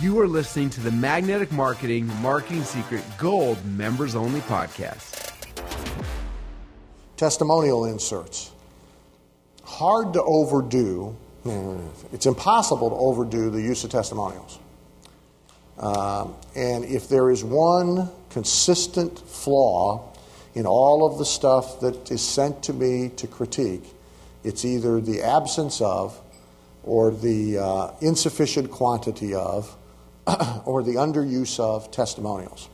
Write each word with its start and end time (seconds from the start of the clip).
You 0.00 0.20
are 0.20 0.28
listening 0.28 0.70
to 0.70 0.80
the 0.80 0.92
Magnetic 0.92 1.50
Marketing 1.50 2.06
Marketing 2.22 2.62
Secret 2.62 3.02
Gold 3.18 3.64
Members 3.64 4.14
Only 4.14 4.38
Podcast. 4.42 5.32
Testimonial 7.16 7.84
inserts. 7.84 8.52
Hard 9.64 10.12
to 10.12 10.22
overdo. 10.22 11.16
It's 12.12 12.26
impossible 12.26 12.90
to 12.90 12.94
overdo 12.94 13.50
the 13.50 13.60
use 13.60 13.82
of 13.82 13.90
testimonials. 13.90 14.60
Um, 15.78 16.36
and 16.54 16.84
if 16.84 17.08
there 17.08 17.32
is 17.32 17.42
one 17.42 18.08
consistent 18.30 19.18
flaw 19.18 20.12
in 20.54 20.64
all 20.64 21.10
of 21.10 21.18
the 21.18 21.26
stuff 21.26 21.80
that 21.80 22.08
is 22.12 22.22
sent 22.22 22.62
to 22.62 22.72
me 22.72 23.08
to 23.16 23.26
critique, 23.26 23.94
it's 24.44 24.64
either 24.64 25.00
the 25.00 25.22
absence 25.22 25.80
of, 25.80 26.20
or 26.84 27.10
the 27.10 27.58
uh, 27.58 27.90
insufficient 28.00 28.70
quantity 28.70 29.34
of, 29.34 29.74
or 30.64 30.82
the 30.82 30.94
underuse 30.94 31.58
of 31.58 31.90
testimonials. 31.90 32.68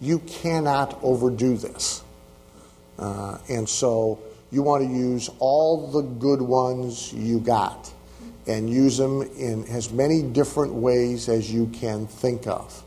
You 0.00 0.18
cannot 0.20 0.98
overdo 1.02 1.56
this. 1.56 2.02
Uh, 2.98 3.38
and 3.48 3.68
so 3.68 4.20
you 4.50 4.62
want 4.62 4.84
to 4.84 4.88
use 4.88 5.30
all 5.38 5.90
the 5.90 6.02
good 6.02 6.42
ones 6.42 7.12
you 7.12 7.40
got 7.40 7.92
and 8.46 8.68
use 8.68 8.98
them 8.98 9.22
in 9.22 9.64
as 9.66 9.92
many 9.92 10.22
different 10.22 10.74
ways 10.74 11.28
as 11.28 11.52
you 11.52 11.66
can 11.68 12.06
think 12.06 12.46
of. 12.46 12.84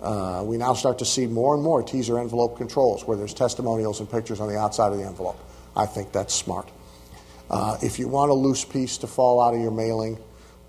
Uh, 0.00 0.42
we 0.44 0.56
now 0.56 0.74
start 0.74 0.98
to 0.98 1.04
see 1.04 1.26
more 1.26 1.54
and 1.54 1.62
more 1.62 1.82
teaser 1.82 2.18
envelope 2.18 2.56
controls 2.56 3.06
where 3.06 3.16
there's 3.16 3.34
testimonials 3.34 4.00
and 4.00 4.10
pictures 4.10 4.40
on 4.40 4.48
the 4.48 4.58
outside 4.58 4.92
of 4.92 4.98
the 4.98 5.04
envelope. 5.04 5.38
I 5.74 5.86
think 5.86 6.12
that's 6.12 6.34
smart. 6.34 6.68
Uh, 7.48 7.78
if 7.82 7.98
you 7.98 8.08
want 8.08 8.30
a 8.30 8.34
loose 8.34 8.64
piece 8.64 8.98
to 8.98 9.06
fall 9.06 9.40
out 9.40 9.54
of 9.54 9.60
your 9.60 9.70
mailing, 9.70 10.18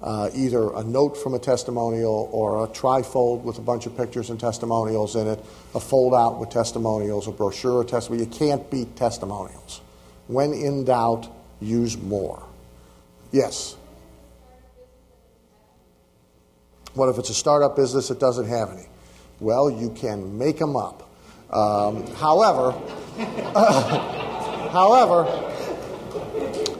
uh, 0.03 0.29
either 0.35 0.69
a 0.73 0.83
note 0.83 1.15
from 1.15 1.33
a 1.33 1.39
testimonial 1.39 2.29
or 2.33 2.65
a 2.65 2.67
trifold 2.67 3.41
with 3.43 3.57
a 3.57 3.61
bunch 3.61 3.85
of 3.85 3.95
pictures 3.95 4.29
and 4.29 4.37
testimonials 4.37 5.15
in 5.15 5.27
it, 5.27 5.39
a 5.73 5.79
fold 5.79 6.13
out 6.13 6.39
with 6.39 6.49
testimonials, 6.49 7.27
a 7.27 7.31
brochure 7.31 7.81
of 7.81 7.87
testimonials. 7.87 8.33
You 8.33 8.37
can't 8.47 8.69
beat 8.69 8.97
testimonials. 8.97 9.79
When 10.27 10.51
in 10.51 10.83
doubt, 10.83 11.29
use 11.61 11.97
more. 11.97 12.43
Yes? 13.31 13.77
What 16.95 17.07
if 17.07 17.17
it's 17.17 17.29
a 17.29 17.33
startup 17.33 17.77
business 17.77 18.09
that 18.09 18.19
doesn't 18.19 18.47
have 18.47 18.71
any? 18.71 18.85
Well, 19.39 19.69
you 19.69 19.89
can 19.89 20.37
make 20.37 20.59
them 20.59 20.75
up. 20.75 21.09
Um, 21.49 22.05
however, 22.15 22.73
uh, 23.55 24.69
however, 24.69 25.25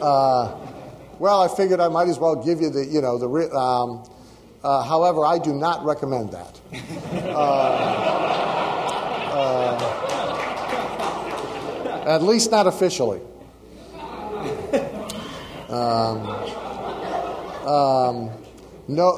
uh, 0.02 0.63
well, 1.18 1.40
I 1.42 1.48
figured 1.54 1.80
I 1.80 1.88
might 1.88 2.08
as 2.08 2.18
well 2.18 2.36
give 2.36 2.60
you 2.60 2.70
the, 2.70 2.84
you 2.84 3.00
know, 3.00 3.18
the. 3.18 3.28
Um, 3.56 4.04
uh, 4.62 4.82
however, 4.82 5.24
I 5.26 5.38
do 5.38 5.52
not 5.52 5.84
recommend 5.84 6.32
that. 6.32 6.60
Uh, 9.34 9.76
uh, 11.96 12.04
at 12.06 12.22
least 12.22 12.50
not 12.50 12.66
officially. 12.66 13.20
Um, 15.74 16.28
um, 17.66 18.30
no, 18.86 19.16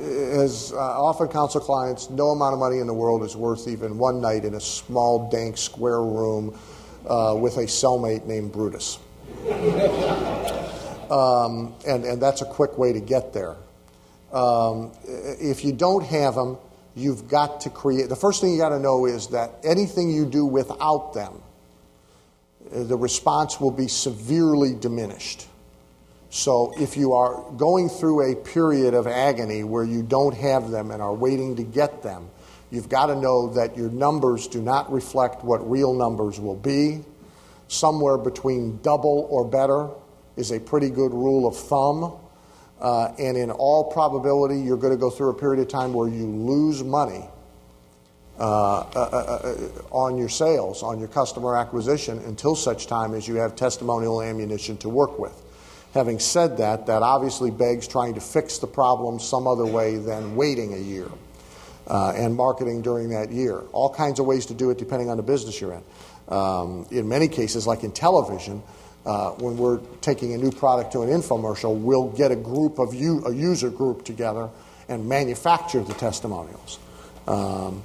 as 0.00 0.72
uh, 0.72 0.76
often 0.76 1.28
counsel 1.28 1.60
clients, 1.60 2.08
no 2.08 2.28
amount 2.28 2.54
of 2.54 2.60
money 2.60 2.78
in 2.78 2.86
the 2.86 2.94
world 2.94 3.22
is 3.22 3.36
worth 3.36 3.68
even 3.68 3.98
one 3.98 4.20
night 4.20 4.44
in 4.44 4.54
a 4.54 4.60
small, 4.60 5.28
dank, 5.30 5.58
square 5.58 6.00
room 6.00 6.58
uh, 7.06 7.36
with 7.38 7.56
a 7.58 7.64
cellmate 7.64 8.24
named 8.24 8.52
Brutus. 8.52 8.98
Um, 11.10 11.74
and, 11.86 12.04
and 12.04 12.20
that's 12.20 12.42
a 12.42 12.46
quick 12.46 12.76
way 12.76 12.92
to 12.92 13.00
get 13.00 13.32
there. 13.32 13.56
Um, 14.32 14.92
if 15.06 15.64
you 15.64 15.72
don't 15.72 16.04
have 16.04 16.34
them, 16.34 16.58
you've 16.94 17.28
got 17.28 17.62
to 17.62 17.70
create. 17.70 18.08
The 18.08 18.16
first 18.16 18.40
thing 18.40 18.52
you 18.52 18.58
got 18.58 18.70
to 18.70 18.78
know 18.78 19.06
is 19.06 19.28
that 19.28 19.52
anything 19.64 20.10
you 20.10 20.26
do 20.26 20.44
without 20.44 21.14
them, 21.14 21.40
uh, 22.74 22.82
the 22.82 22.96
response 22.96 23.60
will 23.60 23.70
be 23.70 23.88
severely 23.88 24.74
diminished. 24.74 25.46
So 26.30 26.74
if 26.78 26.96
you 26.96 27.14
are 27.14 27.42
going 27.56 27.88
through 27.88 28.32
a 28.32 28.36
period 28.36 28.92
of 28.92 29.06
agony 29.06 29.64
where 29.64 29.84
you 29.84 30.02
don't 30.02 30.36
have 30.36 30.70
them 30.70 30.90
and 30.90 31.00
are 31.00 31.14
waiting 31.14 31.56
to 31.56 31.62
get 31.62 32.02
them, 32.02 32.28
you've 32.70 32.90
got 32.90 33.06
to 33.06 33.16
know 33.16 33.54
that 33.54 33.78
your 33.78 33.88
numbers 33.88 34.46
do 34.46 34.60
not 34.60 34.92
reflect 34.92 35.42
what 35.42 35.68
real 35.70 35.94
numbers 35.94 36.38
will 36.38 36.56
be. 36.56 37.00
Somewhere 37.68 38.18
between 38.18 38.78
double 38.82 39.26
or 39.30 39.44
better 39.46 39.88
is 40.38 40.52
a 40.52 40.60
pretty 40.60 40.88
good 40.88 41.12
rule 41.12 41.46
of 41.46 41.56
thumb. 41.56 42.16
Uh, 42.80 43.12
and 43.18 43.36
in 43.36 43.50
all 43.50 43.90
probability, 43.90 44.60
you're 44.60 44.76
going 44.76 44.92
to 44.92 44.98
go 44.98 45.10
through 45.10 45.30
a 45.30 45.34
period 45.34 45.60
of 45.60 45.68
time 45.68 45.92
where 45.92 46.08
you 46.08 46.26
lose 46.26 46.84
money 46.84 47.24
uh, 48.38 48.78
uh, 48.80 48.84
uh, 48.94 49.16
uh 49.16 49.68
on 49.90 50.16
your 50.16 50.28
sales, 50.28 50.84
on 50.84 51.00
your 51.00 51.08
customer 51.08 51.56
acquisition, 51.56 52.18
until 52.20 52.54
such 52.54 52.86
time 52.86 53.14
as 53.14 53.26
you 53.26 53.34
have 53.34 53.56
testimonial 53.56 54.22
ammunition 54.22 54.76
to 54.76 54.88
work 54.88 55.18
with. 55.18 55.42
Having 55.92 56.20
said 56.20 56.58
that, 56.58 56.86
that 56.86 57.02
obviously 57.02 57.50
begs 57.50 57.88
trying 57.88 58.14
to 58.14 58.20
fix 58.20 58.58
the 58.58 58.66
problem 58.68 59.18
some 59.18 59.48
other 59.48 59.66
way 59.66 59.96
than 59.96 60.36
waiting 60.36 60.74
a 60.74 60.78
year 60.78 61.08
uh, 61.88 62.12
and 62.14 62.36
marketing 62.36 62.82
during 62.82 63.08
that 63.08 63.32
year. 63.32 63.62
All 63.72 63.92
kinds 63.92 64.20
of 64.20 64.26
ways 64.26 64.46
to 64.46 64.54
do 64.54 64.70
it 64.70 64.78
depending 64.78 65.10
on 65.10 65.16
the 65.16 65.22
business 65.22 65.60
you're 65.60 65.72
in. 65.72 65.82
Um, 66.28 66.86
in 66.90 67.08
many 67.08 67.26
cases, 67.26 67.66
like 67.66 67.82
in 67.82 67.90
television, 67.90 68.62
uh, 69.08 69.30
when 69.38 69.56
we're 69.56 69.80
taking 70.02 70.34
a 70.34 70.36
new 70.36 70.52
product 70.52 70.92
to 70.92 71.00
an 71.00 71.08
infomercial, 71.08 71.74
we'll 71.74 72.10
get 72.10 72.30
a 72.30 72.36
group 72.36 72.78
of 72.78 72.92
a 72.92 73.34
user 73.34 73.70
group 73.70 74.04
together 74.04 74.50
and 74.90 75.08
manufacture 75.08 75.82
the 75.82 75.94
testimonials. 75.94 76.78
Um, 77.26 77.82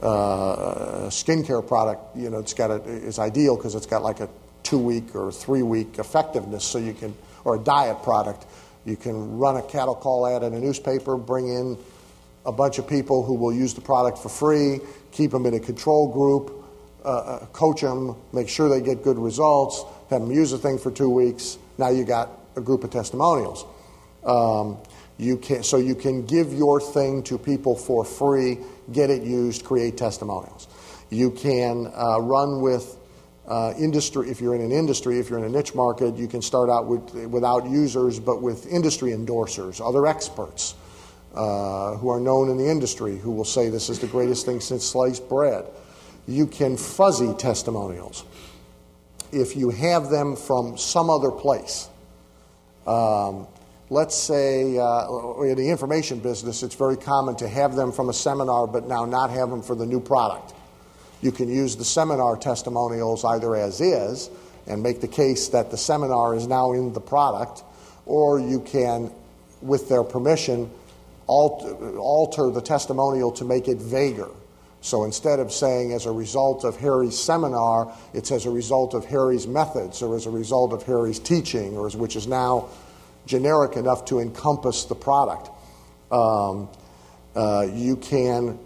uh, 0.00 1.10
skincare 1.10 1.66
product, 1.66 2.16
you 2.16 2.30
know, 2.30 2.38
it's 2.38 2.54
got 2.54 2.70
a, 2.70 2.82
is 2.84 3.18
ideal 3.18 3.54
because 3.56 3.74
it's 3.74 3.86
got 3.86 4.02
like 4.02 4.20
a 4.20 4.30
two 4.62 4.78
week 4.78 5.14
or 5.14 5.30
three 5.30 5.62
week 5.62 5.98
effectiveness, 5.98 6.64
so 6.64 6.78
you 6.78 6.94
can, 6.94 7.14
or 7.44 7.56
a 7.56 7.58
diet 7.58 8.02
product, 8.02 8.46
you 8.86 8.96
can 8.96 9.36
run 9.36 9.58
a 9.58 9.62
cattle 9.62 9.94
call 9.94 10.26
ad 10.26 10.42
in 10.42 10.54
a 10.54 10.58
newspaper, 10.58 11.18
bring 11.18 11.48
in 11.48 11.76
a 12.46 12.52
bunch 12.52 12.78
of 12.78 12.88
people 12.88 13.22
who 13.22 13.34
will 13.34 13.52
use 13.52 13.74
the 13.74 13.80
product 13.82 14.16
for 14.16 14.30
free, 14.30 14.80
keep 15.10 15.32
them 15.32 15.44
in 15.44 15.52
a 15.52 15.60
control 15.60 16.10
group, 16.10 16.64
uh, 17.04 17.08
uh 17.08 17.46
coach 17.46 17.82
them, 17.82 18.16
make 18.32 18.48
sure 18.48 18.70
they 18.70 18.80
get 18.80 19.04
good 19.04 19.18
results, 19.18 19.84
have 20.12 20.22
them 20.22 20.30
use 20.30 20.50
the 20.50 20.58
thing 20.58 20.78
for 20.78 20.90
two 20.90 21.10
weeks. 21.10 21.58
Now 21.78 21.88
you 21.90 22.04
got 22.04 22.30
a 22.56 22.60
group 22.60 22.84
of 22.84 22.90
testimonials. 22.90 23.64
Um, 24.24 24.78
you 25.18 25.36
can, 25.36 25.62
so 25.62 25.78
you 25.78 25.94
can 25.94 26.26
give 26.26 26.52
your 26.52 26.80
thing 26.80 27.22
to 27.24 27.38
people 27.38 27.76
for 27.76 28.04
free, 28.04 28.58
get 28.92 29.10
it 29.10 29.22
used, 29.22 29.64
create 29.64 29.96
testimonials. 29.96 30.68
You 31.10 31.30
can 31.30 31.92
uh, 31.94 32.20
run 32.20 32.60
with 32.60 32.98
uh, 33.46 33.74
industry, 33.78 34.30
if 34.30 34.40
you're 34.40 34.54
in 34.54 34.62
an 34.62 34.72
industry, 34.72 35.18
if 35.18 35.28
you're 35.28 35.38
in 35.38 35.44
a 35.44 35.48
niche 35.48 35.74
market, 35.74 36.16
you 36.16 36.28
can 36.28 36.40
start 36.40 36.70
out 36.70 36.86
with, 36.86 37.12
without 37.26 37.68
users, 37.68 38.20
but 38.20 38.40
with 38.40 38.66
industry 38.66 39.10
endorsers, 39.10 39.86
other 39.86 40.06
experts 40.06 40.74
uh, 41.34 41.96
who 41.96 42.08
are 42.08 42.20
known 42.20 42.50
in 42.50 42.56
the 42.56 42.68
industry 42.68 43.18
who 43.18 43.32
will 43.32 43.44
say 43.44 43.68
this 43.68 43.88
is 43.88 43.98
the 43.98 44.06
greatest 44.06 44.46
thing 44.46 44.60
since 44.60 44.84
sliced 44.84 45.28
bread. 45.28 45.64
You 46.26 46.46
can 46.46 46.76
fuzzy 46.76 47.34
testimonials 47.34 48.24
if 49.32 49.56
you 49.56 49.70
have 49.70 50.10
them 50.10 50.36
from 50.36 50.76
some 50.76 51.10
other 51.10 51.30
place. 51.30 51.88
Um, 52.86 53.46
let's 53.90 54.14
say 54.14 54.78
uh, 54.78 55.40
in 55.42 55.56
the 55.56 55.68
information 55.70 56.18
business, 56.18 56.62
it's 56.62 56.74
very 56.74 56.96
common 56.96 57.36
to 57.36 57.48
have 57.48 57.74
them 57.74 57.92
from 57.92 58.08
a 58.08 58.12
seminar, 58.12 58.66
but 58.66 58.86
now 58.86 59.04
not 59.04 59.30
have 59.30 59.50
them 59.50 59.62
for 59.62 59.74
the 59.74 59.86
new 59.86 60.00
product. 60.00 60.54
You 61.22 61.32
can 61.32 61.48
use 61.48 61.76
the 61.76 61.84
seminar 61.84 62.36
testimonials 62.36 63.24
either 63.24 63.54
as 63.54 63.80
is 63.80 64.28
and 64.66 64.82
make 64.82 65.00
the 65.00 65.08
case 65.08 65.48
that 65.48 65.70
the 65.70 65.76
seminar 65.76 66.34
is 66.34 66.46
now 66.46 66.72
in 66.72 66.92
the 66.92 67.00
product, 67.00 67.62
or 68.06 68.38
you 68.40 68.60
can, 68.60 69.10
with 69.60 69.88
their 69.88 70.04
permission, 70.04 70.70
alter, 71.26 71.98
alter 71.98 72.50
the 72.50 72.60
testimonial 72.60 73.32
to 73.32 73.44
make 73.44 73.68
it 73.68 73.78
vaguer. 73.78 74.28
So 74.82 75.04
instead 75.04 75.38
of 75.38 75.52
saying 75.52 75.92
as 75.92 76.06
a 76.06 76.12
result 76.12 76.64
of 76.64 76.76
Harry's 76.76 77.18
seminar, 77.18 77.96
it's 78.12 78.32
as 78.32 78.46
a 78.46 78.50
result 78.50 78.94
of 78.94 79.04
Harry's 79.04 79.46
methods 79.46 80.02
or 80.02 80.16
as 80.16 80.26
a 80.26 80.30
result 80.30 80.72
of 80.72 80.82
Harry's 80.82 81.20
teaching, 81.20 81.76
or 81.76 81.86
as, 81.86 81.96
which 81.96 82.16
is 82.16 82.26
now 82.26 82.68
generic 83.24 83.76
enough 83.76 84.04
to 84.06 84.18
encompass 84.18 84.84
the 84.84 84.96
product. 84.96 85.50
Um, 86.10 86.68
uh, 87.36 87.68
you 87.72 87.96
can, 87.96 88.58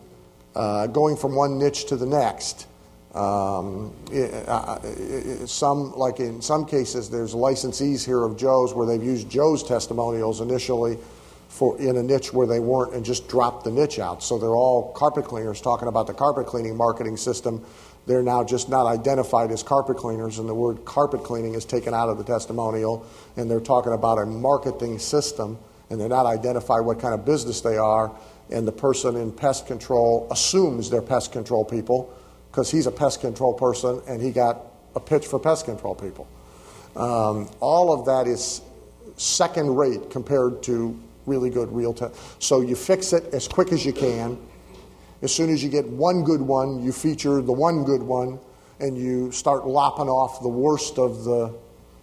uh, 0.54 0.86
going 0.86 1.18
from 1.18 1.36
one 1.36 1.58
niche 1.58 1.84
to 1.88 1.96
the 1.96 2.06
next, 2.06 2.66
um, 3.14 3.94
it, 4.10 4.48
uh, 4.48 4.78
it, 4.84 5.48
some, 5.48 5.92
like 5.96 6.18
in 6.18 6.40
some 6.40 6.64
cases, 6.64 7.10
there's 7.10 7.34
licensees 7.34 8.06
here 8.06 8.24
of 8.24 8.38
Joe's 8.38 8.72
where 8.72 8.86
they've 8.86 9.04
used 9.04 9.28
Joe's 9.28 9.62
testimonials 9.62 10.40
initially 10.40 10.96
for 11.48 11.78
in 11.78 11.96
a 11.96 12.02
niche 12.02 12.32
where 12.32 12.46
they 12.46 12.60
weren't 12.60 12.94
and 12.94 13.04
just 13.04 13.28
dropped 13.28 13.64
the 13.64 13.70
niche 13.70 13.98
out. 13.98 14.22
So 14.22 14.38
they're 14.38 14.56
all 14.56 14.92
carpet 14.92 15.24
cleaners 15.24 15.60
talking 15.60 15.88
about 15.88 16.06
the 16.06 16.14
carpet 16.14 16.46
cleaning 16.46 16.76
marketing 16.76 17.16
system. 17.16 17.64
They're 18.06 18.22
now 18.22 18.44
just 18.44 18.68
not 18.68 18.86
identified 18.86 19.50
as 19.50 19.62
carpet 19.62 19.96
cleaners, 19.96 20.38
and 20.38 20.48
the 20.48 20.54
word 20.54 20.84
carpet 20.84 21.24
cleaning 21.24 21.54
is 21.54 21.64
taken 21.64 21.92
out 21.92 22.08
of 22.08 22.18
the 22.18 22.24
testimonial, 22.24 23.04
and 23.36 23.50
they're 23.50 23.58
talking 23.58 23.92
about 23.92 24.18
a 24.18 24.26
marketing 24.26 24.98
system 24.98 25.58
and 25.90 26.00
they're 26.00 26.08
not 26.08 26.26
identify 26.26 26.80
what 26.80 26.98
kind 26.98 27.14
of 27.14 27.24
business 27.24 27.60
they 27.60 27.76
are, 27.76 28.12
and 28.50 28.66
the 28.66 28.72
person 28.72 29.16
in 29.16 29.32
pest 29.32 29.66
control 29.66 30.26
assumes 30.30 30.90
they're 30.90 31.02
pest 31.02 31.32
control 31.32 31.64
people 31.64 32.12
because 32.50 32.70
he's 32.70 32.86
a 32.86 32.92
pest 32.92 33.20
control 33.20 33.54
person 33.54 34.00
and 34.08 34.22
he 34.22 34.30
got 34.30 34.62
a 34.94 35.00
pitch 35.00 35.26
for 35.26 35.38
pest 35.38 35.64
control 35.64 35.94
people. 35.94 36.26
Um, 36.94 37.50
all 37.60 37.92
of 37.92 38.06
that 38.06 38.26
is 38.26 38.62
second 39.16 39.76
rate 39.76 40.10
compared 40.10 40.62
to 40.64 40.98
really 41.26 41.50
good 41.50 41.70
real 41.72 41.92
time. 41.92 42.12
So 42.38 42.60
you 42.60 42.76
fix 42.76 43.12
it 43.12 43.34
as 43.34 43.46
quick 43.48 43.72
as 43.72 43.84
you 43.84 43.92
can. 43.92 44.38
As 45.22 45.34
soon 45.34 45.50
as 45.50 45.62
you 45.62 45.70
get 45.70 45.86
one 45.86 46.24
good 46.24 46.40
one, 46.40 46.82
you 46.82 46.92
feature 46.92 47.42
the 47.42 47.52
one 47.52 47.84
good 47.84 48.02
one 48.02 48.38
and 48.80 48.96
you 48.96 49.32
start 49.32 49.66
lopping 49.66 50.08
off 50.08 50.40
the 50.42 50.48
worst 50.48 50.98
of 50.98 51.24
the 51.24 51.54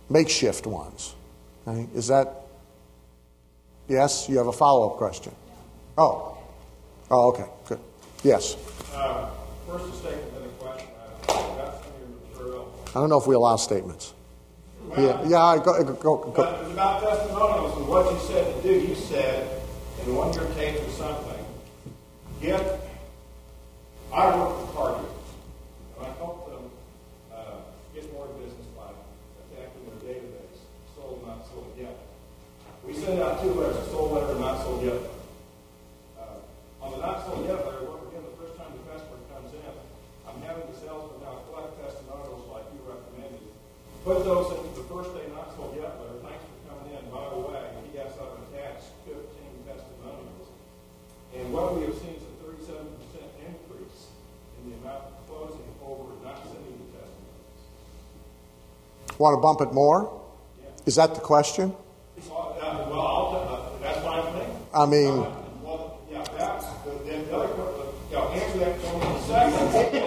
makeshift 0.10 0.66
ones. 0.66 1.16
Okay? 1.68 1.88
Is 1.96 2.08
that, 2.08 2.48
yes? 3.88 4.28
You 4.28 4.38
have 4.38 4.48
a 4.48 4.54
follow 4.54 4.90
up 4.90 4.98
question? 4.98 5.34
Oh. 5.98 6.38
Oh, 7.12 7.30
okay, 7.30 7.46
good. 7.68 7.80
Yes. 8.24 8.56
Uh, 8.94 9.30
first, 9.68 9.86
a 9.86 9.92
statement, 9.98 10.34
then 10.34 10.44
a 10.44 10.48
question. 10.54 10.88
Uh, 11.28 11.34
got 11.34 11.84
some 11.84 11.94
of 11.94 12.00
your 12.00 12.44
material. 12.44 12.74
I 12.90 12.94
don't 12.94 13.10
know 13.10 13.20
if 13.20 13.28
we 13.28 13.36
allow 13.36 13.56
statements. 13.58 14.14
Yeah, 14.96 15.26
yeah, 15.26 15.58
go, 15.64 15.84
go, 15.84 15.94
go, 15.96 16.32
go. 16.32 16.44
it 16.44 16.64
was 16.64 16.72
about 16.72 17.02
testimonials 17.02 17.78
and 17.78 17.88
what 17.88 18.14
you 18.14 18.20
said 18.28 18.46
to 18.46 18.62
do. 18.62 18.74
You 18.78 18.94
said 18.94 19.62
in 20.06 20.14
one 20.14 20.30
of 20.30 20.36
your 20.36 20.46
tapes 20.54 20.86
or 20.86 20.92
something, 20.92 21.46
get, 22.40 22.62
I 24.14 24.38
work 24.38 24.54
with 24.54 24.70
car 24.78 24.94
dealers, 25.02 25.30
and 25.98 26.06
I 26.06 26.10
help 26.22 26.46
them 26.46 26.70
uh, 27.34 27.66
get 27.96 28.06
more 28.14 28.28
business 28.38 28.70
by 28.78 28.94
attacking 29.50 29.82
their 29.82 30.14
database, 30.14 30.62
sold, 30.94 31.26
not 31.26 31.42
sold 31.50 31.74
yet. 31.74 31.98
We 32.86 32.94
send 32.94 33.18
out 33.18 33.42
two 33.42 33.50
letters, 33.50 33.82
a 33.82 33.90
sold 33.90 34.14
letter 34.14 34.38
and 34.38 34.42
not 34.42 34.62
sold 34.62 34.86
yet. 34.86 35.02
Uh, 36.22 36.86
on 36.86 36.92
the 36.92 36.98
not 37.02 37.26
sold 37.26 37.50
yet 37.50 37.66
letter, 37.66 37.90
what 37.90 38.14
again, 38.14 38.22
the 38.30 38.38
first 38.38 38.62
time 38.62 38.70
the 38.78 38.84
customer 38.94 39.18
comes 39.34 39.50
in, 39.58 39.74
I'm 40.30 40.38
having 40.46 40.70
the 40.70 40.78
salesman 40.78 41.18
now 41.26 41.42
collect 41.50 41.82
testimonials 41.82 42.46
like 42.54 42.70
you 42.78 42.84
recommended. 42.86 43.42
Put 44.04 44.26
those 44.28 44.52
into 44.52 44.73
first 44.94 45.14
day 45.18 45.26
not 45.34 45.50
sold 45.56 45.74
yet 45.76 45.90
letter. 46.00 46.22
Thanks 46.22 46.44
for 46.46 46.58
coming 46.70 46.94
in. 46.94 47.02
By 47.10 47.26
the 47.34 47.40
way, 47.42 47.62
he 47.92 47.98
has 47.98 48.14
up 48.22 48.38
attached 48.46 48.94
15 49.06 49.18
testimonials. 49.66 50.48
And 51.34 51.52
what 51.52 51.76
we 51.76 51.86
have 51.86 51.98
seen 51.98 52.14
is 52.14 52.22
a 52.22 52.34
37% 52.46 52.78
increase 53.42 54.00
in 54.62 54.70
the 54.70 54.78
amount 54.78 55.10
of 55.10 55.18
closing 55.28 55.66
over 55.82 56.14
not 56.24 56.44
sending 56.46 56.78
the 56.78 56.90
testimonials. 56.94 57.60
Want 59.18 59.34
to 59.38 59.42
bump 59.42 59.62
it 59.62 59.74
more? 59.74 60.22
Is 60.86 60.96
that 60.96 61.16
the 61.16 61.22
question? 61.22 61.74
Well, 62.30 62.58
uh, 62.62 62.86
well 62.90 63.34
uh, 63.34 63.82
that's 63.82 64.04
what 64.06 64.14
I'm 64.14 64.34
thinking. 64.34 64.58
I 64.74 64.86
mean, 64.86 65.20
Uh, 65.20 65.32
well, 65.64 66.00
yeah, 66.12 66.24
that's, 66.38 66.66
then 67.06 67.26
the 67.26 67.36
other, 67.36 67.48
que- 67.48 67.94
yeah, 68.12 68.20
answer 68.38 68.58
that 68.60 68.78
in 68.78 69.02
a 69.02 69.22
second. 69.26 70.04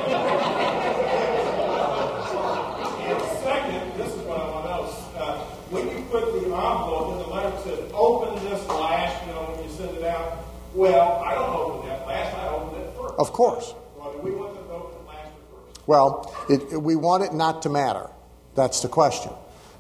And 3.06 3.22
second, 3.42 3.82
this 3.96 4.12
is 4.14 4.20
what 4.26 4.40
I 4.40 4.50
want 4.50 4.64
to 4.66 4.70
know, 4.70 5.24
uh, 5.24 5.38
when 5.70 5.84
you 5.88 6.04
put 6.10 6.24
the 6.34 6.40
envelope 6.46 7.12
in 7.12 7.18
the 7.18 7.28
letter 7.32 7.50
that 7.50 7.62
says, 7.64 7.78
open 7.94 8.34
this 8.44 8.66
last, 8.68 9.24
you 9.26 9.32
know, 9.32 9.42
when 9.54 9.62
you 9.64 9.70
send 9.76 9.96
it 9.96 10.04
out, 10.04 10.44
well, 10.76 11.23
I 11.25 11.34
don't 11.34 11.50
open 11.50 11.88
that 11.88 12.06
last, 12.06 12.37
I 12.37 12.49
open 12.49 12.81
it 12.81 12.96
first. 12.96 13.14
of 13.19 13.32
course. 13.32 13.75
Well, 13.96 14.12
do 14.12 14.19
we 14.19 14.31
want 14.32 14.55
them 14.55 14.67
to 14.67 14.73
open 14.73 14.96
it 15.00 15.08
last 15.08 15.31
or 15.52 15.67
first? 15.73 15.88
Well, 15.88 16.34
it, 16.49 16.82
we 16.82 16.96
want 16.96 17.25
it 17.25 17.32
not 17.32 17.62
to 17.62 17.69
matter. 17.69 18.08
That's 18.55 18.81
the 18.81 18.88
question. 18.88 19.32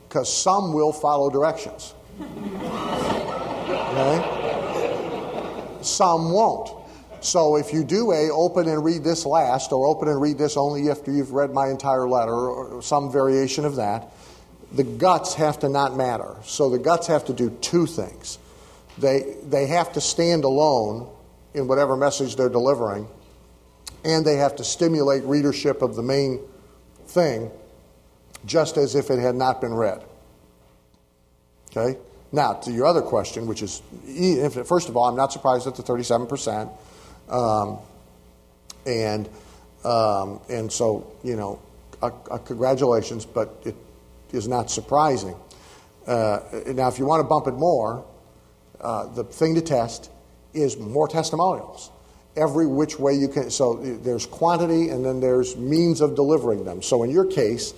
Because 0.08 0.32
some 0.32 0.72
will 0.72 0.92
follow 0.92 1.30
directions. 1.30 1.94
Okay? 3.96 5.82
Some 5.82 6.30
won't. 6.30 6.70
So 7.20 7.56
if 7.56 7.72
you 7.72 7.82
do 7.82 8.12
a 8.12 8.30
open 8.30 8.68
and 8.68 8.84
read 8.84 9.02
this 9.02 9.24
last, 9.24 9.72
or 9.72 9.86
open 9.86 10.08
and 10.08 10.20
read 10.20 10.38
this 10.38 10.56
only 10.56 10.90
after 10.90 11.10
you've 11.10 11.32
read 11.32 11.52
my 11.52 11.68
entire 11.68 12.06
letter, 12.08 12.34
or 12.34 12.82
some 12.82 13.10
variation 13.10 13.64
of 13.64 13.76
that, 13.76 14.12
the 14.72 14.84
guts 14.84 15.34
have 15.34 15.58
to 15.60 15.68
not 15.68 15.96
matter. 15.96 16.36
So 16.44 16.68
the 16.68 16.78
guts 16.78 17.06
have 17.06 17.24
to 17.26 17.32
do 17.32 17.50
two 17.60 17.86
things. 17.86 18.38
They, 18.98 19.36
they 19.44 19.66
have 19.66 19.92
to 19.92 20.00
stand 20.00 20.44
alone 20.44 21.08
in 21.54 21.68
whatever 21.68 21.96
message 21.96 22.36
they're 22.36 22.48
delivering, 22.48 23.08
and 24.04 24.24
they 24.24 24.36
have 24.36 24.56
to 24.56 24.64
stimulate 24.64 25.24
readership 25.24 25.82
of 25.82 25.96
the 25.96 26.02
main 26.02 26.40
thing 27.06 27.50
just 28.44 28.76
as 28.76 28.94
if 28.94 29.10
it 29.10 29.18
had 29.18 29.34
not 29.34 29.60
been 29.60 29.74
read. 29.74 30.02
Okay? 31.70 31.98
Now, 32.32 32.54
to 32.54 32.72
your 32.72 32.86
other 32.86 33.02
question, 33.02 33.46
which 33.46 33.62
is, 33.62 33.82
first 34.66 34.88
of 34.88 34.96
all, 34.96 35.04
I'm 35.04 35.16
not 35.16 35.32
surprised 35.32 35.66
at 35.66 35.74
the 35.74 35.82
37%. 35.82 36.70
Um, 37.28 37.78
and, 38.84 39.28
um, 39.84 40.40
and 40.48 40.70
so, 40.70 41.12
you 41.22 41.36
know, 41.36 41.60
uh, 42.02 42.10
uh, 42.30 42.38
congratulations, 42.38 43.24
but 43.24 43.54
it 43.64 43.74
is 44.32 44.46
not 44.48 44.70
surprising. 44.70 45.34
Uh, 46.06 46.40
now, 46.68 46.88
if 46.88 46.98
you 46.98 47.06
want 47.06 47.20
to 47.20 47.24
bump 47.24 47.46
it 47.46 47.54
more, 47.54 48.04
uh, 48.80 49.06
the 49.14 49.24
thing 49.24 49.54
to 49.54 49.60
test 49.60 50.10
is 50.54 50.76
more 50.78 51.08
testimonials. 51.08 51.90
Every 52.36 52.66
which 52.66 52.98
way 52.98 53.14
you 53.14 53.28
can. 53.28 53.50
So 53.50 53.76
there's 53.76 54.26
quantity 54.26 54.90
and 54.90 55.04
then 55.04 55.20
there's 55.20 55.56
means 55.56 56.00
of 56.00 56.14
delivering 56.14 56.64
them. 56.64 56.82
So 56.82 57.02
in 57.02 57.10
your 57.10 57.26
case, 57.26 57.72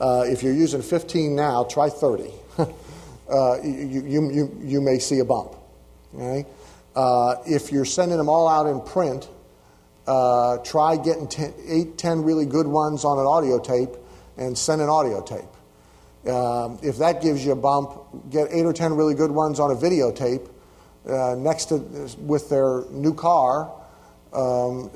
uh, 0.00 0.24
if 0.26 0.42
you're 0.42 0.54
using 0.54 0.82
15 0.82 1.34
now, 1.34 1.64
try 1.64 1.88
30. 1.88 2.30
uh, 2.58 2.66
you, 3.62 4.02
you, 4.06 4.30
you, 4.30 4.60
you 4.62 4.80
may 4.80 4.98
see 4.98 5.18
a 5.18 5.24
bump. 5.24 5.54
Okay? 6.14 6.46
Uh, 6.94 7.36
if 7.46 7.72
you're 7.72 7.84
sending 7.84 8.18
them 8.18 8.28
all 8.28 8.46
out 8.46 8.66
in 8.66 8.80
print, 8.80 9.28
uh, 10.06 10.58
try 10.58 10.96
getting 10.96 11.26
10, 11.26 11.54
8, 11.66 11.98
10 11.98 12.22
really 12.22 12.46
good 12.46 12.66
ones 12.66 13.04
on 13.04 13.18
an 13.18 13.26
audio 13.26 13.58
tape 13.58 13.96
and 14.36 14.56
send 14.56 14.82
an 14.82 14.88
audio 14.88 15.22
tape. 15.22 16.30
Um, 16.30 16.78
if 16.82 16.98
that 16.98 17.20
gives 17.20 17.44
you 17.44 17.52
a 17.52 17.56
bump, 17.56 18.03
get 18.30 18.48
8 18.50 18.66
or 18.66 18.72
10 18.72 18.94
really 18.94 19.14
good 19.14 19.30
ones 19.30 19.60
on 19.60 19.70
a 19.70 19.74
videotape 19.74 20.48
uh, 21.08 21.34
next 21.36 21.66
to 21.66 21.76
with 22.18 22.48
their 22.48 22.84
new 22.90 23.14
car, 23.14 23.70
um, 24.32 24.90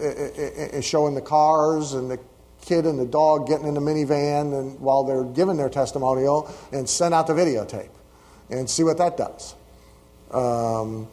showing 0.81 1.15
the 1.15 1.23
cars 1.23 1.93
and 1.93 2.11
the 2.11 2.19
kid 2.63 2.87
and 2.87 2.99
the 2.99 3.07
dog 3.07 3.47
getting 3.47 3.67
in 3.67 3.75
the 3.75 3.81
minivan 3.81 4.59
and 4.59 4.81
while 4.81 5.05
they're 5.05 5.25
giving 5.25 5.57
their 5.57 5.69
testimonial, 5.69 6.53
and 6.73 6.89
send 6.89 7.15
out 7.15 7.27
the 7.27 7.33
videotape 7.33 7.91
and 8.51 8.69
see 8.69 8.83
what 8.83 8.99
that 8.99 9.17
does. 9.17 9.55
Um, 10.31 11.09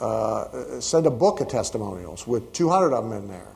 uh, 0.00 0.80
send 0.80 1.06
a 1.06 1.10
book 1.10 1.40
of 1.40 1.48
testimonials 1.48 2.26
with 2.26 2.52
200 2.52 2.92
of 2.92 3.08
them 3.08 3.12
in 3.12 3.28
there. 3.28 3.48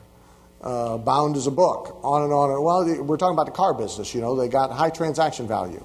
Uh, 0.61 0.97
bound 0.97 1.37
as 1.37 1.47
a 1.47 1.51
book, 1.51 1.99
on 2.03 2.23
and 2.23 2.33
on. 2.33 2.51
And, 2.51 2.61
well, 2.61 3.03
we're 3.03 3.15
talking 3.15 3.33
about 3.33 3.45
the 3.45 3.53
car 3.53 3.73
business. 3.73 4.13
You 4.13 4.19
know, 4.19 4.35
they 4.35 4.49
got 4.49 4.71
high 4.71 4.89
transaction 4.89 5.47
value. 5.47 5.81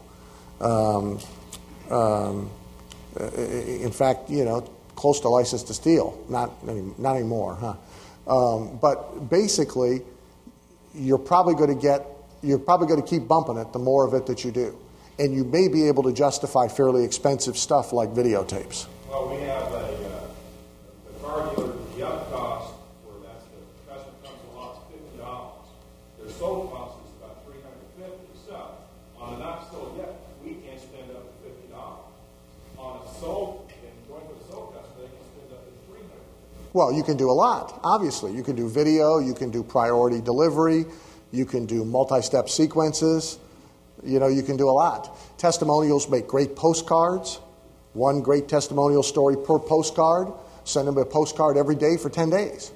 Um, 0.61 1.20
um, 1.90 2.50
in 3.36 3.92
fact, 3.92 4.30
you 4.30 4.44
know, 4.44 4.60
close 4.96 5.20
to 5.20 5.28
license 5.28 5.62
to 5.64 5.74
steal. 5.74 6.18
Not 6.28 6.50
any, 6.68 6.92
not 6.98 7.16
anymore, 7.16 7.56
huh? 7.56 7.74
Um, 8.26 8.78
but 8.80 9.28
basically, 9.28 10.02
you're 10.94 11.18
probably 11.18 11.54
going 11.54 11.74
to 11.74 11.80
get, 11.80 12.06
you're 12.42 12.58
probably 12.58 12.86
going 12.86 13.02
to 13.02 13.06
keep 13.06 13.28
bumping 13.28 13.58
it 13.58 13.72
the 13.72 13.78
more 13.78 14.06
of 14.06 14.14
it 14.14 14.26
that 14.26 14.44
you 14.44 14.50
do, 14.50 14.76
and 15.18 15.34
you 15.34 15.44
may 15.44 15.68
be 15.68 15.88
able 15.88 16.02
to 16.04 16.12
justify 16.12 16.68
fairly 16.68 17.04
expensive 17.04 17.58
stuff 17.58 17.92
like 17.92 18.10
videotapes. 18.10 18.86
Well, 19.10 19.28
we 19.28 19.42
have 19.42 19.72
a, 19.72 19.76
uh, 19.76 20.20
car 21.22 21.54
dealer, 21.54 21.74
Well, 36.75 36.93
you 36.93 37.04
can 37.04 37.16
do 37.16 37.31
a 37.31 37.33
lot, 37.33 37.81
obviously. 37.85 38.35
You 38.35 38.43
can 38.43 38.57
do 38.57 38.69
video, 38.69 39.21
you 39.21 39.33
can 39.33 39.50
do 39.50 39.62
priority 39.62 40.21
delivery, 40.21 40.87
you 41.31 41.47
can 41.47 41.66
do 41.66 41.85
multi 41.85 42.21
step 42.21 42.49
sequences. 42.49 43.38
You 44.02 44.19
know, 44.19 44.26
you 44.26 44.43
can 44.43 44.57
do 44.57 44.69
a 44.69 44.73
lot. 44.73 45.16
Testimonials 45.38 46.11
make 46.11 46.26
great 46.26 46.57
postcards. 46.57 47.37
One 47.93 48.21
great 48.21 48.49
testimonial 48.49 49.04
story 49.04 49.37
per 49.37 49.59
postcard. 49.59 50.33
Send 50.64 50.88
them 50.88 50.99
a 50.99 51.04
postcard 51.04 51.57
every 51.57 51.76
day 51.76 51.97
for 51.97 52.11
10 52.11 52.28
days. 52.28 52.73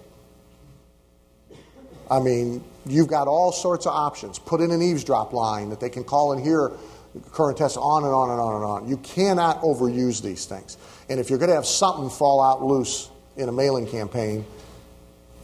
I 2.08 2.20
mean, 2.20 2.64
you've 2.86 3.08
got 3.08 3.26
all 3.26 3.50
sorts 3.50 3.84
of 3.84 3.92
options. 3.92 4.38
Put 4.38 4.60
in 4.60 4.70
an 4.70 4.80
eavesdrop 4.80 5.32
line 5.32 5.70
that 5.70 5.80
they 5.80 5.90
can 5.90 6.04
call 6.04 6.32
and 6.32 6.40
hear 6.40 6.70
current 7.32 7.58
tests 7.58 7.76
on 7.76 8.04
and 8.04 8.14
on 8.14 8.30
and 8.30 8.40
on 8.40 8.54
and 8.54 8.64
on. 8.64 8.88
You 8.88 8.96
cannot 8.98 9.60
overuse 9.62 10.22
these 10.22 10.46
things. 10.46 10.78
And 11.10 11.18
if 11.18 11.28
you're 11.28 11.38
going 11.38 11.50
to 11.50 11.56
have 11.56 11.66
something 11.66 12.08
fall 12.08 12.40
out 12.40 12.62
loose 12.62 13.10
in 13.38 13.48
a 13.48 13.52
mailing 13.52 13.86
campaign, 13.86 14.44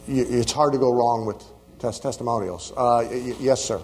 you, 0.07 0.25
it's 0.29 0.51
hard 0.51 0.73
to 0.73 0.79
go 0.79 0.93
wrong 0.93 1.25
with 1.25 1.41
test 1.79 2.03
testimonials. 2.03 2.71
Uh, 2.75 3.07
y- 3.09 3.35
yes, 3.39 3.63
sir. 3.63 3.81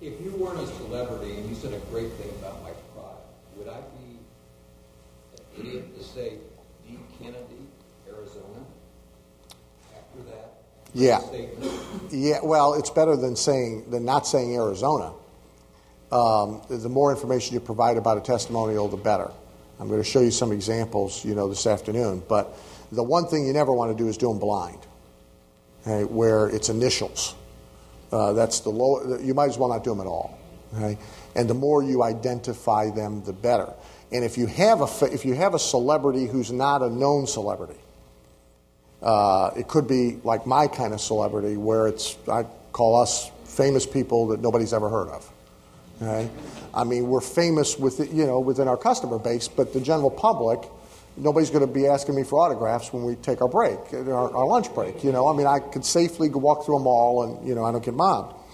If 0.00 0.20
you 0.20 0.32
weren't 0.32 0.60
a 0.60 0.66
celebrity 0.66 1.38
and 1.38 1.48
you 1.48 1.54
said 1.54 1.72
a 1.72 1.78
great 1.90 2.12
thing 2.12 2.28
about 2.40 2.62
my 2.62 2.70
product, 2.94 3.22
would 3.56 3.68
I 3.68 3.80
be 3.98 4.18
an 5.38 5.66
idiot 5.66 5.98
to 5.98 6.04
say, 6.04 6.34
D. 6.86 6.98
Kennedy, 7.18 7.38
Arizona. 8.08 8.64
After 9.96 10.30
that 10.30 10.52
Yeah. 10.92 11.20
statement, 11.20 11.72
Yeah, 12.10 12.40
well, 12.42 12.74
it's 12.74 12.90
better 12.90 13.16
than 13.16 13.34
saying 13.36 13.86
than 13.90 14.04
not 14.04 14.26
saying 14.26 14.54
Arizona. 14.54 15.12
Um, 16.10 16.60
the 16.68 16.90
more 16.90 17.10
information 17.10 17.54
you 17.54 17.60
provide 17.60 17.96
about 17.96 18.18
a 18.18 18.20
testimonial, 18.20 18.88
the 18.88 18.98
better. 18.98 19.30
I'm 19.80 19.88
going 19.88 20.00
to 20.00 20.04
show 20.08 20.20
you 20.20 20.30
some 20.30 20.52
examples, 20.52 21.24
you 21.24 21.34
know, 21.34 21.48
this 21.48 21.66
afternoon. 21.66 22.22
But 22.28 22.54
the 22.92 23.02
one 23.02 23.26
thing 23.26 23.46
you 23.46 23.52
never 23.52 23.72
want 23.72 23.96
to 23.96 24.02
do 24.02 24.08
is 24.08 24.16
do 24.16 24.28
them 24.28 24.38
blind, 24.38 24.78
where 25.84 26.48
it's 26.48 26.68
initials. 26.68 27.34
Uh, 28.12 28.34
that's 28.34 28.60
the 28.60 28.70
low. 28.70 29.18
You 29.18 29.34
might 29.34 29.48
as 29.48 29.58
well 29.58 29.70
not 29.70 29.82
do 29.82 29.90
them 29.90 30.00
at 30.00 30.06
all. 30.06 30.38
And 31.34 31.48
the 31.48 31.54
more 31.54 31.82
you 31.82 32.02
identify 32.02 32.90
them, 32.90 33.24
the 33.24 33.32
better. 33.32 33.72
And 34.12 34.24
if 34.24 34.36
you 34.36 34.46
have 34.46 34.82
a 34.82 35.06
if 35.06 35.24
you 35.24 35.34
have 35.34 35.54
a 35.54 35.58
celebrity 35.58 36.26
who's 36.26 36.52
not 36.52 36.82
a 36.82 36.90
known 36.90 37.26
celebrity, 37.26 37.80
uh, 39.00 39.50
it 39.56 39.68
could 39.68 39.88
be 39.88 40.18
like 40.22 40.46
my 40.46 40.66
kind 40.66 40.92
of 40.92 41.00
celebrity, 41.00 41.56
where 41.56 41.88
it's 41.88 42.16
I 42.28 42.44
call 42.72 43.00
us 43.00 43.30
famous 43.44 43.86
people 43.86 44.28
that 44.28 44.40
nobody's 44.40 44.74
ever 44.74 44.90
heard 44.90 45.08
of. 45.08 45.32
I 46.74 46.84
mean, 46.84 47.08
we're 47.08 47.20
famous 47.22 47.78
with 47.78 47.98
you 48.12 48.26
know 48.26 48.40
within 48.40 48.68
our 48.68 48.76
customer 48.76 49.18
base, 49.18 49.48
but 49.48 49.72
the 49.72 49.80
general 49.80 50.10
public, 50.10 50.60
nobody's 51.16 51.50
going 51.50 51.66
to 51.66 51.72
be 51.72 51.86
asking 51.86 52.14
me 52.14 52.22
for 52.22 52.40
autographs 52.40 52.92
when 52.92 53.04
we 53.04 53.14
take 53.16 53.40
our 53.42 53.48
break, 53.48 53.78
our, 53.92 54.34
our 54.34 54.46
lunch 54.46 54.74
break. 54.74 55.04
You 55.04 55.12
know, 55.12 55.28
I 55.28 55.36
mean, 55.36 55.46
I 55.46 55.58
could 55.58 55.84
safely 55.84 56.28
walk 56.28 56.64
through 56.64 56.76
a 56.76 56.80
mall 56.80 57.24
and 57.24 57.48
you 57.48 57.54
know 57.54 57.64
I 57.64 57.72
don't 57.72 57.84
get 57.84 57.94
mobbed. 57.94 58.36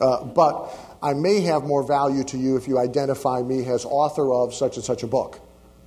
Uh, 0.00 0.24
but 0.24 0.74
I 1.00 1.12
may 1.14 1.42
have 1.42 1.62
more 1.62 1.86
value 1.86 2.24
to 2.24 2.36
you 2.36 2.56
if 2.56 2.66
you 2.66 2.76
identify 2.76 3.40
me 3.42 3.64
as 3.66 3.84
author 3.84 4.32
of 4.32 4.52
such 4.52 4.74
and 4.76 4.84
such 4.84 5.04
a 5.04 5.06
book, 5.06 5.40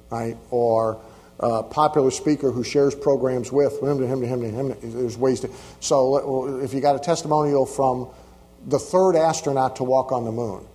right? 0.09 0.37
Or 0.51 1.01
uh, 1.39 1.63
popular 1.63 2.11
speaker 2.11 2.51
who 2.51 2.63
shares 2.63 2.95
programs 2.95 3.51
with 3.51 3.81
him 3.81 3.97
to 3.99 4.07
him 4.07 4.21
to 4.21 4.27
him 4.27 4.41
to 4.41 4.49
him. 4.49 4.75
There's 4.81 5.17
ways 5.17 5.41
to. 5.41 5.49
So 5.81 6.59
if 6.61 6.73
you 6.73 6.79
got 6.79 6.95
a 6.95 6.99
testimonial 6.99 7.65
from 7.65 8.09
the 8.65 8.79
third 8.79 9.15
astronaut 9.15 9.75
to 9.77 9.83
walk 9.83 10.11
on 10.11 10.23
the 10.23 10.31
moon, 10.31 10.65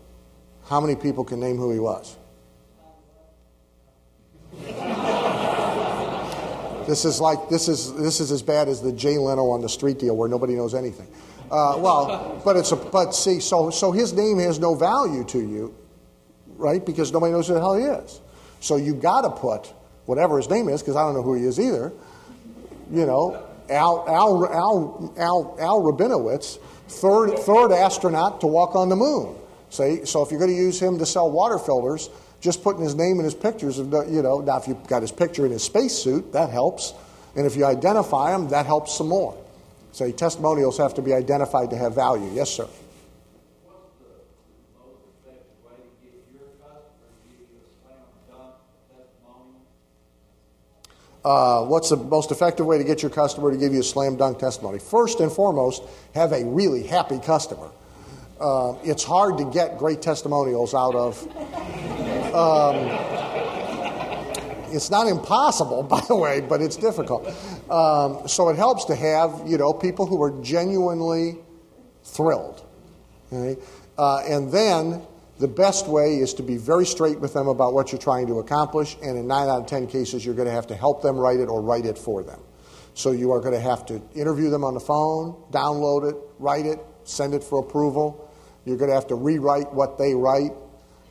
how 0.66 0.80
many 0.80 0.96
people 0.96 1.24
can 1.24 1.40
name 1.40 1.56
who 1.56 1.72
he 1.72 1.78
was? 1.78 2.16
This 6.90 7.04
is 7.04 7.20
like 7.20 7.48
this 7.48 7.68
is 7.68 7.94
this 7.94 8.18
is 8.18 8.32
as 8.32 8.42
bad 8.42 8.66
as 8.66 8.82
the 8.82 8.90
Jay 8.90 9.16
Leno 9.16 9.50
on 9.50 9.60
the 9.60 9.68
street 9.68 10.00
deal 10.00 10.16
where 10.16 10.28
nobody 10.28 10.56
knows 10.56 10.74
anything. 10.74 11.06
Uh, 11.48 11.76
well, 11.78 12.42
but 12.44 12.56
it's 12.56 12.72
a 12.72 12.76
but 12.76 13.14
see 13.14 13.38
so 13.38 13.70
so 13.70 13.92
his 13.92 14.12
name 14.12 14.40
has 14.40 14.58
no 14.58 14.74
value 14.74 15.22
to 15.26 15.38
you, 15.38 15.72
right? 16.56 16.84
Because 16.84 17.12
nobody 17.12 17.32
knows 17.32 17.46
who 17.46 17.54
the 17.54 17.60
hell 17.60 17.76
he 17.76 17.84
is. 17.84 18.20
So 18.58 18.74
you 18.74 18.92
got 18.92 19.20
to 19.20 19.30
put 19.30 19.72
whatever 20.06 20.36
his 20.36 20.50
name 20.50 20.68
is 20.68 20.82
because 20.82 20.96
I 20.96 21.02
don't 21.02 21.14
know 21.14 21.22
who 21.22 21.34
he 21.34 21.44
is 21.44 21.60
either. 21.60 21.92
You 22.90 23.06
know, 23.06 23.40
Al 23.68 24.04
Al 24.08 24.46
Al 24.46 25.14
Al, 25.16 25.56
Al 25.60 25.80
Rabinowitz, 25.82 26.58
third 26.88 27.38
third 27.38 27.70
astronaut 27.70 28.40
to 28.40 28.48
walk 28.48 28.74
on 28.74 28.88
the 28.88 28.96
moon. 28.96 29.36
See, 29.68 30.04
so 30.04 30.22
if 30.22 30.32
you're 30.32 30.40
going 30.40 30.50
to 30.50 30.60
use 30.60 30.82
him 30.82 30.98
to 30.98 31.06
sell 31.06 31.30
water 31.30 31.56
filters, 31.60 32.10
just 32.40 32.62
putting 32.62 32.82
his 32.82 32.94
name 32.94 33.18
and 33.18 33.24
his 33.24 33.34
pictures, 33.34 33.78
of 33.78 33.92
you 34.10 34.22
know, 34.22 34.40
now 34.40 34.56
if 34.58 34.66
you've 34.66 34.86
got 34.86 35.02
his 35.02 35.12
picture 35.12 35.44
in 35.44 35.52
his 35.52 35.62
spacesuit, 35.62 36.32
that 36.32 36.50
helps. 36.50 36.94
And 37.36 37.46
if 37.46 37.54
you 37.54 37.64
identify 37.64 38.34
him, 38.34 38.48
that 38.48 38.66
helps 38.66 38.96
some 38.96 39.08
more. 39.08 39.36
So 39.92 40.10
testimonials 40.10 40.78
have 40.78 40.94
to 40.94 41.02
be 41.02 41.12
identified 41.12 41.70
to 41.70 41.76
have 41.76 41.94
value. 41.94 42.30
Yes, 42.32 42.50
sir. 42.50 42.66
What's 42.70 43.10
the 43.10 43.16
most 43.16 43.50
effective 44.70 45.66
way 45.66 45.78
to 45.88 46.04
get 46.04 46.22
your 46.22 46.60
customer 46.60 47.50
to 47.50 47.56
give 47.56 47.70
you 47.70 47.80
a 47.80 47.92
slam 47.92 48.16
dunk 48.28 48.88
testimonial? 48.88 49.60
Uh, 51.24 51.66
what's 51.66 51.88
the 51.90 51.96
most 51.96 52.30
effective 52.30 52.66
way 52.66 52.78
to 52.78 52.84
get 52.84 53.02
your 53.02 53.10
customer 53.10 53.50
to 53.50 53.56
give 53.58 53.72
you 53.72 53.80
a 53.80 53.82
slam 53.82 54.16
dunk 54.16 54.38
testimony? 54.38 54.78
First 54.78 55.20
and 55.20 55.30
foremost, 55.30 55.82
have 56.14 56.32
a 56.32 56.44
really 56.44 56.84
happy 56.84 57.18
customer. 57.18 57.70
Uh, 58.40 58.74
it's 58.82 59.04
hard 59.04 59.36
to 59.38 59.44
get 59.44 59.76
great 59.76 60.00
testimonials 60.00 60.72
out 60.72 60.94
of. 60.94 62.19
Um, 62.34 62.76
it's 64.72 64.90
not 64.90 65.06
impossible, 65.06 65.82
by 65.90 66.00
the 66.08 66.16
way, 66.16 66.40
but 66.40 66.60
it's 66.60 66.76
difficult. 66.76 67.26
Um, 67.70 68.26
so 68.28 68.48
it 68.48 68.56
helps 68.56 68.84
to 68.86 68.94
have 68.94 69.42
you 69.46 69.58
know 69.58 69.72
people 69.72 70.06
who 70.06 70.22
are 70.22 70.42
genuinely 70.42 71.38
thrilled. 72.04 72.64
Okay? 73.32 73.60
Uh, 73.98 74.22
and 74.28 74.50
then 74.50 75.02
the 75.38 75.48
best 75.48 75.88
way 75.88 76.16
is 76.16 76.34
to 76.34 76.42
be 76.42 76.56
very 76.56 76.86
straight 76.86 77.18
with 77.18 77.32
them 77.32 77.48
about 77.48 77.72
what 77.72 77.92
you're 77.92 78.00
trying 78.00 78.26
to 78.26 78.38
accomplish, 78.40 78.96
and 79.02 79.18
in 79.18 79.26
nine 79.26 79.48
out 79.48 79.62
of 79.62 79.66
ten 79.66 79.86
cases, 79.86 80.24
you're 80.24 80.34
going 80.34 80.48
to 80.48 80.54
have 80.54 80.66
to 80.68 80.76
help 80.76 81.02
them 81.02 81.16
write 81.16 81.40
it 81.40 81.48
or 81.48 81.62
write 81.62 81.86
it 81.86 81.96
for 81.96 82.22
them. 82.22 82.40
So 82.94 83.12
you 83.12 83.32
are 83.32 83.40
going 83.40 83.54
to 83.54 83.60
have 83.60 83.86
to 83.86 84.02
interview 84.14 84.50
them 84.50 84.64
on 84.64 84.74
the 84.74 84.80
phone, 84.80 85.34
download 85.50 86.10
it, 86.10 86.16
write 86.38 86.66
it, 86.66 86.80
send 87.04 87.34
it 87.34 87.42
for 87.42 87.60
approval. 87.60 88.30
You're 88.64 88.76
going 88.76 88.90
to 88.90 88.94
have 88.94 89.06
to 89.08 89.14
rewrite 89.14 89.72
what 89.72 89.96
they 89.96 90.14
write. 90.14 90.52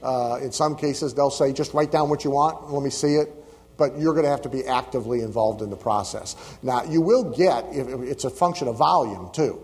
Uh, 0.01 0.39
in 0.41 0.51
some 0.51 0.75
cases, 0.75 1.13
they'll 1.13 1.29
say, 1.29 1.51
just 1.51 1.73
write 1.73 1.91
down 1.91 2.09
what 2.09 2.23
you 2.23 2.31
want, 2.31 2.71
let 2.71 2.83
me 2.83 2.89
see 2.89 3.15
it. 3.15 3.29
But 3.77 3.97
you're 3.97 4.13
going 4.13 4.25
to 4.25 4.29
have 4.29 4.41
to 4.41 4.49
be 4.49 4.65
actively 4.65 5.21
involved 5.21 5.61
in 5.61 5.69
the 5.69 5.77
process. 5.77 6.35
Now, 6.61 6.83
you 6.83 7.01
will 7.01 7.23
get, 7.23 7.65
if- 7.71 7.87
it's 8.01 8.25
a 8.25 8.29
function 8.29 8.67
of 8.67 8.77
volume 8.77 9.29
too 9.33 9.61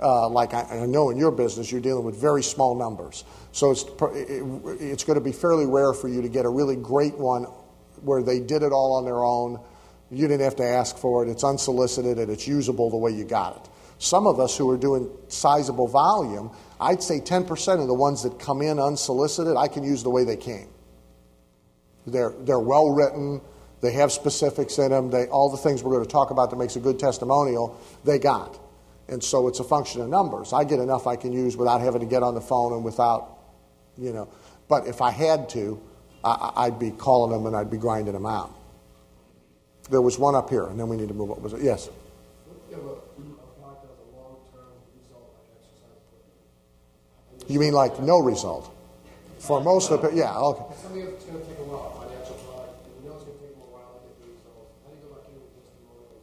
uh, 0.00 0.28
like 0.28 0.54
I, 0.54 0.62
I 0.62 0.86
know 0.86 1.10
in 1.10 1.16
your 1.16 1.30
business, 1.30 1.70
you're 1.70 1.80
dealing 1.80 2.04
with 2.04 2.16
very 2.20 2.42
small 2.42 2.74
numbers. 2.74 3.24
So 3.52 3.70
it's, 3.70 3.84
it, 3.84 4.42
it's 4.80 5.04
going 5.04 5.18
to 5.18 5.24
be 5.24 5.32
fairly 5.32 5.66
rare 5.66 5.92
for 5.92 6.08
you 6.08 6.22
to 6.22 6.28
get 6.28 6.46
a 6.46 6.48
really 6.48 6.76
great 6.76 7.16
one 7.18 7.44
where 8.02 8.22
they 8.22 8.40
did 8.40 8.62
it 8.62 8.72
all 8.72 8.94
on 8.94 9.04
their 9.04 9.22
own. 9.22 9.60
You 10.10 10.26
didn't 10.26 10.42
have 10.42 10.56
to 10.56 10.64
ask 10.64 10.96
for 10.96 11.24
it. 11.24 11.30
It's 11.30 11.44
unsolicited 11.44 12.18
and 12.18 12.30
it's 12.30 12.48
usable 12.48 12.90
the 12.90 12.96
way 12.96 13.10
you 13.10 13.24
got 13.24 13.56
it. 13.56 13.70
Some 13.98 14.26
of 14.26 14.40
us 14.40 14.56
who 14.56 14.70
are 14.70 14.78
doing 14.78 15.10
sizable 15.28 15.86
volume, 15.86 16.50
I'd 16.80 17.02
say 17.02 17.20
10% 17.20 17.80
of 17.80 17.86
the 17.86 17.94
ones 17.94 18.22
that 18.22 18.38
come 18.38 18.62
in 18.62 18.78
unsolicited, 18.78 19.56
I 19.56 19.68
can 19.68 19.84
use 19.84 20.02
the 20.02 20.10
way 20.10 20.24
they 20.24 20.36
came. 20.36 20.68
They're, 22.06 22.32
they're 22.40 22.58
well 22.58 22.90
written. 22.90 23.40
They 23.80 23.92
have 23.92 24.12
specifics 24.12 24.78
in 24.78 24.90
them. 24.90 25.10
They, 25.10 25.26
all 25.26 25.50
the 25.50 25.56
things 25.56 25.82
we're 25.82 25.92
going 25.92 26.04
to 26.04 26.10
talk 26.10 26.30
about 26.30 26.50
that 26.50 26.56
makes 26.56 26.76
a 26.76 26.80
good 26.80 26.98
testimonial, 26.98 27.78
they 28.04 28.18
got. 28.18 28.58
And 29.08 29.22
so 29.22 29.48
it's 29.48 29.60
a 29.60 29.64
function 29.64 30.00
of 30.00 30.08
numbers. 30.08 30.52
I 30.52 30.64
get 30.64 30.78
enough 30.78 31.06
I 31.06 31.16
can 31.16 31.32
use 31.32 31.56
without 31.56 31.80
having 31.80 32.00
to 32.00 32.06
get 32.06 32.22
on 32.22 32.34
the 32.34 32.40
phone 32.40 32.72
and 32.72 32.84
without, 32.84 33.38
you 33.98 34.12
know. 34.12 34.28
But 34.68 34.86
if 34.86 35.02
I 35.02 35.10
had 35.10 35.48
to, 35.50 35.80
I, 36.22 36.52
I'd 36.56 36.78
be 36.78 36.90
calling 36.92 37.32
them 37.32 37.46
and 37.46 37.56
I'd 37.56 37.70
be 37.70 37.76
grinding 37.76 38.14
them 38.14 38.26
out. 38.26 38.54
There 39.90 40.00
was 40.00 40.18
one 40.18 40.36
up 40.36 40.50
here, 40.50 40.66
and 40.66 40.78
then 40.78 40.88
we 40.88 40.96
need 40.96 41.08
to 41.08 41.14
move. 41.14 41.28
What 41.28 41.40
was 41.40 41.52
it? 41.52 41.62
Yes. 41.62 41.88
If 42.70 42.76
a, 42.76 42.78
a 42.78 42.84
product 43.58 43.82
has 43.82 43.98
a 43.98 44.16
long-term 44.16 44.70
result 45.02 45.34
like 45.34 45.50
exercise 45.58 45.98
equipment, 46.06 47.39
You 47.50 47.58
mean 47.58 47.72
like 47.72 48.00
no 48.00 48.20
result? 48.20 48.72
For 49.40 49.60
most 49.60 49.90
of 49.90 50.04
it, 50.04 50.14
yeah. 50.14 50.36
Okay. 50.38 50.74
something 50.80 51.04
that's 51.04 51.24
going 51.24 51.40
to 51.40 51.46
take 51.46 51.58
a 51.58 51.64
while, 51.64 51.98
financial 51.98 52.36
product, 52.46 52.86
and 52.86 53.02
you 53.02 53.10
know 53.10 53.16
it's 53.16 53.24
going 53.24 53.38
to 53.38 53.44
take 53.44 53.56
a 53.56 53.66
while 53.74 53.98
to 53.98 54.06
get 54.06 54.20
the 54.20 54.28
results. 54.30 54.70
How 54.84 54.90
do 54.90 54.96
you 54.96 55.02
go 55.02 55.10
about 55.10 55.26
getting 55.26 55.42
testimonials? 55.58 56.22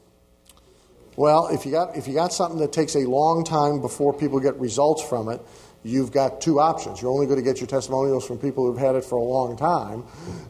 Well, 1.17 1.47
if 1.47 1.65
you 1.65 1.71
got 1.71 1.97
if 1.97 2.07
you 2.07 2.13
got 2.13 2.31
something 2.31 2.59
that 2.59 2.71
takes 2.71 2.95
a 2.95 3.03
long 3.09 3.43
time 3.43 3.81
before 3.81 4.13
people 4.13 4.39
get 4.39 4.55
results 4.55 5.03
from 5.03 5.27
it, 5.27 5.41
you've 5.83 6.11
got 6.11 6.39
two 6.39 6.59
options. 6.59 7.01
You're 7.01 7.11
only 7.11 7.25
going 7.25 7.39
to 7.39 7.43
get 7.43 7.59
your 7.59 7.67
testimonials 7.67 8.25
from 8.25 8.37
people 8.37 8.65
who've 8.65 8.79
had 8.79 8.95
it 8.95 9.03
for 9.03 9.17
a 9.17 9.23
long 9.23 9.57
time, 9.57 10.05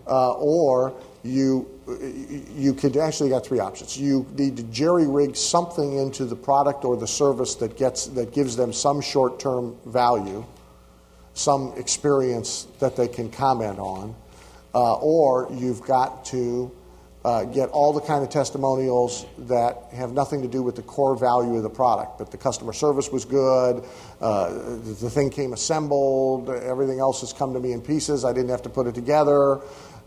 uh, 0.06 0.34
or 0.34 0.94
you 1.24 1.66
you 2.54 2.74
could 2.74 2.98
actually 2.98 3.30
got 3.30 3.46
three 3.46 3.60
options. 3.60 3.98
You 3.98 4.26
need 4.38 4.58
to 4.58 4.64
jerry 4.64 5.08
rig 5.08 5.36
something 5.36 5.98
into 5.98 6.26
the 6.26 6.36
product 6.36 6.86
or 6.86 6.98
the 6.98 7.08
service 7.08 7.56
that 7.56 7.78
gets 7.78 8.08
that 8.08 8.34
gives 8.34 8.56
them 8.56 8.74
some 8.74 9.02
short 9.02 9.40
term 9.40 9.76
value, 9.86 10.46
some 11.38 11.72
experience 11.78 12.68
that 12.80 12.96
they 12.96 13.08
can 13.08 13.30
comment 13.30 13.78
on, 13.78 14.16
uh, 14.74 14.96
or 14.96 15.48
you've 15.54 15.82
got 15.82 16.26
to 16.26 16.72
uh, 17.24 17.44
get 17.44 17.70
all 17.70 17.94
the 17.94 18.02
kind 18.02 18.24
of 18.24 18.30
testimonials 18.30 19.26
that 19.38 19.84
have 19.94 20.14
nothing 20.14 20.42
to 20.42 20.48
do 20.48 20.64
with 20.64 20.76
the 20.76 20.82
core 20.82 21.16
value 21.16 21.56
of 21.56 21.64
the 21.64 21.70
product. 21.70 22.18
But 22.18 22.32
the 22.32 22.38
customer 22.38 22.74
service 22.74 23.12
was 23.12 23.24
good, 23.24 23.84
uh, 24.20 24.50
the 24.50 25.10
thing 25.10 25.30
came 25.30 25.54
assembled, 25.54 26.50
everything 26.50 27.00
else 27.00 27.22
has 27.22 27.34
come 27.34 27.54
to 27.54 27.60
me 27.60 27.72
in 27.72 27.82
pieces. 27.82 28.26
I 28.26 28.34
didn't 28.34 28.50
have 28.50 28.64
to 28.64 28.70
put 28.70 28.88
it 28.88 28.96
together. 28.96 29.58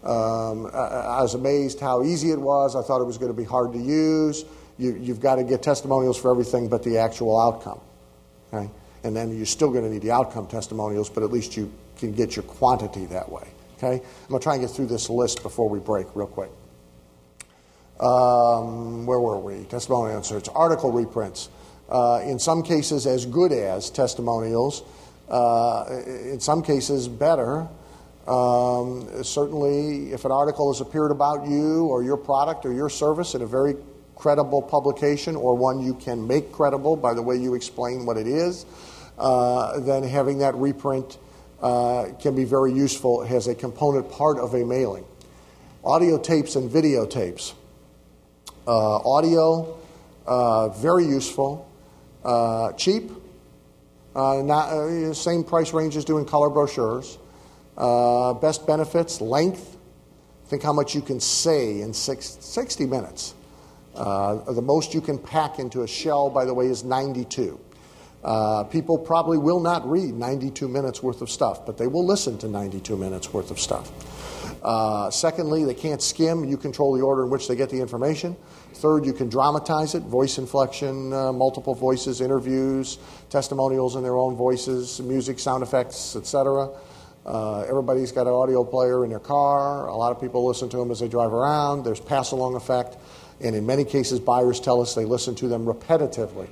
Um, 0.02 0.66
I, 0.72 1.18
I 1.18 1.22
was 1.22 1.34
amazed 1.34 1.78
how 1.78 2.02
easy 2.02 2.30
it 2.32 2.40
was. 2.40 2.74
I 2.74 2.82
thought 2.82 3.00
it 3.00 3.06
was 3.06 3.18
going 3.18 3.30
to 3.30 3.36
be 3.36 3.44
hard 3.44 3.72
to 3.74 3.78
use. 3.78 4.44
You, 4.78 4.96
you've 4.96 5.20
got 5.20 5.36
to 5.36 5.44
get 5.44 5.62
testimonials 5.62 6.18
for 6.18 6.30
everything 6.30 6.68
but 6.68 6.82
the 6.82 6.98
actual 6.98 7.38
outcome. 7.38 7.80
Okay? 8.52 8.70
And 9.04 9.16
then 9.16 9.36
you're 9.36 9.46
still 9.46 9.70
going 9.70 9.84
to 9.84 9.90
need 9.90 10.02
the 10.02 10.10
outcome 10.10 10.46
testimonials, 10.46 11.08
but 11.08 11.22
at 11.22 11.32
least 11.32 11.56
you 11.56 11.72
can 11.96 12.12
get 12.12 12.36
your 12.36 12.42
quantity 12.42 13.06
that 13.06 13.30
way. 13.30 13.48
Okay? 13.76 13.94
I'm 13.94 14.28
going 14.28 14.40
to 14.40 14.44
try 14.44 14.54
and 14.54 14.62
get 14.62 14.70
through 14.70 14.86
this 14.86 15.08
list 15.08 15.42
before 15.42 15.68
we 15.68 15.78
break, 15.78 16.06
real 16.14 16.26
quick. 16.26 16.50
Um, 17.98 19.06
where 19.06 19.20
were 19.20 19.38
we? 19.38 19.64
Testimonial 19.64 20.16
inserts, 20.16 20.48
article 20.48 20.92
reprints. 20.92 21.48
Uh, 21.88 22.22
in 22.24 22.38
some 22.38 22.62
cases, 22.62 23.06
as 23.06 23.26
good 23.26 23.52
as 23.52 23.90
testimonials. 23.90 24.82
Uh, 25.28 26.02
in 26.06 26.40
some 26.40 26.62
cases, 26.62 27.08
better. 27.08 27.68
Um, 28.26 29.24
certainly, 29.24 30.12
if 30.12 30.24
an 30.24 30.32
article 30.32 30.72
has 30.72 30.80
appeared 30.80 31.10
about 31.10 31.46
you 31.48 31.86
or 31.86 32.02
your 32.02 32.16
product 32.16 32.64
or 32.64 32.72
your 32.72 32.88
service 32.88 33.34
in 33.34 33.42
a 33.42 33.46
very 33.46 33.74
credible 34.14 34.60
publication 34.60 35.34
or 35.34 35.56
one 35.56 35.80
you 35.80 35.94
can 35.94 36.26
make 36.26 36.52
credible 36.52 36.94
by 36.94 37.14
the 37.14 37.22
way 37.22 37.36
you 37.36 37.54
explain 37.54 38.04
what 38.04 38.18
it 38.18 38.26
is, 38.26 38.66
then 39.18 40.02
having 40.02 40.38
that 40.38 40.54
reprint 40.54 41.18
uh, 41.62 42.06
can 42.20 42.34
be 42.34 42.44
very 42.44 42.72
useful 42.72 43.22
as 43.22 43.46
a 43.46 43.54
component 43.54 44.10
part 44.10 44.38
of 44.38 44.54
a 44.54 44.64
mailing. 44.64 45.04
Audio 45.84 46.18
tapes 46.18 46.56
and 46.56 46.70
videotapes. 46.70 47.54
Uh, 48.66 48.96
audio, 48.98 49.78
uh, 50.26 50.68
very 50.68 51.04
useful. 51.04 51.68
Uh, 52.24 52.72
cheap, 52.72 53.10
uh, 54.14 54.42
not, 54.42 55.14
same 55.14 55.42
price 55.42 55.72
range 55.72 55.96
as 55.96 56.04
doing 56.04 56.24
color 56.24 56.50
brochures. 56.50 57.18
best 58.40 58.66
benefits, 58.66 59.20
length. 59.20 59.76
Think 60.46 60.62
how 60.62 60.72
much 60.72 60.94
you 60.94 61.00
can 61.00 61.20
say 61.20 61.80
in 61.80 61.94
six, 61.94 62.38
60 62.40 62.86
minutes. 62.86 63.34
the 63.94 64.62
most 64.62 64.94
you 64.94 65.00
can 65.00 65.18
pack 65.18 65.58
into 65.58 65.82
a 65.82 65.86
shell, 65.88 66.30
by 66.30 66.44
the 66.44 66.54
way, 66.54 66.66
is 66.66 66.84
92. 66.84 67.58
Uh, 68.22 68.64
people 68.64 68.98
probably 68.98 69.38
will 69.38 69.60
not 69.60 69.88
read 69.88 70.14
92 70.14 70.68
minutes 70.68 71.02
worth 71.02 71.22
of 71.22 71.30
stuff, 71.30 71.64
but 71.64 71.78
they 71.78 71.86
will 71.86 72.06
listen 72.06 72.36
to 72.38 72.48
92 72.48 72.96
minutes 72.96 73.32
worth 73.32 73.50
of 73.50 73.58
stuff. 73.58 73.90
Uh, 74.62 75.10
secondly, 75.10 75.64
they 75.64 75.74
can't 75.74 76.02
skim. 76.02 76.44
You 76.44 76.58
control 76.58 76.94
the 76.94 77.02
order 77.02 77.24
in 77.24 77.30
which 77.30 77.48
they 77.48 77.56
get 77.56 77.70
the 77.70 77.80
information. 77.80 78.36
Third, 78.74 79.06
you 79.06 79.14
can 79.14 79.28
dramatize 79.28 79.94
it 79.94 80.02
voice 80.02 80.36
inflection, 80.36 81.12
uh, 81.12 81.32
multiple 81.32 81.74
voices, 81.74 82.20
interviews, 82.20 82.98
testimonials 83.30 83.96
in 83.96 84.02
their 84.02 84.16
own 84.16 84.36
voices, 84.36 85.00
music, 85.00 85.38
sound 85.38 85.62
effects, 85.62 86.14
etc. 86.14 86.68
Uh, 87.24 87.60
everybody's 87.62 88.12
got 88.12 88.26
an 88.26 88.32
audio 88.32 88.64
player 88.64 89.04
in 89.04 89.10
their 89.10 89.18
car. 89.18 89.88
A 89.88 89.96
lot 89.96 90.12
of 90.12 90.20
people 90.20 90.46
listen 90.46 90.68
to 90.70 90.76
them 90.76 90.90
as 90.90 91.00
they 91.00 91.08
drive 91.08 91.32
around. 91.32 91.84
There's 91.84 92.00
pass 92.00 92.32
along 92.32 92.54
effect. 92.54 92.96
And 93.40 93.56
in 93.56 93.64
many 93.64 93.84
cases, 93.84 94.20
buyers 94.20 94.60
tell 94.60 94.82
us 94.82 94.94
they 94.94 95.06
listen 95.06 95.34
to 95.36 95.48
them 95.48 95.64
repetitively. 95.64 96.48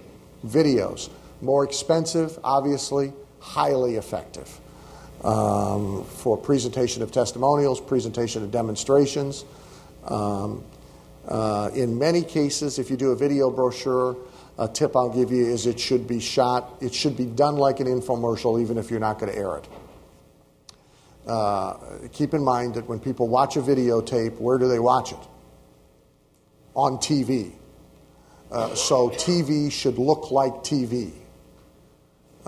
Videos 0.46 1.10
more 1.40 1.64
expensive, 1.64 2.38
obviously, 2.42 3.12
highly 3.40 3.96
effective 3.96 4.60
um, 5.24 6.04
for 6.04 6.36
presentation 6.36 7.02
of 7.02 7.12
testimonials, 7.12 7.80
presentation 7.80 8.42
of 8.42 8.50
demonstrations. 8.50 9.44
Um, 10.04 10.64
uh, 11.26 11.70
in 11.74 11.98
many 11.98 12.22
cases, 12.22 12.78
if 12.78 12.90
you 12.90 12.96
do 12.96 13.10
a 13.10 13.16
video 13.16 13.50
brochure, 13.50 14.16
a 14.58 14.66
tip 14.66 14.96
I'll 14.96 15.10
give 15.10 15.30
you 15.30 15.46
is 15.46 15.66
it 15.66 15.78
should 15.78 16.08
be 16.08 16.20
shot, 16.20 16.78
it 16.80 16.94
should 16.94 17.16
be 17.16 17.26
done 17.26 17.56
like 17.56 17.80
an 17.80 17.86
infomercial, 17.86 18.60
even 18.60 18.78
if 18.78 18.90
you're 18.90 19.00
not 19.00 19.18
going 19.18 19.32
to 19.32 19.38
air 19.38 19.56
it. 19.58 19.68
Uh, 21.26 21.74
keep 22.12 22.32
in 22.32 22.42
mind 22.42 22.74
that 22.74 22.88
when 22.88 22.98
people 22.98 23.28
watch 23.28 23.56
a 23.56 23.60
videotape, 23.60 24.38
where 24.38 24.56
do 24.56 24.66
they 24.66 24.78
watch 24.78 25.12
it? 25.12 25.18
On 26.74 26.96
TV. 26.96 27.52
Uh, 28.50 28.74
so 28.74 29.10
TV 29.10 29.70
should 29.70 29.98
look 29.98 30.30
like 30.30 30.52
TV. 30.54 31.12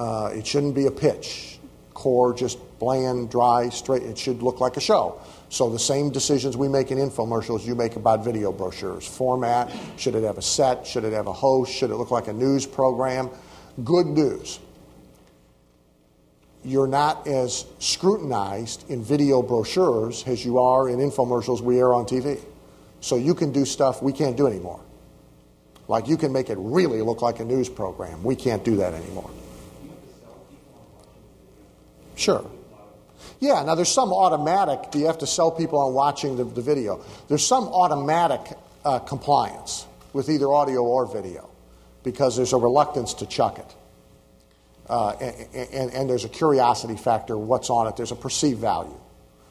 Uh, 0.00 0.28
it 0.28 0.47
shouldn't 0.47 0.75
be 0.75 0.87
a 0.87 0.90
pitch, 0.90 1.59
core, 1.92 2.33
just 2.33 2.59
bland, 2.78 3.30
dry, 3.30 3.69
straight. 3.69 4.02
It 4.02 4.16
should 4.16 4.42
look 4.42 4.59
like 4.59 4.78
a 4.78 4.80
show. 4.80 5.21
So 5.50 5.69
the 5.69 5.78
same 5.78 6.09
decisions 6.09 6.57
we 6.57 6.69
make 6.69 6.90
in 6.90 6.97
infomercials, 6.97 7.66
you 7.66 7.75
make 7.75 7.97
about 7.97 8.25
video 8.25 8.50
brochures. 8.50 9.07
Format, 9.07 9.71
should 9.99 10.14
it 10.14 10.25
have 10.25 10.38
a 10.38 10.42
set? 10.42 10.87
Should 10.87 11.04
it 11.04 11.12
have 11.12 11.26
a 11.26 11.35
host? 11.35 11.71
Should 11.71 11.90
it 11.90 11.97
look 11.97 12.11
like 12.11 12.28
a 12.28 12.33
news 12.33 12.64
program? 12.64 13.28
Good 13.85 14.07
news. 14.07 14.59
You're 16.64 16.87
not 16.87 17.26
as 17.26 17.66
scrutinized 17.78 18.88
in 18.88 19.04
video 19.04 19.42
brochures 19.42 20.25
as 20.26 20.47
you 20.47 20.61
are 20.61 20.88
in 20.88 20.97
infomercials 20.99 21.61
we 21.61 21.78
air 21.78 21.92
on 21.92 22.07
TV. 22.07 22.40
So 23.02 23.16
you 23.16 23.35
can 23.35 23.52
do 23.52 23.66
stuff 23.66 24.00
we 24.00 24.14
can't 24.14 24.38
do 24.38 24.47
anymore. 24.47 24.80
Like 25.88 26.09
you 26.09 26.16
can 26.16 26.33
make 26.33 26.49
it 26.49 26.57
really 26.59 27.02
look 27.02 27.21
like 27.21 27.40
a 27.40 27.45
news 27.45 27.69
program. 27.69 28.25
We 28.25 28.35
can't 28.35 28.64
do 28.64 28.76
that 28.76 28.95
anymore. 28.95 29.30
Sure. 32.21 32.45
Yeah, 33.41 33.63
now 33.65 33.75
there's 33.75 33.91
some 33.91 34.13
automatic, 34.13 34.91
do 34.91 34.99
you 34.99 35.06
have 35.06 35.19
to 35.19 35.26
sell 35.26 35.50
people 35.50 35.80
on 35.80 35.95
watching 35.95 36.37
the, 36.37 36.45
the 36.45 36.61
video? 36.61 37.02
There's 37.28 37.47
some 37.47 37.65
automatic 37.65 38.41
uh, 38.85 38.99
compliance 38.99 39.87
with 40.13 40.28
either 40.28 40.52
audio 40.52 40.83
or 40.83 41.06
video 41.06 41.49
because 42.02 42.37
there's 42.37 42.52
a 42.52 42.59
reluctance 42.59 43.15
to 43.15 43.26
chuck 43.26 43.59
it. 43.59 43.75
Uh, 44.87 45.13
and, 45.21 45.69
and, 45.73 45.93
and, 45.93 46.11
there's 46.11 46.25
a 46.25 46.28
curiosity 46.28 46.97
factor 46.97 47.39
what's 47.39 47.71
on 47.71 47.87
it, 47.87 47.97
there's 47.97 48.13
a 48.13 48.17
perceived 48.17 48.59
value. 48.59 48.99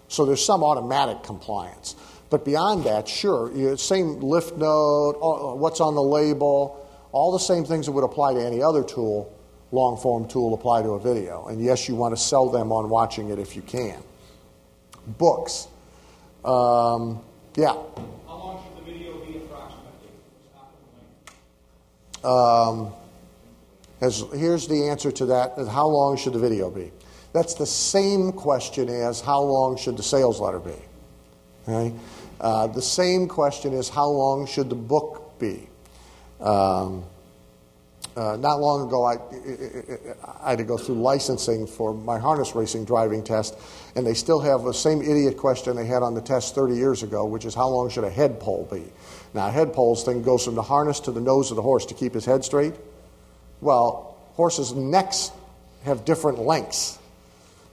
So 0.08 0.26
there's 0.26 0.46
some 0.46 0.64
automatic 0.64 1.24
compliance. 1.24 1.96
But 2.30 2.46
beyond 2.46 2.84
that, 2.84 3.08
sure, 3.08 3.78
same 3.78 4.20
lift 4.20 4.58
note, 4.58 5.56
what's 5.58 5.80
on 5.80 5.96
the 5.96 6.04
label, 6.04 6.88
all 7.14 7.32
the 7.32 7.40
same 7.40 7.64
things 7.66 7.88
that 7.88 7.94
would 7.94 8.04
apply 8.04 8.34
to 8.34 8.46
any 8.46 8.62
other 8.62 8.84
tool 8.84 9.34
long 9.72 9.98
form 9.98 10.28
tool 10.28 10.54
apply 10.54 10.82
to 10.82 10.90
a 10.92 11.00
video. 11.00 11.48
And 11.48 11.64
yes, 11.64 11.88
you 11.88 11.96
want 11.96 12.16
to 12.16 12.22
sell 12.22 12.50
them 12.50 12.72
on 12.72 12.90
watching 12.90 13.30
it 13.30 13.40
if 13.40 13.56
you 13.56 13.62
can. 13.62 14.02
Books. 15.18 15.68
Um, 16.44 17.22
yeah. 17.56 17.74
How 17.74 17.84
long 18.28 18.64
should 18.64 18.86
the 18.86 18.92
video 18.92 19.18
be 19.26 19.38
approximately? 19.38 20.10
Um, 22.24 22.94
as, 24.02 24.24
here's 24.34 24.68
the 24.68 24.90
answer 24.90 25.12
to 25.12 25.26
that. 25.28 25.58
How 25.68 25.88
long 25.88 26.18
should 26.18 26.34
the 26.34 26.40
video 26.40 26.70
be? 26.70 26.92
That's 27.34 27.54
the 27.54 27.66
same 27.66 28.32
question 28.32 28.90
as 28.90 29.22
how 29.22 29.42
long 29.42 29.78
should 29.78 29.98
the 29.98 30.04
sales 30.04 30.40
letter 30.40 30.60
be? 30.60 30.76
Okay? 31.68 31.96
Uh, 32.40 32.68
the 32.68 32.82
same 32.82 33.28
question 33.28 33.74
is 33.74 33.90
how 33.90 34.08
long 34.08 34.48
should 34.48 34.70
the 34.70 34.76
book 34.76 35.38
be? 35.38 35.70
Um, 36.40 37.04
uh, 38.16 38.36
not 38.38 38.60
long 38.60 38.88
ago, 38.88 39.06
I, 39.06 39.18
I, 40.46 40.50
had 40.52 40.58
to 40.58 40.64
go 40.64 40.78
through 40.78 40.96
licensing 40.96 41.68
for 41.68 41.94
my 41.94 42.18
harness 42.18 42.56
racing 42.56 42.86
driving 42.86 43.24
test, 43.24 43.58
and 43.96 44.06
they 44.06 44.14
still 44.14 44.40
have 44.40 44.64
the 44.64 44.74
same 44.74 45.02
idiot 45.02 45.38
question 45.38 45.76
they 45.76 45.86
had 45.86 46.04
on 46.04 46.16
the 46.16 46.22
test 46.22 46.56
30 46.56 46.76
years 46.76 47.04
ago, 47.04 47.26
which 47.26 47.46
is 47.46 47.54
how 47.54 47.70
long 47.70 47.90
should 47.90 48.04
a 48.04 48.10
head 48.10 48.40
pole 48.40 48.68
be? 48.72 48.84
Now, 49.34 49.48
a 49.48 49.52
head 49.52 49.74
pole's 49.74 50.04
thing 50.04 50.24
goes 50.24 50.44
from 50.44 50.56
the 50.56 50.64
harness 50.64 51.00
to 51.02 51.12
the 51.12 51.22
nose 51.22 51.52
of 51.52 51.56
the 51.56 51.62
horse 51.62 51.86
to 51.88 51.94
keep 51.94 52.14
his 52.14 52.26
head 52.26 52.44
straight. 52.44 52.74
Well, 53.62 54.18
horses' 54.34 54.74
necks 54.74 55.32
have 55.84 56.04
different 56.04 56.40
lengths. 56.40 56.98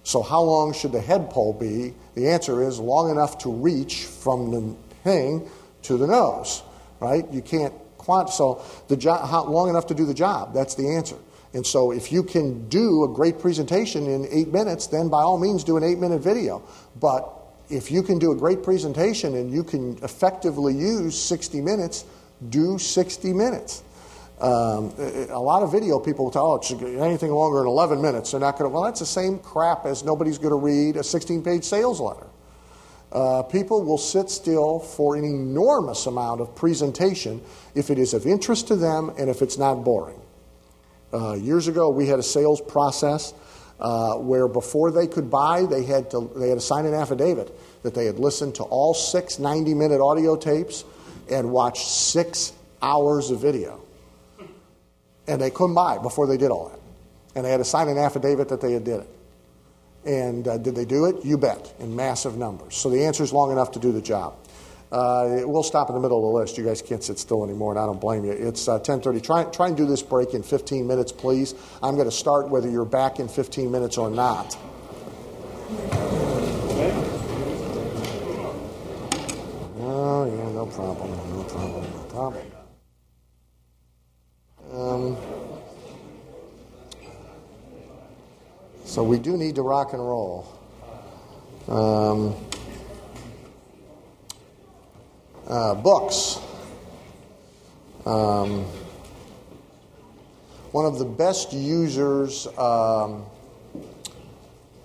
So, 0.04 0.22
how 0.22 0.42
long 0.42 0.72
should 0.72 0.92
the 0.92 1.00
head 1.00 1.30
pole 1.30 1.52
be? 1.52 1.94
The 2.14 2.28
answer 2.28 2.62
is 2.62 2.78
long 2.78 3.10
enough 3.10 3.38
to 3.38 3.50
reach 3.50 4.04
from 4.04 4.50
the 4.50 4.76
thing 5.02 5.48
to 5.82 5.96
the 5.96 6.06
nose, 6.06 6.62
right? 7.00 7.24
You 7.32 7.42
can't 7.42 7.74
quant, 8.06 8.30
so 8.30 8.62
the 8.86 8.96
job, 8.96 9.28
how, 9.28 9.44
long 9.44 9.68
enough 9.68 9.88
to 9.88 9.94
do 9.94 10.06
the 10.06 10.14
job. 10.14 10.54
That's 10.54 10.76
the 10.76 10.88
answer. 10.88 11.16
And 11.54 11.66
so 11.66 11.90
if 11.90 12.12
you 12.12 12.22
can 12.22 12.68
do 12.68 13.04
a 13.04 13.08
great 13.08 13.40
presentation 13.40 14.06
in 14.06 14.26
eight 14.30 14.52
minutes, 14.52 14.86
then 14.86 15.08
by 15.08 15.22
all 15.22 15.38
means 15.38 15.64
do 15.64 15.76
an 15.76 15.82
eight 15.82 15.98
minute 15.98 16.20
video. 16.20 16.62
But 17.00 17.28
if 17.68 17.90
you 17.90 18.02
can 18.02 18.18
do 18.18 18.30
a 18.30 18.36
great 18.36 18.62
presentation 18.62 19.34
and 19.34 19.52
you 19.52 19.64
can 19.64 19.98
effectively 20.04 20.74
use 20.74 21.20
60 21.20 21.60
minutes, 21.60 22.04
do 22.48 22.78
60 22.78 23.32
minutes. 23.32 23.82
Um, 24.40 24.92
a 25.30 25.40
lot 25.40 25.62
of 25.62 25.72
video 25.72 25.98
people 25.98 26.30
tell, 26.30 26.46
oh, 26.46 27.00
anything 27.02 27.32
longer 27.32 27.58
than 27.58 27.66
11 27.66 28.00
minutes, 28.00 28.30
they're 28.30 28.40
not 28.40 28.58
going 28.58 28.70
to. 28.70 28.74
Well, 28.74 28.84
that's 28.84 29.00
the 29.00 29.06
same 29.06 29.38
crap 29.38 29.86
as 29.86 30.04
nobody's 30.04 30.38
going 30.38 30.50
to 30.50 30.56
read 30.56 30.96
a 30.96 31.02
16 31.02 31.42
page 31.42 31.64
sales 31.64 32.00
letter. 32.00 32.26
Uh, 33.16 33.42
people 33.44 33.82
will 33.82 33.96
sit 33.96 34.28
still 34.28 34.78
for 34.78 35.16
an 35.16 35.24
enormous 35.24 36.04
amount 36.04 36.38
of 36.38 36.54
presentation 36.54 37.40
if 37.74 37.88
it 37.88 37.98
is 37.98 38.12
of 38.12 38.26
interest 38.26 38.68
to 38.68 38.76
them 38.76 39.10
and 39.18 39.30
if 39.30 39.40
it's 39.40 39.56
not 39.56 39.82
boring. 39.82 40.20
Uh, 41.14 41.32
years 41.32 41.66
ago, 41.66 41.88
we 41.88 42.06
had 42.06 42.18
a 42.18 42.22
sales 42.22 42.60
process 42.60 43.32
uh, 43.80 44.16
where 44.16 44.46
before 44.46 44.90
they 44.90 45.06
could 45.06 45.30
buy, 45.30 45.64
they 45.64 45.82
had, 45.82 46.10
to, 46.10 46.30
they 46.36 46.50
had 46.50 46.56
to 46.56 46.60
sign 46.60 46.84
an 46.84 46.92
affidavit 46.92 47.58
that 47.82 47.94
they 47.94 48.04
had 48.04 48.18
listened 48.18 48.54
to 48.54 48.64
all 48.64 48.92
six 48.92 49.38
90 49.38 49.72
minute 49.72 50.02
audio 50.02 50.36
tapes 50.36 50.84
and 51.30 51.50
watched 51.50 51.88
six 51.88 52.52
hours 52.82 53.30
of 53.30 53.40
video. 53.40 53.80
And 55.26 55.40
they 55.40 55.50
couldn't 55.50 55.74
buy 55.74 55.96
before 55.96 56.26
they 56.26 56.36
did 56.36 56.50
all 56.50 56.68
that. 56.68 56.80
And 57.34 57.46
they 57.46 57.50
had 57.50 57.58
to 57.58 57.64
sign 57.64 57.88
an 57.88 57.96
affidavit 57.96 58.50
that 58.50 58.60
they 58.60 58.74
had 58.74 58.84
did 58.84 59.00
it. 59.00 59.15
And 60.06 60.46
uh, 60.46 60.58
did 60.58 60.76
they 60.76 60.84
do 60.84 61.06
it? 61.06 61.24
You 61.24 61.36
bet, 61.36 61.74
in 61.80 61.94
massive 61.94 62.36
numbers. 62.36 62.76
So 62.76 62.88
the 62.88 63.04
answer 63.04 63.24
is 63.24 63.32
long 63.32 63.50
enough 63.50 63.72
to 63.72 63.80
do 63.80 63.90
the 63.92 64.00
job. 64.00 64.36
Uh, 64.92 65.40
we'll 65.42 65.64
stop 65.64 65.88
in 65.88 65.96
the 65.96 66.00
middle 66.00 66.18
of 66.18 66.32
the 66.32 66.38
list. 66.38 66.56
You 66.56 66.64
guys 66.64 66.80
can't 66.80 67.02
sit 67.02 67.18
still 67.18 67.42
anymore, 67.42 67.72
and 67.72 67.80
I 67.80 67.86
don't 67.86 68.00
blame 68.00 68.24
you. 68.24 68.30
It's 68.30 68.68
uh, 68.68 68.78
10:30. 68.78 69.20
Try, 69.22 69.44
try 69.44 69.66
and 69.66 69.76
do 69.76 69.84
this 69.84 70.02
break 70.02 70.32
in 70.32 70.44
15 70.44 70.86
minutes, 70.86 71.10
please. 71.10 71.54
I'm 71.82 71.96
going 71.96 72.06
to 72.06 72.14
start 72.14 72.48
whether 72.48 72.70
you're 72.70 72.84
back 72.84 73.18
in 73.18 73.26
15 73.26 73.70
minutes 73.70 73.98
or 73.98 74.10
not. 74.10 74.56
Oh 79.80 80.24
yeah, 80.24 80.52
no 80.52 80.66
problem, 80.66 81.10
no 81.10 81.42
problem, 81.44 81.82
no 81.92 82.04
problem. 82.08 82.46
Um, 84.72 85.35
So 88.86 89.02
we 89.02 89.18
do 89.18 89.36
need 89.36 89.56
to 89.56 89.62
rock 89.62 89.94
and 89.94 90.00
roll. 90.00 90.46
Um, 91.66 92.36
uh, 95.48 95.74
books. 95.74 96.38
Um, 98.06 98.64
one 100.70 100.86
of 100.86 101.00
the 101.00 101.04
best 101.04 101.52
users 101.52 102.46
um, 102.56 103.26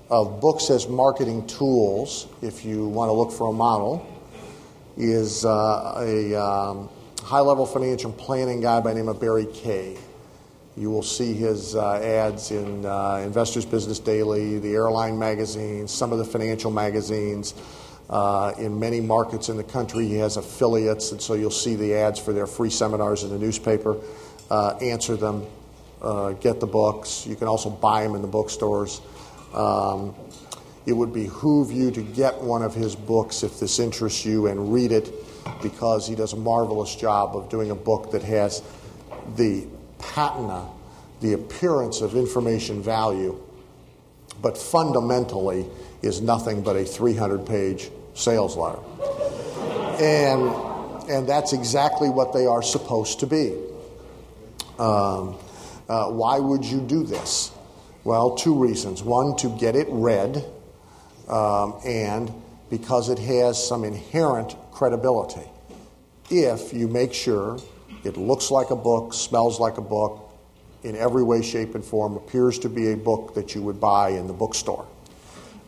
of 0.09 0.41
books 0.41 0.71
as 0.71 0.87
marketing 0.87 1.45
tools, 1.45 2.27
if 2.41 2.65
you 2.65 2.87
want 2.87 3.09
to 3.09 3.13
look 3.13 3.31
for 3.31 3.49
a 3.49 3.53
model, 3.53 4.03
is 4.97 5.45
uh, 5.45 5.95
a 5.99 6.33
um, 6.33 6.89
high 7.21 7.39
level 7.39 7.67
financial 7.67 8.11
planning 8.11 8.61
guy 8.61 8.79
by 8.79 8.93
the 8.93 8.99
name 8.99 9.09
of 9.09 9.21
Barry 9.21 9.45
Kaye. 9.53 9.95
You 10.77 10.89
will 10.89 11.03
see 11.03 11.34
his 11.34 11.75
uh, 11.75 11.95
ads 11.95 12.51
in 12.51 12.86
uh, 12.86 13.21
Investors 13.25 13.65
Business 13.65 13.99
Daily, 13.99 14.57
the 14.57 14.73
airline 14.73 15.19
magazines, 15.19 15.91
some 15.91 16.13
of 16.13 16.17
the 16.17 16.23
financial 16.23 16.71
magazines. 16.71 17.53
Uh, 18.10 18.53
in 18.57 18.79
many 18.79 19.01
markets 19.01 19.49
in 19.49 19.57
the 19.57 19.63
country, 19.63 20.07
he 20.07 20.15
has 20.15 20.38
affiliates, 20.38 21.12
and 21.12 21.21
so 21.21 21.34
you'll 21.34 21.51
see 21.51 21.75
the 21.75 21.93
ads 21.93 22.19
for 22.19 22.31
their 22.31 22.47
free 22.47 22.69
seminars 22.69 23.23
in 23.23 23.29
the 23.29 23.38
newspaper. 23.38 23.97
Uh, 24.49 24.77
answer 24.81 25.17
them, 25.17 25.45
uh, 26.01 26.31
get 26.34 26.62
the 26.62 26.67
books. 26.67 27.27
You 27.27 27.36
can 27.36 27.47
also 27.47 27.69
buy 27.69 28.03
them 28.03 28.15
in 28.15 28.21
the 28.21 28.27
bookstores. 28.27 29.01
Um, 29.53 30.15
it 30.86 30.93
would 30.93 31.13
behoove 31.13 31.71
you 31.71 31.91
to 31.91 32.01
get 32.01 32.41
one 32.41 32.63
of 32.63 32.73
his 32.73 32.95
books 32.95 33.43
if 33.43 33.60
this 33.60 33.77
interests 33.77 34.25
you 34.25 34.47
and 34.47 34.73
read 34.73 34.93
it 34.93 35.13
because 35.62 36.07
he 36.07 36.15
does 36.15 36.34
a 36.34 36.38
marvelous 36.38 36.95
job 36.95 37.36
of 37.36 37.49
doing 37.49 37.71
a 37.71 37.75
book 37.75 38.12
that 38.12 38.23
has 38.23 38.63
the 39.36 39.67
patina, 40.01 40.67
the 41.21 41.33
appearance 41.33 42.01
of 42.01 42.15
information 42.15 42.81
value, 42.81 43.39
but 44.41 44.57
fundamentally 44.57 45.65
is 46.01 46.21
nothing 46.21 46.63
but 46.63 46.75
a 46.75 46.83
300 46.83 47.45
page 47.45 47.89
sales 48.13 48.57
letter. 48.57 48.79
And, 50.01 51.09
and 51.09 51.29
that's 51.29 51.53
exactly 51.53 52.09
what 52.09 52.33
they 52.33 52.45
are 52.45 52.63
supposed 52.63 53.19
to 53.19 53.27
be. 53.27 53.55
Um, 54.79 55.37
uh, 55.87 56.07
why 56.07 56.39
would 56.39 56.65
you 56.65 56.81
do 56.81 57.03
this? 57.03 57.51
Well, 58.03 58.35
two 58.35 58.55
reasons. 58.55 59.03
One, 59.03 59.35
to 59.37 59.55
get 59.59 59.75
it 59.75 59.87
read, 59.89 60.43
um, 61.27 61.79
and 61.85 62.33
because 62.69 63.09
it 63.09 63.19
has 63.19 63.67
some 63.67 63.83
inherent 63.83 64.55
credibility. 64.71 65.47
If 66.29 66.73
you 66.73 66.87
make 66.87 67.13
sure 67.13 67.59
it 68.03 68.17
looks 68.17 68.51
like 68.51 68.71
a 68.71 68.75
book, 68.75 69.13
smells 69.13 69.59
like 69.59 69.77
a 69.77 69.81
book, 69.81 70.27
in 70.83 70.95
every 70.95 71.23
way, 71.23 71.41
shape, 71.41 71.75
and 71.75 71.85
form, 71.85 72.15
appears 72.15 72.57
to 72.59 72.69
be 72.69 72.91
a 72.91 72.97
book 72.97 73.35
that 73.35 73.53
you 73.53 73.61
would 73.61 73.79
buy 73.79 74.09
in 74.09 74.27
the 74.27 74.33
bookstore, 74.33 74.87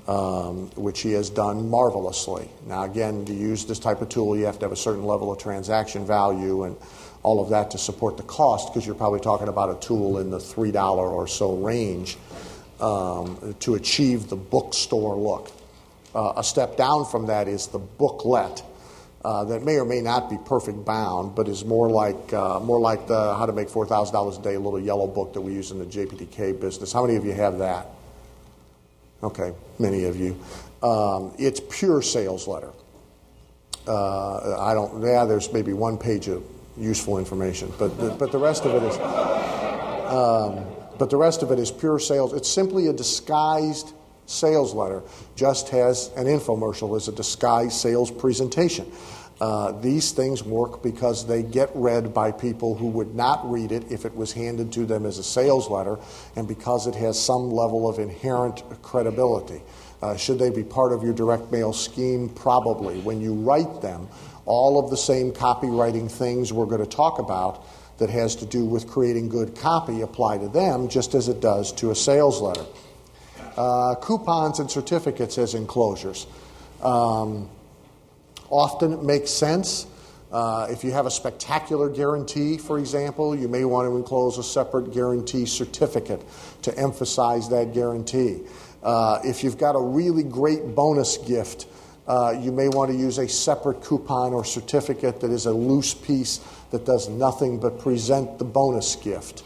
um, 0.08 0.70
which 0.76 1.02
he 1.02 1.12
has 1.12 1.30
done 1.30 1.70
marvelously. 1.70 2.50
Now, 2.66 2.84
again, 2.84 3.24
to 3.26 3.34
use 3.34 3.66
this 3.66 3.80
type 3.80 4.02
of 4.02 4.10
tool, 4.10 4.36
you 4.36 4.46
have 4.46 4.58
to 4.60 4.66
have 4.66 4.72
a 4.72 4.78
certain 4.78 5.06
level 5.06 5.32
of 5.32 5.38
transaction 5.38 6.06
value 6.06 6.64
and 6.64 6.76
all 7.22 7.42
of 7.42 7.50
that 7.50 7.72
to 7.72 7.78
support 7.78 8.18
the 8.18 8.24
cost 8.24 8.74
because 8.74 8.86
you're 8.86 8.96
probably 8.96 9.20
talking 9.20 9.48
about 9.48 9.70
a 9.70 9.86
tool 9.86 10.20
in 10.20 10.30
the 10.30 10.40
$3 10.40 10.96
or 10.98 11.28
so 11.28 11.56
range 11.58 12.18
um, 12.80 13.56
to 13.60 13.76
achieve 13.76 14.30
the 14.30 14.36
bookstore 14.36 15.16
look. 15.16 15.52
Uh, 16.14 16.34
a 16.38 16.44
step 16.44 16.76
down 16.76 17.06
from 17.06 17.28
that 17.28 17.48
is 17.48 17.68
the 17.68 17.80
booklet. 17.80 18.62
Uh, 19.24 19.46
that 19.46 19.64
may 19.64 19.78
or 19.78 19.86
may 19.86 20.02
not 20.02 20.30
be 20.30 20.38
perfect 20.46 20.84
bound, 20.84 21.34
but 21.34 21.48
is 21.48 21.64
more 21.64 21.90
like 21.90 22.34
uh, 22.34 22.60
more 22.60 22.80
like 22.80 23.08
the 23.08 23.36
How 23.36 23.46
to 23.46 23.54
Make 23.54 23.70
Four 23.70 23.86
Thousand 23.86 24.14
Dollars 24.14 24.38
a 24.38 24.42
Day 24.42 24.58
little 24.58 24.80
yellow 24.80 25.08
book 25.08 25.34
that 25.34 25.40
we 25.40 25.54
use 25.54 25.72
in 25.72 25.80
the 25.80 25.86
JPTK 25.86 26.60
business. 26.60 26.92
How 26.92 27.06
many 27.06 27.16
of 27.16 27.24
you 27.24 27.32
have 27.32 27.60
that? 27.60 27.88
Okay, 29.24 29.54
many 29.80 30.04
of 30.04 30.18
you. 30.18 30.38
Um, 30.82 31.34
it's 31.40 31.62
pure 31.70 32.02
sales 32.02 32.50
letter. 32.50 32.72
Uh, 33.88 34.60
I 34.60 34.74
don't. 34.74 35.02
Yeah, 35.02 35.24
there's 35.24 35.54
maybe 35.54 35.72
one 35.72 35.98
page 35.98 36.28
of 36.28 36.44
useful 36.78 37.18
information, 37.18 37.72
but 37.80 37.98
the, 37.98 38.10
but 38.10 38.34
the 38.34 38.38
rest 38.38 38.66
of 38.66 38.76
it 38.76 38.84
is. 38.84 38.98
Um, 40.12 40.66
but 41.00 41.10
the 41.10 41.18
rest 41.18 41.44
of 41.44 41.52
it 41.52 41.60
is 41.60 41.72
pure 41.72 41.98
sales. 41.98 42.34
It's 42.34 42.50
simply 42.50 42.88
a 42.88 42.94
disguised 42.94 43.94
sales 44.26 44.74
letter, 44.74 45.02
just 45.36 45.70
has 45.70 46.10
an 46.16 46.26
infomercial 46.26 46.96
is 46.98 47.08
a 47.08 47.12
disguised 47.12 47.74
sales 47.74 48.12
presentation. 48.12 48.92
Uh, 49.42 49.72
these 49.82 50.12
things 50.12 50.44
work 50.44 50.82
because 50.84 51.26
they 51.28 51.44
get 51.44 51.70
read 51.74 52.14
by 52.14 52.32
people 52.32 52.76
who 52.76 52.88
would 52.88 53.14
not 53.16 53.50
read 53.52 53.72
it 53.72 53.84
if 53.92 54.06
it 54.06 54.16
was 54.16 54.32
handed 54.32 54.72
to 54.72 54.86
them 54.86 55.06
as 55.06 55.18
a 55.18 55.24
sales 55.24 55.70
letter, 55.70 55.98
and 56.36 56.48
because 56.48 56.88
it 56.88 56.96
has 56.96 57.20
some 57.20 57.52
level 57.52 57.90
of 57.90 58.00
inherent 58.00 58.64
credibility. 58.82 59.62
Uh, 60.02 60.16
should 60.16 60.38
they 60.38 60.50
be 60.50 60.64
part 60.64 60.94
of 60.94 61.02
your 61.02 61.14
direct 61.14 61.52
mail 61.52 61.74
scheme? 61.74 62.30
Probably. 62.30 63.00
When 63.00 63.22
you 63.22 63.34
write 63.34 63.82
them, 63.82 64.08
all 64.46 64.78
of 64.78 64.90
the 64.90 64.98
same 64.98 65.32
copywriting 65.32 66.12
things 66.12 66.52
we're 66.52 66.66
going 66.66 66.84
to 66.84 66.88
talk 66.88 67.20
about 67.20 67.66
that 67.98 68.10
has 68.10 68.36
to 68.38 68.46
do 68.46 68.66
with 68.66 68.88
creating 68.88 69.30
good 69.30 69.56
copy 69.56 70.02
apply 70.02 70.38
to 70.38 70.50
them 70.50 70.90
just 70.90 71.16
as 71.16 71.30
it 71.30 71.40
does 71.40 71.72
to 71.74 71.92
a 71.92 71.96
sales 71.96 72.42
letter. 72.42 72.66
Uh, 73.58 73.96
coupons 73.96 74.60
and 74.60 74.70
certificates 74.70 75.38
as 75.38 75.54
enclosures. 75.54 76.28
Um, 76.82 77.50
often 78.50 79.06
makes 79.06 79.32
sense. 79.32 79.88
Uh, 80.32 80.68
if 80.72 80.84
you 80.84 80.92
have 80.92 81.06
a 81.06 81.12
spectacular 81.12 81.90
guarantee, 81.90 82.58
for 82.58 82.80
example, 82.80 83.36
you 83.36 83.48
may 83.48 83.66
want 83.66 83.88
to 83.88 83.96
enclose 83.96 84.40
a 84.40 84.44
separate 84.44 84.92
guarantee 84.92 85.46
certificate 85.46 86.24
to 86.64 86.76
emphasize 86.78 87.48
that 87.50 87.72
guarantee. 87.74 88.42
Uh, 88.82 89.20
if 89.24 89.44
you've 89.44 89.60
got 89.60 89.76
a 89.76 89.82
really 89.82 90.24
great 90.24 90.74
bonus 90.74 91.18
gift, 91.18 91.68
uh, 92.08 92.36
you 92.38 92.52
may 92.52 92.68
want 92.68 92.90
to 92.92 92.98
use 92.98 93.20
a 93.20 93.28
separate 93.28 93.82
coupon 93.82 94.34
or 94.34 94.44
certificate 94.44 95.22
that 95.22 95.32
is 95.32 95.46
a 95.46 95.54
loose 95.54 95.94
piece 95.94 96.40
that 96.72 96.86
does 96.86 97.08
nothing 97.08 97.60
but 97.60 97.80
present 97.80 98.40
the 98.40 98.44
bonus 98.44 98.96
gift. 98.96 99.44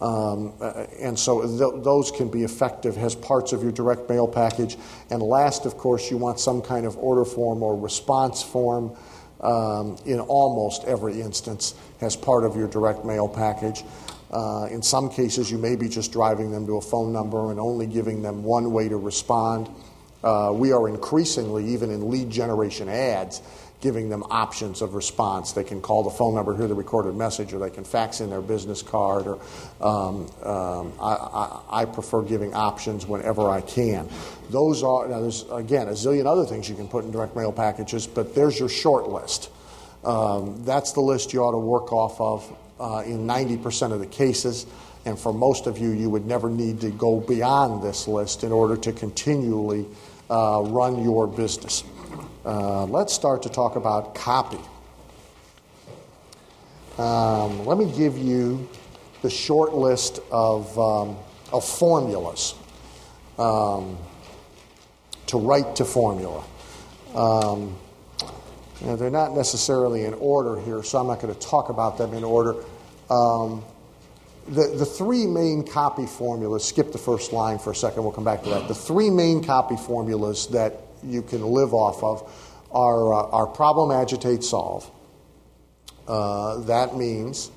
Um, 0.00 0.52
uh, 0.60 0.84
and 1.00 1.18
so 1.18 1.40
th- 1.42 1.82
those 1.82 2.10
can 2.10 2.28
be 2.28 2.44
effective 2.44 2.98
as 2.98 3.14
parts 3.14 3.52
of 3.52 3.62
your 3.62 3.72
direct 3.72 4.08
mail 4.08 4.28
package. 4.28 4.76
And 5.10 5.22
last, 5.22 5.64
of 5.64 5.78
course, 5.78 6.10
you 6.10 6.18
want 6.18 6.38
some 6.38 6.60
kind 6.60 6.84
of 6.84 6.96
order 6.98 7.24
form 7.24 7.62
or 7.62 7.76
response 7.76 8.42
form 8.42 8.94
um, 9.40 9.96
in 10.04 10.20
almost 10.20 10.84
every 10.84 11.20
instance 11.20 11.74
as 12.00 12.14
part 12.14 12.44
of 12.44 12.56
your 12.56 12.68
direct 12.68 13.04
mail 13.04 13.28
package. 13.28 13.84
Uh, 14.30 14.68
in 14.70 14.82
some 14.82 15.08
cases, 15.08 15.50
you 15.50 15.56
may 15.56 15.76
be 15.76 15.88
just 15.88 16.12
driving 16.12 16.50
them 16.50 16.66
to 16.66 16.76
a 16.76 16.80
phone 16.80 17.12
number 17.12 17.50
and 17.50 17.60
only 17.60 17.86
giving 17.86 18.22
them 18.22 18.42
one 18.42 18.72
way 18.72 18.88
to 18.88 18.96
respond. 18.96 19.68
Uh, 20.24 20.52
we 20.52 20.72
are 20.72 20.88
increasingly, 20.88 21.64
even 21.64 21.90
in 21.90 22.10
lead 22.10 22.28
generation 22.28 22.88
ads, 22.88 23.40
giving 23.86 24.08
them 24.08 24.24
options 24.30 24.82
of 24.82 24.94
response. 24.94 25.52
They 25.52 25.62
can 25.62 25.80
call 25.80 26.02
the 26.02 26.10
phone 26.10 26.34
number, 26.34 26.56
hear 26.56 26.66
the 26.66 26.74
recorded 26.74 27.14
message, 27.14 27.52
or 27.52 27.60
they 27.60 27.70
can 27.70 27.84
fax 27.84 28.20
in 28.20 28.30
their 28.30 28.40
business 28.40 28.82
card. 28.82 29.28
Or 29.28 29.38
um, 29.80 30.26
um, 30.42 30.92
I, 31.00 31.12
I, 31.12 31.82
I, 31.82 31.84
prefer 31.84 32.22
giving 32.22 32.52
options 32.52 33.06
whenever 33.06 33.48
I 33.48 33.60
can. 33.60 34.08
Those 34.50 34.82
are 34.82 35.06
now. 35.06 35.20
There's 35.20 35.44
again 35.52 35.86
a 35.86 35.92
zillion 35.92 36.26
other 36.26 36.44
things 36.44 36.68
you 36.68 36.74
can 36.74 36.88
put 36.88 37.04
in 37.04 37.12
direct 37.12 37.36
mail 37.36 37.52
packages, 37.52 38.08
but 38.08 38.34
there's 38.34 38.58
your 38.58 38.68
short 38.68 39.08
list. 39.08 39.50
Um, 40.02 40.64
that's 40.64 40.90
the 40.90 41.00
list 41.00 41.32
you 41.32 41.44
ought 41.44 41.52
to 41.52 41.58
work 41.58 41.92
off 41.92 42.20
of 42.20 42.58
uh, 42.80 43.04
in 43.06 43.24
90% 43.24 43.92
of 43.92 44.00
the 44.00 44.06
cases. 44.06 44.66
And 45.04 45.16
for 45.16 45.32
most 45.32 45.68
of 45.68 45.78
you, 45.78 45.90
you 45.90 46.10
would 46.10 46.26
never 46.26 46.50
need 46.50 46.80
to 46.80 46.90
go 46.90 47.20
beyond 47.20 47.84
this 47.84 48.08
list 48.08 48.42
in 48.42 48.50
order 48.50 48.76
to 48.78 48.92
continually 48.92 49.86
uh, 50.28 50.62
run 50.66 51.04
your 51.04 51.28
business. 51.28 51.84
Uh, 52.46 52.84
let's 52.84 53.12
start 53.12 53.42
to 53.42 53.48
talk 53.48 53.74
about 53.74 54.14
copy. 54.14 54.60
Um, 56.96 57.66
let 57.66 57.76
me 57.76 57.90
give 57.90 58.16
you 58.16 58.68
the 59.22 59.30
short 59.30 59.74
list 59.74 60.20
of, 60.30 60.78
um, 60.78 61.16
of 61.52 61.64
formulas 61.64 62.54
um, 63.36 63.98
to 65.26 65.38
write 65.38 65.74
to 65.74 65.84
formula. 65.84 66.44
Um, 67.16 67.76
they're 68.80 69.10
not 69.10 69.34
necessarily 69.34 70.04
in 70.04 70.14
order 70.14 70.60
here, 70.60 70.84
so 70.84 70.98
I'm 70.98 71.08
not 71.08 71.20
going 71.20 71.34
to 71.34 71.40
talk 71.40 71.68
about 71.68 71.98
them 71.98 72.14
in 72.14 72.22
order. 72.22 72.54
Um, 73.10 73.64
the, 74.46 74.68
the 74.68 74.86
three 74.86 75.26
main 75.26 75.64
copy 75.66 76.06
formulas, 76.06 76.64
skip 76.64 76.92
the 76.92 76.98
first 76.98 77.32
line 77.32 77.58
for 77.58 77.72
a 77.72 77.74
second, 77.74 78.04
we'll 78.04 78.12
come 78.12 78.22
back 78.22 78.44
to 78.44 78.50
that. 78.50 78.68
The 78.68 78.74
three 78.74 79.10
main 79.10 79.42
copy 79.42 79.76
formulas 79.76 80.46
that 80.48 80.85
you 81.04 81.22
can 81.22 81.42
live 81.42 81.74
off 81.74 82.02
of 82.02 82.32
are, 82.70 83.14
uh, 83.14 83.30
are 83.30 83.46
problem, 83.46 83.90
agitate, 83.90 84.44
solve. 84.44 84.90
Uh, 86.06 86.58
that 86.60 86.96
means, 86.96 87.50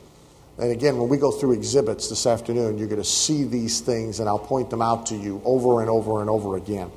and 0.58 0.72
again, 0.72 0.98
when 0.98 1.10
we 1.10 1.18
go 1.18 1.32
through 1.32 1.54
exhibits 1.54 2.10
this 2.10 2.26
afternoon, 2.26 2.78
you're 2.78 2.88
going 2.88 3.02
to 3.02 3.08
see 3.08 3.44
these 3.44 3.82
things, 3.82 4.20
and 4.20 4.28
I'll 4.28 4.40
point 4.40 4.70
them 4.70 4.82
out 4.82 5.06
to 5.08 5.16
you 5.16 5.42
over 5.46 5.82
and 5.82 5.90
over 5.90 6.22
and 6.22 6.30
over 6.30 6.58
again. 6.58 6.92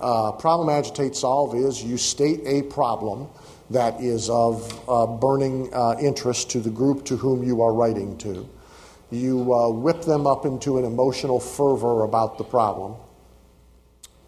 Uh, 0.00 0.32
problem, 0.32 0.68
agitate, 0.68 1.16
solve 1.16 1.54
is 1.54 1.82
you 1.82 1.96
state 1.96 2.40
a 2.44 2.62
problem 2.62 3.28
that 3.70 4.00
is 4.00 4.28
of 4.30 4.88
uh, 4.88 5.06
burning 5.06 5.72
uh, 5.72 5.96
interest 6.00 6.50
to 6.50 6.60
the 6.60 6.70
group 6.70 7.04
to 7.06 7.16
whom 7.16 7.42
you 7.42 7.62
are 7.62 7.72
writing 7.72 8.16
to. 8.18 8.48
You 9.10 9.52
uh, 9.52 9.70
whip 9.70 10.02
them 10.02 10.26
up 10.26 10.44
into 10.44 10.78
an 10.78 10.84
emotional 10.84 11.40
fervor 11.40 12.04
about 12.04 12.38
the 12.38 12.44
problem. 12.44 12.96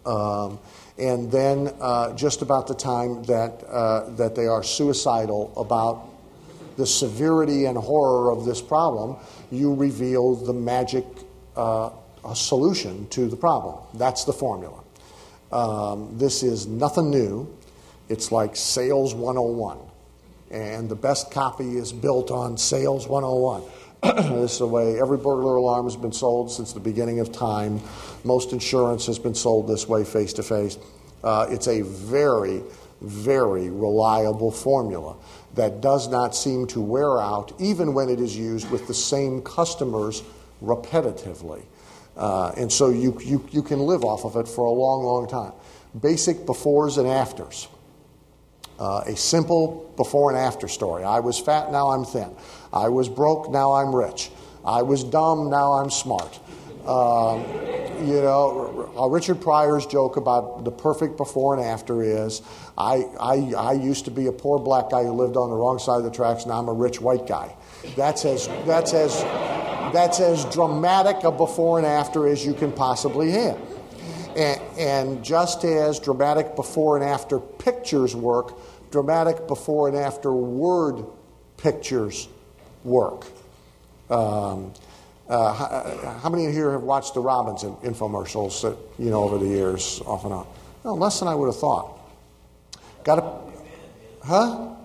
Um, 0.05 0.59
and 0.99 1.31
then 1.31 1.73
uh, 1.79 2.13
just 2.13 2.41
about 2.41 2.67
the 2.67 2.75
time 2.75 3.23
that, 3.23 3.63
uh, 3.67 4.09
that 4.11 4.35
they 4.35 4.47
are 4.47 4.63
suicidal 4.63 5.53
about 5.55 6.09
the 6.77 6.85
severity 6.85 7.65
and 7.65 7.77
horror 7.77 8.31
of 8.31 8.45
this 8.45 8.61
problem, 8.61 9.15
you 9.51 9.73
reveal 9.73 10.35
the 10.35 10.53
magic 10.53 11.05
uh, 11.55 11.89
solution 12.33 13.07
to 13.09 13.27
the 13.27 13.35
problem. 13.35 13.77
That's 13.93 14.25
the 14.25 14.33
formula. 14.33 14.83
Um, 15.51 16.17
this 16.17 16.43
is 16.43 16.67
nothing 16.67 17.09
new. 17.09 17.53
It's 18.09 18.31
like 18.31 18.55
Sales 18.55 19.13
101. 19.13 19.77
And 20.51 20.89
the 20.89 20.95
best 20.95 21.31
copy 21.31 21.77
is 21.77 21.93
built 21.93 22.31
on 22.31 22.57
Sales 22.57 23.07
101. 23.07 23.63
this 24.39 24.53
is 24.53 24.59
the 24.59 24.67
way 24.67 24.99
every 24.99 25.17
burglar 25.17 25.55
alarm 25.55 25.85
has 25.85 25.95
been 25.95 26.11
sold 26.11 26.51
since 26.51 26.73
the 26.73 26.79
beginning 26.79 27.19
of 27.19 27.31
time. 27.31 27.81
Most 28.23 28.53
insurance 28.53 29.05
has 29.05 29.19
been 29.19 29.35
sold 29.35 29.67
this 29.67 29.87
way, 29.87 30.03
face 30.03 30.33
to 30.33 30.43
face. 30.43 30.77
Uh, 31.23 31.47
It's 31.49 31.67
a 31.67 31.81
very, 31.81 32.63
very 33.01 33.69
reliable 33.69 34.51
formula 34.51 35.15
that 35.55 35.81
does 35.81 36.07
not 36.07 36.35
seem 36.35 36.67
to 36.67 36.81
wear 36.81 37.19
out, 37.19 37.53
even 37.59 37.93
when 37.93 38.09
it 38.09 38.19
is 38.19 38.37
used 38.37 38.69
with 38.69 38.87
the 38.87 38.93
same 38.93 39.41
customers 39.41 40.23
repetitively. 40.61 41.63
Uh, 42.17 42.51
and 42.57 42.71
so 42.71 42.89
you, 42.89 43.17
you, 43.23 43.47
you 43.51 43.63
can 43.63 43.79
live 43.79 44.03
off 44.03 44.25
of 44.25 44.35
it 44.35 44.47
for 44.47 44.65
a 44.65 44.71
long, 44.71 45.03
long 45.03 45.27
time. 45.27 45.53
Basic 45.99 46.45
befores 46.45 46.97
and 46.97 47.07
afters. 47.07 47.67
Uh, 48.77 49.03
a 49.07 49.15
simple 49.15 49.91
before 49.97 50.29
and 50.31 50.39
after 50.39 50.67
story. 50.67 51.03
I 51.03 51.19
was 51.19 51.39
fat, 51.39 51.71
now 51.71 51.89
I'm 51.89 52.05
thin. 52.05 52.29
I 52.71 52.89
was 52.89 53.09
broke, 53.09 53.49
now 53.49 53.73
I'm 53.73 53.93
rich. 53.93 54.29
I 54.65 54.81
was 54.83 55.03
dumb, 55.03 55.49
now 55.49 55.73
I'm 55.73 55.89
smart. 55.89 56.39
Um, 56.85 57.43
you 58.05 58.21
know, 58.21 59.07
Richard 59.09 59.41
Pryor's 59.41 59.85
joke 59.85 60.17
about 60.17 60.63
the 60.63 60.71
perfect 60.71 61.17
before 61.17 61.55
and 61.55 61.63
after 61.63 62.01
is 62.01 62.41
I, 62.77 63.03
I, 63.19 63.53
I 63.57 63.73
used 63.73 64.05
to 64.05 64.11
be 64.11 64.27
a 64.27 64.31
poor 64.31 64.57
black 64.59 64.89
guy 64.89 65.03
who 65.03 65.11
lived 65.11 65.35
on 65.35 65.49
the 65.49 65.55
wrong 65.55 65.79
side 65.79 65.97
of 65.97 66.03
the 66.03 66.11
tracks, 66.11 66.45
now 66.45 66.53
I'm 66.53 66.69
a 66.69 66.73
rich 66.73 67.01
white 67.01 67.27
guy. 67.27 67.55
That's 67.95 68.25
as, 68.25 68.47
that's 68.65 68.93
as, 68.93 69.21
that's 69.93 70.19
as 70.19 70.45
dramatic 70.45 71.23
a 71.23 71.31
before 71.31 71.77
and 71.77 71.87
after 71.87 72.27
as 72.27 72.45
you 72.45 72.53
can 72.53 72.71
possibly 72.71 73.31
have. 73.31 73.59
And, 74.37 74.61
and 74.77 75.23
just 75.25 75.63
as 75.63 75.99
dramatic 75.99 76.55
before 76.55 76.95
and 76.95 77.05
after 77.05 77.39
pictures 77.39 78.15
work, 78.15 78.57
dramatic 78.91 79.47
before 79.47 79.87
and 79.87 79.97
after 79.97 80.31
word 80.31 81.05
pictures 81.57 82.29
work. 82.83 83.25
Um, 84.09 84.73
uh, 85.29 85.53
how, 85.53 86.19
how, 86.23 86.29
many 86.29 86.45
of 86.45 86.51
you 86.51 86.57
here 86.57 86.71
have 86.71 86.81
watched 86.81 87.13
the 87.13 87.21
Robbins 87.21 87.63
infomercials 87.63 88.61
that, 88.63 88.75
you 88.97 89.11
know, 89.11 89.23
over 89.23 89.37
the 89.37 89.47
years, 89.47 90.01
off 90.07 90.25
and 90.25 90.33
on? 90.33 90.47
No, 90.83 90.95
less 90.95 91.19
than 91.19 91.27
I 91.27 91.35
would 91.35 91.45
have 91.45 91.57
thought. 91.57 91.99
Got 93.03 93.15
to, 93.15 94.27
huh? 94.27 94.75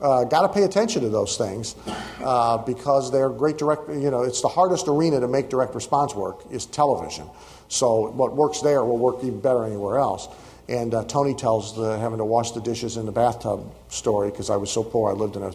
Uh, 0.00 0.24
Got 0.24 0.42
to 0.42 0.48
pay 0.48 0.62
attention 0.62 1.02
to 1.02 1.08
those 1.08 1.36
things 1.36 1.74
uh, 2.20 2.58
because 2.58 3.10
they're 3.10 3.30
great 3.30 3.56
direct. 3.56 3.88
You 3.88 4.10
know, 4.10 4.22
it's 4.22 4.42
the 4.42 4.48
hardest 4.48 4.86
arena 4.86 5.20
to 5.20 5.28
make 5.28 5.48
direct 5.48 5.74
response 5.74 6.14
work 6.14 6.42
is 6.52 6.66
television. 6.66 7.26
So 7.68 8.10
what 8.10 8.36
works 8.36 8.60
there 8.60 8.84
will 8.84 8.98
work 8.98 9.16
even 9.24 9.40
better 9.40 9.64
anywhere 9.64 9.98
else. 9.98 10.28
And 10.68 10.94
uh, 10.94 11.04
Tony 11.04 11.34
tells 11.34 11.74
the 11.74 11.98
having 11.98 12.18
to 12.18 12.24
wash 12.24 12.52
the 12.52 12.60
dishes 12.60 12.96
in 12.96 13.06
the 13.06 13.12
bathtub 13.12 13.72
story 13.88 14.30
because 14.30 14.50
I 14.50 14.56
was 14.56 14.70
so 14.70 14.84
poor 14.84 15.10
I 15.10 15.14
lived 15.14 15.36
in 15.36 15.42
an 15.42 15.54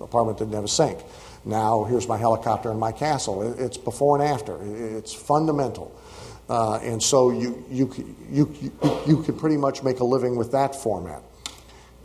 apartment 0.00 0.38
that 0.38 0.46
didn't 0.46 0.56
have 0.56 0.64
a 0.64 0.68
sink. 0.68 0.98
Now 1.44 1.84
here's 1.84 2.06
my 2.06 2.18
helicopter 2.18 2.70
and 2.70 2.78
my 2.78 2.92
castle. 2.92 3.54
It's 3.58 3.76
before 3.76 4.20
and 4.20 4.28
after. 4.28 4.58
It's 4.96 5.12
fundamental. 5.12 5.96
Uh, 6.48 6.76
and 6.78 7.02
so 7.02 7.30
you, 7.30 7.64
you, 7.70 7.92
you, 8.28 8.54
you, 8.60 8.72
you 9.06 9.22
can 9.22 9.38
pretty 9.38 9.56
much 9.56 9.82
make 9.82 10.00
a 10.00 10.04
living 10.04 10.36
with 10.36 10.52
that 10.52 10.74
format. 10.74 11.22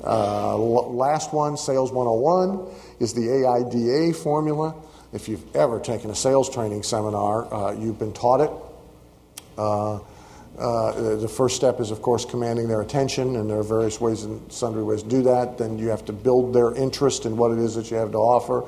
Uh, 0.03 0.55
last 0.57 1.33
one, 1.33 1.57
Sales 1.57 1.91
101, 1.91 2.67
is 2.99 3.13
the 3.13 3.27
AIDA 3.27 4.13
formula. 4.13 4.75
If 5.13 5.27
you've 5.27 5.55
ever 5.55 5.79
taken 5.79 6.11
a 6.11 6.15
sales 6.15 6.49
training 6.49 6.83
seminar, 6.83 7.51
uh, 7.51 7.71
you've 7.71 7.97
been 7.97 8.13
taught 8.13 8.41
it. 8.41 8.51
Uh, 9.57 9.99
uh, 10.59 11.15
the 11.15 11.27
first 11.27 11.55
step 11.55 11.79
is, 11.79 11.91
of 11.91 12.01
course, 12.01 12.23
commanding 12.23 12.67
their 12.67 12.81
attention, 12.81 13.35
and 13.35 13.49
there 13.49 13.59
are 13.59 13.63
various 13.63 13.99
ways 13.99 14.23
and 14.23 14.51
sundry 14.51 14.83
ways 14.83 15.03
to 15.03 15.09
do 15.09 15.21
that. 15.23 15.57
Then 15.57 15.79
you 15.79 15.87
have 15.87 16.05
to 16.05 16.13
build 16.13 16.53
their 16.53 16.73
interest 16.75 17.25
in 17.25 17.35
what 17.35 17.51
it 17.51 17.57
is 17.57 17.75
that 17.75 17.89
you 17.89 17.97
have 17.97 18.11
to 18.11 18.17
offer. 18.17 18.63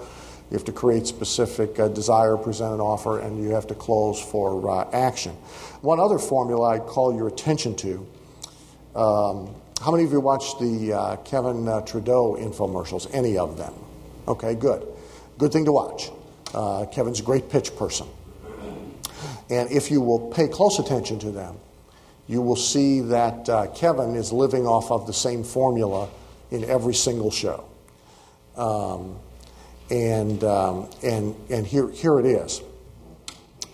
You 0.50 0.56
have 0.56 0.66
to 0.66 0.72
create 0.72 1.08
specific 1.08 1.80
uh, 1.80 1.90
desire, 1.90 2.38
present 2.38 2.74
an 2.74 2.80
offer, 2.80 3.20
and 3.20 3.44
you 3.44 3.50
have 3.50 3.68
to 3.68 3.76
close 3.76 4.22
for 4.22 4.70
uh, 4.70 4.90
action. 4.92 5.34
One 5.82 6.00
other 6.00 6.18
formula 6.20 6.76
I'd 6.76 6.88
call 6.88 7.14
your 7.14 7.28
attention 7.28 7.76
to. 7.78 8.08
Um, 8.96 9.54
how 9.82 9.92
many 9.92 10.06
of 10.06 10.12
you 10.12 10.20
watched 10.20 10.60
the 10.60 10.94
uh, 10.94 11.16
Kevin 11.18 11.68
uh, 11.68 11.82
Trudeau 11.82 12.36
infomercials? 12.40 13.08
Any 13.14 13.38
of 13.38 13.58
them? 13.58 13.74
Okay, 14.28 14.56
good. 14.56 14.88
Good 15.38 15.52
thing 15.52 15.66
to 15.66 15.72
watch. 15.72 16.10
Kevin's 16.92 17.20
a 17.20 17.24
great 17.24 17.50
pitch 17.50 17.76
person. 17.76 18.08
And 19.50 19.72
if 19.72 19.92
you 19.92 20.02
will 20.02 20.32
pay 20.32 20.48
close 20.48 20.80
attention 20.80 21.20
to 21.20 21.32
them, 21.32 21.58
you 22.28 22.42
will 22.42 22.56
see 22.58 23.00
that 23.02 23.48
uh, 23.48 23.68
Kevin 23.68 24.16
is 24.16 24.34
living 24.34 24.68
off 24.68 24.92
of 24.92 25.08
the 25.08 25.14
same 25.14 25.44
formula 25.44 26.10
in 26.52 26.64
every 26.66 26.94
single 26.94 27.32
show. 27.32 27.64
Um, 28.58 29.20
and, 29.90 30.44
um, 30.44 30.90
and, 31.04 31.36
and 31.50 31.66
here, 31.66 31.90
here 31.90 32.20
it 32.20 32.26
is. 32.26 32.62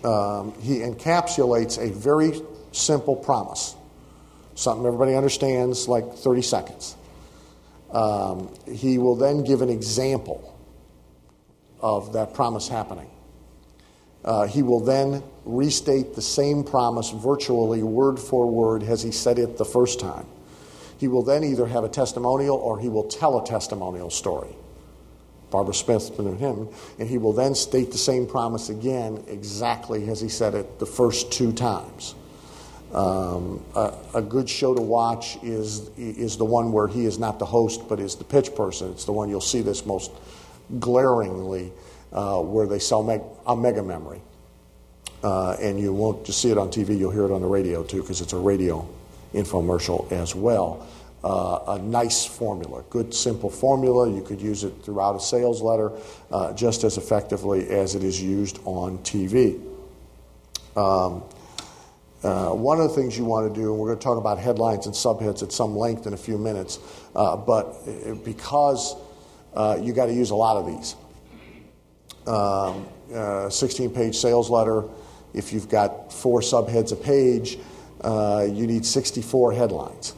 Um, 0.04 0.54
he 0.60 0.78
encapsulates 0.78 1.78
a 1.78 1.92
very 1.92 2.40
simple 2.72 3.16
promise, 3.16 3.74
something 4.54 4.86
everybody 4.86 5.14
understands, 5.14 5.88
like 5.88 6.14
30 6.14 6.42
seconds. 6.42 6.96
Um, 7.90 8.52
he 8.70 8.98
will 8.98 9.16
then 9.16 9.44
give 9.44 9.62
an 9.62 9.70
example 9.70 10.58
of 11.80 12.12
that 12.12 12.34
promise 12.34 12.68
happening. 12.68 13.10
Uh, 14.24 14.46
he 14.46 14.62
will 14.62 14.80
then 14.80 15.22
restate 15.44 16.14
the 16.14 16.22
same 16.22 16.64
promise 16.64 17.10
virtually 17.10 17.82
word 17.82 18.18
for 18.18 18.50
word 18.50 18.82
as 18.82 19.02
he 19.02 19.12
said 19.12 19.38
it 19.38 19.58
the 19.58 19.64
first 19.64 20.00
time. 20.00 20.26
He 20.98 21.08
will 21.08 21.22
then 21.22 21.44
either 21.44 21.66
have 21.66 21.84
a 21.84 21.88
testimonial 21.88 22.56
or 22.56 22.78
he 22.78 22.88
will 22.88 23.04
tell 23.04 23.38
a 23.38 23.46
testimonial 23.46 24.10
story. 24.10 24.56
Barbara 25.54 25.72
Smith 25.72 26.18
and 26.18 26.36
him, 26.36 26.68
and 26.98 27.08
he 27.08 27.16
will 27.16 27.32
then 27.32 27.54
state 27.54 27.92
the 27.92 27.98
same 27.98 28.26
promise 28.26 28.70
again 28.70 29.22
exactly 29.28 30.08
as 30.08 30.20
he 30.20 30.28
said 30.28 30.52
it 30.52 30.80
the 30.80 30.86
first 30.86 31.30
two 31.30 31.52
times. 31.52 32.16
Um, 32.92 33.64
a, 33.76 33.94
a, 34.14 34.22
good 34.22 34.50
show 34.50 34.74
to 34.74 34.82
watch 34.82 35.36
is 35.44 35.90
is 35.96 36.36
the 36.36 36.44
one 36.44 36.72
where 36.72 36.88
he 36.88 37.06
is 37.06 37.20
not 37.20 37.38
the 37.38 37.44
host 37.44 37.88
but 37.88 38.00
is 38.00 38.16
the 38.16 38.24
pitch 38.24 38.56
person. 38.56 38.90
It's 38.90 39.04
the 39.04 39.12
one 39.12 39.28
you'll 39.28 39.40
see 39.40 39.62
this 39.62 39.86
most 39.86 40.10
glaringly, 40.80 41.70
uh, 42.12 42.40
where 42.40 42.66
they 42.66 42.80
sell 42.80 43.04
meg- 43.04 43.22
a 43.46 43.54
mega 43.54 43.82
memory. 43.82 44.20
Uh, 45.22 45.52
and 45.60 45.78
you 45.78 45.92
won't 45.92 46.24
just 46.24 46.42
see 46.42 46.50
it 46.50 46.58
on 46.58 46.68
TV, 46.68 46.98
you'll 46.98 47.12
hear 47.12 47.26
it 47.26 47.32
on 47.32 47.42
the 47.42 47.46
radio 47.46 47.84
too, 47.84 48.02
because 48.02 48.20
it's 48.20 48.32
a 48.32 48.38
radio 48.38 48.84
infomercial 49.32 50.10
as 50.10 50.34
well. 50.34 50.84
Uh, 51.24 51.78
a 51.78 51.78
nice 51.78 52.26
formula, 52.26 52.84
good 52.90 53.14
simple 53.14 53.48
formula. 53.48 54.10
You 54.10 54.20
could 54.20 54.42
use 54.42 54.62
it 54.62 54.74
throughout 54.82 55.16
a 55.16 55.20
sales 55.20 55.62
letter 55.62 55.90
uh, 56.30 56.52
just 56.52 56.84
as 56.84 56.98
effectively 56.98 57.66
as 57.70 57.94
it 57.94 58.04
is 58.04 58.20
used 58.20 58.58
on 58.66 58.98
TV. 58.98 59.58
Um, 60.76 61.22
uh, 62.22 62.50
one 62.50 62.78
of 62.78 62.90
the 62.90 62.94
things 62.94 63.16
you 63.16 63.24
want 63.24 63.48
to 63.48 63.58
do, 63.58 63.70
and 63.70 63.78
we're 63.78 63.88
going 63.88 63.98
to 63.98 64.04
talk 64.04 64.18
about 64.18 64.38
headlines 64.38 64.84
and 64.84 64.94
subheads 64.94 65.42
at 65.42 65.50
some 65.50 65.74
length 65.74 66.06
in 66.06 66.12
a 66.12 66.16
few 66.16 66.36
minutes, 66.36 66.78
uh, 67.16 67.34
but 67.36 67.76
uh, 67.86 68.14
because 68.16 68.94
uh, 69.54 69.78
you 69.80 69.94
got 69.94 70.06
to 70.06 70.12
use 70.12 70.28
a 70.28 70.34
lot 70.34 70.58
of 70.58 70.66
these. 70.66 70.94
Um, 72.26 73.50
16 73.50 73.94
page 73.94 74.16
sales 74.16 74.50
letter, 74.50 74.84
if 75.32 75.54
you've 75.54 75.70
got 75.70 76.12
four 76.12 76.40
subheads 76.40 76.92
a 76.92 76.96
page, 76.96 77.58
uh, 78.02 78.46
you 78.46 78.66
need 78.66 78.84
64 78.84 79.54
headlines. 79.54 80.14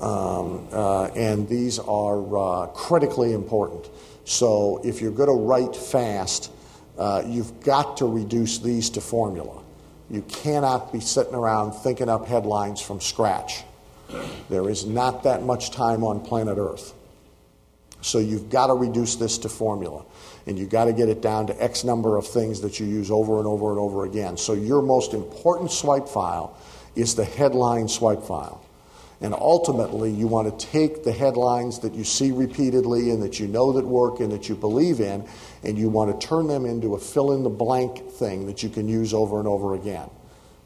Um, 0.00 0.68
uh, 0.72 1.06
and 1.16 1.48
these 1.48 1.78
are 1.78 2.36
uh, 2.36 2.66
critically 2.68 3.32
important. 3.32 3.88
So 4.24 4.80
if 4.84 5.00
you're 5.00 5.12
going 5.12 5.28
to 5.28 5.44
write 5.44 5.74
fast, 5.74 6.50
uh, 6.98 7.22
you've 7.26 7.60
got 7.60 7.96
to 7.98 8.06
reduce 8.06 8.58
these 8.58 8.90
to 8.90 9.00
formula. 9.00 9.62
You 10.10 10.22
cannot 10.22 10.92
be 10.92 11.00
sitting 11.00 11.34
around 11.34 11.72
thinking 11.72 12.08
up 12.08 12.26
headlines 12.26 12.80
from 12.80 13.00
scratch. 13.00 13.64
There 14.48 14.68
is 14.68 14.86
not 14.86 15.24
that 15.24 15.42
much 15.42 15.70
time 15.70 16.04
on 16.04 16.20
planet 16.20 16.58
Earth. 16.58 16.92
So 18.02 18.18
you've 18.18 18.50
got 18.50 18.68
to 18.68 18.74
reduce 18.74 19.16
this 19.16 19.38
to 19.38 19.48
formula 19.48 20.04
and 20.46 20.58
you've 20.58 20.70
got 20.70 20.84
to 20.84 20.92
get 20.92 21.08
it 21.08 21.20
down 21.20 21.48
to 21.48 21.62
X 21.62 21.82
number 21.82 22.16
of 22.16 22.26
things 22.26 22.60
that 22.60 22.78
you 22.78 22.86
use 22.86 23.10
over 23.10 23.38
and 23.38 23.46
over 23.46 23.70
and 23.70 23.80
over 23.80 24.04
again. 24.04 24.36
So 24.36 24.52
your 24.52 24.80
most 24.80 25.12
important 25.12 25.72
swipe 25.72 26.08
file 26.08 26.56
is 26.94 27.14
the 27.14 27.24
headline 27.24 27.88
swipe 27.88 28.22
file. 28.22 28.65
And 29.20 29.32
ultimately, 29.32 30.10
you 30.10 30.26
want 30.26 30.58
to 30.58 30.66
take 30.66 31.02
the 31.02 31.12
headlines 31.12 31.78
that 31.78 31.94
you 31.94 32.04
see 32.04 32.32
repeatedly 32.32 33.10
and 33.10 33.22
that 33.22 33.40
you 33.40 33.48
know 33.48 33.72
that 33.72 33.86
work 33.86 34.20
and 34.20 34.30
that 34.32 34.48
you 34.48 34.54
believe 34.54 35.00
in, 35.00 35.26
and 35.62 35.78
you 35.78 35.88
want 35.88 36.20
to 36.20 36.26
turn 36.26 36.46
them 36.46 36.66
into 36.66 36.94
a 36.94 36.98
fill 36.98 37.32
in 37.32 37.42
the 37.42 37.48
blank 37.48 38.10
thing 38.10 38.46
that 38.46 38.62
you 38.62 38.68
can 38.68 38.88
use 38.88 39.14
over 39.14 39.38
and 39.38 39.48
over 39.48 39.74
again. 39.74 40.10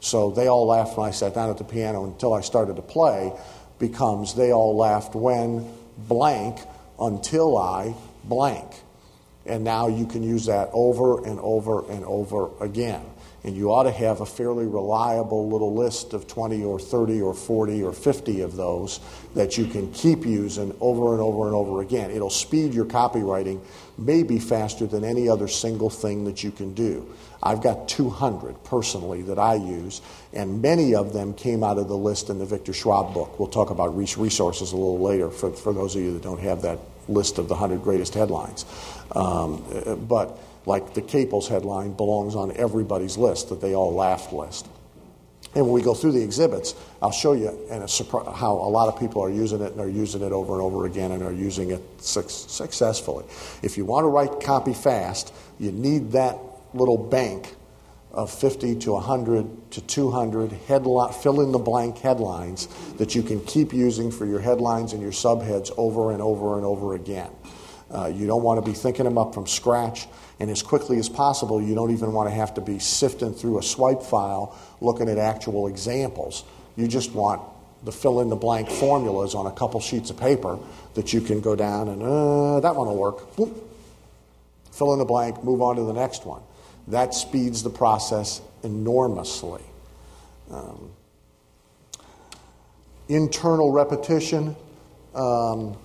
So 0.01 0.31
they 0.31 0.47
all 0.47 0.65
laughed 0.65 0.97
when 0.97 1.07
I 1.07 1.11
sat 1.11 1.35
down 1.35 1.49
at 1.49 1.57
the 1.57 1.63
piano 1.63 2.05
until 2.05 2.33
I 2.33 2.41
started 2.41 2.75
to 2.75 2.81
play 2.81 3.31
becomes 3.79 4.35
they 4.35 4.51
all 4.51 4.77
laughed 4.77 5.15
when 5.15 5.69
blank 5.97 6.59
until 6.99 7.57
I 7.57 7.95
blank. 8.23 8.67
And 9.45 9.63
now 9.63 9.87
you 9.87 10.05
can 10.05 10.23
use 10.23 10.45
that 10.45 10.69
over 10.71 11.25
and 11.25 11.39
over 11.39 11.89
and 11.89 12.05
over 12.05 12.49
again. 12.63 13.01
And 13.43 13.55
you 13.55 13.71
ought 13.71 13.83
to 13.83 13.91
have 13.91 14.21
a 14.21 14.25
fairly 14.25 14.67
reliable 14.67 15.49
little 15.49 15.73
list 15.73 16.13
of 16.13 16.27
20 16.27 16.63
or 16.63 16.79
30 16.79 17.21
or 17.21 17.33
40 17.33 17.83
or 17.83 17.91
50 17.91 18.41
of 18.41 18.55
those 18.55 18.99
that 19.33 19.57
you 19.57 19.65
can 19.65 19.91
keep 19.93 20.25
using 20.25 20.75
over 20.79 21.13
and 21.13 21.21
over 21.21 21.47
and 21.47 21.55
over 21.55 21.81
again. 21.81 22.11
It'll 22.11 22.29
speed 22.29 22.73
your 22.73 22.85
copywriting 22.85 23.59
maybe 23.97 24.39
faster 24.39 24.85
than 24.85 25.03
any 25.03 25.27
other 25.27 25.47
single 25.47 25.89
thing 25.89 26.25
that 26.25 26.43
you 26.43 26.51
can 26.51 26.73
do. 26.73 27.11
I've 27.43 27.61
got 27.61 27.87
200 27.87 28.63
personally 28.63 29.23
that 29.23 29.39
I 29.39 29.55
use, 29.55 30.01
and 30.33 30.61
many 30.61 30.93
of 30.93 31.13
them 31.13 31.33
came 31.33 31.63
out 31.63 31.79
of 31.79 31.87
the 31.87 31.97
list 31.97 32.29
in 32.29 32.37
the 32.37 32.45
Victor 32.45 32.73
Schwab 32.73 33.13
book. 33.13 33.39
We'll 33.39 33.47
talk 33.47 33.71
about 33.71 33.97
resources 33.97 34.71
a 34.71 34.75
little 34.75 34.99
later 34.99 35.29
for, 35.29 35.51
for 35.51 35.73
those 35.73 35.95
of 35.95 36.03
you 36.03 36.13
that 36.13 36.21
don't 36.21 36.39
have 36.39 36.61
that 36.61 36.79
list 37.07 37.39
of 37.39 37.47
the 37.47 37.55
100 37.55 37.83
greatest 37.83 38.13
headlines. 38.13 38.65
Um, 39.13 39.63
but 40.07 40.37
like 40.65 40.93
the 40.93 41.01
Caples 41.01 41.47
headline 41.47 41.93
belongs 41.93 42.35
on 42.35 42.55
everybody's 42.55 43.17
list, 43.17 43.49
that 43.49 43.61
they 43.61 43.75
all 43.75 43.93
laughed 43.93 44.31
list. 44.33 44.67
And 45.53 45.65
when 45.65 45.73
we 45.73 45.81
go 45.81 45.93
through 45.93 46.13
the 46.13 46.23
exhibits, 46.23 46.75
I'll 47.01 47.11
show 47.11 47.33
you 47.33 47.49
and 47.69 47.81
how 47.81 48.53
a 48.53 48.69
lot 48.69 48.87
of 48.87 48.97
people 48.97 49.21
are 49.21 49.29
using 49.29 49.61
it 49.61 49.73
and 49.73 49.81
are 49.81 49.89
using 49.89 50.21
it 50.21 50.31
over 50.31 50.53
and 50.53 50.61
over 50.61 50.85
again 50.85 51.11
and 51.11 51.21
are 51.23 51.33
using 51.33 51.71
it 51.71 51.81
su- 51.97 52.23
successfully. 52.27 53.25
If 53.61 53.77
you 53.77 53.83
want 53.83 54.05
to 54.05 54.07
write 54.07 54.39
copy 54.41 54.73
fast, 54.73 55.33
you 55.59 55.73
need 55.73 56.11
that 56.13 56.37
little 56.73 56.97
bank 56.97 57.55
of 58.13 58.31
50 58.31 58.75
to 58.75 58.93
100 58.93 59.71
to 59.71 59.81
200 59.81 60.51
headline, 60.67 61.13
fill 61.13 61.41
in 61.41 61.51
the 61.51 61.59
blank 61.59 61.97
headlines 61.97 62.67
that 62.97 63.15
you 63.15 63.23
can 63.23 63.41
keep 63.41 63.73
using 63.73 64.11
for 64.11 64.25
your 64.25 64.39
headlines 64.39 64.93
and 64.93 65.01
your 65.01 65.11
subheads 65.11 65.71
over 65.77 66.11
and 66.11 66.21
over 66.21 66.55
and 66.55 66.65
over 66.65 66.95
again. 66.95 67.29
Uh, 67.93 68.07
you 68.07 68.25
don't 68.25 68.43
want 68.43 68.63
to 68.63 68.69
be 68.69 68.75
thinking 68.75 69.05
them 69.05 69.17
up 69.17 69.33
from 69.33 69.45
scratch. 69.45 70.07
And 70.39 70.49
as 70.49 70.63
quickly 70.63 70.97
as 70.97 71.09
possible, 71.09 71.61
you 71.61 71.75
don't 71.75 71.91
even 71.91 72.13
want 72.13 72.29
to 72.29 72.33
have 72.33 72.53
to 72.55 72.61
be 72.61 72.79
sifting 72.79 73.33
through 73.33 73.59
a 73.59 73.63
swipe 73.63 74.01
file 74.01 74.57
looking 74.79 75.09
at 75.09 75.17
actual 75.17 75.67
examples. 75.67 76.43
You 76.75 76.87
just 76.87 77.13
want 77.13 77.41
the 77.83 77.91
fill 77.91 78.21
in 78.21 78.29
the 78.29 78.35
blank 78.35 78.69
formulas 78.69 79.35
on 79.35 79.45
a 79.45 79.51
couple 79.51 79.79
sheets 79.81 80.09
of 80.09 80.17
paper 80.17 80.57
that 80.93 81.13
you 81.13 81.21
can 81.21 81.41
go 81.41 81.55
down 81.55 81.89
and, 81.89 82.01
uh, 82.01 82.59
that 82.59 82.75
one 82.75 82.87
will 82.87 82.97
work. 82.97 83.35
Boop. 83.35 83.53
Fill 84.71 84.93
in 84.93 84.99
the 84.99 85.05
blank, 85.05 85.43
move 85.43 85.61
on 85.61 85.75
to 85.75 85.83
the 85.83 85.93
next 85.93 86.25
one. 86.25 86.41
That 86.87 87.13
speeds 87.13 87.61
the 87.61 87.69
process 87.69 88.41
enormously. 88.63 89.61
Um, 90.49 90.91
internal 93.09 93.71
repetition. 93.71 94.55
Um, 95.13 95.77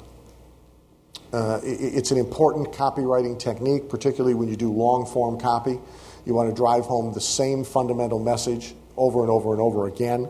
uh, 1.32 1.60
it's 1.62 2.10
an 2.10 2.18
important 2.18 2.72
copywriting 2.72 3.38
technique, 3.38 3.88
particularly 3.88 4.34
when 4.34 4.48
you 4.48 4.56
do 4.56 4.72
long 4.72 5.06
form 5.06 5.38
copy. 5.38 5.78
You 6.24 6.34
want 6.34 6.50
to 6.50 6.54
drive 6.54 6.84
home 6.84 7.12
the 7.12 7.20
same 7.20 7.64
fundamental 7.64 8.18
message 8.18 8.74
over 8.96 9.22
and 9.22 9.30
over 9.30 9.52
and 9.52 9.60
over 9.60 9.86
again. 9.86 10.28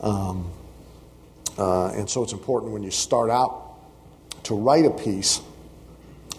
Um, 0.00 0.50
uh, 1.58 1.88
and 1.88 2.08
so 2.08 2.22
it's 2.22 2.32
important 2.32 2.72
when 2.72 2.82
you 2.82 2.90
start 2.90 3.30
out 3.30 3.78
to 4.44 4.54
write 4.54 4.84
a 4.84 4.90
piece, 4.90 5.38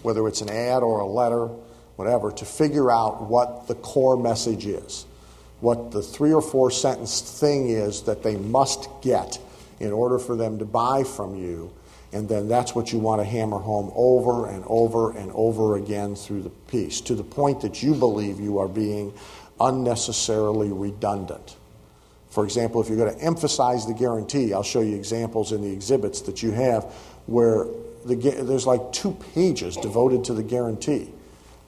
whether 0.02 0.26
it's 0.28 0.40
an 0.40 0.50
ad 0.50 0.82
or 0.82 1.00
a 1.00 1.06
letter, 1.06 1.46
whatever, 1.96 2.30
to 2.32 2.44
figure 2.44 2.90
out 2.90 3.22
what 3.22 3.68
the 3.68 3.74
core 3.76 4.16
message 4.16 4.66
is, 4.66 5.06
what 5.60 5.92
the 5.92 6.02
three 6.02 6.32
or 6.32 6.42
four 6.42 6.70
sentence 6.70 7.20
thing 7.40 7.68
is 7.68 8.02
that 8.02 8.22
they 8.22 8.36
must 8.36 8.88
get 9.02 9.38
in 9.80 9.92
order 9.92 10.18
for 10.18 10.36
them 10.36 10.58
to 10.58 10.64
buy 10.64 11.04
from 11.04 11.36
you 11.36 11.72
and 12.14 12.28
then 12.28 12.46
that's 12.48 12.76
what 12.76 12.92
you 12.92 12.98
want 13.00 13.20
to 13.20 13.24
hammer 13.24 13.58
home 13.58 13.92
over 13.96 14.48
and 14.48 14.64
over 14.68 15.10
and 15.16 15.32
over 15.34 15.76
again 15.76 16.14
through 16.14 16.42
the 16.42 16.50
piece 16.50 17.00
to 17.02 17.14
the 17.16 17.24
point 17.24 17.60
that 17.62 17.82
you 17.82 17.92
believe 17.92 18.38
you 18.38 18.58
are 18.58 18.68
being 18.68 19.12
unnecessarily 19.60 20.70
redundant. 20.70 21.56
For 22.30 22.44
example, 22.44 22.80
if 22.80 22.88
you're 22.88 22.96
going 22.96 23.16
to 23.16 23.24
emphasize 23.24 23.86
the 23.86 23.94
guarantee, 23.94 24.54
I'll 24.54 24.62
show 24.62 24.80
you 24.80 24.94
examples 24.96 25.50
in 25.50 25.60
the 25.60 25.72
exhibits 25.72 26.20
that 26.22 26.42
you 26.42 26.52
have 26.52 26.84
where 27.26 27.66
the, 28.04 28.14
there's 28.14 28.66
like 28.66 28.92
two 28.92 29.12
pages 29.34 29.76
devoted 29.76 30.24
to 30.24 30.34
the 30.34 30.42
guarantee. 30.42 31.10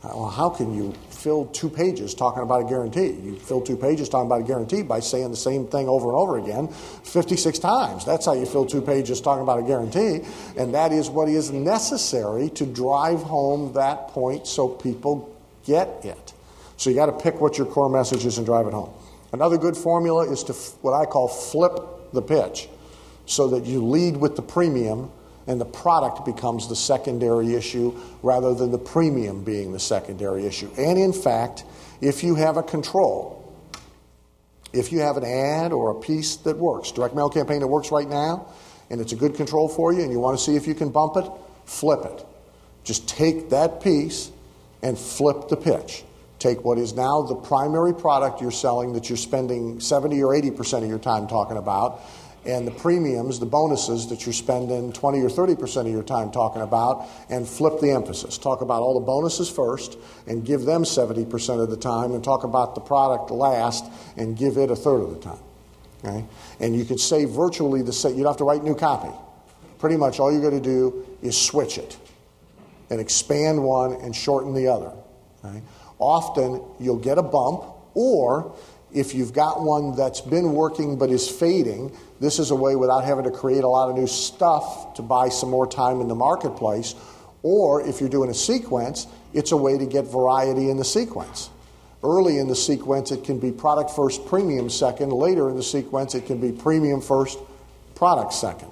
Well, 0.04 0.28
how 0.28 0.50
can 0.50 0.74
you 0.74 0.94
fill 1.26 1.46
two 1.46 1.68
pages 1.68 2.14
talking 2.14 2.40
about 2.40 2.66
a 2.66 2.68
guarantee? 2.68 3.08
You 3.08 3.34
fill 3.34 3.60
two 3.60 3.76
pages 3.76 4.08
talking 4.08 4.28
about 4.28 4.42
a 4.42 4.44
guarantee 4.44 4.84
by 4.84 5.00
saying 5.00 5.32
the 5.32 5.36
same 5.36 5.66
thing 5.66 5.88
over 5.88 6.06
and 6.06 6.16
over 6.16 6.38
again 6.38 6.68
56 6.68 7.58
times. 7.58 8.04
That's 8.04 8.26
how 8.26 8.34
you 8.34 8.46
fill 8.46 8.64
two 8.64 8.80
pages 8.80 9.20
talking 9.20 9.42
about 9.42 9.58
a 9.58 9.64
guarantee. 9.64 10.20
And 10.56 10.72
that 10.74 10.92
is 10.92 11.10
what 11.10 11.28
is 11.28 11.50
necessary 11.50 12.48
to 12.50 12.64
drive 12.64 13.24
home 13.24 13.72
that 13.72 14.06
point 14.06 14.46
so 14.46 14.68
people 14.68 15.36
get 15.64 15.88
it. 16.04 16.32
So 16.76 16.90
you 16.90 16.94
got 16.94 17.06
to 17.06 17.24
pick 17.24 17.40
what 17.40 17.58
your 17.58 17.66
core 17.66 17.90
message 17.90 18.24
is 18.24 18.38
and 18.38 18.46
drive 18.46 18.68
it 18.68 18.72
home. 18.72 18.94
Another 19.32 19.58
good 19.58 19.76
formula 19.76 20.30
is 20.30 20.44
to 20.44 20.52
what 20.82 20.92
I 20.92 21.06
call 21.06 21.26
flip 21.26 22.12
the 22.12 22.22
pitch 22.22 22.68
so 23.24 23.48
that 23.48 23.66
you 23.66 23.84
lead 23.84 24.16
with 24.16 24.36
the 24.36 24.42
premium 24.42 25.10
and 25.46 25.60
the 25.60 25.64
product 25.64 26.24
becomes 26.24 26.68
the 26.68 26.76
secondary 26.76 27.54
issue 27.54 27.96
rather 28.22 28.54
than 28.54 28.72
the 28.72 28.78
premium 28.78 29.44
being 29.44 29.72
the 29.72 29.78
secondary 29.78 30.44
issue. 30.46 30.70
And 30.76 30.98
in 30.98 31.12
fact, 31.12 31.64
if 32.00 32.22
you 32.24 32.34
have 32.34 32.56
a 32.56 32.62
control, 32.62 33.42
if 34.72 34.92
you 34.92 35.00
have 35.00 35.16
an 35.16 35.24
ad 35.24 35.72
or 35.72 35.90
a 35.90 35.94
piece 35.94 36.36
that 36.36 36.56
works, 36.56 36.90
direct 36.92 37.14
mail 37.14 37.30
campaign 37.30 37.60
that 37.60 37.68
works 37.68 37.90
right 37.90 38.08
now, 38.08 38.52
and 38.90 39.00
it's 39.00 39.12
a 39.12 39.16
good 39.16 39.34
control 39.34 39.68
for 39.68 39.92
you, 39.92 40.02
and 40.02 40.12
you 40.12 40.18
want 40.18 40.38
to 40.38 40.44
see 40.44 40.56
if 40.56 40.66
you 40.66 40.74
can 40.74 40.90
bump 40.90 41.16
it, 41.16 41.28
flip 41.64 42.04
it. 42.04 42.24
Just 42.84 43.08
take 43.08 43.50
that 43.50 43.80
piece 43.82 44.30
and 44.82 44.98
flip 44.98 45.48
the 45.48 45.56
pitch. 45.56 46.04
Take 46.38 46.64
what 46.64 46.78
is 46.78 46.94
now 46.94 47.22
the 47.22 47.34
primary 47.34 47.94
product 47.94 48.40
you're 48.40 48.50
selling 48.50 48.92
that 48.92 49.08
you're 49.08 49.16
spending 49.16 49.80
70 49.80 50.22
or 50.22 50.34
80% 50.34 50.82
of 50.82 50.88
your 50.88 50.98
time 50.98 51.26
talking 51.26 51.56
about 51.56 52.02
and 52.46 52.66
the 52.66 52.70
premiums, 52.70 53.38
the 53.40 53.46
bonuses 53.46 54.06
that 54.08 54.24
you're 54.24 54.32
spending 54.32 54.92
20 54.92 55.20
or 55.20 55.28
30% 55.28 55.80
of 55.80 55.88
your 55.88 56.02
time 56.02 56.30
talking 56.30 56.62
about, 56.62 57.06
and 57.28 57.46
flip 57.46 57.80
the 57.80 57.90
emphasis. 57.90 58.38
Talk 58.38 58.60
about 58.60 58.82
all 58.82 58.98
the 58.98 59.04
bonuses 59.04 59.50
first 59.50 59.98
and 60.26 60.44
give 60.44 60.62
them 60.62 60.84
70% 60.84 61.60
of 61.62 61.70
the 61.70 61.76
time, 61.76 62.12
and 62.12 62.22
talk 62.22 62.44
about 62.44 62.74
the 62.74 62.80
product 62.80 63.30
last 63.30 63.84
and 64.16 64.36
give 64.36 64.56
it 64.56 64.70
a 64.70 64.76
third 64.76 65.00
of 65.02 65.10
the 65.10 65.20
time. 65.20 65.38
Okay? 66.04 66.24
And 66.60 66.76
you 66.76 66.84
could 66.84 67.00
say 67.00 67.24
virtually 67.24 67.82
the 67.82 67.92
same, 67.92 68.16
you 68.16 68.22
don't 68.22 68.32
have 68.32 68.38
to 68.38 68.44
write 68.44 68.62
new 68.62 68.74
copy. 68.74 69.12
Pretty 69.78 69.96
much 69.96 70.20
all 70.20 70.32
you 70.32 70.40
got 70.40 70.50
to 70.50 70.60
do 70.60 71.06
is 71.22 71.36
switch 71.36 71.78
it 71.78 71.98
and 72.90 73.00
expand 73.00 73.62
one 73.62 73.92
and 73.92 74.14
shorten 74.14 74.54
the 74.54 74.68
other. 74.68 74.92
Okay? 75.44 75.62
Often 75.98 76.62
you'll 76.78 76.98
get 76.98 77.18
a 77.18 77.22
bump, 77.22 77.64
or 77.94 78.54
if 78.92 79.14
you've 79.14 79.32
got 79.32 79.62
one 79.62 79.96
that's 79.96 80.20
been 80.20 80.52
working 80.52 80.96
but 80.98 81.10
is 81.10 81.28
fading, 81.28 81.94
this 82.20 82.38
is 82.38 82.50
a 82.50 82.54
way 82.54 82.76
without 82.76 83.04
having 83.04 83.24
to 83.24 83.30
create 83.30 83.64
a 83.64 83.68
lot 83.68 83.90
of 83.90 83.96
new 83.96 84.06
stuff 84.06 84.94
to 84.94 85.02
buy 85.02 85.28
some 85.28 85.50
more 85.50 85.66
time 85.66 86.00
in 86.00 86.08
the 86.08 86.14
marketplace. 86.14 86.94
Or 87.42 87.86
if 87.86 88.00
you're 88.00 88.08
doing 88.08 88.30
a 88.30 88.34
sequence, 88.34 89.06
it's 89.32 89.52
a 89.52 89.56
way 89.56 89.78
to 89.78 89.86
get 89.86 90.06
variety 90.06 90.70
in 90.70 90.78
the 90.78 90.84
sequence. 90.84 91.50
Early 92.02 92.38
in 92.38 92.48
the 92.48 92.56
sequence, 92.56 93.10
it 93.10 93.24
can 93.24 93.38
be 93.38 93.52
product 93.52 93.90
first, 93.90 94.26
premium 94.26 94.70
second. 94.70 95.10
Later 95.10 95.50
in 95.50 95.56
the 95.56 95.62
sequence, 95.62 96.14
it 96.14 96.26
can 96.26 96.40
be 96.40 96.52
premium 96.52 97.00
first, 97.00 97.38
product 97.94 98.32
second. 98.32 98.70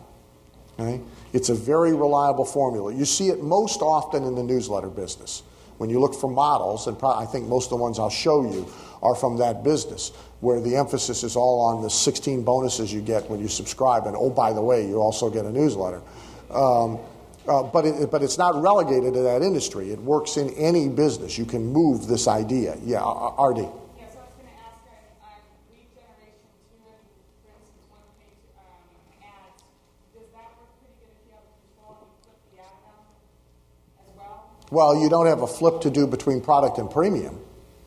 Okay? 0.78 1.00
It's 1.32 1.48
a 1.48 1.54
very 1.54 1.92
reliable 1.92 2.44
formula. 2.44 2.94
You 2.94 3.04
see 3.04 3.28
it 3.28 3.42
most 3.42 3.82
often 3.82 4.24
in 4.24 4.34
the 4.34 4.42
newsletter 4.42 4.88
business. 4.88 5.42
When 5.78 5.90
you 5.90 5.98
look 5.98 6.14
for 6.14 6.30
models, 6.30 6.86
and 6.86 6.96
I 7.02 7.26
think 7.26 7.48
most 7.48 7.66
of 7.66 7.70
the 7.70 7.76
ones 7.76 7.98
I'll 7.98 8.08
show 8.08 8.42
you 8.42 8.72
are 9.04 9.14
from 9.14 9.36
that 9.36 9.62
business, 9.62 10.10
where 10.40 10.60
the 10.60 10.74
emphasis 10.74 11.22
is 11.22 11.36
all 11.36 11.60
on 11.60 11.82
the 11.82 11.90
16 11.90 12.42
bonuses 12.42 12.92
you 12.92 13.00
get 13.00 13.28
when 13.30 13.38
you 13.38 13.48
subscribe. 13.48 14.06
And 14.06 14.16
oh, 14.16 14.30
by 14.30 14.52
the 14.52 14.62
way, 14.62 14.86
you 14.86 14.96
also 14.96 15.30
get 15.30 15.44
a 15.44 15.52
newsletter. 15.52 16.02
Um, 16.50 16.98
uh, 17.46 17.62
but, 17.62 17.84
it, 17.84 18.10
but 18.10 18.22
it's 18.22 18.38
not 18.38 18.60
relegated 18.60 19.12
to 19.14 19.20
that 19.20 19.42
industry. 19.42 19.90
It 19.90 19.98
works 19.98 20.38
in 20.38 20.48
any 20.54 20.88
business. 20.88 21.36
You 21.36 21.44
can 21.44 21.66
move 21.66 22.08
this 22.08 22.26
idea. 22.26 22.78
Yeah, 22.82 23.02
Artie. 23.02 23.68
Well, 34.74 35.00
you 35.00 35.08
don't 35.08 35.26
have 35.26 35.42
a 35.42 35.46
flip 35.46 35.82
to 35.82 35.90
do 35.90 36.04
between 36.04 36.40
product 36.40 36.78
and 36.78 36.90
premium. 36.90 37.38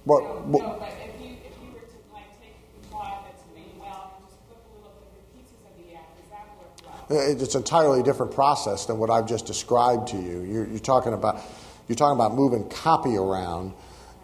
No, 0.05 0.41
no, 0.47 0.77
but 0.79 0.87
if 1.03 1.19
you, 1.19 1.35
if 1.43 1.51
you 1.59 1.73
were 1.73 1.83
to 1.83 1.99
like 2.13 2.31
take 2.39 2.55
the 2.79 2.87
plot 2.87 3.27
that's 3.27 3.43
made 3.53 3.75
well 3.77 4.15
and 4.15 4.23
just 4.23 4.39
flip 4.47 4.63
a 4.63 4.75
little 4.79 5.03
bit 5.11 5.19
pieces 5.35 5.59
of 5.67 5.75
the 5.75 5.99
ad, 5.99 6.07
does 6.15 6.31
that 6.31 6.47
work 6.55 6.71
well? 6.87 6.96
It's 7.09 7.55
an 7.55 7.61
entirely 7.61 8.03
different 8.03 8.33
process 8.33 8.85
than 8.85 8.97
what 8.97 9.09
I've 9.09 9.27
just 9.27 9.45
described 9.45 10.09
to 10.09 10.17
you. 10.17 10.41
You're, 10.41 10.67
you're 10.67 10.79
talking 10.79 11.13
about 11.13 11.41
you're 11.87 11.95
talking 11.95 12.19
about 12.19 12.35
moving 12.35 12.67
copy 12.69 13.15
around, 13.15 13.71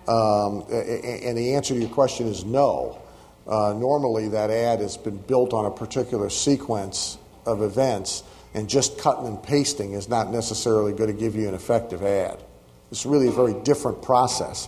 um, 0.10 0.66
and 0.70 1.38
the 1.38 1.56
answer 1.56 1.74
to 1.74 1.80
your 1.80 1.90
question 1.90 2.28
is 2.28 2.44
no. 2.44 3.02
Uh, 3.48 3.74
normally, 3.74 4.28
that 4.30 4.50
ad 4.50 4.80
has 4.80 4.98
been 4.98 5.18
built 5.18 5.54
on 5.54 5.66
a 5.66 5.72
particular 5.72 6.30
sequence 6.30 7.18
of 7.46 7.62
events, 7.62 8.24
and 8.54 8.70
just 8.70 8.98
cutting 8.98 9.28
and 9.28 9.42
pasting 9.42 9.94
is 9.94 10.10
not 10.10 10.30
necessarily 10.30 10.92
going 10.92 11.12
to 11.12 11.18
give 11.18 11.36
you 11.36 11.48
an 11.48 11.54
effective 11.54 12.04
ad. 12.04 12.44
It's 12.92 13.06
really 13.06 13.30
a 13.30 13.32
very 13.32 13.54
different 13.64 14.02
process. 14.02 14.68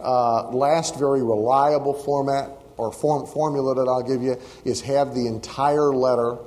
Uh, 0.00 0.50
last 0.50 0.98
very 0.98 1.22
reliable 1.22 1.92
format 1.92 2.50
or 2.78 2.92
form, 2.92 3.26
formula 3.26 3.74
that 3.74 3.88
I'll 3.88 4.02
give 4.02 4.22
you 4.22 4.40
is 4.64 4.80
have 4.82 5.14
the 5.14 5.26
entire 5.26 5.92
letter, 5.92 6.38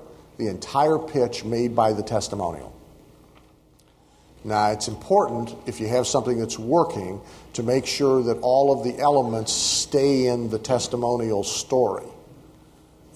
the 0.41 0.47
entire 0.47 0.97
pitch 0.97 1.45
made 1.45 1.75
by 1.75 1.93
the 1.93 2.01
testimonial. 2.01 2.75
Now, 4.43 4.71
it's 4.71 4.87
important 4.87 5.55
if 5.67 5.79
you 5.79 5.87
have 5.89 6.07
something 6.07 6.39
that's 6.39 6.57
working 6.57 7.21
to 7.53 7.61
make 7.61 7.85
sure 7.85 8.23
that 8.23 8.39
all 8.41 8.71
of 8.75 8.83
the 8.83 8.99
elements 8.99 9.53
stay 9.53 10.25
in 10.25 10.49
the 10.49 10.57
testimonial 10.57 11.43
story. 11.43 12.07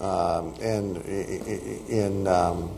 Um, 0.00 0.54
and 0.62 0.98
in, 0.98 2.28
um, 2.28 2.70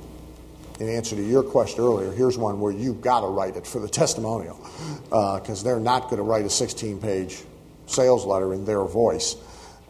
in 0.81 0.89
answer 0.89 1.15
to 1.15 1.23
your 1.23 1.43
question 1.43 1.81
earlier, 1.85 2.11
here's 2.11 2.39
one 2.39 2.59
where 2.59 2.73
you've 2.73 3.03
got 3.03 3.21
to 3.21 3.27
write 3.27 3.57
it 3.57 3.67
for 3.67 3.81
the 3.81 3.89
testimonial 3.89 4.57
because 5.05 5.61
uh, 5.61 5.65
they're 5.65 5.81
not 5.81 6.05
going 6.05 6.17
to 6.17 6.23
write 6.23 6.47
a 6.47 6.51
16 6.51 7.01
page 7.01 7.43
sales 7.85 8.25
letter 8.25 8.55
in 8.55 8.65
their 8.65 8.85
voice. 8.85 9.37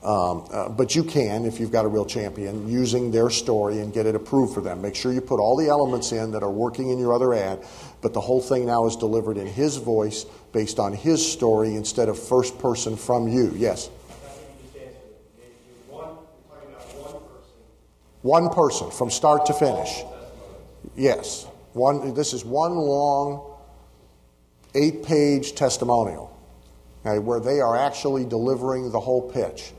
Um, 0.02 0.46
uh, 0.52 0.68
but 0.68 0.94
you 0.94 1.02
can, 1.02 1.44
if 1.44 1.58
you've 1.58 1.72
got 1.72 1.84
a 1.84 1.88
real 1.88 2.04
champion, 2.04 2.68
using 2.68 3.10
their 3.10 3.30
story 3.30 3.80
and 3.80 3.92
get 3.92 4.06
it 4.06 4.14
approved 4.14 4.54
for 4.54 4.60
them. 4.60 4.80
Make 4.80 4.94
sure 4.94 5.12
you 5.12 5.20
put 5.20 5.40
all 5.40 5.56
the 5.56 5.68
elements 5.68 6.12
in 6.12 6.30
that 6.32 6.42
are 6.44 6.50
working 6.50 6.90
in 6.90 6.98
your 6.98 7.12
other 7.12 7.34
ad, 7.34 7.64
but 8.00 8.14
the 8.14 8.20
whole 8.20 8.40
thing 8.40 8.66
now 8.66 8.86
is 8.86 8.94
delivered 8.94 9.36
in 9.36 9.46
his 9.46 9.76
voice 9.76 10.24
based 10.52 10.78
on 10.78 10.92
his 10.92 11.32
story 11.32 11.74
instead 11.74 12.08
of 12.08 12.18
first 12.18 12.58
person 12.58 12.96
from 12.96 13.26
you. 13.26 13.52
Yes? 13.56 13.90
One 18.22 18.50
person 18.50 18.90
from 18.90 19.10
start 19.10 19.46
to 19.46 19.52
finish. 19.52 20.02
Yes. 20.96 21.46
One, 21.72 22.14
this 22.14 22.32
is 22.32 22.44
one 22.44 22.74
long 22.74 23.56
eight 24.74 25.02
page 25.02 25.54
testimonial 25.54 26.36
okay, 27.04 27.18
where 27.18 27.40
they 27.40 27.60
are 27.60 27.76
actually 27.76 28.24
delivering 28.24 28.90
the 28.90 29.00
whole 29.00 29.30
pitch. 29.30 29.72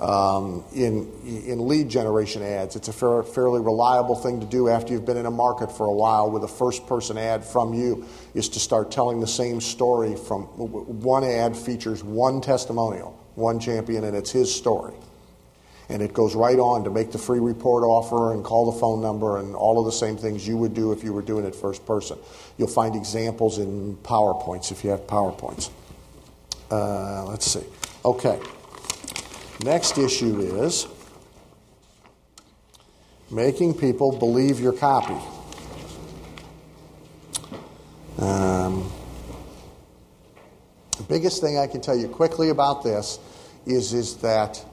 Um, 0.00 0.64
in, 0.74 1.12
in 1.26 1.68
lead 1.68 1.90
generation 1.90 2.42
ads, 2.42 2.74
it's 2.74 2.88
a 2.88 2.92
fair, 2.92 3.22
fairly 3.22 3.60
reliable 3.60 4.14
thing 4.14 4.40
to 4.40 4.46
do 4.46 4.70
after 4.70 4.94
you've 4.94 5.04
been 5.04 5.18
in 5.18 5.26
a 5.26 5.30
market 5.30 5.70
for 5.70 5.84
a 5.84 5.92
while 5.92 6.30
with 6.30 6.42
a 6.42 6.48
first 6.48 6.86
person 6.86 7.18
ad 7.18 7.44
from 7.44 7.74
you, 7.74 8.06
is 8.32 8.48
to 8.50 8.60
start 8.60 8.90
telling 8.90 9.20
the 9.20 9.26
same 9.26 9.60
story 9.60 10.16
from 10.16 10.44
one 10.44 11.22
ad 11.22 11.54
features 11.54 12.02
one 12.02 12.40
testimonial, 12.40 13.10
one 13.34 13.60
champion, 13.60 14.04
and 14.04 14.16
it's 14.16 14.30
his 14.30 14.54
story. 14.54 14.94
And 15.90 16.00
it 16.00 16.14
goes 16.14 16.34
right 16.34 16.58
on 16.58 16.84
to 16.84 16.90
make 16.90 17.12
the 17.12 17.18
free 17.18 17.40
report 17.40 17.84
offer 17.84 18.32
and 18.32 18.42
call 18.42 18.72
the 18.72 18.78
phone 18.78 19.02
number 19.02 19.38
and 19.38 19.54
all 19.54 19.78
of 19.78 19.84
the 19.84 19.92
same 19.92 20.16
things 20.16 20.48
you 20.48 20.56
would 20.56 20.72
do 20.72 20.92
if 20.92 21.04
you 21.04 21.12
were 21.12 21.20
doing 21.20 21.44
it 21.44 21.54
first 21.54 21.84
person. 21.84 22.16
You'll 22.56 22.68
find 22.68 22.96
examples 22.96 23.58
in 23.58 23.98
PowerPoints 23.98 24.72
if 24.72 24.82
you 24.82 24.90
have 24.90 25.06
PowerPoints. 25.06 25.68
Uh, 26.70 27.26
let's 27.26 27.44
see. 27.44 27.64
Okay. 28.02 28.40
Next 29.64 29.98
issue 29.98 30.40
is 30.62 30.86
making 33.30 33.74
people 33.74 34.10
believe 34.16 34.58
your 34.58 34.72
copy. 34.72 35.16
Um, 38.18 38.90
the 40.96 41.02
biggest 41.02 41.42
thing 41.42 41.58
I 41.58 41.66
can 41.66 41.82
tell 41.82 41.96
you 41.96 42.08
quickly 42.08 42.48
about 42.48 42.82
this 42.82 43.18
is, 43.66 43.92
is 43.92 44.16
that 44.16 44.64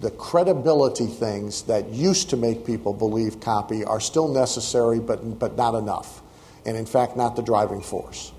the 0.00 0.10
credibility 0.10 1.06
things 1.06 1.62
that 1.62 1.88
used 1.88 2.28
to 2.30 2.36
make 2.36 2.66
people 2.66 2.92
believe 2.92 3.40
copy 3.40 3.82
are 3.82 4.00
still 4.00 4.28
necessary, 4.28 5.00
but, 5.00 5.38
but 5.38 5.56
not 5.56 5.74
enough. 5.74 6.20
And 6.66 6.76
in 6.76 6.84
fact, 6.84 7.16
not 7.16 7.34
the 7.34 7.42
driving 7.42 7.80
force. 7.80 8.32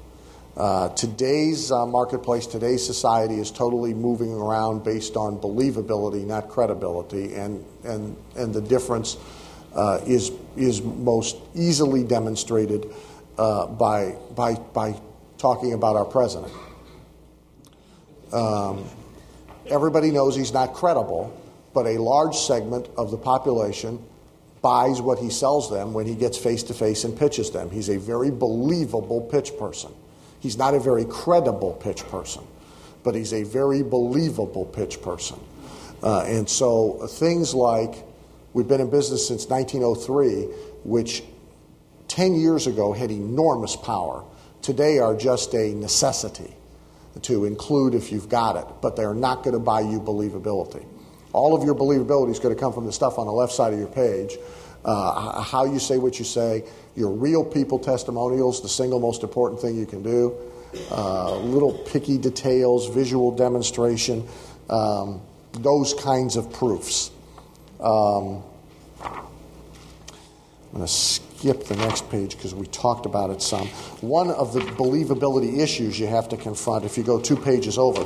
Uh, 0.57 0.89
today's 0.89 1.71
uh, 1.71 1.85
marketplace, 1.85 2.45
today's 2.45 2.85
society 2.85 3.39
is 3.39 3.51
totally 3.51 3.93
moving 3.93 4.33
around 4.33 4.83
based 4.83 5.15
on 5.15 5.37
believability, 5.37 6.25
not 6.25 6.49
credibility, 6.49 7.35
and, 7.35 7.63
and, 7.83 8.15
and 8.35 8.53
the 8.53 8.61
difference 8.61 9.17
uh, 9.75 9.99
is, 10.05 10.31
is 10.57 10.81
most 10.81 11.37
easily 11.55 12.03
demonstrated 12.03 12.85
uh, 13.37 13.67
by, 13.67 14.15
by, 14.35 14.55
by 14.73 14.99
talking 15.37 15.73
about 15.73 15.95
our 15.95 16.05
president. 16.05 16.51
Um, 18.33 18.83
everybody 19.67 20.11
knows 20.11 20.35
he's 20.35 20.53
not 20.53 20.73
credible, 20.73 21.35
but 21.73 21.85
a 21.85 21.97
large 21.97 22.35
segment 22.35 22.89
of 22.97 23.11
the 23.11 23.17
population 23.17 24.03
buys 24.61 25.01
what 25.01 25.19
he 25.19 25.29
sells 25.29 25.69
them 25.69 25.93
when 25.93 26.05
he 26.05 26.15
gets 26.15 26.37
face 26.37 26.63
to 26.63 26.73
face 26.73 27.05
and 27.05 27.17
pitches 27.17 27.51
them. 27.51 27.69
He's 27.69 27.89
a 27.89 27.97
very 27.97 28.29
believable 28.29 29.21
pitch 29.21 29.57
person. 29.57 29.91
He's 30.39 30.57
not 30.57 30.73
a 30.73 30.79
very 30.79 31.05
credible 31.05 31.73
pitch 31.73 32.07
person, 32.07 32.43
but 33.03 33.15
he's 33.15 33.33
a 33.33 33.43
very 33.43 33.83
believable 33.83 34.65
pitch 34.65 35.01
person. 35.01 35.39
Uh, 36.01 36.23
and 36.25 36.49
so 36.49 37.07
things 37.07 37.53
like 37.53 38.05
we've 38.53 38.67
been 38.67 38.81
in 38.81 38.89
business 38.89 39.27
since 39.27 39.47
1903, 39.47 40.43
which 40.83 41.23
10 42.07 42.35
years 42.35 42.67
ago 42.67 42.93
had 42.93 43.11
enormous 43.11 43.75
power, 43.75 44.23
today 44.61 44.99
are 44.99 45.15
just 45.15 45.53
a 45.53 45.73
necessity 45.75 46.53
to 47.21 47.45
include 47.45 47.93
if 47.93 48.11
you've 48.11 48.29
got 48.29 48.55
it, 48.55 48.65
but 48.81 48.95
they're 48.95 49.13
not 49.13 49.43
going 49.43 49.53
to 49.53 49.59
buy 49.59 49.81
you 49.81 49.99
believability. 49.99 50.85
All 51.33 51.55
of 51.55 51.63
your 51.63 51.75
believability 51.75 52.31
is 52.31 52.39
going 52.39 52.55
to 52.55 52.59
come 52.59 52.73
from 52.73 52.85
the 52.85 52.91
stuff 52.91 53.19
on 53.19 53.27
the 53.27 53.33
left 53.33 53.51
side 53.51 53.73
of 53.73 53.79
your 53.79 53.89
page. 53.89 54.37
Uh, 54.85 55.41
how 55.41 55.65
you 55.65 55.79
say 55.79 55.97
what 55.97 56.19
you 56.19 56.25
say, 56.25 56.63
your 56.95 57.11
real 57.11 57.43
people 57.43 57.79
testimonials, 57.79 58.61
the 58.61 58.69
single 58.69 58.99
most 58.99 59.23
important 59.23 59.59
thing 59.59 59.75
you 59.75 59.85
can 59.85 60.01
do. 60.01 60.33
Uh, 60.91 61.37
little 61.37 61.73
picky 61.73 62.17
details, 62.17 62.87
visual 62.89 63.31
demonstration, 63.31 64.25
um, 64.69 65.21
those 65.53 65.93
kinds 65.95 66.35
of 66.35 66.51
proofs. 66.53 67.11
Um, 67.79 68.43
I'm 69.01 70.73
going 70.73 70.85
to 70.85 70.87
skip 70.87 71.63
the 71.63 71.75
next 71.75 72.09
page 72.11 72.35
because 72.35 72.53
we 72.53 72.67
talked 72.67 73.05
about 73.05 73.31
it 73.31 73.41
some. 73.41 73.67
One 74.01 74.29
of 74.29 74.53
the 74.53 74.59
believability 74.59 75.57
issues 75.59 75.99
you 75.99 76.05
have 76.05 76.29
to 76.29 76.37
confront 76.37 76.85
if 76.85 76.97
you 76.97 77.03
go 77.03 77.19
two 77.19 77.35
pages 77.35 77.77
over 77.77 78.05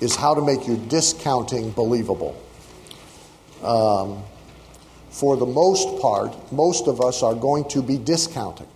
is 0.00 0.16
how 0.16 0.34
to 0.34 0.42
make 0.42 0.66
your 0.66 0.78
discounting 0.88 1.70
believable. 1.70 2.36
Um, 3.62 4.24
for 5.12 5.36
the 5.36 5.46
most 5.46 6.00
part, 6.00 6.52
most 6.52 6.88
of 6.88 7.00
us 7.00 7.22
are 7.22 7.34
going 7.34 7.68
to 7.68 7.82
be 7.82 7.98
discounting. 7.98 8.66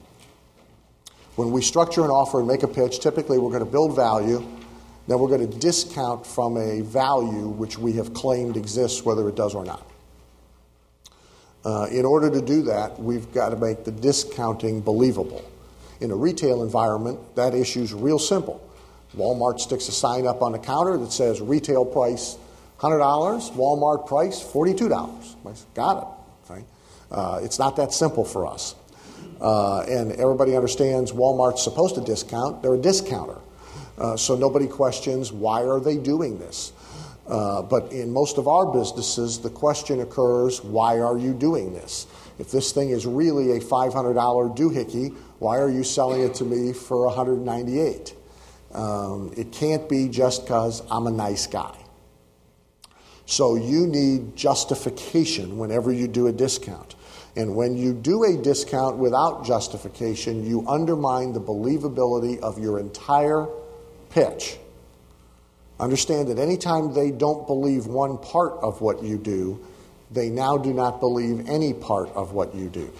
When 1.35 1.51
we 1.51 1.63
structure 1.63 2.05
an 2.05 2.11
offer 2.11 2.39
and 2.39 2.47
make 2.47 2.63
a 2.63 2.69
pitch, 2.69 3.01
typically 3.01 3.39
we're 3.39 3.51
going 3.51 3.65
to 3.65 3.71
build 3.71 3.97
value, 3.97 4.47
then 5.09 5.19
we're 5.19 5.29
going 5.29 5.51
to 5.51 5.59
discount 5.59 6.27
from 6.27 6.59
a 6.59 6.83
value 6.83 7.49
which 7.49 7.79
we 7.79 7.95
have 7.95 8.13
claimed 8.13 8.57
exists, 8.57 9.03
whether 9.03 9.29
it 9.29 9.35
does 9.35 9.55
or 9.55 9.65
not. 9.65 9.91
Uh, 11.65 11.89
in 11.91 12.05
order 12.05 12.31
to 12.31 12.41
do 12.41 12.63
that, 12.63 13.01
we've 13.01 13.33
got 13.33 13.51
to 13.51 13.57
make 13.57 13.85
the 13.85 13.91
discounting 13.91 14.81
believable. 14.81 15.45
In 16.01 16.11
a 16.11 16.17
retail 16.17 16.63
environment, 16.63 17.19
that 17.35 17.55
issue 17.55 17.81
is 17.81 17.95
real 17.95 18.19
simple. 18.19 18.63
Walmart 19.17 19.59
sticks 19.59 19.89
a 19.89 19.93
sign 19.93 20.27
up 20.27 20.43
on 20.43 20.53
the 20.53 20.59
counter 20.59 20.99
that 20.99 21.13
says 21.13 21.41
retail 21.41 21.87
price 21.87 22.37
$100, 22.79 23.53
Walmart 23.53 24.07
price 24.07 24.43
$42. 24.43 25.35
Got 25.75 26.03
it. 26.03 26.16
Uh, 27.11 27.41
it's 27.43 27.59
not 27.59 27.77
that 27.77 27.93
simple 27.93 28.25
for 28.25 28.47
us. 28.47 28.75
Uh, 29.41 29.81
and 29.83 30.13
everybody 30.13 30.57
understands 30.57 31.13
Walmart's 31.13 31.63
supposed 31.63 31.95
to 31.95 32.01
discount. 32.01 32.63
They're 32.63 32.75
a 32.75 32.79
discounter. 32.79 33.39
Uh, 33.99 34.17
so 34.17 34.35
nobody 34.35 34.67
questions 34.67 35.33
why 35.33 35.63
are 35.63 35.81
they 35.81 35.97
doing 35.97 36.39
this. 36.39 36.73
Uh, 37.27 37.63
but 37.63 37.91
in 37.93 38.13
most 38.13 38.39
of 38.39 38.47
our 38.47 38.67
businesses, 38.67 39.39
the 39.39 39.51
question 39.51 40.01
occurs 40.01 40.63
why 40.63 41.01
are 41.01 41.19
you 41.19 41.33
doing 41.33 41.73
this? 41.73 42.07
If 42.39 42.51
this 42.51 42.73
thing 42.73 42.91
is 42.91 43.07
really 43.07 43.53
a 43.53 43.61
$500 43.61 44.57
doohickey, 44.57 45.15
why 45.39 45.59
are 45.59 45.71
you 45.71 45.83
selling 45.83 46.23
it 46.23 46.35
to 46.35 46.45
me 46.45 46.73
for 46.73 47.07
198 47.07 48.15
um, 48.73 49.33
It 49.37 49.53
can't 49.53 49.89
be 49.89 50.09
just 50.09 50.45
because 50.45 50.83
I'm 50.91 51.07
a 51.07 51.11
nice 51.11 51.47
guy. 51.47 51.77
So 53.25 53.57
you 53.57 53.87
need 53.87 54.37
justification 54.37 55.59
whenever 55.59 55.93
you 55.93 56.07
do 56.07 56.29
a 56.29 56.33
discount. 56.33 56.95
And 57.37 57.55
when 57.55 57.77
you 57.77 57.93
do 57.93 58.25
a 58.25 58.37
discount 58.37 58.97
without 58.97 59.45
justification, 59.45 60.45
you 60.47 60.67
undermine 60.67 61.35
the 61.35 61.41
believability 61.41 62.41
of 62.41 62.59
your 62.59 62.81
entire 62.81 63.47
pitch. 64.11 64.57
Understand 65.79 66.29
that 66.29 66.39
anytime 66.39 66.95
they 66.95 67.11
don't 67.11 67.47
believe 67.47 67.87
one 67.87 68.17
part 68.17 68.55
of 68.63 68.81
what 68.81 69.03
you 69.03 69.19
do, 69.19 69.63
they 70.11 70.31
now 70.31 70.57
do 70.57 70.73
not 70.73 71.01
believe 71.01 71.47
any 71.49 71.75
part 71.75 72.09
of 72.15 72.33
what 72.33 72.55
you 72.55 72.69
do. 72.69 72.91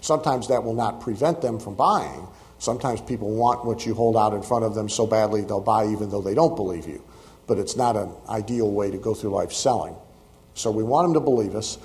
Sometimes 0.00 0.46
that 0.48 0.62
will 0.62 0.74
not 0.74 1.00
prevent 1.00 1.42
them 1.42 1.58
from 1.58 1.74
buying. 1.74 2.26
Sometimes 2.58 3.00
people 3.00 3.30
want 3.34 3.64
what 3.64 3.84
you 3.84 3.94
hold 3.94 4.16
out 4.16 4.32
in 4.32 4.42
front 4.42 4.64
of 4.64 4.74
them 4.74 4.88
so 4.88 5.06
badly 5.06 5.42
they'll 5.42 5.60
buy 5.60 5.86
even 5.86 6.10
though 6.10 6.22
they 6.22 6.34
don't 6.34 6.54
believe 6.54 6.86
you. 6.86 7.02
but 7.50 7.58
it's 7.58 7.74
not 7.74 7.96
an 7.96 8.12
ideal 8.28 8.70
way 8.70 8.92
to 8.92 8.96
go 8.96 9.12
through 9.12 9.30
life 9.30 9.52
selling. 9.52 9.96
So 10.54 10.70
we 10.70 10.84
want 10.84 11.06
them 11.06 11.14
to 11.14 11.20
believe 11.20 11.56
us, 11.56 11.78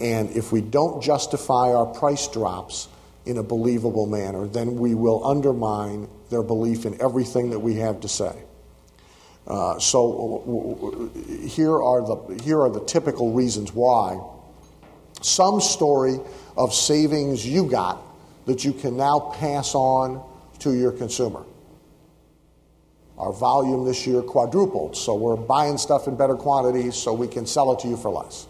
and 0.00 0.30
if 0.30 0.52
we 0.52 0.60
don't 0.60 1.02
justify 1.02 1.72
our 1.72 1.86
price 1.86 2.26
drops 2.28 2.88
in 3.26 3.36
a 3.36 3.42
believable 3.42 4.06
manner, 4.06 4.46
then 4.46 4.76
we 4.76 4.94
will 4.94 5.24
undermine 5.26 6.08
their 6.30 6.42
belief 6.42 6.86
in 6.86 7.00
everything 7.00 7.50
that 7.50 7.58
we 7.58 7.74
have 7.74 8.00
to 8.00 8.08
say. 8.08 8.34
Uh, 9.46 9.78
so 9.78 10.42
w- 10.44 10.74
w- 10.76 11.46
here 11.46 11.82
are 11.82 12.06
the 12.06 12.42
here 12.42 12.60
are 12.60 12.70
the 12.70 12.84
typical 12.84 13.32
reasons 13.32 13.72
why. 13.72 14.20
Some 15.22 15.60
story 15.60 16.18
of 16.56 16.72
savings 16.72 17.46
you 17.46 17.68
got 17.68 18.00
that 18.46 18.64
you 18.64 18.72
can 18.72 18.96
now 18.96 19.18
pass 19.38 19.74
on 19.74 20.24
to 20.60 20.72
your 20.72 20.92
consumer. 20.92 21.44
Our 23.18 23.32
volume 23.32 23.84
this 23.84 24.06
year 24.06 24.22
quadrupled, 24.22 24.96
so 24.96 25.14
we're 25.14 25.36
buying 25.36 25.76
stuff 25.76 26.08
in 26.08 26.16
better 26.16 26.36
quantities 26.36 26.94
so 26.94 27.12
we 27.12 27.28
can 27.28 27.44
sell 27.44 27.72
it 27.72 27.80
to 27.80 27.88
you 27.88 27.96
for 27.96 28.10
less. 28.10 28.46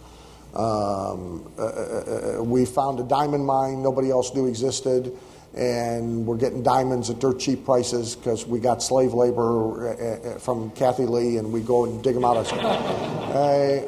Um, 0.55 1.49
uh, 1.59 1.63
uh, 1.63 2.39
uh, 2.39 2.43
we 2.43 2.65
found 2.65 2.99
a 2.99 3.05
diamond 3.05 3.47
mine 3.47 3.83
nobody 3.83 4.11
else 4.11 4.35
knew 4.35 4.47
existed, 4.47 5.17
and 5.55 6.27
we're 6.27 6.37
getting 6.37 6.65
diamonds 6.65 7.09
at 7.09 7.21
dirt 7.21 7.39
cheap 7.39 7.65
prices 7.65 8.17
because 8.17 8.49
we 8.49 8.59
got 8.59 8.83
slave 8.83 9.15
labor 9.15 9.91
uh, 9.91 9.95
uh, 9.95 10.39
from 10.41 10.71
Kathie 10.73 11.07
Lee, 11.07 11.37
and 11.37 11.53
we 11.53 11.61
go 11.61 11.85
and 11.85 12.03
dig 12.03 12.15
them 12.15 12.25
out 12.25 12.37
of. 12.37 12.53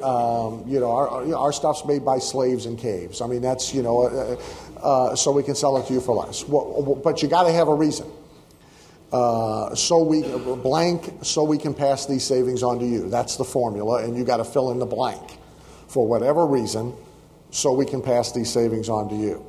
Um, 0.04 0.62
you 0.68 0.78
know, 0.78 0.92
our, 0.92 1.34
our 1.34 1.52
stuff's 1.52 1.84
made 1.84 2.04
by 2.04 2.18
slaves 2.18 2.66
in 2.66 2.76
caves. 2.76 3.20
I 3.20 3.26
mean, 3.26 3.42
that's 3.42 3.74
you 3.74 3.82
know, 3.82 4.06
uh, 4.80 5.16
so 5.16 5.32
we 5.32 5.42
can 5.42 5.56
sell 5.56 5.76
it 5.78 5.86
to 5.88 5.92
you 5.92 6.00
for 6.00 6.14
less. 6.14 6.46
Well, 6.46 7.00
but 7.02 7.22
you 7.22 7.28
got 7.28 7.44
to 7.44 7.52
have 7.52 7.66
a 7.66 7.74
reason. 7.74 8.08
Uh, 9.10 9.74
so 9.74 10.00
we 10.02 10.22
blank 10.62 11.12
so 11.22 11.42
we 11.42 11.58
can 11.58 11.74
pass 11.74 12.06
these 12.06 12.22
savings 12.22 12.62
on 12.62 12.78
to 12.78 12.86
you. 12.86 13.10
That's 13.10 13.36
the 13.36 13.44
formula, 13.44 14.04
and 14.04 14.16
you 14.16 14.22
got 14.22 14.36
to 14.36 14.44
fill 14.44 14.70
in 14.70 14.78
the 14.78 14.86
blank 14.86 15.38
for 15.92 16.06
whatever 16.06 16.46
reason, 16.46 16.94
so 17.50 17.70
we 17.72 17.84
can 17.84 18.00
pass 18.00 18.32
these 18.32 18.50
savings 18.50 18.88
on 18.88 19.10
to 19.10 19.14
you. 19.14 19.44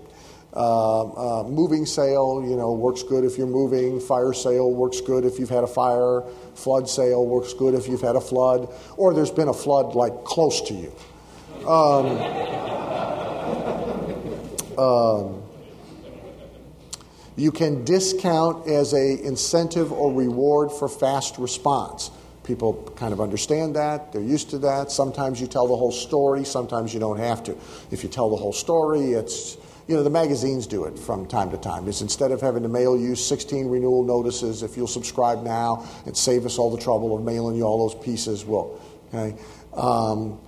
Uh, 0.53 1.39
uh, 1.39 1.43
moving 1.47 1.85
sale, 1.85 2.45
you 2.45 2.57
know, 2.57 2.73
works 2.73 3.01
good 3.01 3.23
if 3.23 3.37
you're 3.37 3.47
moving. 3.47 3.99
Fire 3.99 4.33
sale 4.33 4.69
works 4.71 4.99
good 4.99 5.23
if 5.23 5.39
you've 5.39 5.49
had 5.49 5.63
a 5.63 5.67
fire. 5.67 6.21
Flood 6.53 6.89
sale 6.89 7.25
works 7.25 7.53
good 7.53 7.73
if 7.73 7.87
you've 7.87 8.01
had 8.01 8.17
a 8.17 8.21
flood, 8.21 8.67
or 8.97 9.13
there's 9.13 9.31
been 9.31 9.47
a 9.47 9.53
flood 9.53 9.95
like 9.95 10.25
close 10.25 10.61
to 10.61 10.73
you. 10.73 10.93
Um, 11.65 12.19
um, 14.77 15.43
you 17.37 17.51
can 17.51 17.85
discount 17.85 18.67
as 18.67 18.93
a 18.93 19.25
incentive 19.25 19.93
or 19.93 20.13
reward 20.13 20.71
for 20.71 20.89
fast 20.89 21.37
response. 21.37 22.11
People 22.43 22.73
kind 22.95 23.13
of 23.13 23.21
understand 23.21 23.75
that, 23.75 24.11
they're 24.11 24.21
used 24.21 24.49
to 24.49 24.57
that. 24.59 24.91
Sometimes 24.91 25.39
you 25.39 25.47
tell 25.47 25.67
the 25.67 25.75
whole 25.75 25.91
story, 25.91 26.43
sometimes 26.43 26.93
you 26.93 26.99
don't 26.99 27.19
have 27.19 27.43
to. 27.43 27.57
If 27.91 28.03
you 28.03 28.09
tell 28.09 28.29
the 28.29 28.35
whole 28.35 28.53
story, 28.53 29.13
it's 29.13 29.57
you 29.87 29.95
know, 29.95 30.03
the 30.03 30.09
magazines 30.09 30.65
do 30.65 30.85
it 30.85 30.97
from 30.97 31.25
time 31.25 31.51
to 31.51 31.57
time. 31.57 31.87
Is 31.87 32.01
instead 32.01 32.31
of 32.31 32.39
having 32.39 32.63
to 32.63 32.69
mail 32.69 32.97
you 32.97 33.15
16 33.15 33.67
renewal 33.67 34.03
notices, 34.03 34.63
if 34.63 34.77
you'll 34.77 34.87
subscribe 34.87 35.43
now 35.43 35.85
and 36.05 36.15
save 36.15 36.45
us 36.45 36.57
all 36.57 36.71
the 36.71 36.81
trouble 36.81 37.15
of 37.15 37.23
mailing 37.23 37.57
you 37.57 37.63
all 37.63 37.89
those 37.89 38.03
pieces, 38.03 38.45
well, 38.45 38.79
okay. 39.13 39.37
Um, 39.73 40.39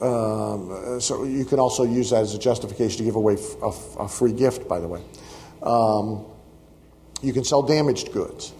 um, 0.00 1.00
so 1.00 1.24
you 1.24 1.44
can 1.44 1.58
also 1.58 1.84
use 1.84 2.10
that 2.10 2.22
as 2.22 2.34
a 2.34 2.38
justification 2.38 2.98
to 2.98 3.04
give 3.04 3.16
away 3.16 3.36
a, 3.62 3.72
a 3.98 4.08
free 4.08 4.32
gift, 4.32 4.68
by 4.68 4.78
the 4.78 4.86
way. 4.86 5.02
Um, 5.62 6.24
you 7.22 7.32
can 7.32 7.42
sell 7.42 7.62
damaged 7.62 8.12
goods. 8.12 8.52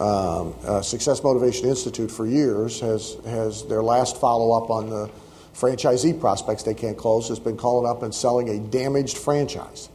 Um, 0.00 0.54
uh, 0.64 0.82
Success 0.82 1.22
Motivation 1.22 1.68
Institute 1.68 2.10
for 2.10 2.26
years 2.26 2.80
has, 2.80 3.16
has 3.26 3.64
their 3.66 3.82
last 3.82 4.20
follow 4.20 4.52
up 4.60 4.68
on 4.68 4.90
the 4.90 5.08
franchisee 5.54 6.18
prospects 6.18 6.64
they 6.64 6.74
can't 6.74 6.98
close 6.98 7.28
has 7.28 7.38
been 7.38 7.56
calling 7.56 7.88
up 7.88 8.02
and 8.02 8.12
selling 8.12 8.48
a 8.48 8.58
damaged 8.58 9.16
franchise. 9.16 9.88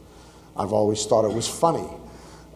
I've 0.56 0.72
always 0.72 1.04
thought 1.04 1.24
it 1.24 1.34
was 1.34 1.46
funny. 1.46 1.88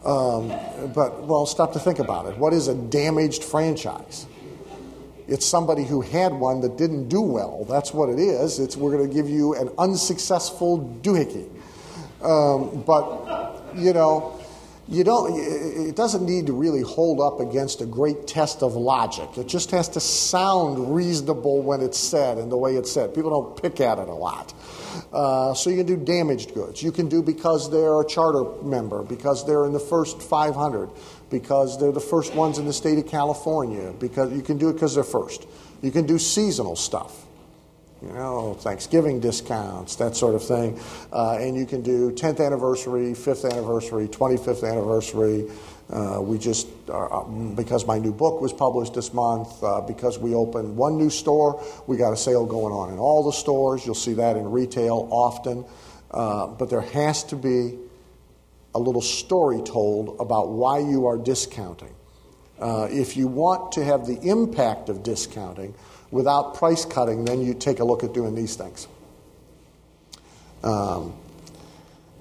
Um, 0.05 0.49
but, 0.95 1.23
well, 1.25 1.47
stop 1.47 1.73
to 1.75 1.79
think 1.79 1.99
about 1.99 2.27
it. 2.27 2.37
What 2.39 2.53
is 2.53 2.69
a 2.69 2.75
damaged 2.75 3.45
franchise? 3.45 4.27
It's 5.27 5.47
somebody 5.47 5.85
who 5.85 6.03
had 6.03 6.33
one 6.33 6.61
that 6.61 6.77
didn't 6.77 7.09
do 7.09 7.23
well. 7.23 7.65
That's 7.65 7.95
what 7.95 8.11
it 8.11 8.19
is. 8.19 8.59
It's, 8.59 8.77
we're 8.77 8.93
going 8.93 9.09
to 9.09 9.15
give 9.15 9.29
you 9.29 9.55
an 9.55 9.71
unsuccessful 9.79 10.99
doohickey. 11.03 11.49
Um, 12.23 12.83
but, 12.83 13.75
you 13.77 13.93
know, 13.93 14.39
you 14.89 15.03
don't, 15.03 15.39
it 15.39 15.97
doesn't 15.97 16.27
need 16.27 16.47
to 16.47 16.53
really 16.53 16.83
hold 16.83 17.21
up 17.21 17.41
against 17.41 17.81
a 17.81 17.87
great 17.87 18.27
test 18.27 18.63
of 18.63 18.75
logic. 18.75 19.29
It 19.39 19.47
just 19.47 19.71
has 19.71 19.89
to 19.91 20.01
sound 20.01 20.95
reasonable 20.95 21.63
when 21.63 21.81
it's 21.81 21.99
said 21.99 22.37
and 22.37 22.53
the 22.53 22.57
way 22.57 22.77
it's 22.77 22.93
said. 22.93 23.15
People 23.15 23.31
don't 23.31 23.63
pick 23.63 23.81
at 23.81 23.99
it 23.99 24.09
a 24.09 24.15
lot. 24.15 24.53
Uh, 25.13 25.55
so 25.55 25.71
you 25.71 25.79
can 25.79 25.87
do 25.87 25.97
damaged 25.97 26.53
goods. 26.53 26.83
You 26.83 26.93
can 26.93 27.09
do 27.09 27.23
because 27.23 27.71
they're 27.71 28.01
a 28.01 28.07
charter 28.07 28.45
member, 28.63 29.03
because 29.03 29.47
they're 29.47 29.65
in 29.65 29.73
the 29.73 29.81
first 29.81 30.23
500, 30.23 30.91
because 31.31 31.81
they're 31.81 31.91
the 31.91 32.01
first 32.01 32.35
ones 32.35 32.59
in 32.59 32.67
the 32.67 32.73
state 32.73 32.99
of 32.99 33.07
California, 33.07 33.93
because 33.99 34.33
you 34.33 34.43
can 34.43 34.59
do 34.59 34.69
it 34.69 34.75
because 34.75 34.95
they're 34.95 35.03
first. 35.03 35.47
You 35.81 35.93
can 35.93 36.07
do 36.07 36.19
seasonal 36.19 36.77
stuff 36.77 37.24
you 38.07 38.13
know, 38.13 38.55
Thanksgiving 38.55 39.21
discounts, 39.21 39.97
that 39.97 40.15
sort 40.17 40.35
of 40.35 40.45
thing. 40.45 40.79
Uh, 41.13 41.39
and 41.41 41.57
you 41.57 41.65
can 41.65 41.83
do 41.83 42.11
10th 42.11 42.45
anniversary, 42.45 43.13
5th 43.13 43.51
anniversary, 43.51 44.09
25th 44.09 44.69
anniversary. 44.69 45.51
Uh, 45.91 46.21
we 46.21 46.39
just, 46.39 46.67
uh, 46.91 47.23
because 47.55 47.87
my 47.87 47.99
new 47.99 48.13
book 48.13 48.41
was 48.41 48.53
published 48.53 48.95
this 48.95 49.13
month, 49.15 49.63
uh, 49.63 49.81
because 49.81 50.19
we 50.19 50.35
opened 50.35 50.77
one 50.77 50.97
new 50.97 51.11
store, 51.11 51.63
we 51.87 51.97
got 51.97 52.13
a 52.13 52.17
sale 52.17 52.45
going 52.45 52.73
on 52.73 52.93
in 52.93 52.99
all 52.99 53.23
the 53.23 53.33
stores. 53.33 53.85
You'll 53.87 53.95
see 53.95 54.15
that 54.15 54.37
in 54.37 54.51
retail 54.51 55.09
often. 55.11 55.65
Uh, 56.11 56.47
but 56.47 56.71
there 56.71 56.81
has 56.81 57.25
to 57.25 57.37
be 57.37 57.79
a 58.75 58.79
little 58.79 59.03
story 59.03 59.63
told 59.63 60.17
about 60.21 60.51
why 60.51 60.79
you 60.79 61.07
are 61.07 61.17
discounting. 61.17 61.95
Uh, 62.59 62.89
if 62.91 63.17
you 63.17 63.27
want 63.27 63.73
to 63.73 63.85
have 63.85 64.07
the 64.07 64.19
impact 64.23 64.89
of 64.89 65.03
discounting, 65.03 65.75
without 66.15 66.55
price 66.55 66.85
cutting, 66.85 67.25
then 67.25 67.43
you 67.43 67.53
take 67.53 67.81
a 67.81 67.85
look 67.85 68.05
at 68.05 68.15
doing 68.15 68.37
these 68.37 68.55
things. 68.55 68.87
Um, 70.63 71.13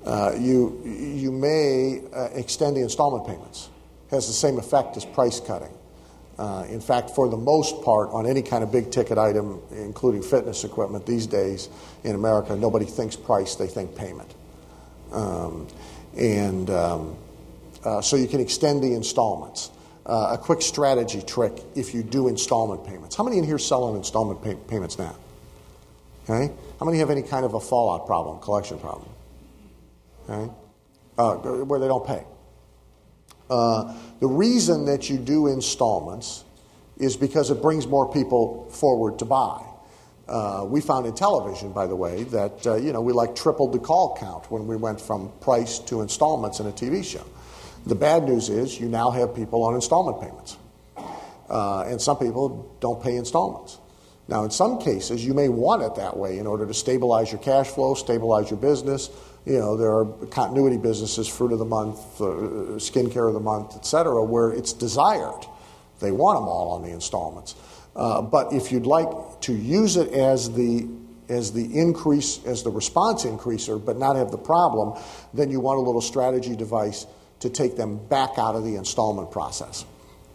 uh, 0.03 0.33
you, 0.35 0.81
you 0.83 1.31
may 1.31 2.01
uh, 2.11 2.29
extend 2.33 2.75
the 2.75 2.81
installment 2.81 3.27
payments. 3.27 3.69
It 4.07 4.15
has 4.15 4.25
the 4.25 4.33
same 4.33 4.57
effect 4.57 4.97
as 4.97 5.05
price 5.05 5.39
cutting. 5.39 5.71
Uh, 6.39 6.65
in 6.69 6.81
fact, 6.81 7.11
for 7.11 7.29
the 7.29 7.37
most 7.37 7.83
part, 7.83 8.09
on 8.09 8.25
any 8.25 8.41
kind 8.41 8.63
of 8.63 8.71
big 8.71 8.89
ticket 8.89 9.19
item, 9.19 9.61
including 9.69 10.23
fitness 10.23 10.63
equipment 10.63 11.05
these 11.05 11.27
days 11.27 11.69
in 12.03 12.15
America, 12.15 12.55
nobody 12.55 12.85
thinks 12.85 13.15
price, 13.15 13.53
they 13.53 13.67
think 13.67 13.95
payment. 13.95 14.33
Um, 15.11 15.67
and 16.17 16.67
um, 16.71 17.15
uh, 17.85 18.01
so 18.01 18.15
you 18.15 18.27
can 18.27 18.39
extend 18.39 18.81
the 18.81 18.95
installments 18.95 19.69
uh, 20.05 20.29
a 20.31 20.37
quick 20.37 20.61
strategy 20.61 21.21
trick 21.21 21.53
if 21.75 21.93
you 21.93 22.03
do 22.03 22.27
installment 22.27 22.85
payments. 22.85 23.15
How 23.15 23.23
many 23.23 23.37
in 23.37 23.43
here 23.43 23.57
sell 23.57 23.83
on 23.83 23.95
installment 23.95 24.43
pay- 24.43 24.55
payments 24.67 24.97
now? 24.97 25.15
Okay? 26.23 26.53
How 26.79 26.85
many 26.85 26.99
have 26.99 27.09
any 27.09 27.21
kind 27.21 27.45
of 27.45 27.53
a 27.53 27.59
fallout 27.59 28.05
problem, 28.05 28.39
collection 28.39 28.79
problem? 28.79 29.09
Okay? 30.29 30.51
Uh, 31.17 31.35
where 31.35 31.79
they 31.79 31.87
don't 31.87 32.05
pay. 32.05 32.23
Uh, 33.49 33.93
the 34.19 34.27
reason 34.27 34.85
that 34.85 35.09
you 35.09 35.17
do 35.17 35.47
installments 35.47 36.43
is 36.97 37.15
because 37.15 37.51
it 37.51 37.61
brings 37.61 37.87
more 37.87 38.11
people 38.11 38.69
forward 38.71 39.19
to 39.19 39.25
buy. 39.25 39.61
Uh, 40.27 40.65
we 40.65 40.79
found 40.79 41.05
in 41.05 41.13
television, 41.13 41.71
by 41.73 41.85
the 41.85 41.95
way, 41.95 42.23
that 42.23 42.65
uh, 42.65 42.75
you 42.75 42.93
know 42.93 43.01
we 43.01 43.11
like 43.11 43.35
tripled 43.35 43.73
the 43.73 43.79
call 43.79 44.15
count 44.17 44.49
when 44.49 44.65
we 44.65 44.75
went 44.77 44.99
from 44.99 45.29
price 45.41 45.79
to 45.79 46.01
installments 46.01 46.59
in 46.61 46.67
a 46.67 46.71
TV 46.71 47.03
show. 47.03 47.25
The 47.85 47.95
bad 47.95 48.23
news 48.23 48.49
is 48.49 48.79
you 48.79 48.87
now 48.87 49.11
have 49.11 49.35
people 49.35 49.63
on 49.63 49.75
installment 49.75 50.21
payments. 50.21 50.57
Uh, 51.49 51.81
and 51.83 52.01
some 52.01 52.17
people 52.17 52.75
don't 52.79 53.03
pay 53.03 53.15
installments. 53.15 53.77
Now, 54.27 54.45
in 54.45 54.51
some 54.51 54.79
cases, 54.79 55.25
you 55.25 55.33
may 55.33 55.49
want 55.49 55.83
it 55.83 55.95
that 55.95 56.15
way 56.15 56.39
in 56.39 56.47
order 56.47 56.65
to 56.65 56.73
stabilize 56.73 57.31
your 57.31 57.41
cash 57.41 57.67
flow, 57.67 57.93
stabilize 57.93 58.49
your 58.49 58.59
business. 58.59 59.09
You 59.45 59.59
know, 59.59 59.75
there 59.75 59.91
are 59.91 60.05
continuity 60.27 60.77
businesses, 60.77 61.27
fruit 61.27 61.51
of 61.51 61.59
the 61.59 61.65
month, 61.65 61.99
uh, 62.21 62.79
skincare 62.79 63.27
of 63.27 63.33
the 63.33 63.41
month, 63.41 63.75
et 63.75 63.85
cetera, 63.85 64.23
where 64.23 64.51
it's 64.51 64.71
desired. 64.71 65.45
They 65.99 66.11
want 66.11 66.37
them 66.37 66.47
all 66.47 66.69
on 66.71 66.83
the 66.83 66.91
installments. 66.91 67.55
Uh, 67.95 68.21
but 68.21 68.53
if 68.53 68.71
you'd 68.71 68.85
like 68.85 69.09
to 69.41 69.53
use 69.53 69.97
it 69.97 70.13
as 70.13 70.51
the 70.53 70.87
as 71.29 71.53
the 71.53 71.79
increase, 71.79 72.43
as 72.45 72.63
the 72.63 72.69
response 72.69 73.23
increaser, 73.23 73.83
but 73.83 73.97
not 73.97 74.15
have 74.17 74.29
the 74.29 74.37
problem, 74.37 75.01
then 75.33 75.49
you 75.49 75.59
want 75.59 75.77
a 75.79 75.81
little 75.81 76.01
strategy 76.01 76.55
device 76.55 77.05
to 77.43 77.49
take 77.49 77.75
them 77.75 77.97
back 78.07 78.37
out 78.37 78.55
of 78.55 78.63
the 78.63 78.77
installment 78.77 79.29
process. 79.29 79.83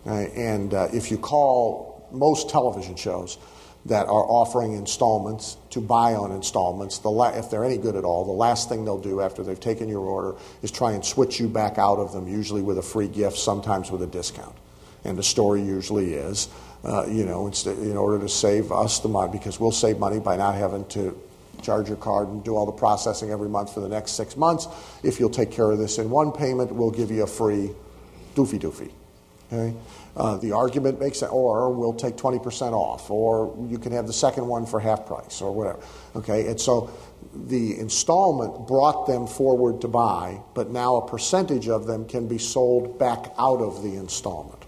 And 0.04 0.74
uh, 0.74 0.88
if 0.92 1.10
you 1.10 1.16
call 1.16 2.06
most 2.12 2.50
television 2.50 2.96
shows 2.96 3.38
that 3.86 4.04
are 4.06 4.24
offering 4.28 4.74
installments 4.74 5.56
to 5.70 5.80
buy 5.80 6.14
on 6.14 6.32
installments, 6.32 6.98
the 6.98 7.08
la- 7.08 7.30
if 7.30 7.50
they're 7.50 7.64
any 7.64 7.78
good 7.78 7.96
at 7.96 8.04
all, 8.04 8.26
the 8.26 8.32
last 8.32 8.68
thing 8.68 8.84
they'll 8.84 9.00
do 9.00 9.22
after 9.22 9.42
they've 9.42 9.58
taken 9.58 9.88
your 9.88 10.04
order 10.04 10.38
is 10.62 10.70
try 10.70 10.92
and 10.92 11.02
switch 11.02 11.40
you 11.40 11.48
back 11.48 11.78
out 11.78 11.96
of 11.98 12.12
them, 12.12 12.28
usually 12.28 12.60
with 12.60 12.76
a 12.76 12.82
free 12.82 13.08
gift, 13.08 13.38
sometimes 13.38 13.90
with 13.90 14.02
a 14.02 14.06
discount. 14.06 14.54
And 15.04 15.16
the 15.16 15.22
story 15.22 15.62
usually 15.62 16.12
is 16.12 16.48
uh, 16.84 17.06
you 17.08 17.24
know, 17.24 17.50
in 17.66 17.96
order 17.96 18.18
to 18.18 18.28
save 18.28 18.70
us 18.70 19.00
the 19.00 19.08
money, 19.08 19.32
because 19.32 19.58
we'll 19.58 19.72
save 19.72 19.98
money 19.98 20.20
by 20.20 20.36
not 20.36 20.54
having 20.54 20.84
to 20.88 21.18
charge 21.62 21.88
your 21.88 21.96
card 21.96 22.28
and 22.28 22.44
do 22.44 22.56
all 22.56 22.66
the 22.66 22.72
processing 22.72 23.30
every 23.30 23.48
month 23.48 23.72
for 23.74 23.80
the 23.80 23.88
next 23.88 24.12
six 24.12 24.36
months. 24.36 24.66
If 25.02 25.20
you'll 25.20 25.30
take 25.30 25.50
care 25.50 25.70
of 25.70 25.78
this 25.78 25.98
in 25.98 26.10
one 26.10 26.32
payment, 26.32 26.72
we'll 26.72 26.90
give 26.90 27.10
you 27.10 27.22
a 27.22 27.26
free 27.26 27.70
doofy 28.34 28.58
doofy. 28.58 28.90
Okay? 29.52 29.74
Uh, 30.16 30.36
the 30.36 30.52
argument 30.52 31.00
makes 31.00 31.22
it, 31.22 31.32
or 31.32 31.70
we'll 31.70 31.94
take 31.94 32.16
20% 32.16 32.72
off, 32.72 33.10
or 33.10 33.56
you 33.68 33.78
can 33.78 33.92
have 33.92 34.06
the 34.06 34.12
second 34.12 34.46
one 34.46 34.66
for 34.66 34.80
half 34.80 35.06
price, 35.06 35.40
or 35.40 35.52
whatever. 35.52 35.78
Okay, 36.16 36.48
and 36.48 36.60
so 36.60 36.90
the 37.46 37.78
installment 37.78 38.66
brought 38.66 39.06
them 39.06 39.26
forward 39.26 39.80
to 39.80 39.88
buy, 39.88 40.40
but 40.54 40.70
now 40.70 40.96
a 40.96 41.06
percentage 41.06 41.68
of 41.68 41.86
them 41.86 42.04
can 42.06 42.26
be 42.26 42.36
sold 42.36 42.98
back 42.98 43.32
out 43.38 43.60
of 43.60 43.82
the 43.82 43.94
installment. 43.94 44.64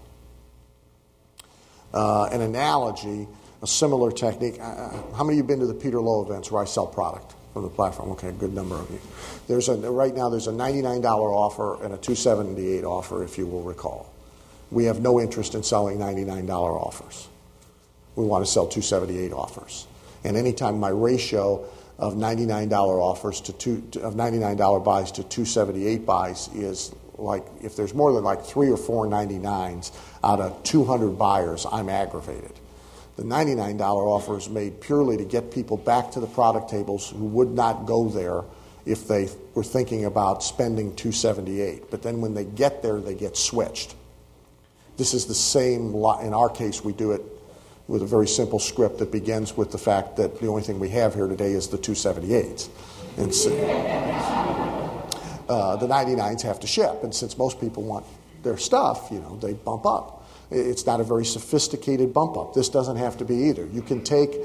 Uh, 1.93 2.29
an 2.31 2.39
analogy, 2.39 3.27
a 3.61 3.67
similar 3.67 4.11
technique. 4.11 4.57
How 4.59 5.23
many 5.23 5.33
of 5.33 5.37
you 5.37 5.43
been 5.43 5.59
to 5.59 5.67
the 5.67 5.73
Peter 5.73 6.01
Lowe 6.01 6.23
events 6.23 6.51
where 6.51 6.61
I 6.61 6.65
sell 6.65 6.87
product 6.87 7.35
from 7.53 7.63
the 7.63 7.69
platform? 7.69 8.11
Okay, 8.11 8.29
a 8.29 8.33
good 8.33 8.53
number 8.53 8.75
of 8.75 8.89
you. 8.89 8.99
There's 9.47 9.69
a, 9.69 9.75
right 9.75 10.15
now 10.15 10.29
there's 10.29 10.47
a 10.47 10.51
$99 10.51 11.03
offer 11.05 11.75
and 11.83 11.93
a 11.93 11.97
278 11.97 12.83
offer, 12.83 13.23
if 13.23 13.37
you 13.37 13.45
will 13.45 13.61
recall. 13.61 14.11
We 14.71 14.85
have 14.85 15.01
no 15.01 15.19
interest 15.19 15.53
in 15.53 15.63
selling 15.63 15.97
$99 15.97 16.49
offers. 16.49 17.27
We 18.15 18.25
want 18.25 18.45
to 18.45 18.51
sell 18.51 18.67
278 18.67 19.33
offers. 19.33 19.87
And 20.23 20.37
anytime 20.37 20.79
my 20.79 20.89
ratio 20.89 21.65
of 21.99 22.15
$99 22.15 22.71
offers 22.71 23.41
to 23.41 23.53
two, 23.53 23.83
of 24.01 24.15
$99 24.15 24.83
buys 24.83 25.11
to 25.11 25.23
278 25.23 26.05
buys 26.05 26.47
is 26.55 26.95
like 27.17 27.45
if 27.61 27.75
there's 27.75 27.93
more 27.93 28.11
than 28.13 28.23
like 28.23 28.43
three 28.43 28.71
or 28.71 28.77
four 28.77 29.05
99s 29.05 29.91
out 30.23 30.39
of 30.39 30.63
200 30.63 31.09
buyers, 31.17 31.67
I'm 31.71 31.89
aggravated. 31.89 32.53
The 33.21 33.27
$99 33.27 33.79
offer 33.79 34.35
is 34.35 34.49
made 34.49 34.81
purely 34.81 35.15
to 35.15 35.23
get 35.23 35.51
people 35.51 35.77
back 35.77 36.09
to 36.13 36.19
the 36.19 36.25
product 36.25 36.71
tables 36.71 37.11
who 37.11 37.25
would 37.25 37.51
not 37.51 37.85
go 37.85 38.09
there 38.09 38.43
if 38.83 39.07
they 39.07 39.29
were 39.53 39.63
thinking 39.63 40.05
about 40.05 40.41
spending 40.41 40.95
278. 40.95 41.91
But 41.91 42.01
then 42.01 42.19
when 42.19 42.33
they 42.33 42.45
get 42.45 42.81
there, 42.81 42.99
they 42.99 43.13
get 43.13 43.37
switched. 43.37 43.93
This 44.97 45.13
is 45.13 45.27
the 45.27 45.35
same, 45.35 45.93
in 45.93 46.33
our 46.33 46.49
case, 46.49 46.83
we 46.83 46.93
do 46.93 47.11
it 47.11 47.21
with 47.87 48.01
a 48.01 48.07
very 48.07 48.27
simple 48.27 48.57
script 48.57 48.97
that 48.97 49.11
begins 49.11 49.55
with 49.55 49.71
the 49.71 49.77
fact 49.77 50.15
that 50.15 50.39
the 50.39 50.47
only 50.47 50.63
thing 50.63 50.79
we 50.79 50.89
have 50.89 51.13
here 51.13 51.27
today 51.27 51.51
is 51.51 51.67
the 51.67 51.77
278s. 51.77 52.69
And 53.17 53.31
so, 53.31 53.51
uh, 55.47 55.75
the 55.75 55.85
99s 55.85 56.41
have 56.41 56.59
to 56.61 56.65
ship. 56.65 57.03
And 57.03 57.13
since 57.13 57.37
most 57.37 57.61
people 57.61 57.83
want 57.83 58.03
their 58.41 58.57
stuff, 58.57 59.09
you 59.11 59.19
know, 59.19 59.37
they 59.37 59.53
bump 59.53 59.85
up. 59.85 60.20
It's 60.51 60.85
not 60.85 60.99
a 60.99 61.03
very 61.03 61.25
sophisticated 61.25 62.13
bump 62.13 62.37
up. 62.37 62.53
This 62.53 62.67
doesn't 62.67 62.97
have 62.97 63.17
to 63.17 63.25
be 63.25 63.35
either. 63.49 63.65
You 63.65 63.81
can 63.81 64.03
take, 64.03 64.35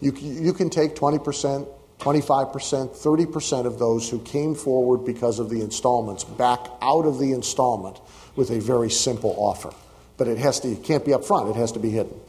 you, 0.00 0.12
you 0.12 0.52
can 0.52 0.70
take 0.70 0.94
20%, 0.94 1.68
25%, 1.98 2.96
30% 2.96 3.66
of 3.66 3.78
those 3.80 4.08
who 4.08 4.20
came 4.20 4.54
forward 4.54 5.04
because 5.04 5.40
of 5.40 5.50
the 5.50 5.60
installments 5.60 6.22
back 6.22 6.60
out 6.80 7.06
of 7.06 7.18
the 7.18 7.32
installment 7.32 8.00
with 8.36 8.50
a 8.50 8.60
very 8.60 8.88
simple 8.88 9.34
offer. 9.36 9.72
But 10.16 10.28
it 10.28 10.38
has 10.38 10.60
to, 10.60 10.68
it 10.68 10.84
can't 10.84 11.04
be 11.04 11.12
up 11.12 11.24
front, 11.24 11.48
it 11.48 11.56
has 11.56 11.72
to 11.72 11.80
be 11.80 11.90
hidden. 11.90 12.20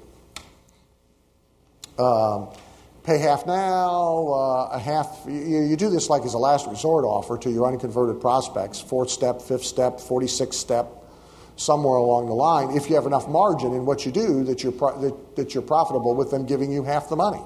Um, 1.99 2.49
pay 3.03 3.19
half 3.19 3.45
now, 3.45 4.27
uh, 4.30 4.69
a 4.71 4.80
half. 4.80 5.19
You, 5.27 5.61
you, 5.61 5.75
do 5.75 5.89
this 5.89 6.09
like 6.09 6.23
as 6.23 6.34
a 6.34 6.38
last 6.38 6.67
resort 6.67 7.05
offer 7.05 7.38
to 7.38 7.51
your 7.51 7.67
unconverted 7.67 8.21
prospects, 8.21 8.80
fourth 8.80 9.09
step, 9.09 9.41
fifth 9.41 9.65
step, 9.65 9.97
46th 9.97 10.53
step, 10.53 10.98
somewhere 11.60 11.97
along 11.97 12.28
the 12.28 12.34
line, 12.34 12.76
if 12.76 12.89
you 12.89 12.95
have 12.95 13.05
enough 13.05 13.28
margin 13.28 13.74
in 13.74 13.86
what 13.86 14.05
you 14.05 14.12
do 14.12 14.43
that 14.45 14.64
you're, 14.64 14.72
pro- 14.72 14.99
that, 15.01 15.36
that, 15.36 15.53
you're 15.53 15.62
profitable 15.62 16.16
with 16.16 16.32
them 16.32 16.45
giving 16.45 16.72
you 16.72 16.84
half 16.84 17.10
the 17.10 17.18
money. 17.18 17.41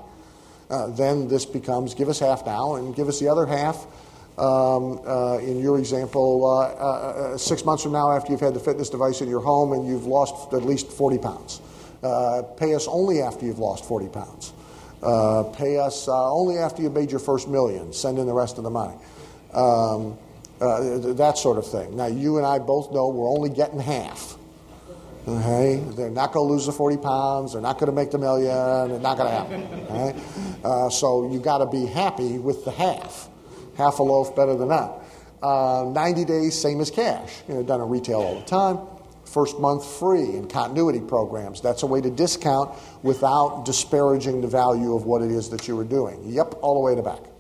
Uh, 0.70 0.88
then 0.88 1.28
this 1.28 1.46
becomes 1.46 1.96
give 1.96 2.10
us 2.10 2.20
half 2.20 2.46
now 2.46 2.76
and 2.76 2.96
give 2.96 3.08
us 3.08 3.20
the 3.20 3.28
other 3.28 3.46
half. 3.46 3.86
Um, 4.38 5.00
uh, 5.06 5.38
in 5.38 5.60
your 5.60 5.80
example, 5.80 6.46
uh, 6.46 6.74
uh, 6.74 7.34
uh, 7.34 7.38
six 7.38 7.66
months 7.66 7.84
from 7.84 7.92
now, 7.92 8.12
after 8.12 8.32
you've 8.32 8.42
had 8.42 8.54
the 8.54 8.60
fitness 8.60 8.90
device 8.90 9.22
in 9.22 9.30
your 9.30 9.42
home 9.42 9.74
and 9.74 9.88
you've 9.88 10.06
lost 10.06 10.54
at 10.54 10.64
least 10.64 10.92
40 10.92 11.18
pounds. 11.18 11.62
pay 12.58 12.76
us 12.76 12.88
only 12.88 13.22
after 13.22 13.46
you've 13.46 13.60
lost 13.60 13.86
40 13.86 14.10
pounds. 14.10 14.54
pay 15.58 15.78
us 15.78 16.08
only 16.08 16.58
after 16.60 16.84
you've 16.84 16.94
made 16.94 17.10
your 17.10 17.20
first 17.20 17.48
million. 17.48 17.94
Send 17.94 18.20
in 18.20 18.28
the 18.28 18.34
rest 18.34 18.60
of 18.60 18.64
the 18.64 18.70
money. 18.70 18.96
Um, 19.54 20.18
uh, 20.64 21.14
that 21.14 21.38
sort 21.38 21.58
of 21.58 21.68
thing. 21.68 21.96
Now, 21.96 22.08
you 22.08 22.38
and 22.38 22.46
I 22.46 22.60
both 22.60 22.92
know 22.92 23.10
we're 23.10 23.30
only 23.30 23.50
getting 23.50 23.80
half. 23.80 24.38
Okay? 25.28 25.84
They're 25.96 26.10
not 26.10 26.32
going 26.32 26.48
to 26.48 26.54
lose 26.54 26.66
the 26.66 26.72
40 26.72 26.98
pounds. 26.98 27.54
They're 27.54 27.62
not 27.62 27.80
going 27.80 27.88
to 27.88 27.96
make 27.96 28.12
the 28.12 28.18
million. 28.18 28.92
It's 28.92 29.04
not 29.04 29.18
going 29.18 29.30
to 29.30 29.36
happen. 29.36 30.22
Uh, 30.64 30.90
so 30.90 31.32
you 31.32 31.40
got 31.40 31.58
to 31.58 31.66
be 31.66 31.86
happy 31.86 32.38
with 32.38 32.66
the 32.66 32.72
half. 32.72 33.30
Half 33.76 34.00
a 34.00 34.04
loaf 34.04 34.36
better 34.36 34.56
than 34.56 34.70
none. 34.70 34.92
Uh, 35.42 35.92
90 35.94 36.26
days, 36.26 36.60
same 36.60 36.80
as 36.80 36.90
cash. 36.90 37.42
You 37.48 37.56
know, 37.56 37.64
done 37.64 37.82
in 37.82 37.90
retail 37.90 38.22
all 38.22 38.40
the 38.40 38.46
time. 38.46 38.80
First 39.26 39.60
month 39.60 39.86
free 39.86 40.22
in 40.36 40.48
continuity 40.48 41.02
programs. 41.02 41.60
That's 41.60 41.84
a 41.84 41.88
way 41.88 42.00
to 42.02 42.10
discount 42.10 42.78
without 43.02 43.66
disparaging 43.66 44.42
the 44.42 44.48
value 44.48 44.96
of 44.96 45.06
what 45.06 45.22
it 45.22 45.32
is 45.32 45.50
that 45.50 45.68
you 45.68 45.76
were 45.76 45.84
doing. 45.84 46.22
Yep, 46.26 46.56
all 46.62 46.76
the 46.76 46.80
way 46.80 46.96
to 46.96 47.02
back. 47.02 47.33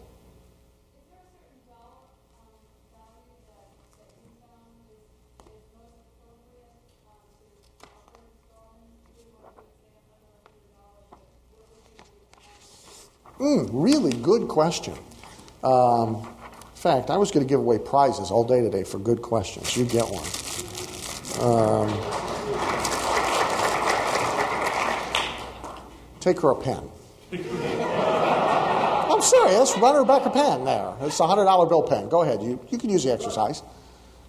Mm, 13.44 13.68
really 13.74 14.14
good 14.14 14.48
question. 14.48 14.94
Um, 15.66 16.16
in 16.16 16.76
fact, 16.76 17.10
I 17.10 17.18
was 17.18 17.30
going 17.30 17.46
to 17.46 17.50
give 17.50 17.60
away 17.60 17.78
prizes 17.78 18.32
all 18.32 18.46
day 18.46 18.62
today 18.62 18.86
for 18.86 19.00
good 19.00 19.22
questions. 19.22 19.76
You 19.76 19.84
get 19.84 20.06
one. 20.08 20.24
Um, 21.44 21.89
take 26.22 26.39
her 26.39 26.52
a 26.52 26.56
pen. 26.56 26.89
I'm 29.12 29.22
serious. 29.22 29.78
Run 29.78 29.96
her 29.96 30.06
back 30.06 30.26
a 30.26 30.30
pen 30.30 30.64
there. 30.64 30.94
It's 31.02 31.20
a 31.20 31.28
hundred 31.28 31.44
dollar 31.44 31.66
bill 31.66 31.84
pen. 31.84 32.08
Go 32.08 32.22
ahead. 32.22 32.41
You 32.41 32.66
you 32.70 32.78
can 32.78 32.89
use 32.89 33.04
the 33.04 33.12
exercise. 33.12 33.62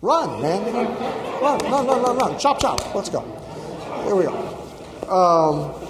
Run, 0.03 0.43
man. 0.43 0.75
Run. 0.75 1.59
run, 1.61 1.87
run, 1.87 2.03
run, 2.03 2.19
no. 2.19 2.37
Chop, 2.37 2.61
chop. 2.61 2.93
Let's 2.97 3.11
go. 3.11 3.21
Here 4.07 4.17
we 4.17 4.25
go. 4.25 4.35
Um, 5.09 5.84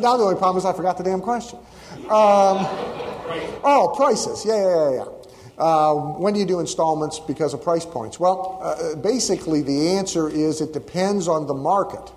now 0.00 0.16
the 0.16 0.24
only 0.24 0.36
problem 0.36 0.58
is 0.58 0.64
I 0.64 0.72
forgot 0.72 0.98
the 0.98 1.04
damn 1.04 1.20
question. 1.20 1.58
Um, 2.02 2.66
oh, 3.64 3.92
prices. 3.96 4.44
Yeah, 4.44 4.56
yeah, 4.56 4.90
yeah, 4.90 4.96
yeah. 4.96 5.22
Uh, 5.58 5.94
when 5.94 6.34
do 6.34 6.40
you 6.40 6.46
do 6.46 6.60
installments 6.60 7.20
because 7.20 7.54
of 7.54 7.62
price 7.62 7.84
points? 7.84 8.18
Well, 8.18 8.58
uh, 8.62 8.96
basically, 8.96 9.62
the 9.62 9.90
answer 9.90 10.28
is 10.28 10.60
it 10.60 10.72
depends 10.72 11.28
on 11.28 11.46
the 11.46 11.54
market. 11.54 12.10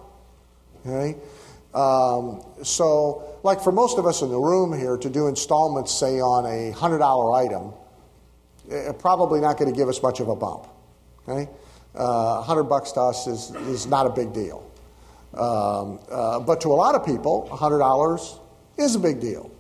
Okay? 0.86 1.18
Um, 1.74 2.42
so, 2.64 3.40
like 3.44 3.62
for 3.62 3.72
most 3.72 3.98
of 3.98 4.06
us 4.06 4.22
in 4.22 4.30
the 4.30 4.40
room 4.40 4.78
here, 4.78 4.98
to 4.98 5.10
do 5.10 5.28
installments, 5.28 5.94
say 5.94 6.20
on 6.22 6.46
a 6.46 6.74
$100 6.74 7.46
item, 7.46 7.74
uh, 8.72 8.94
probably 8.94 9.42
not 9.42 9.58
going 9.60 9.72
to 9.72 9.78
give 9.78 9.90
us 9.90 10.02
much 10.02 10.22
of 10.22 10.30
a 10.30 10.36
bump. 10.36 10.68
Okay? 11.28 11.52
Uh, 11.94 12.38
100 12.38 12.64
bucks 12.64 12.94
to 12.94 13.02
us 13.02 13.28
is, 13.28 13.52
is 13.68 13.86
not 13.86 14.06
a 14.08 14.10
big 14.10 14.34
deal. 14.34 14.72
Um, 15.38 16.00
uh, 16.10 16.40
but 16.40 16.62
to 16.62 16.70
a 16.70 16.74
lot 16.74 16.96
of 16.96 17.06
people, 17.06 17.48
$100 17.52 18.40
is 18.78 18.96
a 18.96 19.00
big 19.00 19.20
deal. 19.20 19.52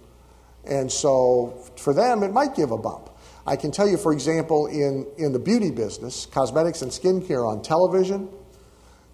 And 0.65 0.91
so 0.91 1.61
for 1.77 1.93
them, 1.93 2.23
it 2.23 2.31
might 2.31 2.55
give 2.55 2.71
a 2.71 2.77
bump. 2.77 3.09
I 3.45 3.55
can 3.55 3.71
tell 3.71 3.87
you, 3.87 3.97
for 3.97 4.11
example, 4.11 4.67
in, 4.67 5.05
in 5.17 5.31
the 5.31 5.39
beauty 5.39 5.69
business, 5.69 6.25
cosmetics 6.25 6.81
and 6.81 6.91
skincare 6.91 7.47
on 7.47 7.61
television, 7.61 8.29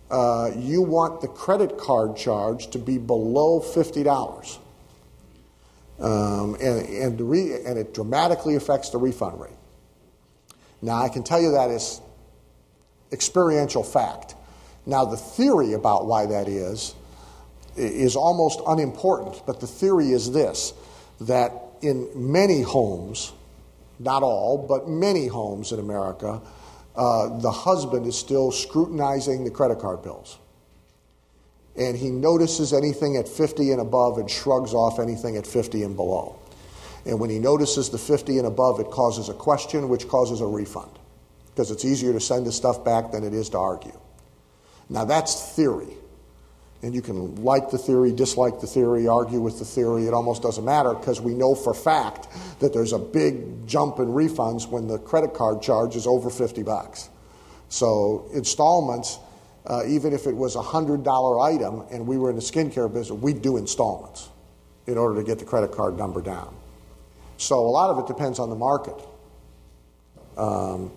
uh, 0.10 0.52
you 0.56 0.82
want 0.82 1.22
the 1.22 1.28
credit 1.28 1.78
card 1.78 2.16
charge 2.16 2.70
to 2.72 2.80
be 2.80 2.98
below 2.98 3.60
$50. 3.60 4.60
Um, 6.00 6.56
and, 6.56 6.88
and, 6.88 7.22
re- 7.22 7.64
and 7.66 7.78
it 7.78 7.94
dramatically 7.94 8.56
affects 8.56 8.90
the 8.90 8.98
refund 8.98 9.40
rate. 9.40 9.52
Now, 10.82 11.02
I 11.02 11.10
can 11.10 11.24
tell 11.24 11.42
you 11.42 11.52
that 11.52 11.70
is 11.70 12.02
experiential 13.12 13.84
fact. 13.84 14.36
Now, 14.86 15.06
the 15.06 15.18
theory 15.18 15.74
about 15.74 16.06
why 16.06 16.26
that 16.26 16.48
is 16.48 16.96
is 17.78 18.16
almost 18.16 18.60
unimportant, 18.68 19.44
but 19.46 19.60
the 19.60 19.68
theory 19.68 20.12
is 20.12 20.32
this 20.32 20.74
that 21.22 21.54
in 21.82 22.10
many 22.16 22.62
homes, 22.62 23.32
not 24.00 24.24
all, 24.24 24.58
but 24.58 24.90
many 24.90 25.28
homes 25.28 25.72
in 25.72 25.80
America, 25.80 26.42
uh, 26.96 27.40
the 27.40 27.52
husband 27.52 28.06
is 28.06 28.18
still 28.18 28.52
scrutinizing 28.52 29.44
the 29.44 29.52
credit 29.52 29.80
card 29.80 30.02
bills. 30.02 30.38
And 31.78 31.96
he 31.96 32.10
notices 32.10 32.74
anything 32.74 33.16
at 33.16 33.28
50 33.28 33.72
and 33.72 33.80
above 33.80 34.18
and 34.18 34.30
shrugs 34.30 34.74
off 34.74 35.00
anything 35.00 35.38
at 35.38 35.48
50 35.48 35.84
and 35.84 35.96
below. 35.96 36.38
And 37.06 37.20
when 37.20 37.30
he 37.30 37.40
notices 37.40 37.90
the 37.90 37.98
50 37.98 38.40
and 38.40 38.48
above, 38.48 38.80
it 38.80 38.88
causes 38.88 39.30
a 39.30 39.34
question, 39.34 39.88
which 39.88 40.08
causes 40.08 40.42
a 40.42 40.46
refund. 40.46 40.92
Because 41.48 41.72
it's 41.72 41.86
easier 41.86 42.12
to 42.14 42.20
send 42.20 42.46
the 42.46 42.52
stuff 42.52 42.84
back 42.84 43.12
than 43.12 43.24
it 43.24 43.34
is 43.34 43.50
to 43.50 43.58
argue. 43.58 43.98
Now, 44.92 45.06
that's 45.06 45.56
theory. 45.56 45.88
And 46.84 46.94
you 46.94 47.02
can 47.02 47.36
like 47.44 47.70
the 47.70 47.78
theory, 47.78 48.12
dislike 48.12 48.60
the 48.60 48.68
theory, 48.68 49.08
argue 49.08 49.40
with 49.40 49.58
the 49.58 49.66
theory. 49.66 50.06
It 50.06 50.14
almost 50.14 50.42
doesn't 50.42 50.66
matter 50.66 50.94
because 50.94 51.22
we 51.22 51.34
know 51.34 51.56
for 51.56 51.74
fact 51.74 52.28
that 52.60 52.74
there's 52.74 52.92
a 52.92 53.00
big 53.00 53.66
jump 53.68 54.00
in 54.00 54.08
refunds 54.08 54.68
when 54.68 54.88
the 54.88 55.00
credit 55.00 55.34
card 55.34 55.62
charge 55.62 55.96
is 55.96 56.06
over 56.06 56.30
50 56.30 56.64
bucks. 56.64 57.10
So 57.70 58.30
installments, 58.34 59.20
uh, 59.66 59.84
even 59.88 60.12
if 60.12 60.28
it 60.28 60.36
was 60.36 60.56
a 60.56 60.62
hundred 60.62 61.04
dollar 61.04 61.40
item 61.40 61.84
and 61.90 62.06
we 62.06 62.18
were 62.18 62.30
in 62.30 62.36
the 62.36 62.42
skincare 62.42 62.92
business, 62.92 63.18
we'd 63.18 63.42
do 63.42 63.56
installments 63.58 64.28
in 64.88 64.98
order 64.98 65.22
to 65.22 65.26
get 65.26 65.40
the 65.40 65.46
credit 65.46 65.72
card 65.72 65.98
number 65.98 66.22
down. 66.22 66.54
So 67.38 67.60
a 67.60 67.70
lot 67.70 67.92
of 67.92 68.00
it 68.00 68.08
depends 68.08 68.40
on 68.40 68.50
the 68.50 68.56
market. 68.56 68.96
Um, 70.36 70.92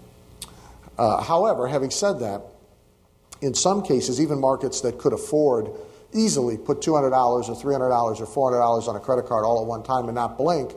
uh, 0.98 1.22
however, 1.22 1.68
having 1.68 1.90
said 1.90 2.20
that, 2.20 2.42
in 3.44 3.54
some 3.54 3.82
cases, 3.82 4.20
even 4.20 4.40
markets 4.40 4.80
that 4.80 4.98
could 4.98 5.12
afford 5.12 5.70
easily 6.14 6.56
put 6.56 6.80
$200 6.80 7.12
or 7.12 7.42
$300 7.42 8.20
or 8.20 8.52
$400 8.52 8.88
on 8.88 8.96
a 8.96 9.00
credit 9.00 9.26
card 9.26 9.44
all 9.44 9.60
at 9.60 9.66
one 9.66 9.82
time 9.82 10.06
and 10.06 10.14
not 10.14 10.38
blink, 10.38 10.72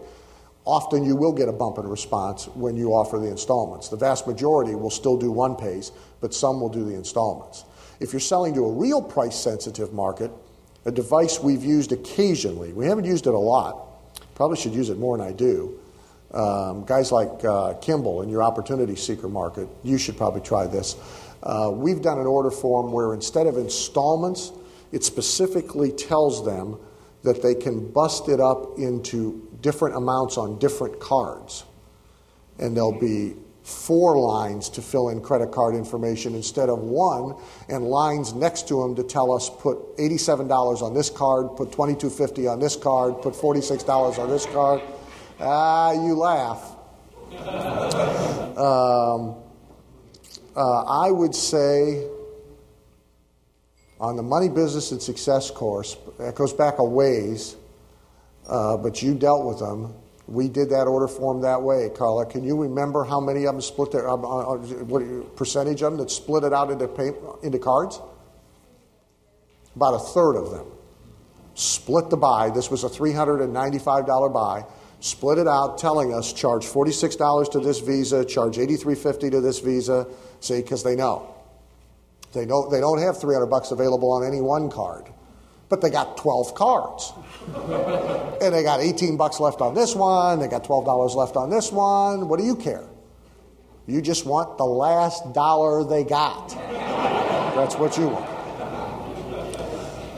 often 0.66 1.06
you 1.06 1.16
will 1.16 1.32
get 1.32 1.48
a 1.48 1.54
bump 1.54 1.78
in 1.78 1.88
response 1.88 2.48
when 2.50 2.76
you 2.76 2.90
offer 2.90 3.20
the 3.20 3.28
installments. 3.28 3.88
The 3.88 3.96
vast 3.96 4.28
majority 4.28 4.76
will 4.76 4.90
still 4.90 5.16
do 5.16 5.32
one 5.32 5.56
pays, 5.56 5.92
but 6.20 6.34
some 6.34 6.60
will 6.60 6.70
do 6.70 6.84
the 6.84 6.94
installments. 6.94 7.64
If 8.02 8.12
you're 8.12 8.20
selling 8.20 8.54
to 8.56 8.66
a 8.66 8.72
real 8.72 9.02
price 9.02 9.40
sensitive 9.40 9.94
market, 9.94 10.30
a 10.86 10.92
device 10.92 11.40
we've 11.40 11.64
used 11.64 11.94
occasionally, 11.94 12.74
we 12.74 12.86
haven't 12.86 13.06
used 13.06 13.28
it 13.28 13.34
a 13.34 13.40
lot, 13.40 13.88
probably 14.36 14.58
should 14.58 14.74
use 14.74 14.90
it 14.90 14.98
more 14.98 15.18
than 15.18 15.26
I 15.26 15.32
do. 15.32 15.80
Um, 16.34 16.84
guys 16.84 17.12
like 17.14 17.46
uh, 17.46 17.76
Kimball 17.76 18.22
in 18.22 18.30
your 18.30 18.44
opportunity 18.44 18.98
seeker 18.98 19.30
market, 19.30 19.70
you 19.84 19.98
should 19.98 20.18
probably 20.18 20.42
try 20.42 20.68
this. 20.68 20.96
Uh, 21.44 21.72
we've 21.74 22.02
done 22.02 22.20
an 22.20 22.26
order 22.26 22.52
form 22.52 22.92
where 22.92 23.14
instead 23.14 23.48
of 23.48 23.58
installments, 23.58 24.52
it 24.92 25.04
specifically 25.04 25.92
tells 25.92 26.46
them 26.46 26.78
that 27.24 27.42
they 27.42 27.56
can 27.56 27.92
bust 27.92 28.30
it 28.30 28.40
up 28.40 28.78
into 28.78 29.48
different 29.62 29.96
amounts 29.96 30.38
on 30.38 30.58
different 30.60 31.00
cards. 31.00 31.66
And 32.60 32.76
there'll 32.76 33.00
be 33.00 33.36
four 33.68 34.18
lines 34.18 34.70
to 34.70 34.82
fill 34.82 35.10
in 35.10 35.20
credit 35.20 35.52
card 35.52 35.76
information 35.76 36.34
instead 36.36 36.70
of 36.70 36.80
one, 36.80 37.36
and 37.68 37.84
lines 37.84 38.34
next 38.34 38.68
to 38.70 38.82
them 38.82 38.96
to 38.96 39.04
tell 39.04 39.34
us 39.34 39.50
put 39.50 39.98
$87 39.98 40.82
on 40.82 40.94
this 40.94 41.10
card, 41.10 41.54
put 41.58 41.72
$22.50 41.72 42.50
on 42.50 42.60
this 42.62 42.78
card, 42.78 43.22
put 43.22 43.34
$46 43.34 44.20
on 44.20 44.30
this 44.30 44.46
card. 44.46 44.82
Ah, 45.40 45.92
you 45.92 46.16
laugh. 46.16 46.76
Um, 48.58 49.36
uh, 50.58 51.06
I 51.06 51.12
would 51.12 51.36
say 51.36 52.08
on 54.00 54.16
the 54.16 54.24
money 54.24 54.50
business 54.50 54.92
and 54.92 55.02
success 55.02 55.52
course, 55.52 55.96
that 56.18 56.36
goes 56.36 56.52
back 56.52 56.80
a 56.80 56.84
ways, 56.84 57.56
uh, 58.50 58.76
but 58.78 59.02
you 59.02 59.14
dealt 59.14 59.46
with 59.46 59.60
them. 59.60 59.94
We 60.28 60.50
did 60.50 60.70
that 60.72 60.88
order 60.88 61.08
form 61.08 61.42
that 61.44 61.62
way, 61.62 61.90
Carla. 61.96 62.26
Can 62.26 62.44
you 62.44 62.62
remember 62.62 63.06
how 63.06 63.22
many 63.22 63.46
of 63.46 63.54
them 63.54 63.62
split 63.62 63.92
their 63.92 64.10
uh, 64.10 64.16
uh, 64.16 64.58
what 64.84 65.36
percentage 65.38 65.82
of 65.84 65.94
them 65.94 66.00
that 66.00 66.12
split 66.12 66.44
it 66.44 66.52
out 66.52 66.70
into 66.70 66.88
pay, 66.88 67.12
into 67.44 67.60
cards? 67.60 68.02
About 69.76 69.94
a 69.94 70.00
third 70.00 70.36
of 70.36 70.52
them 70.52 70.68
split 71.54 72.10
the 72.10 72.18
buy. 72.18 72.50
This 72.50 72.70
was 72.70 72.84
a 72.84 72.90
three 72.90 73.14
hundred 73.14 73.42
and 73.42 73.54
ninety-five 73.54 74.06
dollar 74.06 74.30
buy. 74.30 74.64
Split 75.00 75.38
it 75.38 75.48
out, 75.48 75.78
telling 75.78 76.14
us 76.14 76.34
charge 76.34 76.66
forty-six 76.66 77.16
dollars 77.16 77.50
to 77.50 77.60
this 77.60 77.80
Visa, 77.80 78.26
charge 78.26 78.58
eighty-three 78.58 78.96
fifty 78.96 79.30
to 79.30 79.42
this 79.42 79.60
Visa. 79.60 80.08
See, 80.40 80.62
because 80.62 80.84
they 80.84 80.96
know 80.96 81.34
they 82.34 82.46
know 82.46 82.70
they 82.70 82.80
don't 82.80 83.00
have 83.00 83.20
three 83.20 83.34
hundred 83.34 83.48
bucks 83.48 83.72
available 83.72 84.12
on 84.12 84.24
any 84.24 84.42
one 84.42 84.70
card 84.70 85.06
but 85.70 85.82
they 85.82 85.90
got 85.90 86.18
12 86.18 86.56
cards. 86.56 87.14
and 88.42 88.54
they 88.54 88.64
got 88.64 88.80
18 88.80 89.18
bucks 89.18 89.40
left 89.40 89.62
on 89.62 89.76
this 89.76 89.96
one, 89.96 90.40
they 90.40 90.48
got 90.48 90.64
$12 90.64 91.16
left 91.16 91.36
on 91.36 91.50
this 91.50 91.72
one. 91.72 92.28
What 92.28 92.40
do 92.40 92.46
you 92.46 92.56
care? 92.56 92.84
You 93.86 94.02
just 94.02 94.26
want 94.26 94.58
the 94.58 94.66
last 94.66 95.34
dollar 95.34 95.84
they 95.84 96.04
got. 96.04 96.50
That's 97.56 97.76
what 97.76 97.98
you 97.98 98.10
want. 98.10 98.30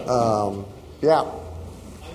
Um, 0.10 0.66
yeah. 1.02 1.22
I 1.22 1.24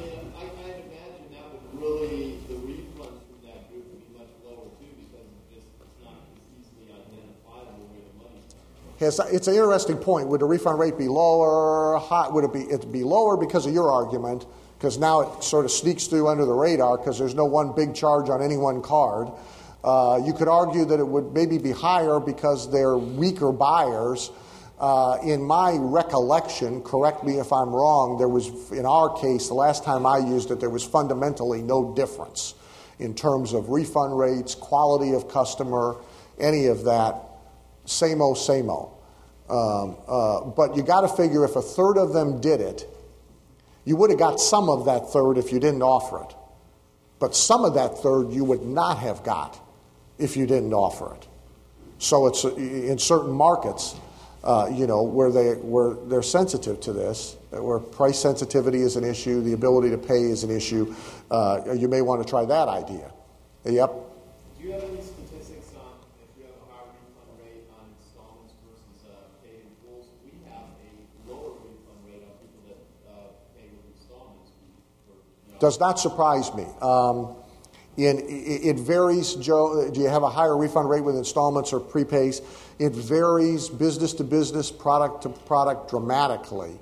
mean, 0.02 0.32
I 0.34 0.50
can't 0.58 0.82
imagine 0.82 1.30
that 1.30 1.46
would 1.54 1.80
really, 1.80 2.38
the 2.48 2.54
refunds 2.54 3.22
from 3.22 3.38
that 3.46 3.70
group 3.70 3.86
would 3.86 4.02
be 4.02 4.18
much 4.18 4.34
lower 4.42 4.66
too, 4.82 4.90
because 4.98 5.30
it's 5.30 5.62
just, 5.62 5.70
it's 5.78 6.02
not 6.02 6.18
as 6.26 6.42
easily 6.58 6.90
identifiable 6.90 7.86
where 7.86 8.02
the 8.02 8.14
Yes, 9.00 9.18
it's 9.18 9.48
an 9.48 9.54
interesting 9.54 9.96
point. 9.96 10.28
Would 10.28 10.40
the 10.40 10.46
refund 10.46 10.78
rate 10.78 10.96
be 10.96 11.08
lower? 11.08 11.98
High, 11.98 12.28
would 12.28 12.44
it 12.44 12.52
be 12.52 12.60
it 12.60 12.92
be 12.92 13.02
lower 13.02 13.36
because 13.36 13.66
of 13.66 13.74
your 13.74 13.90
argument? 13.90 14.46
Because 14.78 14.98
now 14.98 15.20
it 15.22 15.42
sort 15.42 15.64
of 15.64 15.72
sneaks 15.72 16.06
through 16.06 16.28
under 16.28 16.44
the 16.44 16.52
radar 16.52 16.96
because 16.98 17.18
there's 17.18 17.34
no 17.34 17.44
one 17.44 17.74
big 17.74 17.94
charge 17.94 18.28
on 18.28 18.40
any 18.40 18.56
one 18.56 18.82
card. 18.82 19.28
Uh, 19.82 20.20
you 20.24 20.32
could 20.32 20.48
argue 20.48 20.84
that 20.84 21.00
it 21.00 21.06
would 21.06 21.32
maybe 21.32 21.58
be 21.58 21.72
higher 21.72 22.20
because 22.20 22.70
they're 22.70 22.96
weaker 22.96 23.50
buyers. 23.50 24.30
Uh, 24.78 25.18
in 25.24 25.42
my 25.42 25.76
recollection, 25.78 26.82
correct 26.82 27.24
me 27.24 27.38
if 27.38 27.52
I'm 27.52 27.70
wrong, 27.70 28.18
there 28.18 28.28
was, 28.28 28.72
in 28.72 28.86
our 28.86 29.08
case, 29.18 29.48
the 29.48 29.54
last 29.54 29.84
time 29.84 30.06
I 30.06 30.18
used 30.18 30.50
it, 30.50 30.60
there 30.60 30.70
was 30.70 30.84
fundamentally 30.84 31.62
no 31.62 31.94
difference 31.94 32.54
in 32.98 33.14
terms 33.14 33.52
of 33.52 33.68
refund 33.70 34.16
rates, 34.18 34.54
quality 34.54 35.14
of 35.14 35.28
customer, 35.28 35.96
any 36.38 36.66
of 36.66 36.84
that. 36.84 37.33
Same 37.84 38.22
old, 38.22 38.38
same 38.38 38.70
old. 38.70 38.90
Um, 39.48 39.96
uh, 40.08 40.44
but 40.44 40.76
you 40.76 40.82
got 40.82 41.02
to 41.02 41.08
figure 41.08 41.44
if 41.44 41.56
a 41.56 41.62
third 41.62 41.98
of 41.98 42.12
them 42.12 42.40
did 42.40 42.60
it, 42.60 42.88
you 43.84 43.96
would 43.96 44.10
have 44.10 44.18
got 44.18 44.40
some 44.40 44.68
of 44.70 44.86
that 44.86 45.10
third 45.10 45.36
if 45.36 45.52
you 45.52 45.60
didn't 45.60 45.82
offer 45.82 46.22
it. 46.22 46.34
But 47.18 47.36
some 47.36 47.64
of 47.64 47.74
that 47.74 47.98
third 47.98 48.32
you 48.32 48.44
would 48.44 48.62
not 48.62 48.98
have 48.98 49.22
got 49.22 49.60
if 50.18 50.36
you 50.36 50.46
didn't 50.46 50.72
offer 50.72 51.14
it. 51.14 51.28
So 51.98 52.26
it's 52.26 52.44
uh, 52.44 52.54
in 52.54 52.98
certain 52.98 53.32
markets, 53.32 53.94
uh, 54.42 54.68
you 54.72 54.86
know, 54.86 55.02
where 55.02 55.30
they 55.30 55.54
where 55.54 55.94
they're 55.94 56.22
sensitive 56.22 56.80
to 56.80 56.92
this, 56.92 57.36
where 57.50 57.78
price 57.78 58.18
sensitivity 58.18 58.80
is 58.80 58.96
an 58.96 59.04
issue, 59.04 59.42
the 59.42 59.52
ability 59.52 59.90
to 59.90 59.98
pay 59.98 60.22
is 60.22 60.44
an 60.44 60.50
issue. 60.50 60.94
Uh, 61.30 61.60
you 61.74 61.88
may 61.88 62.02
want 62.02 62.22
to 62.22 62.28
try 62.28 62.44
that 62.44 62.68
idea. 62.68 63.10
Yep. 63.64 63.90
Do 64.58 64.64
you 64.64 64.72
have 64.72 64.82
any 64.84 65.00
statistics 65.00 65.72
on 65.76 65.96
if 66.20 66.28
you 66.36 66.44
have 66.44 66.60
a 66.60 66.66
higher 66.68 66.92
refund 66.92 67.40
rate 67.40 67.64
on 67.72 67.88
installments 67.96 68.52
versus 68.68 69.08
uh, 69.08 69.32
paid 69.40 69.64
in 69.64 69.72
full? 69.80 70.04
We 70.24 70.36
have 70.52 70.68
a 70.76 70.92
lower 71.24 71.56
refund 71.64 72.04
rate 72.04 72.28
on 72.28 72.36
people 72.44 72.60
that 72.68 72.80
uh, 73.08 73.32
pay 73.56 73.72
with 73.72 73.96
installments. 73.96 74.52
For, 75.08 75.16
you 75.48 75.53
know, 75.53 75.53
Does 75.64 75.80
not 75.80 75.98
surprise 75.98 76.52
me. 76.54 76.66
Um, 76.82 77.36
in, 77.96 78.20
it 78.28 78.78
varies, 78.80 79.32
Joe. 79.36 79.88
Do 79.90 79.98
you 79.98 80.10
have 80.10 80.22
a 80.22 80.28
higher 80.28 80.58
refund 80.58 80.90
rate 80.90 81.00
with 81.02 81.16
installments 81.16 81.72
or 81.72 81.80
prepays? 81.80 82.42
It 82.78 82.92
varies 82.92 83.70
business 83.70 84.12
to 84.14 84.24
business, 84.24 84.70
product 84.70 85.22
to 85.22 85.30
product 85.30 85.88
dramatically. 85.88 86.78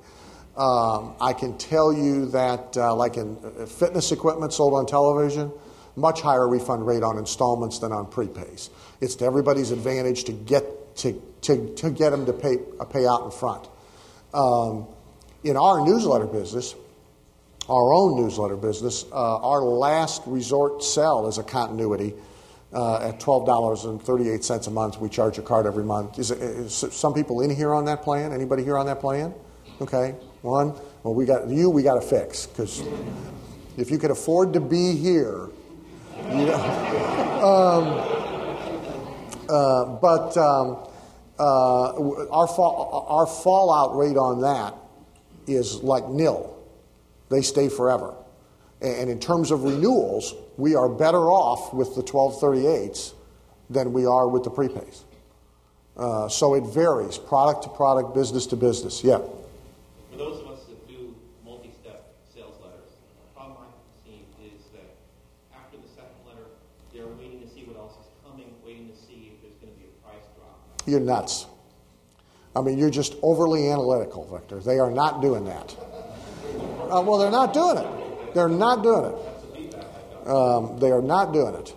Um, 0.57 1.14
I 1.20 1.33
can 1.33 1.57
tell 1.59 1.93
you 1.93 2.26
that, 2.30 2.76
uh, 2.76 2.93
like 2.97 3.18
in 3.18 3.39
uh, 3.45 3.66
fitness 3.66 4.11
equipment 4.11 4.53
sold 4.53 4.74
on 4.74 4.87
television, 4.87 5.53
much 5.95 6.20
higher 6.20 6.49
refund 6.49 6.85
rate 6.85 7.05
on 7.05 7.18
installments 7.18 7.78
than 7.78 7.93
on 7.93 8.07
prepays. 8.07 8.70
It's 9.01 9.14
to 9.14 9.24
everybody's 9.26 9.70
advantage 9.70 10.24
to 10.24 10.33
get 10.33 10.97
to, 10.97 11.22
to, 11.43 11.72
to 11.76 11.91
get 11.93 12.11
them 12.11 12.26
to 12.26 12.33
pay 12.33 12.57
uh, 12.80 12.85
pay 12.87 13.07
out 13.07 13.26
in 13.26 13.30
front. 13.30 13.68
Um, 14.35 14.89
in 15.45 15.57
our 15.57 15.87
newsletter 15.87 16.26
business, 16.26 16.74
our 17.68 17.92
own 17.92 18.20
newsletter 18.20 18.56
business, 18.56 19.04
uh, 19.12 19.38
our 19.38 19.62
last 19.62 20.22
resort 20.26 20.82
sell 20.82 21.28
is 21.28 21.38
a 21.38 21.42
continuity 21.42 22.14
uh, 22.72 23.08
at 23.08 23.20
twelve 23.20 23.46
dollars 23.46 23.84
and 23.84 24.02
thirty 24.02 24.28
eight 24.28 24.44
cents 24.44 24.66
a 24.66 24.70
month. 24.70 25.00
We 25.00 25.08
charge 25.08 25.38
a 25.38 25.42
card 25.42 25.66
every 25.66 25.84
month. 25.84 26.18
Is 26.18 26.74
some 26.74 27.14
people 27.14 27.40
in 27.40 27.54
here 27.54 27.72
on 27.72 27.84
that 27.84 28.02
plan? 28.02 28.32
Anybody 28.32 28.64
here 28.64 28.78
on 28.78 28.86
that 28.86 29.00
plan? 29.00 29.34
Okay, 29.80 30.14
one. 30.42 30.74
Well, 31.02 31.14
we 31.14 31.24
got 31.24 31.48
you. 31.48 31.70
We 31.70 31.82
got 31.82 31.94
to 31.94 32.00
fix 32.00 32.46
because 32.46 32.82
if 33.76 33.90
you 33.90 33.98
could 33.98 34.10
afford 34.10 34.52
to 34.54 34.60
be 34.60 34.96
here, 34.96 35.48
you 36.30 36.46
know. 36.46 36.54
um, 38.18 38.18
uh, 39.48 39.84
but 40.00 40.36
um, 40.36 40.88
uh, 41.38 42.28
our 42.30 42.46
fall, 42.46 43.06
our 43.08 43.26
fallout 43.26 43.96
rate 43.96 44.16
on 44.16 44.40
that 44.40 44.74
is 45.46 45.82
like 45.82 46.08
nil 46.08 46.61
they 47.33 47.43
stay 47.43 47.68
forever. 47.68 48.14
And 48.83 49.09
in 49.09 49.18
terms 49.18 49.51
of 49.51 49.64
renewals, 49.64 50.35
we 50.57 50.74
are 50.74 50.89
better 50.89 51.30
off 51.30 51.72
with 51.72 51.95
the 51.95 52.03
1238s 52.03 53.14
than 53.70 53.93
we 53.93 54.05
are 54.05 54.28
with 54.28 54.45
the 54.45 54.51
prepays. 54.51 55.05
Uh, 55.97 56.28
so 56.28 56.55
it 56.55 56.64
varies, 56.64 57.16
product 57.16 57.62
to 57.62 57.68
product, 57.70 58.14
business 58.14 58.47
to 58.47 58.57
business. 58.57 59.03
Yeah. 59.03 59.18
For 60.11 60.16
those 60.18 60.41
of 60.41 60.49
us 60.49 60.64
that 60.64 60.87
do 60.89 61.14
multi-step 61.45 62.12
sales 62.35 62.55
letters, 62.62 62.91
the 62.91 63.35
problem 63.35 63.59
I've 63.61 64.05
seen 64.05 64.24
is 64.45 64.61
that 64.72 64.97
after 65.55 65.76
the 65.76 65.89
second 65.89 66.26
letter, 66.26 66.49
they're 66.93 67.07
waiting 67.07 67.41
to 67.41 67.49
see 67.49 67.64
what 67.64 67.76
else 67.76 67.93
is 67.93 68.07
coming, 68.26 68.53
waiting 68.64 68.89
to 68.89 68.97
see 68.97 69.33
if 69.33 69.43
there's 69.43 69.57
going 69.61 69.72
to 69.72 69.78
be 69.78 69.87
a 69.87 70.07
price 70.07 70.26
drop. 70.37 70.59
You're 70.87 71.01
nuts. 71.01 71.47
I 72.55 72.61
mean, 72.61 72.78
you're 72.78 72.91
just 72.91 73.14
overly 73.22 73.70
analytical, 73.70 74.28
Victor. 74.30 74.61
They 74.61 74.78
are 74.78 74.91
not 74.91 75.22
doing 75.22 75.45
that. 75.47 75.76
Uh, 76.55 77.03
well, 77.03 77.18
they're 77.18 77.30
not 77.30 77.53
doing 77.55 77.78
it. 77.78 78.34
They're 78.34 78.48
not 78.48 78.82
doing 78.82 79.12
it. 79.12 80.26
Um, 80.26 80.78
they 80.78 80.90
are 80.90 81.03
not 81.03 81.32
doing 81.32 81.55
it. 81.55 81.74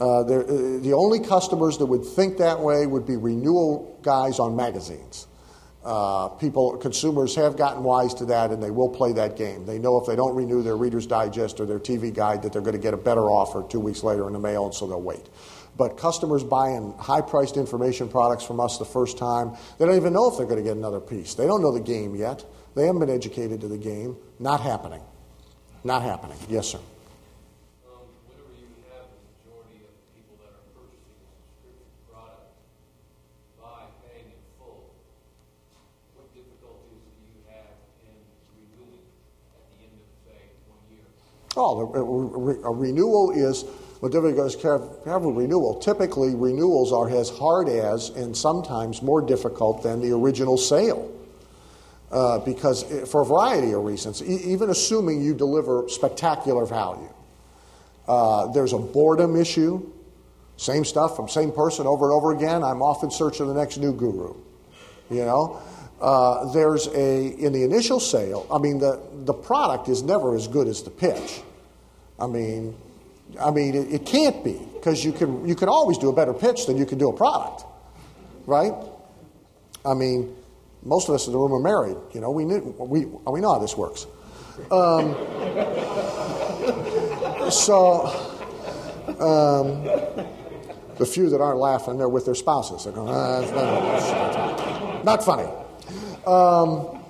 Uh, 0.00 0.20
uh, 0.20 0.24
the 0.24 0.92
only 0.96 1.20
customers 1.20 1.78
that 1.78 1.86
would 1.86 2.04
think 2.04 2.38
that 2.38 2.58
way 2.58 2.86
would 2.86 3.06
be 3.06 3.16
renewal 3.16 3.98
guys 4.02 4.38
on 4.38 4.56
magazines. 4.56 5.28
Uh, 5.84 6.28
people, 6.28 6.76
consumers 6.76 7.34
have 7.34 7.56
gotten 7.56 7.82
wise 7.82 8.14
to 8.14 8.24
that, 8.24 8.50
and 8.50 8.62
they 8.62 8.70
will 8.70 8.88
play 8.88 9.12
that 9.12 9.36
game. 9.36 9.66
They 9.66 9.78
know 9.78 10.00
if 10.00 10.06
they 10.06 10.14
don't 10.14 10.34
renew 10.34 10.62
their 10.62 10.76
Reader's 10.76 11.06
Digest 11.06 11.58
or 11.58 11.66
their 11.66 11.80
TV 11.80 12.14
guide, 12.14 12.42
that 12.42 12.52
they're 12.52 12.62
going 12.62 12.76
to 12.76 12.80
get 12.80 12.94
a 12.94 12.98
better 12.98 13.22
offer 13.22 13.64
two 13.68 13.80
weeks 13.80 14.04
later 14.04 14.26
in 14.28 14.32
the 14.32 14.38
mail, 14.38 14.64
and 14.64 14.74
so 14.74 14.86
they'll 14.86 15.02
wait. 15.02 15.28
But 15.76 15.96
customers 15.96 16.44
buying 16.44 16.94
high-priced 16.98 17.56
information 17.56 18.08
products 18.08 18.44
from 18.44 18.60
us 18.60 18.78
the 18.78 18.84
first 18.84 19.18
time, 19.18 19.56
they 19.78 19.86
don't 19.86 19.96
even 19.96 20.12
know 20.12 20.30
if 20.30 20.36
they're 20.36 20.46
going 20.46 20.62
to 20.62 20.68
get 20.68 20.76
another 20.76 21.00
piece. 21.00 21.34
They 21.34 21.46
don't 21.46 21.62
know 21.62 21.72
the 21.72 21.80
game 21.80 22.14
yet. 22.14 22.44
They 22.74 22.86
haven't 22.86 23.00
been 23.00 23.10
educated 23.10 23.60
to 23.60 23.68
the 23.68 23.76
game. 23.76 24.16
Not 24.38 24.60
happening. 24.60 25.02
Not 25.84 26.02
happening. 26.02 26.38
Yes, 26.48 26.68
sir. 26.68 26.78
Um, 26.78 28.00
whenever 28.26 28.48
you 28.56 28.64
have 28.88 29.12
the 29.12 29.20
majority 29.44 29.84
of 29.84 29.92
people 30.16 30.40
that 30.40 30.56
are 30.56 30.64
purchasing 30.72 31.20
a 31.20 31.36
subscription 31.36 31.84
product 32.08 32.48
by 33.60 33.92
paying 34.08 34.32
in 34.32 34.40
full, 34.56 34.94
what 36.16 36.32
difficulties 36.32 37.04
do 37.12 37.28
you 37.28 37.44
have 37.52 37.76
in 38.08 38.16
renewing 38.56 39.04
at 39.52 39.68
the 39.68 39.84
end 39.84 39.92
of, 40.00 40.08
say, 40.24 40.40
one 40.64 40.80
year? 40.88 41.04
Oh, 41.60 41.92
a, 41.92 42.00
a 42.64 42.72
renewal 42.72 43.32
is, 43.36 43.68
well, 44.00 44.08
different 44.08 44.36
goes 44.36 44.56
have, 44.62 44.88
have 45.04 45.26
a 45.26 45.30
renewal. 45.30 45.76
Typically, 45.76 46.34
renewals 46.34 46.90
are 46.90 47.10
as 47.10 47.28
hard 47.28 47.68
as 47.68 48.08
and 48.16 48.34
sometimes 48.34 49.02
more 49.02 49.20
difficult 49.20 49.82
than 49.82 50.00
the 50.00 50.16
original 50.16 50.56
sale. 50.56 51.10
Uh, 52.12 52.38
because 52.40 52.84
eh, 52.92 53.06
for 53.06 53.22
a 53.22 53.24
variety 53.24 53.72
of 53.72 53.82
reasons, 53.82 54.22
e- 54.22 54.52
even 54.52 54.68
assuming 54.68 55.22
you 55.22 55.32
deliver 55.32 55.88
spectacular 55.88 56.66
value, 56.66 57.08
uh, 58.06 58.52
there's 58.52 58.74
a 58.74 58.78
boredom 58.78 59.34
issue. 59.34 59.90
Same 60.58 60.84
stuff 60.84 61.16
from 61.16 61.26
same 61.26 61.50
person 61.50 61.86
over 61.86 62.04
and 62.04 62.12
over 62.12 62.32
again. 62.32 62.62
I'm 62.62 62.82
off 62.82 63.02
in 63.02 63.10
search 63.10 63.40
of 63.40 63.48
the 63.48 63.54
next 63.54 63.78
new 63.78 63.94
guru. 63.94 64.34
You 65.10 65.24
know, 65.24 65.62
uh, 66.02 66.52
there's 66.52 66.86
a 66.88 67.28
in 67.28 67.54
the 67.54 67.64
initial 67.64 67.98
sale. 67.98 68.46
I 68.52 68.58
mean, 68.58 68.78
the 68.78 69.00
the 69.24 69.32
product 69.32 69.88
is 69.88 70.02
never 70.02 70.34
as 70.34 70.48
good 70.48 70.68
as 70.68 70.82
the 70.82 70.90
pitch. 70.90 71.40
I 72.20 72.26
mean, 72.26 72.76
I 73.40 73.50
mean, 73.50 73.74
it, 73.74 73.90
it 73.90 74.04
can't 74.06 74.44
be 74.44 74.60
because 74.74 75.02
you 75.02 75.12
can 75.12 75.48
you 75.48 75.54
can 75.54 75.70
always 75.70 75.96
do 75.96 76.10
a 76.10 76.12
better 76.12 76.34
pitch 76.34 76.66
than 76.66 76.76
you 76.76 76.84
can 76.84 76.98
do 76.98 77.08
a 77.08 77.16
product, 77.16 77.64
right? 78.46 78.74
I 79.86 79.94
mean, 79.94 80.36
most 80.82 81.08
of 81.08 81.14
us 81.14 81.26
in 81.26 81.32
the 81.32 81.38
room 81.38 81.52
are 81.52 81.60
married. 81.60 81.96
You 82.12 82.20
know, 82.20 82.30
we 82.30 82.44
knew, 82.44 82.74
we 82.78 83.04
we 83.04 83.40
know 83.40 83.52
how 83.54 83.58
this 83.58 83.76
works. 83.76 84.06
Um, 84.70 85.14
so, 87.50 88.06
um, 89.18 89.84
the 90.98 91.06
few 91.06 91.30
that 91.30 91.40
aren't 91.40 91.58
laughing, 91.58 91.98
they're 91.98 92.08
with 92.08 92.26
their 92.26 92.34
spouses. 92.34 92.84
They're 92.84 92.92
going, 92.92 93.08
ah, 93.12 93.40
not, 95.04 95.24
funny. 95.24 95.48
Um, 96.26 97.02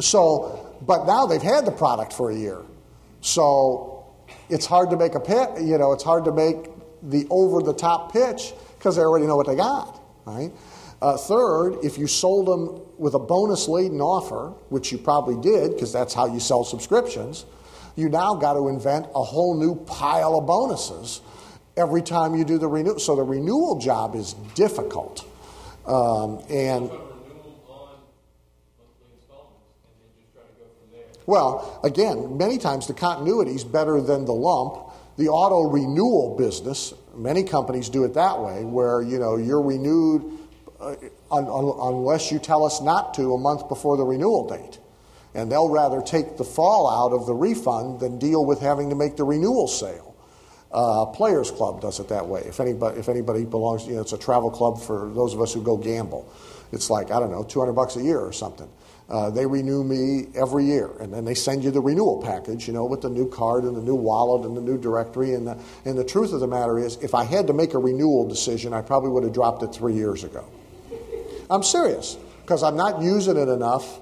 so, 0.00 0.76
but 0.82 1.06
now 1.06 1.26
they've 1.26 1.42
had 1.42 1.64
the 1.66 1.72
product 1.72 2.12
for 2.12 2.30
a 2.30 2.36
year. 2.36 2.62
So 3.20 4.04
it's 4.48 4.66
hard 4.66 4.90
to 4.90 4.96
make 4.96 5.14
a 5.14 5.20
pit, 5.20 5.50
you 5.60 5.78
know, 5.78 5.92
it's 5.92 6.04
hard 6.04 6.24
to 6.24 6.32
make 6.32 6.70
the 7.02 7.26
over 7.30 7.62
the 7.62 7.74
top 7.74 8.12
pitch 8.12 8.52
because 8.78 8.96
they 8.96 9.02
already 9.02 9.26
know 9.26 9.36
what 9.36 9.46
they 9.46 9.56
got, 9.56 10.00
right? 10.24 10.52
Uh, 11.02 11.16
third, 11.16 11.78
if 11.82 11.98
you 11.98 12.06
sold 12.06 12.46
them 12.46 12.80
with 12.96 13.14
a 13.14 13.18
bonus 13.18 13.66
laden 13.66 14.00
offer, 14.00 14.50
which 14.68 14.92
you 14.92 14.98
probably 14.98 15.34
did 15.42 15.72
because 15.72 15.92
that's 15.92 16.14
how 16.14 16.32
you 16.32 16.38
sell 16.38 16.62
subscriptions, 16.62 17.44
you 17.96 18.08
now 18.08 18.36
got 18.36 18.52
to 18.52 18.68
invent 18.68 19.06
a 19.12 19.22
whole 19.24 19.58
new 19.58 19.74
pile 19.84 20.38
of 20.38 20.46
bonuses 20.46 21.20
every 21.76 22.02
time 22.02 22.36
you 22.36 22.44
do 22.44 22.56
the 22.56 22.68
renewal. 22.68 23.00
So 23.00 23.16
the 23.16 23.24
renewal 23.24 23.80
job 23.80 24.14
is 24.14 24.34
difficult. 24.54 25.26
Um, 25.86 26.38
and 26.48 26.88
But 26.88 27.00
renewal 27.00 27.66
on 27.68 27.98
monthly 28.78 29.10
installments, 29.18 29.82
and 29.82 29.98
then 29.98 30.10
just 30.16 30.32
try 30.32 30.42
to 30.42 30.54
go 30.56 30.66
from 30.78 30.96
there. 30.96 31.06
Well, 31.26 31.80
again, 31.82 32.38
many 32.38 32.58
times 32.58 32.86
the 32.86 32.94
continuity 32.94 33.56
is 33.56 33.64
better 33.64 34.00
than 34.00 34.24
the 34.24 34.34
lump. 34.34 34.92
The 35.16 35.26
auto 35.30 35.68
renewal 35.68 36.36
business, 36.38 36.94
many 37.12 37.42
companies 37.42 37.88
do 37.88 38.04
it 38.04 38.14
that 38.14 38.38
way, 38.38 38.64
where 38.64 39.02
you 39.02 39.18
know 39.18 39.36
you're 39.36 39.60
renewed 39.60 40.38
unless 41.30 42.30
you 42.30 42.38
tell 42.38 42.64
us 42.64 42.80
not 42.80 43.14
to 43.14 43.34
a 43.34 43.38
month 43.38 43.68
before 43.68 43.96
the 43.96 44.04
renewal 44.04 44.48
date, 44.48 44.78
and 45.34 45.50
they'll 45.50 45.70
rather 45.70 46.02
take 46.02 46.36
the 46.36 46.44
fallout 46.44 47.12
of 47.12 47.26
the 47.26 47.34
refund 47.34 48.00
than 48.00 48.18
deal 48.18 48.44
with 48.44 48.60
having 48.60 48.90
to 48.90 48.96
make 48.96 49.16
the 49.16 49.24
renewal 49.24 49.68
sale. 49.68 50.14
Uh, 50.72 51.04
Players 51.06 51.50
Club 51.50 51.80
does 51.82 52.00
it 52.00 52.08
that 52.08 52.26
way. 52.26 52.42
If 52.46 52.58
anybody, 52.58 52.98
if 52.98 53.08
anybody 53.08 53.44
belongs, 53.44 53.86
you 53.86 53.94
know, 53.94 54.00
it's 54.00 54.14
a 54.14 54.18
travel 54.18 54.50
club 54.50 54.80
for 54.80 55.10
those 55.14 55.34
of 55.34 55.40
us 55.40 55.52
who 55.52 55.62
go 55.62 55.76
gamble. 55.76 56.32
It's 56.72 56.88
like 56.88 57.10
I 57.10 57.20
don't 57.20 57.30
know, 57.30 57.44
200 57.44 57.72
bucks 57.72 57.96
a 57.96 58.02
year 58.02 58.18
or 58.18 58.32
something. 58.32 58.68
Uh, 59.08 59.28
they 59.28 59.44
renew 59.44 59.84
me 59.84 60.28
every 60.34 60.64
year, 60.64 60.90
and 61.00 61.12
then 61.12 61.26
they 61.26 61.34
send 61.34 61.62
you 61.62 61.70
the 61.70 61.80
renewal 61.80 62.22
package, 62.22 62.66
you 62.66 62.72
know, 62.72 62.86
with 62.86 63.02
the 63.02 63.10
new 63.10 63.28
card 63.28 63.64
and 63.64 63.76
the 63.76 63.82
new 63.82 63.94
wallet 63.94 64.46
and 64.46 64.56
the 64.56 64.60
new 64.60 64.78
directory. 64.78 65.34
And 65.34 65.46
the, 65.46 65.58
and 65.84 65.98
the 65.98 66.04
truth 66.04 66.32
of 66.32 66.40
the 66.40 66.46
matter 66.46 66.78
is, 66.78 66.96
if 67.02 67.14
I 67.14 67.24
had 67.24 67.46
to 67.48 67.52
make 67.52 67.74
a 67.74 67.78
renewal 67.78 68.26
decision, 68.26 68.72
I 68.72 68.80
probably 68.80 69.10
would 69.10 69.24
have 69.24 69.34
dropped 69.34 69.62
it 69.62 69.74
three 69.74 69.92
years 69.92 70.24
ago. 70.24 70.46
I'm 71.52 71.62
serious 71.62 72.16
because 72.40 72.62
I'm 72.62 72.76
not 72.76 73.02
using 73.02 73.36
it 73.36 73.48
enough 73.48 74.00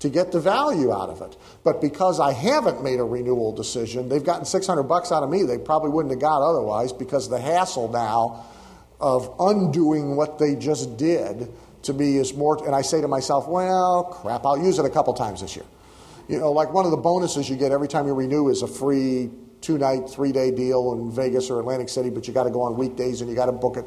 to 0.00 0.08
get 0.08 0.32
the 0.32 0.40
value 0.40 0.92
out 0.92 1.08
of 1.08 1.22
it. 1.22 1.36
But 1.62 1.80
because 1.80 2.20
I 2.20 2.32
haven't 2.32 2.82
made 2.82 3.00
a 3.00 3.04
renewal 3.04 3.52
decision, 3.52 4.08
they've 4.08 4.24
gotten 4.24 4.44
600 4.44 4.82
bucks 4.84 5.12
out 5.12 5.22
of 5.22 5.30
me 5.30 5.42
they 5.42 5.58
probably 5.58 5.90
wouldn't 5.90 6.12
have 6.12 6.20
got 6.20 6.42
otherwise 6.42 6.92
because 6.92 7.28
the 7.28 7.40
hassle 7.40 7.88
now 7.88 8.46
of 9.00 9.34
undoing 9.38 10.16
what 10.16 10.38
they 10.38 10.54
just 10.54 10.96
did 10.98 11.50
to 11.82 11.94
me 11.94 12.18
is 12.18 12.34
more 12.34 12.62
and 12.66 12.74
I 12.74 12.82
say 12.82 13.00
to 13.00 13.08
myself, 13.08 13.48
well, 13.48 14.04
crap, 14.04 14.44
I'll 14.44 14.62
use 14.62 14.78
it 14.78 14.84
a 14.84 14.90
couple 14.90 15.14
times 15.14 15.40
this 15.40 15.56
year. 15.56 15.64
You 16.28 16.38
know, 16.38 16.52
like 16.52 16.72
one 16.72 16.84
of 16.84 16.90
the 16.90 16.98
bonuses 16.98 17.48
you 17.48 17.56
get 17.56 17.72
every 17.72 17.88
time 17.88 18.06
you 18.06 18.14
renew 18.14 18.50
is 18.50 18.62
a 18.62 18.68
free 18.68 19.30
two 19.60 19.78
night, 19.78 20.08
three 20.08 20.32
day 20.32 20.50
deal 20.50 20.92
in 20.92 21.10
Vegas 21.10 21.50
or 21.50 21.60
Atlantic 21.60 21.88
City, 21.88 22.10
but 22.10 22.28
you 22.28 22.34
got 22.34 22.44
to 22.44 22.50
go 22.50 22.62
on 22.62 22.76
weekdays 22.76 23.20
and 23.20 23.28
you 23.28 23.36
got 23.36 23.46
to 23.46 23.52
book 23.52 23.76
it 23.76 23.84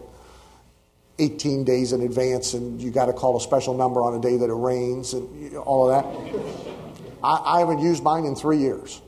18 1.20 1.64
days 1.64 1.94
in 1.94 2.02
advance 2.02 2.54
and 2.54 2.82
you 2.82 2.92
got 2.92 3.06
to 3.06 3.14
call 3.14 3.38
a 3.38 3.42
special 3.42 3.76
number 3.76 4.02
on 4.02 4.16
a 4.16 4.22
day 4.22 4.38
that 4.38 4.50
it 4.50 4.54
rains 4.54 5.14
and 5.14 5.56
all 5.58 5.90
of 5.92 6.04
that. 6.04 7.24
I, 7.24 7.58
I 7.58 7.60
haven't 7.60 7.80
used 7.80 8.04
mine 8.04 8.26
in 8.26 8.36
three 8.36 8.58
years. 8.58 9.02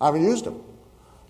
I 0.00 0.06
haven't 0.06 0.24
used 0.24 0.44
them. 0.44 0.62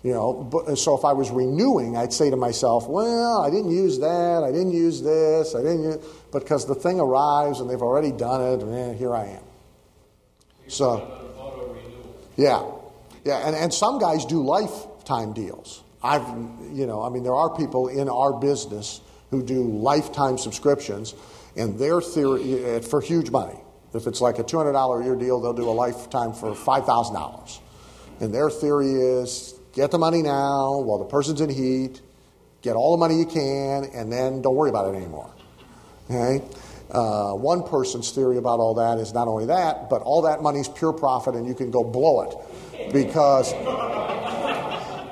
You 0.03 0.13
know, 0.13 0.33
but, 0.33 0.77
so 0.77 0.95
if 0.95 1.03
I 1.03 1.13
was 1.13 1.31
renewing, 1.31 1.97
I'd 1.97 2.13
say 2.13 2.29
to 2.29 2.35
myself, 2.35 2.87
well, 2.87 3.41
I 3.41 3.49
didn't 3.49 3.71
use 3.71 3.97
that, 3.99 4.43
I 4.43 4.51
didn't 4.51 4.71
use 4.71 5.01
this, 5.01 5.55
I 5.55 5.63
didn't 5.63 5.83
use, 5.83 6.05
because 6.31 6.67
the 6.67 6.75
thing 6.75 6.99
arrives 6.99 7.59
and 7.59 7.67
they've 7.67 7.81
already 7.81 8.11
done 8.11 8.53
it, 8.53 8.61
and 8.61 8.71
eh, 8.71 8.93
here 8.93 9.15
I 9.15 9.25
am. 9.25 9.43
So, 10.67 11.81
yeah, 12.37 12.69
yeah, 13.23 13.47
and, 13.47 13.55
and 13.55 13.73
some 13.73 13.97
guys 13.97 14.25
do 14.25 14.43
lifetime 14.43 15.33
deals. 15.33 15.81
I've, 16.03 16.27
you 16.71 16.85
know, 16.85 17.01
I 17.01 17.09
mean, 17.09 17.23
there 17.23 17.33
are 17.33 17.55
people 17.55 17.87
in 17.87 18.07
our 18.07 18.33
business 18.39 19.01
who 19.35 19.45
do 19.45 19.63
lifetime 19.63 20.37
subscriptions, 20.37 21.15
and 21.55 21.77
their 21.79 22.01
theory 22.01 22.63
eh, 22.63 22.79
for 22.79 23.01
huge 23.01 23.29
money. 23.29 23.59
If 23.93 24.07
it's 24.07 24.21
like 24.21 24.39
a 24.39 24.43
two 24.43 24.57
hundred 24.57 24.73
dollar 24.73 25.01
a 25.01 25.05
year 25.05 25.15
deal, 25.15 25.39
they'll 25.39 25.53
do 25.53 25.69
a 25.69 25.71
lifetime 25.71 26.33
for 26.33 26.53
five 26.55 26.85
thousand 26.85 27.15
dollars, 27.15 27.59
and 28.19 28.33
their 28.33 28.49
theory 28.49 28.91
is 28.91 29.53
get 29.73 29.91
the 29.91 29.97
money 29.97 30.21
now 30.21 30.79
while 30.79 30.97
the 30.99 31.05
person's 31.05 31.41
in 31.41 31.49
heat, 31.49 32.01
get 32.61 32.75
all 32.75 32.91
the 32.91 32.99
money 32.99 33.19
you 33.19 33.25
can, 33.25 33.85
and 33.93 34.11
then 34.11 34.41
don't 34.41 34.55
worry 34.55 34.69
about 34.69 34.93
it 34.93 34.97
anymore. 34.97 35.29
Okay? 36.09 36.43
Uh, 36.91 37.33
one 37.33 37.63
person's 37.63 38.11
theory 38.11 38.37
about 38.37 38.59
all 38.59 38.75
that 38.75 38.99
is 38.99 39.13
not 39.13 39.27
only 39.27 39.47
that, 39.47 39.89
but 39.89 40.01
all 40.03 40.21
that 40.21 40.41
money's 40.41 40.69
pure 40.69 40.93
profit 40.93 41.33
and 41.35 41.47
you 41.47 41.55
can 41.55 41.71
go 41.71 41.83
blow 41.83 42.21
it. 42.21 42.93
Because 42.93 43.51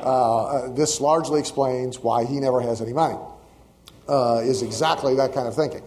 uh, 0.03 0.69
this 0.76 1.01
largely 1.01 1.39
explains 1.39 1.99
why 1.99 2.26
he 2.26 2.39
never 2.39 2.61
has 2.61 2.82
any 2.82 2.93
money, 2.93 3.17
uh, 4.08 4.41
is 4.43 4.62
exactly 4.62 5.16
that 5.16 5.34
kind 5.34 5.47
of 5.47 5.56
thinking. 5.56 5.82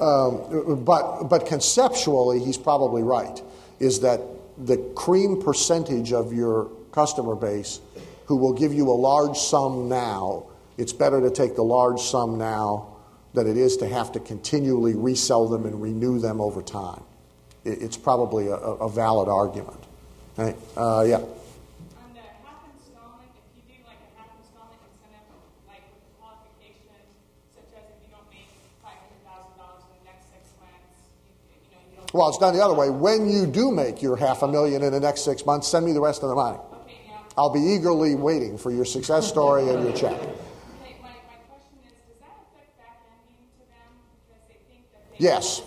Um, 0.00 0.84
but, 0.84 1.24
but 1.24 1.46
conceptually, 1.46 2.40
he's 2.40 2.58
probably 2.58 3.02
right, 3.02 3.40
is 3.78 4.00
that 4.00 4.20
the 4.58 4.76
cream 4.96 5.40
percentage 5.40 6.12
of 6.12 6.32
your 6.32 6.70
customer 6.92 7.34
base 7.36 7.80
who 8.26 8.36
will 8.36 8.52
give 8.52 8.72
you 8.72 8.88
a 8.90 8.92
large 8.92 9.36
sum 9.38 9.88
now, 9.88 10.46
it's 10.78 10.92
better 10.92 11.20
to 11.20 11.30
take 11.30 11.54
the 11.56 11.62
large 11.62 12.00
sum 12.00 12.38
now 12.38 12.88
than 13.34 13.46
it 13.46 13.56
is 13.56 13.76
to 13.78 13.88
have 13.88 14.12
to 14.12 14.20
continually 14.20 14.94
resell 14.94 15.48
them 15.48 15.64
and 15.66 15.80
renew 15.80 16.18
them 16.18 16.40
over 16.40 16.62
time. 16.62 17.02
It- 17.64 17.80
It's 17.82 17.96
probably 17.96 18.48
a, 18.48 18.54
a 18.56 18.88
valid 18.90 19.28
argument. 19.28 19.78
Right? 20.36 20.56
Uh, 20.76 21.04
yeah. 21.06 21.16
On 21.16 22.08
the 22.12 22.24
half 22.44 22.64
installment, 22.72 23.28
if 23.36 23.44
you 23.56 23.62
do 23.68 23.76
like 23.84 24.00
a 24.00 24.10
half 24.16 24.32
installment 24.40 24.80
incentive, 24.96 25.40
like 25.68 25.84
with 25.92 26.00
the 26.08 26.12
qualification, 26.20 26.96
such 27.52 27.68
as 27.76 27.84
if 27.92 27.96
you 28.04 28.08
don't 28.12 28.28
make 28.32 28.48
five 28.80 28.96
hundred 29.00 29.20
thousand 29.28 29.54
dollars 29.60 29.84
in 29.92 29.92
the 30.00 30.04
next 30.08 30.28
six 30.32 30.44
months, 30.60 31.04
you 31.68 32.00
Well, 32.12 32.28
it's 32.28 32.38
done 32.38 32.54
the 32.54 32.62
other 32.62 32.74
way. 32.74 32.90
When 32.90 33.28
you 33.28 33.46
do 33.46 33.70
make 33.70 34.02
your 34.02 34.16
half 34.16 34.42
a 34.42 34.48
million 34.48 34.82
in 34.82 34.92
the 34.92 35.00
next 35.00 35.22
six 35.24 35.46
months, 35.46 35.68
send 35.68 35.86
me 35.86 35.92
the 35.92 36.00
rest 36.00 36.22
of 36.22 36.28
the 36.28 36.34
money. 36.34 36.58
I'll 37.36 37.52
be 37.52 37.60
eagerly 37.60 38.14
waiting 38.14 38.58
for 38.58 38.70
your 38.70 38.84
success 38.84 39.26
story 39.26 39.68
and 39.70 39.82
your 39.82 39.92
check. 39.94 40.20
Yes. 45.18 45.62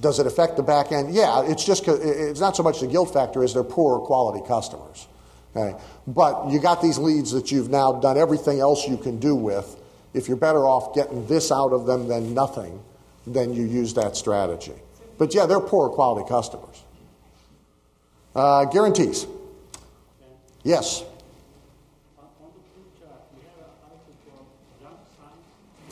Does 0.00 0.20
it 0.20 0.26
affect 0.26 0.56
the 0.56 0.62
back 0.62 0.92
end? 0.92 1.12
Yeah, 1.12 1.42
it's 1.44 1.64
just 1.64 1.86
it's 1.88 2.40
not 2.40 2.56
so 2.56 2.62
much 2.62 2.80
the 2.80 2.86
guilt 2.86 3.12
factor 3.12 3.42
as 3.42 3.52
they're 3.52 3.64
poorer 3.64 3.98
quality 3.98 4.46
customers. 4.46 5.08
Okay, 5.56 5.76
but 6.06 6.48
you 6.48 6.60
got 6.60 6.80
these 6.80 6.98
leads 6.98 7.32
that 7.32 7.50
you've 7.50 7.68
now 7.68 7.92
done 7.92 8.16
everything 8.16 8.60
else 8.60 8.86
you 8.86 8.96
can 8.96 9.18
do 9.18 9.34
with. 9.34 9.76
If 10.14 10.28
you're 10.28 10.36
better 10.36 10.66
off 10.66 10.94
getting 10.94 11.26
this 11.26 11.50
out 11.50 11.72
of 11.72 11.86
them 11.86 12.06
than 12.06 12.32
nothing, 12.32 12.80
then 13.26 13.52
you 13.52 13.64
use 13.64 13.92
that 13.94 14.16
strategy. 14.16 14.74
But 15.18 15.34
yeah, 15.34 15.46
they're 15.46 15.60
poor 15.60 15.88
quality 15.90 16.28
customers. 16.28 16.82
Uh, 18.34 18.64
guarantees. 18.66 19.26
Yes. 20.62 21.04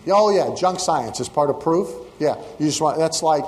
Oh 0.08 0.30
yeah, 0.30 0.54
junk 0.54 0.78
science 0.78 1.18
is 1.18 1.28
part 1.28 1.50
of 1.50 1.60
proof. 1.60 1.88
Yeah, 2.20 2.36
you 2.60 2.66
just 2.66 2.80
want 2.80 2.98
that's 2.98 3.22
like 3.22 3.44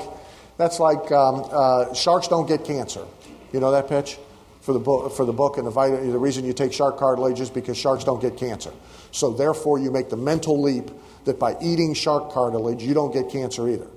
that's 0.56 0.80
like 0.80 1.10
um, 1.12 1.48
uh, 1.50 1.94
sharks 1.94 2.26
don't 2.26 2.48
get 2.48 2.64
cancer. 2.64 3.06
You 3.52 3.60
know 3.60 3.70
that 3.70 3.88
pitch 3.88 4.18
for 4.62 4.72
the 4.72 4.80
book 4.80 5.12
for 5.12 5.24
the 5.24 5.32
book 5.32 5.56
and 5.56 5.66
the 5.66 5.70
vitamin. 5.70 6.10
The 6.10 6.18
reason 6.18 6.44
you 6.44 6.52
take 6.52 6.72
shark 6.72 6.98
cartilage 6.98 7.38
is 7.38 7.50
because 7.50 7.78
sharks 7.78 8.02
don't 8.02 8.20
get 8.20 8.36
cancer. 8.36 8.72
So 9.12 9.30
therefore, 9.30 9.78
you 9.78 9.92
make 9.92 10.10
the 10.10 10.16
mental 10.16 10.60
leap 10.60 10.90
that 11.24 11.38
by 11.38 11.56
eating 11.62 11.94
shark 11.94 12.32
cartilage, 12.32 12.82
you 12.82 12.94
don't 12.94 13.12
get 13.12 13.30
cancer 13.30 13.68
either. 13.68 13.88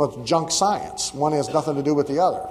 Well, 0.00 0.18
it's 0.18 0.30
junk 0.30 0.50
science. 0.50 1.12
One 1.12 1.32
has 1.32 1.50
nothing 1.50 1.74
to 1.74 1.82
do 1.82 1.94
with 1.94 2.08
the 2.08 2.20
other. 2.20 2.48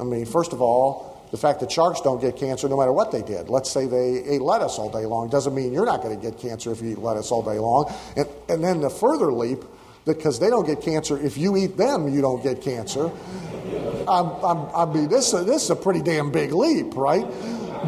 I 0.00 0.04
mean, 0.04 0.24
first 0.24 0.54
of 0.54 0.62
all, 0.62 1.22
the 1.30 1.36
fact 1.36 1.60
that 1.60 1.70
sharks 1.70 2.00
don't 2.00 2.18
get 2.18 2.38
cancer 2.38 2.66
no 2.66 2.78
matter 2.78 2.94
what 2.94 3.12
they 3.12 3.20
did. 3.20 3.50
Let's 3.50 3.70
say 3.70 3.84
they 3.84 4.24
ate 4.24 4.40
lettuce 4.40 4.78
all 4.78 4.90
day 4.90 5.04
long 5.04 5.28
doesn't 5.28 5.54
mean 5.54 5.74
you're 5.74 5.84
not 5.84 6.00
going 6.00 6.18
to 6.18 6.30
get 6.30 6.40
cancer 6.40 6.72
if 6.72 6.80
you 6.80 6.92
eat 6.92 6.98
lettuce 6.98 7.30
all 7.30 7.42
day 7.42 7.58
long. 7.58 7.92
And, 8.16 8.26
and 8.48 8.64
then 8.64 8.80
the 8.80 8.88
further 8.88 9.30
leap, 9.30 9.64
because 10.06 10.40
they 10.40 10.48
don't 10.48 10.66
get 10.66 10.80
cancer, 10.80 11.18
if 11.18 11.36
you 11.36 11.58
eat 11.58 11.76
them, 11.76 12.08
you 12.08 12.22
don't 12.22 12.42
get 12.42 12.62
cancer. 12.62 13.10
I'm, 14.08 14.30
I'm, 14.42 14.74
I 14.74 14.86
mean, 14.90 15.10
this, 15.10 15.32
this 15.32 15.64
is 15.64 15.68
a 15.68 15.76
pretty 15.76 16.00
damn 16.00 16.32
big 16.32 16.52
leap, 16.54 16.96
right? 16.96 17.26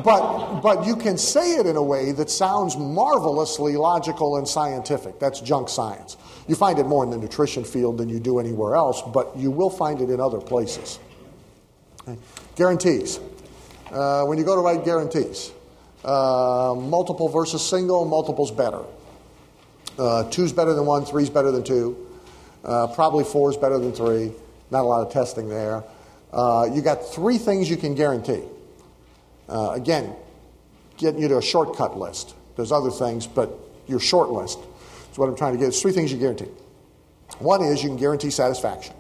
But, 0.05 0.61
but 0.61 0.87
you 0.87 0.97
can 0.97 1.19
say 1.19 1.57
it 1.57 1.67
in 1.67 1.77
a 1.77 1.83
way 1.83 2.13
that 2.13 2.31
sounds 2.31 2.77
marvelously 2.77 3.77
logical 3.77 4.37
and 4.37 4.47
scientific. 4.47 5.19
That's 5.19 5.41
junk 5.41 5.69
science. 5.69 6.17
You 6.49 6.55
find 6.55 6.79
it 6.79 6.85
more 6.87 7.05
in 7.05 7.11
the 7.11 7.19
nutrition 7.19 7.65
field 7.65 7.99
than 7.99 8.09
you 8.09 8.21
do 8.21 8.39
anywhere 8.39 8.75
else, 8.75 9.03
but 9.03 9.37
you 9.37 9.51
will 9.51 9.71
find 9.71 10.01
it 10.01 10.11
in 10.11 10.21
other 10.21 10.41
places. 10.41 10.99
Okay. 12.09 12.19
Guarantees. 12.57 13.21
Uh, 13.91 14.25
when 14.25 14.39
you 14.39 14.45
go 14.45 14.55
to 14.55 14.61
write 14.61 14.85
guarantees, 14.85 15.53
uh, 16.05 16.75
multiple 16.77 17.29
versus 17.29 17.65
single, 17.67 18.05
multiple's 18.05 18.51
better. 18.51 18.83
Uh, 19.99 20.29
two's 20.31 20.53
better 20.53 20.73
than 20.73 20.87
one, 20.87 21.05
three's 21.05 21.31
better 21.31 21.51
than 21.51 21.63
two. 21.63 22.07
Uh, 22.65 22.87
probably 22.89 23.25
four 23.25 23.51
is 23.51 23.57
better 23.57 23.79
than 23.79 23.93
three. 23.93 24.33
Not 24.71 24.83
a 24.83 24.87
lot 24.87 25.07
of 25.07 25.13
testing 25.13 25.49
there. 25.49 25.83
Uh, 26.33 26.69
you 26.73 26.81
got 26.81 27.13
three 27.13 27.39
things 27.39 27.69
you 27.69 27.77
can 27.77 27.95
guarantee. 27.95 28.43
Uh, 29.51 29.73
again, 29.73 30.15
getting 30.97 31.21
you 31.21 31.29
to 31.29 31.39
a 31.39 31.43
shortcut 31.43 31.99
list. 31.99 32.35
There's 32.57 32.71
other 32.71 32.91
things, 32.91 33.27
but 33.27 33.51
your 33.89 33.99
short 33.99 34.31
list 34.31 34.59
is 35.11 35.19
what 35.19 35.29
I'm 35.29 35.37
trying 35.37 35.53
to 35.53 35.59
get. 35.59 35.65
There's 35.65 35.83
three 35.83 35.93
things 35.93 36.13
you 36.13 36.19
guarantee. 36.19 36.49
One 37.39 37.63
is 37.63 37.83
you 37.83 37.89
can 37.89 37.99
guarantee 37.99 38.31
satisfaction. 38.31 38.95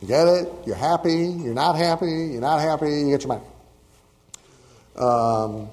You 0.00 0.08
get 0.08 0.28
it, 0.28 0.48
you're 0.66 0.76
happy, 0.76 1.14
you're 1.14 1.54
not 1.54 1.76
happy, 1.76 2.06
you're 2.06 2.40
not 2.40 2.60
happy, 2.60 2.90
you 2.90 3.10
get 3.10 3.22
your 3.22 3.28
money. 3.28 3.44
Um, 4.96 5.70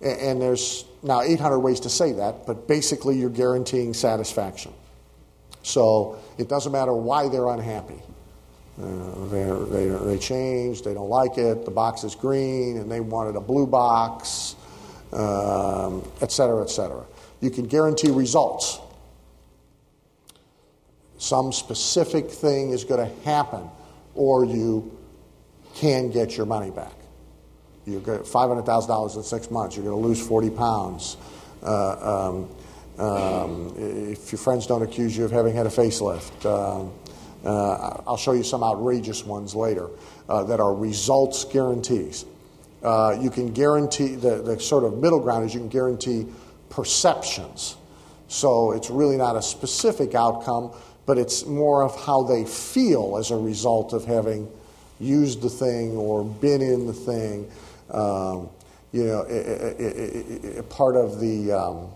and, 0.00 0.20
and 0.20 0.42
there's 0.42 0.84
now 1.02 1.22
800 1.22 1.58
ways 1.58 1.80
to 1.80 1.88
say 1.88 2.12
that, 2.12 2.46
but 2.46 2.68
basically 2.68 3.18
you're 3.18 3.30
guaranteeing 3.30 3.94
satisfaction. 3.94 4.72
So 5.62 6.18
it 6.38 6.48
doesn't 6.48 6.70
matter 6.70 6.92
why 6.92 7.28
they're 7.28 7.48
unhappy. 7.48 8.00
Uh, 8.80 9.24
they, 9.26 9.88
they 9.88 10.18
changed, 10.18 10.84
they 10.84 10.94
don't 10.94 11.08
like 11.08 11.36
it, 11.36 11.64
the 11.64 11.70
box 11.70 12.04
is 12.04 12.14
green, 12.14 12.76
and 12.76 12.90
they 12.90 13.00
wanted 13.00 13.34
a 13.34 13.40
blue 13.40 13.66
box, 13.66 14.54
um, 15.12 16.08
et 16.20 16.30
cetera, 16.30 16.62
et 16.62 16.70
cetera. 16.70 17.04
You 17.40 17.50
can 17.50 17.66
guarantee 17.66 18.10
results. 18.10 18.78
Some 21.18 21.52
specific 21.52 22.30
thing 22.30 22.70
is 22.70 22.84
going 22.84 23.04
to 23.04 23.22
happen, 23.24 23.68
or 24.14 24.44
you 24.44 24.96
can 25.74 26.10
get 26.10 26.36
your 26.36 26.46
money 26.46 26.70
back. 26.70 26.94
You 27.84 27.98
get 27.98 28.22
$500,000 28.22 29.16
in 29.16 29.22
six 29.24 29.50
months, 29.50 29.74
you're 29.74 29.84
going 29.84 30.00
to 30.00 30.08
lose 30.08 30.24
40 30.24 30.50
pounds. 30.50 31.16
Uh, 31.62 32.28
um, 32.28 33.04
um, 33.04 33.74
if 33.76 34.30
your 34.30 34.38
friends 34.38 34.66
don't 34.66 34.82
accuse 34.82 35.16
you 35.16 35.24
of 35.24 35.30
having 35.32 35.54
had 35.54 35.66
a 35.66 35.70
facelift, 35.70 36.44
um, 36.46 36.92
uh, 37.44 38.02
I'll 38.06 38.16
show 38.16 38.32
you 38.32 38.42
some 38.42 38.62
outrageous 38.62 39.24
ones 39.24 39.54
later 39.54 39.88
uh, 40.28 40.44
that 40.44 40.60
are 40.60 40.74
results 40.74 41.44
guarantees. 41.44 42.24
Uh, 42.82 43.16
you 43.20 43.30
can 43.30 43.52
guarantee, 43.52 44.14
the, 44.14 44.42
the 44.42 44.60
sort 44.60 44.84
of 44.84 44.98
middle 44.98 45.20
ground 45.20 45.44
is 45.46 45.54
you 45.54 45.60
can 45.60 45.68
guarantee 45.68 46.26
perceptions. 46.70 47.76
So 48.28 48.72
it's 48.72 48.90
really 48.90 49.16
not 49.16 49.36
a 49.36 49.42
specific 49.42 50.14
outcome, 50.14 50.72
but 51.06 51.18
it's 51.18 51.46
more 51.46 51.82
of 51.82 51.98
how 52.04 52.22
they 52.22 52.44
feel 52.44 53.16
as 53.16 53.30
a 53.30 53.36
result 53.36 53.92
of 53.92 54.04
having 54.04 54.48
used 55.00 55.42
the 55.42 55.48
thing 55.48 55.96
or 55.96 56.24
been 56.24 56.60
in 56.60 56.86
the 56.86 56.92
thing. 56.92 57.50
Um, 57.90 58.50
you 58.92 59.04
know, 59.04 59.22
it, 59.22 59.80
it, 59.80 60.44
it, 60.44 60.68
part 60.68 60.96
of 60.96 61.20
the, 61.20 61.52
um, 61.52 61.88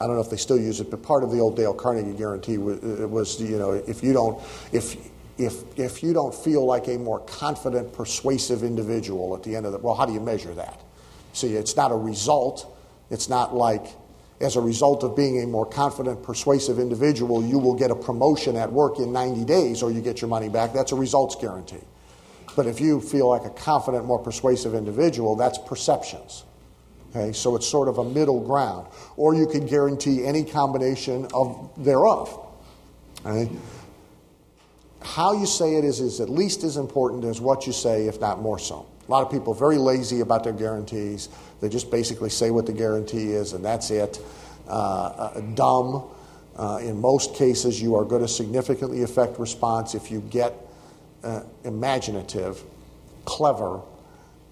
I 0.00 0.06
don't 0.06 0.14
know 0.14 0.22
if 0.22 0.30
they 0.30 0.36
still 0.36 0.58
use 0.58 0.80
it, 0.80 0.90
but 0.90 1.02
part 1.02 1.24
of 1.24 1.32
the 1.32 1.40
old 1.40 1.56
Dale 1.56 1.74
Carnegie 1.74 2.16
guarantee 2.16 2.58
was, 2.58 2.78
uh, 2.78 3.08
was 3.08 3.40
you 3.40 3.58
know, 3.58 3.72
if 3.72 4.02
you 4.02 4.12
don't, 4.12 4.40
if, 4.72 4.96
if, 5.38 5.78
if 5.78 6.02
you 6.02 6.12
don't 6.12 6.34
feel 6.34 6.64
like 6.64 6.86
a 6.88 6.98
more 6.98 7.20
confident, 7.20 7.92
persuasive 7.92 8.62
individual 8.62 9.36
at 9.36 9.42
the 9.42 9.56
end 9.56 9.66
of 9.66 9.72
the, 9.72 9.78
well, 9.78 9.94
how 9.94 10.06
do 10.06 10.12
you 10.12 10.20
measure 10.20 10.54
that? 10.54 10.80
See, 11.32 11.54
it's 11.54 11.76
not 11.76 11.90
a 11.90 11.96
result. 11.96 12.76
It's 13.10 13.28
not 13.28 13.54
like, 13.54 13.86
as 14.40 14.56
a 14.56 14.60
result 14.60 15.02
of 15.02 15.16
being 15.16 15.42
a 15.42 15.46
more 15.46 15.66
confident, 15.66 16.22
persuasive 16.22 16.78
individual, 16.78 17.44
you 17.44 17.58
will 17.58 17.74
get 17.74 17.90
a 17.90 17.94
promotion 17.94 18.56
at 18.56 18.72
work 18.72 18.98
in 18.98 19.12
90 19.12 19.44
days 19.44 19.82
or 19.82 19.90
you 19.90 20.00
get 20.00 20.20
your 20.20 20.28
money 20.28 20.48
back. 20.48 20.72
That's 20.72 20.92
a 20.92 20.96
results 20.96 21.34
guarantee. 21.34 21.82
But 22.54 22.66
if 22.66 22.80
you 22.80 23.00
feel 23.00 23.28
like 23.28 23.44
a 23.44 23.50
confident, 23.50 24.04
more 24.04 24.18
persuasive 24.18 24.74
individual, 24.74 25.36
that's 25.36 25.58
perceptions. 25.58 26.44
Okay, 27.10 27.32
so 27.32 27.56
it's 27.56 27.66
sort 27.66 27.88
of 27.88 27.98
a 27.98 28.04
middle 28.04 28.40
ground. 28.40 28.86
Or 29.16 29.34
you 29.34 29.46
can 29.46 29.66
guarantee 29.66 30.24
any 30.24 30.44
combination 30.44 31.26
of 31.32 31.70
thereof. 31.76 32.46
Okay? 33.24 33.50
How 35.00 35.32
you 35.32 35.46
say 35.46 35.76
it 35.76 35.84
is, 35.84 36.00
is 36.00 36.20
at 36.20 36.28
least 36.28 36.64
as 36.64 36.76
important 36.76 37.24
as 37.24 37.40
what 37.40 37.66
you 37.66 37.72
say, 37.72 38.06
if 38.06 38.20
not 38.20 38.40
more 38.40 38.58
so. 38.58 38.86
A 39.06 39.10
lot 39.10 39.24
of 39.24 39.32
people 39.32 39.54
are 39.54 39.56
very 39.58 39.78
lazy 39.78 40.20
about 40.20 40.44
their 40.44 40.52
guarantees. 40.52 41.30
They 41.60 41.68
just 41.70 41.90
basically 41.90 42.28
say 42.28 42.50
what 42.50 42.66
the 42.66 42.72
guarantee 42.72 43.32
is, 43.32 43.54
and 43.54 43.64
that's 43.64 43.90
it. 43.90 44.20
Uh, 44.68 44.70
uh, 44.70 45.40
dumb. 45.54 46.04
Uh, 46.56 46.80
in 46.82 47.00
most 47.00 47.34
cases, 47.34 47.80
you 47.80 47.94
are 47.94 48.04
going 48.04 48.20
to 48.20 48.28
significantly 48.28 49.02
affect 49.02 49.38
response 49.38 49.94
if 49.94 50.10
you 50.10 50.20
get 50.28 50.52
uh, 51.24 51.42
imaginative, 51.64 52.62
clever 53.24 53.80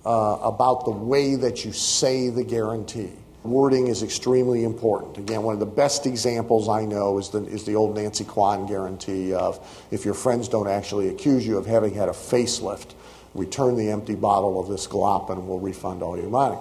uh, 0.07 0.39
about 0.41 0.85
the 0.85 0.91
way 0.93 1.35
that 1.35 1.65
you 1.65 1.73
say 1.73 2.31
the 2.31 2.45
guarantee. 2.45 3.11
Wording 3.43 3.89
is 3.89 4.03
extremely 4.03 4.65
important. 4.65 5.19
Again, 5.19 5.43
one 5.43 5.55
of 5.55 5.61
the 5.61 5.67
best 5.67 6.07
examples 6.07 6.69
I 6.69 6.85
know 6.85 7.19
is 7.19 7.31
the, 7.31 7.45
is 7.45 7.65
the 7.65 7.75
old 7.75 7.97
Nancy 7.97 8.25
Kwan 8.25 8.67
guarantee 8.67 9.35
of 9.35 9.59
if 9.91 10.05
your 10.05 10.15
friends 10.15 10.49
don't 10.49 10.69
actually 10.69 11.09
accuse 11.09 11.47
you 11.47 11.59
of 11.59 11.67
having 11.67 11.93
had 11.93 12.09
a 12.09 12.13
facelift, 12.13 12.95
return 13.35 13.77
the 13.77 13.91
empty 13.91 14.15
bottle 14.15 14.61
of 14.61 14.69
this 14.69 14.87
glop 14.87 15.31
and 15.31 15.47
we'll 15.47 15.59
refund 15.59 16.03
all 16.03 16.17
your 16.17 16.31
money. 16.31 16.57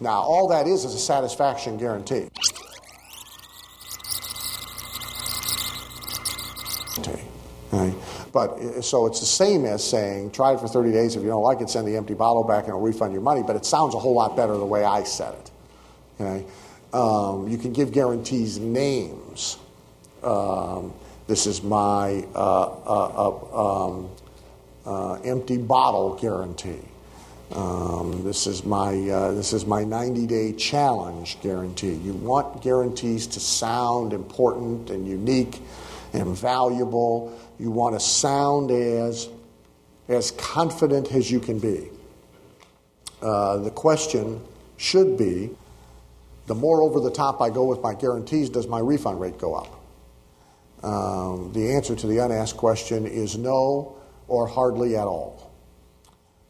Now, 0.00 0.20
all 0.20 0.48
that 0.48 0.66
is 0.66 0.84
is 0.84 0.94
a 0.94 0.98
satisfaction 0.98 1.78
guarantee. 1.78 2.28
Okay. 6.98 7.22
But 8.32 8.82
so 8.82 9.06
it's 9.06 9.20
the 9.20 9.26
same 9.26 9.64
as 9.64 9.82
saying, 9.82 10.30
try 10.30 10.52
it 10.54 10.60
for 10.60 10.68
30 10.68 10.92
days. 10.92 11.16
If 11.16 11.22
you 11.22 11.28
don't 11.28 11.42
like 11.42 11.60
it, 11.60 11.68
send 11.68 11.88
the 11.88 11.96
empty 11.96 12.14
bottle 12.14 12.44
back 12.44 12.64
and 12.64 12.72
I'll 12.72 12.80
refund 12.80 13.12
your 13.12 13.22
money. 13.22 13.42
But 13.44 13.56
it 13.56 13.64
sounds 13.64 13.94
a 13.94 13.98
whole 13.98 14.14
lot 14.14 14.36
better 14.36 14.56
the 14.56 14.66
way 14.66 14.84
I 14.84 15.02
said 15.02 15.34
it. 15.34 15.50
Okay? 16.20 16.46
Um, 16.92 17.48
you 17.48 17.58
can 17.58 17.72
give 17.72 17.92
guarantees 17.92 18.58
names. 18.58 19.58
Um, 20.22 20.92
this 21.26 21.46
is 21.46 21.62
my 21.62 22.24
uh, 22.34 22.62
uh, 22.64 23.28
uh, 23.54 23.86
um, 23.86 24.10
uh, 24.84 25.14
empty 25.22 25.58
bottle 25.58 26.16
guarantee. 26.16 26.82
Um, 27.52 28.22
this 28.22 28.46
is 28.46 28.64
my 28.64 28.94
uh, 29.08 29.32
this 29.32 29.52
is 29.52 29.66
my 29.66 29.82
90 29.82 30.26
day 30.26 30.52
challenge 30.52 31.40
guarantee. 31.40 31.94
You 31.94 32.12
want 32.12 32.62
guarantees 32.62 33.26
to 33.28 33.40
sound 33.40 34.12
important 34.12 34.90
and 34.90 35.06
unique, 35.06 35.60
and 36.12 36.36
valuable. 36.36 37.38
You 37.58 37.70
want 37.70 37.94
to 37.94 38.00
sound 38.00 38.70
as, 38.70 39.28
as 40.08 40.32
confident 40.32 41.12
as 41.12 41.30
you 41.30 41.40
can 41.40 41.58
be. 41.58 41.90
Uh, 43.22 43.58
the 43.58 43.70
question 43.70 44.40
should 44.76 45.18
be 45.18 45.50
the 46.50 46.54
more 46.56 46.82
over 46.82 46.98
the 46.98 47.12
top 47.12 47.40
I 47.40 47.48
go 47.48 47.64
with 47.64 47.80
my 47.80 47.94
guarantees, 47.94 48.50
does 48.50 48.66
my 48.66 48.80
refund 48.80 49.20
rate 49.20 49.38
go 49.38 49.54
up? 49.54 49.80
Um, 50.82 51.52
the 51.52 51.72
answer 51.72 51.94
to 51.94 52.06
the 52.08 52.18
unasked 52.18 52.58
question 52.58 53.06
is 53.06 53.38
no 53.38 53.96
or 54.26 54.48
hardly 54.48 54.96
at 54.96 55.06
all, 55.06 55.52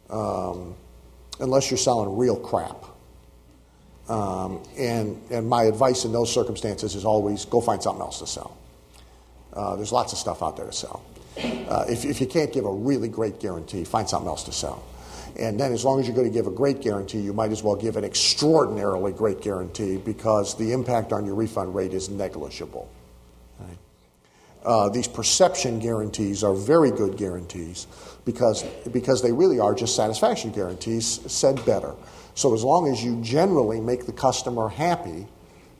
um, 0.09 0.75
unless 1.41 1.71
you're 1.71 1.77
selling 1.77 2.17
real 2.17 2.37
crap. 2.37 2.85
Um, 4.09 4.63
and, 4.79 5.21
and 5.31 5.47
my 5.47 5.65
advice 5.65 6.05
in 6.05 6.13
those 6.13 6.33
circumstances 6.33 6.95
is 6.95 7.05
always 7.05 7.45
go 7.45 7.61
find 7.61 7.83
something 7.83 8.01
else 8.01 8.21
to 8.21 8.27
sell. 8.27 8.57
Uh, 9.53 9.77
there's 9.77 9.93
lots 9.93 10.13
of 10.13 10.19
stuff 10.19 10.43
out 10.43 10.57
there 10.57 10.67
to 10.67 10.73
sell. 10.73 11.05
Uh, 11.39 11.85
if, 11.89 12.05
if 12.05 12.21
you 12.21 12.27
can't 12.27 12.53
give 12.53 12.65
a 12.65 12.73
really 12.73 13.09
great 13.09 13.41
guarantee, 13.41 13.85
find 13.85 14.09
something 14.09 14.29
else 14.29 14.45
to 14.45 14.53
sell. 14.53 14.85
And 15.39 15.59
then, 15.59 15.73
as 15.73 15.85
long 15.85 16.01
as 16.01 16.07
you're 16.07 16.17
going 16.17 16.29
to 16.29 16.33
give 16.33 16.47
a 16.47 16.51
great 16.51 16.81
guarantee, 16.83 17.21
you 17.21 17.33
might 17.33 17.53
as 17.53 17.63
well 17.63 17.77
give 17.77 17.97
an 17.97 18.05
extraordinarily 18.05 19.13
great 19.13 19.41
guarantee 19.41 19.97
because 19.97 20.57
the 20.57 20.73
impact 20.73 21.13
on 21.13 21.25
your 21.25 21.35
refund 21.35 21.75
rate 21.75 21.95
is 21.95 22.11
negligible. 22.11 22.91
Uh, 24.65 24.91
these 24.91 25.09
perception 25.09 25.79
guarantees 25.79 26.45
are 26.45 26.55
very 26.55 26.91
good 26.91 27.17
guarantees 27.17 27.87
because, 28.27 28.63
because 28.93 29.23
they 29.23 29.33
really 29.33 29.59
are 29.59 29.75
just 29.75 29.97
satisfaction 29.97 30.51
guarantees 30.51 31.21
said 31.33 31.65
better. 31.65 31.95
So, 32.35 32.53
as 32.53 32.63
long 32.63 32.89
as 32.89 33.03
you 33.03 33.21
generally 33.23 33.81
make 33.81 34.05
the 34.05 34.13
customer 34.13 34.69
happy, 34.69 35.27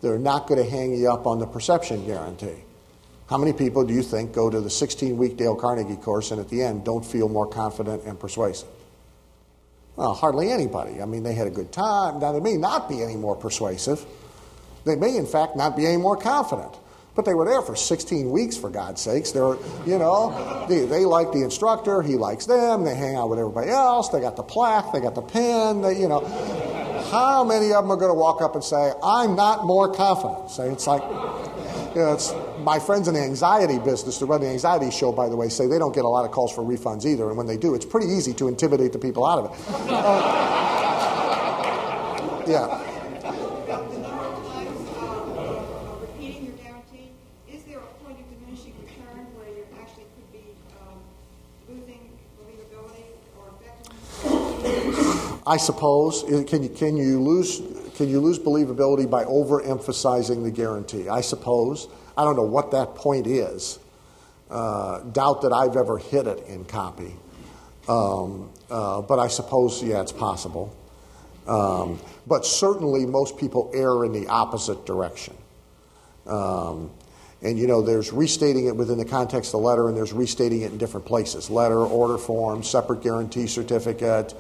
they're 0.01 0.19
not 0.19 0.47
going 0.47 0.63
to 0.63 0.69
hang 0.69 0.95
you 0.95 1.11
up 1.11 1.27
on 1.27 1.39
the 1.39 1.47
perception 1.47 2.07
guarantee. 2.07 2.65
How 3.31 3.39
many 3.39 3.53
people 3.53 3.85
do 3.85 3.95
you 3.95 4.03
think 4.03 4.33
go 4.33 4.51
to 4.51 4.61
the 4.61 4.69
16 4.69 5.17
week 5.17 5.37
Dale 5.37 5.55
Carnegie 5.55 5.95
course 5.95 6.33
and 6.33 6.41
at 6.41 6.49
the 6.49 6.65
end 6.65 6.85
don't 6.85 7.07
feel 7.07 7.29
more 7.29 7.47
confident 7.47 8.03
and 8.03 8.19
persuasive? 8.19 8.69
Well, 9.95 10.15
hardly 10.15 10.51
anybody. 10.51 11.01
I 11.01 11.05
mean, 11.05 11.23
they 11.23 11.35
had 11.35 11.47
a 11.47 11.51
good 11.51 11.71
time. 11.71 12.19
Now, 12.19 12.33
they 12.33 12.41
may 12.41 12.57
not 12.57 12.89
be 12.89 13.05
any 13.05 13.15
more 13.15 13.37
persuasive. 13.37 14.05
They 14.85 14.97
may, 14.97 15.17
in 15.17 15.27
fact, 15.27 15.55
not 15.57 15.77
be 15.77 15.87
any 15.87 15.97
more 15.97 16.17
confident. 16.17 16.75
But 17.15 17.25
they 17.25 17.35
were 17.35 17.45
there 17.45 17.63
for 17.63 17.77
16 17.77 18.29
weeks, 18.33 18.57
for 18.57 18.69
God's 18.69 19.01
sakes. 19.01 19.31
They're, 19.31 19.57
you 19.87 19.99
know, 19.99 20.67
they, 20.69 20.87
they 20.87 21.05
like 21.05 21.31
the 21.31 21.43
instructor. 21.43 22.03
He 22.03 22.17
likes 22.17 22.47
them. 22.47 22.85
They 22.85 22.97
hang 22.97 23.15
out 23.15 23.31
with 23.31 23.39
everybody 23.39 23.71
else. 23.71 24.09
They 24.09 24.21
got 24.21 24.35
the 24.35 24.43
plaque. 24.43 24.93
They 24.93 25.01
got 25.01 25.15
the 25.15 25.23
pen. 25.23 25.83
They, 25.83 26.01
you 26.01 26.09
know, 26.09 26.27
how 27.13 27.45
many 27.45 27.73
of 27.73 27.85
them 27.85 27.93
are 27.93 27.97
going 27.97 28.11
to 28.11 28.19
walk 28.19 28.43
up 28.43 28.55
and 28.55 28.65
say, 28.65 28.93
"I'm 29.03 29.37
not 29.37 29.67
more 29.67 29.93
confident"? 29.93 30.51
Say 30.51 30.71
it's 30.71 30.87
like, 30.87 31.03
you 31.03 32.01
know, 32.01 32.13
it's 32.13 32.33
my 32.63 32.79
friends 32.79 33.09
in 33.09 33.15
the 33.15 33.21
anxiety 33.21 33.79
business 33.79 34.21
who 34.21 34.27
run 34.27 34.41
the 34.41 34.49
anxiety 34.49 34.91
show, 34.91 35.13
by 35.13 35.29
the 35.29 35.37
way, 35.37 35.49
say 35.49 35.67
they 35.67 35.79
don't 35.79 35.95
get 35.95 36.05
a 36.05 36.09
lot 36.09 36.25
of 36.25 36.31
calls 36.31 36.53
for 36.53 36.63
refunds 36.63 37.05
either. 37.07 37.29
And 37.29 37.37
when 37.37 37.47
they 37.47 37.57
do, 37.57 37.75
it's 37.75 37.85
pretty 37.85 38.09
easy 38.09 38.33
to 38.35 38.49
intimidate 38.49 38.93
the 38.93 38.99
people 38.99 39.27
out 39.27 39.39
of 39.39 39.53
it. 39.53 39.59
Uh, 39.91 40.85
yeah. 42.47 42.87
repeating 46.01 46.47
your 46.47 46.55
guarantee, 46.57 47.13
is 47.51 47.63
there 47.65 47.79
a 47.79 48.05
point 48.05 48.19
of 48.21 48.29
diminishing 48.31 48.75
return 48.81 49.27
where 49.37 49.49
you 49.49 49.65
actually 49.81 50.05
could 50.17 50.33
be 50.33 50.45
um, 50.81 50.99
losing 51.69 52.11
believability 52.39 53.05
or 53.39 53.53
effectiveness? 53.61 55.43
I 55.47 55.57
suppose 55.57 56.25
can 56.49 56.63
you 56.63 56.69
can 56.69 56.97
you 56.97 57.21
lose 57.21 57.63
can 57.97 58.09
you 58.09 58.21
lose 58.21 58.39
believability 58.39 59.09
by 59.11 59.25
overemphasizing 59.25 60.43
the 60.43 60.51
guarantee? 60.51 61.09
I 61.09 61.21
suppose 61.21 61.89
I 62.21 62.25
don't 62.25 62.37
know 62.37 62.43
what 62.43 62.73
that 62.73 62.97
point 62.97 63.27
is. 63.27 63.79
Uh, 64.51 65.01
doubt 65.05 65.41
that 65.41 65.55
I've 65.55 65.75
ever 65.75 65.97
hit 65.97 66.27
it 66.27 66.47
in 66.49 66.67
copy, 66.67 67.15
um, 67.89 68.51
uh, 68.71 69.01
but 69.01 69.19
I 69.19 69.29
suppose 69.29 69.83
yeah, 69.83 70.03
it's 70.03 70.13
possible. 70.13 70.77
Um, 71.47 71.99
but 72.27 72.45
certainly, 72.45 73.07
most 73.07 73.39
people 73.39 73.71
err 73.73 74.05
in 74.05 74.13
the 74.13 74.29
opposite 74.29 74.85
direction. 74.85 75.35
Um, 76.27 76.91
and 77.41 77.59
you 77.59 77.67
know, 77.67 77.81
there's 77.81 78.13
restating 78.13 78.67
it 78.67 78.77
within 78.77 78.99
the 78.99 79.07
context 79.07 79.55
of 79.55 79.63
the 79.63 79.67
letter, 79.67 79.89
and 79.89 79.97
there's 79.97 80.13
restating 80.13 80.61
it 80.61 80.73
in 80.73 80.77
different 80.77 81.07
places 81.07 81.49
letter, 81.49 81.79
order 81.79 82.19
form, 82.19 82.63
separate 82.63 83.01
guarantee 83.01 83.47
certificate, 83.47 84.35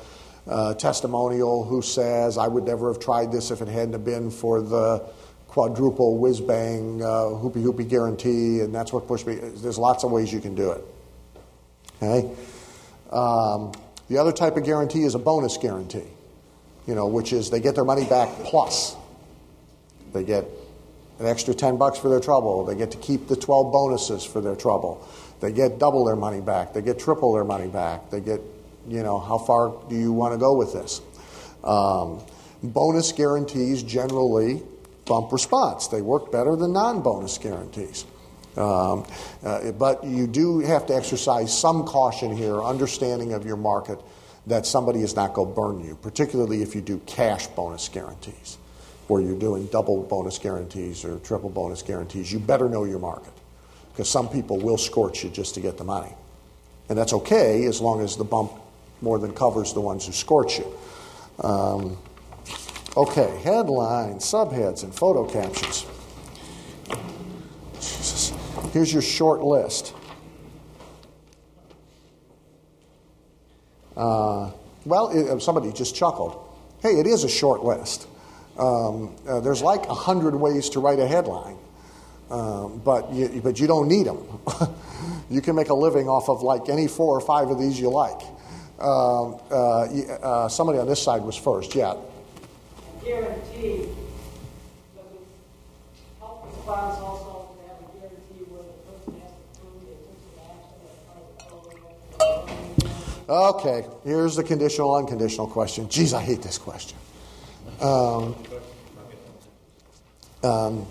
uh, 0.46 0.74
testimonial 0.74 1.64
who 1.64 1.80
says, 1.80 2.36
I 2.36 2.46
would 2.46 2.64
never 2.64 2.92
have 2.92 3.00
tried 3.00 3.32
this 3.32 3.50
if 3.50 3.62
it 3.62 3.68
hadn't 3.68 4.04
been 4.04 4.30
for 4.30 4.60
the 4.60 5.02
quadruple 5.51 6.16
whiz 6.16 6.40
bang, 6.40 7.03
uh, 7.03 7.34
hoopy 7.34 7.61
hoopy 7.61 7.88
guarantee, 7.88 8.61
and 8.61 8.72
that's 8.72 8.92
what 8.92 9.09
pushed 9.09 9.26
me. 9.26 9.34
There's 9.34 9.78
lots 9.78 10.05
of 10.05 10.12
ways 10.12 10.32
you 10.32 10.40
can 10.40 10.55
do 10.55 10.70
it. 10.70 10.84
Okay? 12.01 12.30
Um, 13.11 13.72
the 14.09 14.18
other 14.18 14.30
type 14.30 14.57
of 14.57 14.64
guarantee 14.64 15.03
is 15.03 15.16
a 15.16 15.18
bonus 15.18 15.57
guarantee, 15.57 16.07
you 16.86 16.94
know, 16.94 17.09
which 17.09 17.32
is 17.32 17.51
they 17.51 17.59
get 17.59 17.74
their 17.74 17.84
money 17.84 18.05
back 18.05 18.28
plus. 18.44 18.94
They 20.12 20.22
get 20.22 20.44
an 21.18 21.26
extra 21.26 21.53
10 21.53 21.78
bucks 21.78 21.98
for 21.98 22.09
their 22.09 22.20
trouble. 22.20 22.64
They 22.64 22.76
get 22.76 22.92
to 22.92 22.98
keep 22.98 23.26
the 23.26 23.36
12 23.36 23.72
bonuses 23.72 24.24
for 24.24 24.40
their 24.40 24.55
trouble. 24.55 25.05
They 25.40 25.51
get 25.51 25.80
double 25.80 26.05
their 26.05 26.16
money 26.16 26.40
back. 26.40 26.74
They 26.74 26.82
get 26.82 27.01
triple 27.01 27.32
their 27.32 27.44
money 27.44 27.66
back. 27.66 28.09
They 28.11 28.20
get, 28.20 28.40
you 28.86 29.03
know, 29.03 29.18
how 29.18 29.38
far 29.38 29.74
do 29.88 29.96
you 29.96 30.12
want 30.12 30.32
to 30.32 30.38
go 30.38 30.57
with 30.57 30.72
this? 30.72 31.01
Um, 31.64 32.22
bonus 32.62 33.11
guarantees 33.11 33.82
generally 33.82 34.62
bump 35.11 35.32
response. 35.32 35.88
They 35.88 36.02
work 36.02 36.30
better 36.30 36.54
than 36.54 36.72
non 36.72 37.02
bonus 37.02 37.36
guarantees. 37.36 38.06
Um, 38.56 39.04
uh, 39.44 39.72
but 39.72 40.04
you 40.04 40.28
do 40.28 40.61
have 40.61 40.86
to 40.86 40.94
exercise 40.94 41.56
some 41.56 41.84
caution 41.84 42.36
here, 42.36 42.62
understanding 42.62 43.32
of 43.32 43.44
your 43.44 43.56
market, 43.56 43.98
that 44.46 44.66
somebody 44.66 45.02
is 45.02 45.16
not 45.16 45.34
going 45.34 45.48
to 45.48 45.54
burn 45.54 45.84
you, 45.84 45.96
particularly 45.96 46.62
if 46.62 46.74
you 46.74 46.80
do 46.80 46.98
cash 47.06 47.48
bonus 47.48 47.88
guarantees 47.88 48.56
where 49.08 49.20
you're 49.20 49.38
doing 49.38 49.66
double 49.66 50.04
bonus 50.04 50.38
guarantees 50.38 51.04
or 51.04 51.18
triple 51.18 51.50
bonus 51.50 51.82
guarantees, 51.82 52.32
you 52.32 52.38
better 52.38 52.68
know 52.68 52.84
your 52.84 53.00
market 53.00 53.32
because 53.92 54.08
some 54.08 54.28
people 54.28 54.58
will 54.58 54.78
scorch 54.78 55.24
you 55.24 55.30
just 55.30 55.54
to 55.54 55.61
get 55.61 55.76
the 55.76 55.84
money. 55.84 56.12
And 56.88 56.96
that's 56.96 57.12
okay 57.12 57.64
as 57.66 57.80
long 57.80 58.00
as 58.00 58.16
the 58.16 58.24
bump 58.24 58.52
more 59.00 59.18
than 59.18 59.32
covers 59.32 59.72
the 59.72 59.80
ones 59.80 60.06
who 60.06 60.12
scorch 60.12 60.61
you. 60.61 60.78
Um, 61.42 61.98
okay, 62.97 63.41
headlines, 63.43 64.24
subheads, 64.24 64.82
and 64.84 64.95
photo 64.95 65.24
captions. 65.26 65.86
Jesus. 67.74 68.32
Here's 68.72 68.93
your 68.93 69.03
short 69.03 69.43
list. 69.43 69.95
Uh, 73.96 74.50
well, 74.84 75.08
it, 75.11 75.41
somebody 75.41 75.72
just 75.72 75.95
chuckled. 75.95 76.46
Hey, 76.80 76.99
it 77.00 77.07
is 77.07 77.25
a 77.25 77.29
short 77.29 77.62
list. 77.64 78.07
Um, 78.58 79.14
uh, 79.29 79.41
there's 79.41 79.62
like 79.62 79.87
a 79.87 79.95
hundred 79.95 80.34
ways 80.34 80.71
to 80.71 80.80
write 80.80 80.99
a 80.99 81.07
headline, 81.07 81.57
um, 82.30 82.80
but 82.84 83.12
you, 83.12 83.41
but 83.42 83.58
you 83.58 83.67
don't 83.67 83.88
need 83.88 84.07
them. 84.07 84.26
you 85.30 85.41
can 85.41 85.54
make 85.54 85.68
a 85.68 85.75
living 85.75 86.08
off 86.08 86.29
of 86.29 86.42
like 86.42 86.68
any 86.68 86.87
four 86.87 87.17
or 87.17 87.21
five 87.21 87.49
of 87.50 87.58
these 87.58 87.79
you 87.79 87.91
like. 87.91 88.21
Um, 88.79 89.38
uh, 89.50 89.83
uh, 89.83 90.49
somebody 90.49 90.79
on 90.79 90.87
this 90.87 91.03
side 91.03 91.22
was 91.22 91.37
first. 91.37 91.75
Yeah. 91.75 91.95
Guarantee. 93.04 93.88
Does 94.94 95.06
it 95.12 95.26
help 96.18 96.46
response 96.46 96.98
also 96.98 97.48
to 97.54 97.62
have 97.68 97.78
a 97.80 97.82
guarantee 97.98 98.44
where 98.48 98.62
the 98.62 98.76
person 98.86 99.20
has 99.20 99.30
to 99.30 99.40
prove 99.60 99.80
they 99.86 99.96
took 100.04 100.20
the 100.24 100.42
action 102.80 103.26
Okay, 103.28 103.86
here's 104.04 104.36
the 104.36 104.44
conditional 104.44 104.94
unconditional 104.94 105.46
question. 105.46 105.88
Geez, 105.88 106.12
I 106.12 106.20
hate 106.22 106.42
this 106.42 106.58
question. 106.58 106.98
Um, 107.80 108.36
um, 110.42 110.86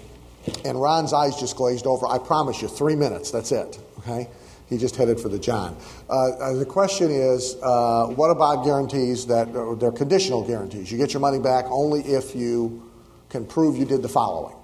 and 0.65 0.81
Ron's 0.81 1.14
eyes 1.14 1.40
just 1.40 1.56
glazed 1.56 1.86
over. 1.86 2.07
I 2.07 2.18
promise 2.18 2.61
you, 2.61 2.68
three 2.68 2.95
minutes, 2.95 3.31
that's 3.31 3.52
it. 3.52 3.80
Okay? 3.99 4.27
He 4.70 4.78
just 4.78 4.96
headed 4.96 5.20
for 5.20 5.30
the 5.30 5.40
John. 5.40 5.76
Uh, 6.08 6.30
uh, 6.30 6.54
the 6.54 6.66
question 6.66 7.10
is 7.10 7.58
uh, 7.64 8.06
what 8.08 8.30
about 8.30 8.64
guarantees 8.64 9.26
that 9.26 9.48
uh, 9.56 9.74
they're 9.74 9.91
conditional 9.91 10.46
guarantees? 10.46 10.91
You 10.91 10.98
get 10.98 11.12
your 11.12 11.22
money 11.22 11.40
back 11.40 11.66
only 11.70 12.02
if 12.02 12.36
you 12.36 12.90
can 13.30 13.46
prove 13.46 13.78
you 13.78 13.86
did 13.86 14.04
the 14.04 14.10
following. 14.10 14.56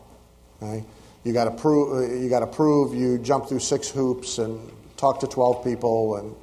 Okay? 0.61 0.85
You 1.23 1.33
got 1.33 1.45
to 1.45 1.51
prove 1.51 2.21
you 2.21 2.29
got 2.29 2.41
to 2.41 2.47
prove 2.47 2.93
you 2.93 3.17
jumped 3.17 3.49
through 3.49 3.59
six 3.59 3.89
hoops 3.89 4.37
and 4.37 4.59
talked 4.95 5.21
to 5.21 5.27
12 5.27 5.63
people 5.63 6.17
and 6.17 6.35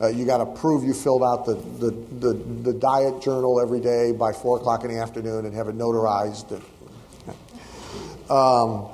uh, 0.00 0.06
you 0.06 0.24
got 0.24 0.38
to 0.38 0.46
prove 0.46 0.84
you 0.84 0.94
filled 0.94 1.24
out 1.24 1.44
the, 1.44 1.54
the, 1.54 1.90
the, 2.20 2.32
the, 2.62 2.72
diet 2.72 3.20
journal 3.20 3.60
every 3.60 3.80
day 3.80 4.12
by 4.12 4.32
4 4.32 4.58
o'clock 4.58 4.84
in 4.84 4.94
the 4.94 5.00
afternoon 5.00 5.44
and 5.44 5.52
have 5.52 5.66
it 5.66 5.76
notarized. 5.76 6.62
Um, 8.30 8.86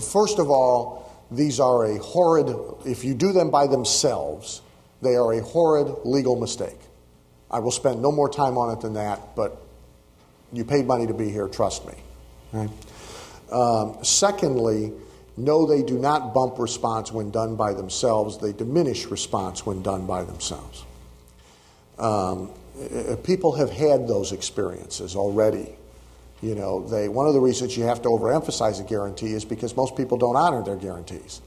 first 0.00 0.40
of 0.40 0.50
all, 0.50 0.99
these 1.30 1.60
are 1.60 1.84
a 1.84 1.98
horrid, 1.98 2.54
if 2.84 3.04
you 3.04 3.14
do 3.14 3.32
them 3.32 3.50
by 3.50 3.66
themselves, 3.66 4.62
they 5.02 5.14
are 5.14 5.32
a 5.32 5.42
horrid 5.42 5.94
legal 6.04 6.36
mistake. 6.38 6.78
I 7.50 7.58
will 7.58 7.70
spend 7.70 8.02
no 8.02 8.12
more 8.12 8.28
time 8.28 8.58
on 8.58 8.76
it 8.76 8.80
than 8.80 8.94
that, 8.94 9.34
but 9.34 9.60
you 10.52 10.64
paid 10.64 10.86
money 10.86 11.06
to 11.06 11.14
be 11.14 11.30
here, 11.30 11.48
trust 11.48 11.86
me. 11.86 11.94
Right? 12.52 12.70
Um, 13.52 13.98
secondly, 14.02 14.92
No, 15.36 15.64
they 15.66 15.82
do 15.82 15.98
not 15.98 16.34
bump 16.34 16.58
response 16.58 17.12
when 17.12 17.30
done 17.30 17.56
by 17.56 17.72
themselves. 17.72 18.38
They 18.38 18.52
diminish 18.52 19.06
response 19.06 19.64
when 19.64 19.82
done 19.82 20.06
by 20.06 20.22
themselves. 20.24 20.84
Um, 21.98 22.50
uh, 22.78 23.16
people 23.22 23.52
have 23.52 23.70
had 23.70 24.06
those 24.06 24.32
experiences 24.32 25.16
already. 25.16 25.76
You 26.42 26.54
know, 26.54 26.86
they, 26.86 27.08
one 27.08 27.26
of 27.26 27.34
the 27.34 27.40
reasons 27.40 27.76
you 27.76 27.84
have 27.84 28.00
to 28.02 28.08
overemphasize 28.08 28.80
a 28.80 28.84
guarantee 28.84 29.32
is 29.32 29.44
because 29.44 29.76
most 29.76 29.96
people 29.96 30.16
don't 30.16 30.36
honor 30.36 30.62
their 30.62 30.76
guarantees. 30.76 31.42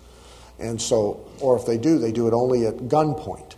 And 0.60 0.80
so, 0.80 1.28
or 1.40 1.58
if 1.58 1.66
they 1.66 1.78
do, 1.78 1.98
they 1.98 2.12
do 2.12 2.28
it 2.28 2.34
only 2.34 2.68
at 2.68 2.76
gunpoint. 2.76 3.56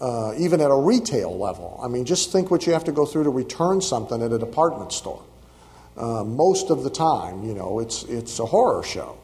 Uh, 0.00 0.32
even 0.38 0.62
at 0.62 0.70
a 0.70 0.74
retail 0.74 1.38
level. 1.38 1.78
I 1.82 1.86
mean, 1.86 2.06
just 2.06 2.32
think 2.32 2.50
what 2.50 2.66
you 2.66 2.72
have 2.72 2.84
to 2.84 2.92
go 2.92 3.04
through 3.04 3.24
to 3.24 3.30
return 3.30 3.82
something 3.82 4.22
at 4.22 4.32
a 4.32 4.38
department 4.38 4.92
store. 4.92 5.22
Uh, 5.94 6.24
most 6.24 6.70
of 6.70 6.82
the 6.82 6.90
time, 6.90 7.44
you 7.44 7.52
know, 7.52 7.80
it's, 7.80 8.04
it's 8.04 8.38
a 8.38 8.46
horror 8.46 8.82
show. 8.82 9.18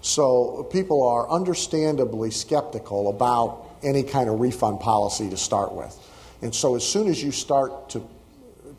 So 0.00 0.66
people 0.72 1.06
are 1.06 1.28
understandably 1.28 2.30
skeptical 2.30 3.10
about 3.10 3.68
any 3.82 4.02
kind 4.02 4.30
of 4.30 4.40
refund 4.40 4.80
policy 4.80 5.28
to 5.28 5.36
start 5.36 5.72
with. 5.72 5.94
And 6.40 6.54
so 6.54 6.74
as 6.74 6.88
soon 6.88 7.08
as 7.08 7.22
you 7.22 7.30
start 7.30 7.90
to 7.90 8.02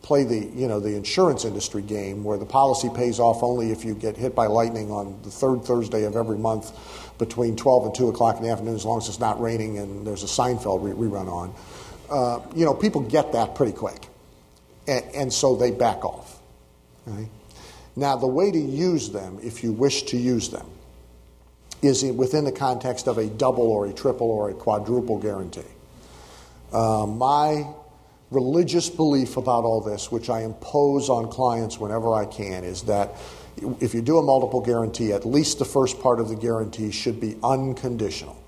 play 0.06 0.24
the, 0.24 0.38
you 0.54 0.68
know, 0.68 0.80
the 0.80 0.96
insurance 0.96 1.46
industry 1.46 1.82
game 1.82 2.24
where 2.24 2.38
the 2.38 2.46
policy 2.46 2.90
pays 2.94 3.20
off 3.20 3.42
only 3.42 3.72
if 3.72 3.84
you 3.84 3.96
get 3.96 4.16
hit 4.16 4.36
by 4.36 4.46
lightning 4.46 4.92
on 4.92 5.20
the 5.24 5.32
third 5.32 5.66
Thursday 5.66 6.04
of 6.04 6.16
every 6.16 6.38
month 6.38 6.72
between 7.18 7.56
12 7.56 7.88
and 7.88 7.96
2 7.96 8.10
o'clock 8.10 8.38
in 8.38 8.44
the 8.44 8.50
afternoon, 8.50 8.76
as 8.76 8.86
long 8.86 9.00
as 9.00 9.10
it's 9.10 9.20
not 9.20 9.42
raining 9.42 9.80
and 9.80 10.06
there's 10.06 10.22
a 10.22 10.28
Seinfeld 10.28 10.96
rerun 10.96 11.28
on, 11.28 11.56
uh, 12.12 12.40
you 12.56 12.66
know, 12.66 12.76
people 12.76 13.02
get 13.02 13.32
that 13.32 13.56
pretty 13.56 13.72
quick. 13.72 14.08
And, 14.88 15.04
and 15.16 15.34
so 15.34 15.56
they 15.56 15.72
back 15.72 16.06
off. 16.06 16.40
Right? 17.08 17.30
Now, 17.96 18.16
the 18.16 18.28
way 18.28 18.52
to 18.52 18.60
use 18.60 19.10
them, 19.10 19.40
if 19.42 19.64
you 19.64 19.72
wish 19.72 20.04
to 20.04 20.18
use 20.18 20.50
them, 20.50 20.68
is 21.82 22.04
within 22.04 22.46
the 22.46 22.52
context 22.52 23.08
of 23.08 23.18
a 23.18 23.26
double 23.26 23.72
or 23.72 23.88
a 23.88 23.94
triple 23.94 24.30
or 24.30 24.52
a 24.52 24.54
quadruple 24.54 25.18
guarantee. 25.18 25.62
Uh, 26.72 27.08
my 27.08 27.66
religious 28.32 28.90
belief 28.90 29.38
about 29.38 29.64
all 29.64 29.82
this, 29.82 30.12
which 30.12 30.30
I 30.30 30.42
impose 30.42 31.10
on 31.10 31.30
clients 31.30 31.80
whenever 31.80 32.14
I 32.14 32.26
can, 32.26 32.64
is 32.64 32.84
that 32.84 33.16
if 33.80 33.94
you 33.94 34.02
do 34.02 34.18
a 34.18 34.24
multiple 34.24 34.62
guarantee, 34.62 35.14
at 35.14 35.26
least 35.26 35.60
the 35.60 35.66
first 35.66 36.00
part 36.02 36.20
of 36.20 36.30
the 36.30 36.36
guarantee 36.36 36.92
should 36.92 37.20
be 37.20 37.38
unconditional. 37.44 38.42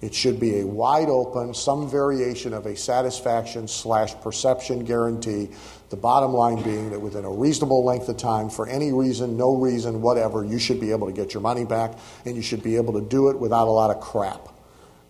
It 0.00 0.12
should 0.12 0.40
be 0.40 0.58
a 0.58 0.66
wide 0.66 1.08
open, 1.08 1.54
some 1.54 1.88
variation 1.88 2.52
of 2.52 2.66
a 2.66 2.74
satisfaction 2.74 3.68
slash 3.68 4.14
perception 4.20 4.84
guarantee. 4.84 5.50
The 5.90 5.96
bottom 5.96 6.32
line 6.32 6.60
being 6.62 6.90
that 6.90 6.98
within 6.98 7.24
a 7.24 7.30
reasonable 7.30 7.84
length 7.84 8.08
of 8.08 8.16
time, 8.16 8.50
for 8.50 8.66
any 8.66 8.92
reason, 8.92 9.36
no 9.36 9.54
reason, 9.54 10.02
whatever, 10.02 10.44
you 10.44 10.58
should 10.58 10.80
be 10.80 10.90
able 10.90 11.06
to 11.06 11.12
get 11.12 11.32
your 11.32 11.40
money 11.40 11.64
back 11.64 11.96
and 12.24 12.34
you 12.34 12.42
should 12.42 12.64
be 12.64 12.74
able 12.74 12.94
to 12.94 13.00
do 13.00 13.28
it 13.28 13.38
without 13.38 13.68
a 13.68 13.70
lot 13.70 13.94
of 13.94 14.00
crap. 14.00 14.51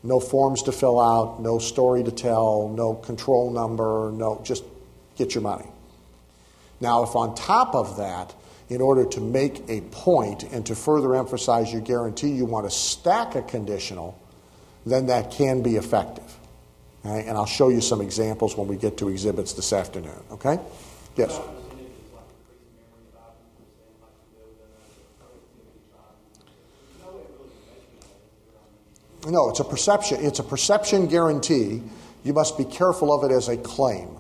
No 0.02 0.18
forms 0.18 0.62
to 0.64 0.72
fill 0.72 1.00
out, 1.00 1.40
no 1.40 1.58
story 1.58 2.02
to 2.02 2.10
tell, 2.10 2.68
no 2.68 2.94
control 2.94 3.50
number, 3.52 4.10
no, 4.12 4.40
just 4.44 4.64
get 5.16 5.34
your 5.34 5.42
money. 5.42 5.68
Now, 6.80 7.04
if 7.04 7.14
on 7.14 7.34
top 7.36 7.74
of 7.74 7.98
that, 7.98 8.34
in 8.68 8.80
order 8.80 9.04
to 9.04 9.20
make 9.20 9.62
a 9.68 9.80
point 9.82 10.44
and 10.44 10.66
to 10.66 10.74
further 10.74 11.14
emphasize 11.14 11.72
your 11.72 11.82
guarantee, 11.82 12.30
you 12.30 12.44
want 12.44 12.66
to 12.66 12.70
stack 12.70 13.34
a 13.34 13.42
conditional, 13.42 14.18
then 14.84 15.06
that 15.06 15.30
can 15.30 15.62
be 15.62 15.76
effective. 15.76 16.38
And 17.04 17.30
I'll 17.30 17.46
show 17.46 17.68
you 17.68 17.80
some 17.80 18.00
examples 18.00 18.56
when 18.56 18.68
we 18.68 18.76
get 18.76 18.96
to 18.98 19.08
exhibits 19.08 19.52
this 19.52 19.72
afternoon. 19.72 20.20
Okay? 20.32 20.58
Yes? 21.16 21.38
No, 29.26 29.48
it's 29.50 29.60
a 29.60 29.64
perception. 29.64 30.24
It's 30.24 30.40
a 30.40 30.44
perception 30.44 31.06
guarantee. 31.06 31.82
You 32.24 32.32
must 32.32 32.58
be 32.58 32.64
careful 32.64 33.12
of 33.12 33.28
it 33.28 33.34
as 33.34 33.48
a 33.48 33.56
claim. 33.56 34.16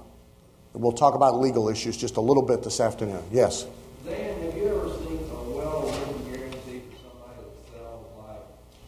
We'll 0.74 0.92
talk 0.92 1.14
about 1.14 1.38
legal 1.38 1.68
issues 1.68 1.96
just 1.96 2.16
a 2.16 2.20
little 2.20 2.42
bit 2.42 2.62
this 2.62 2.80
afternoon. 2.80 3.22
Yes. 3.30 3.66
Dan, 4.06 4.40
have 4.42 4.56
you 4.56 4.68
ever 4.68 4.88
seen 4.88 5.18
a 5.30 5.42
well-written 5.50 6.32
guarantee 6.32 6.80
for 6.80 6.96
somebody 7.02 7.38
that 7.38 7.74
sells 7.74 8.06
like 8.18 8.40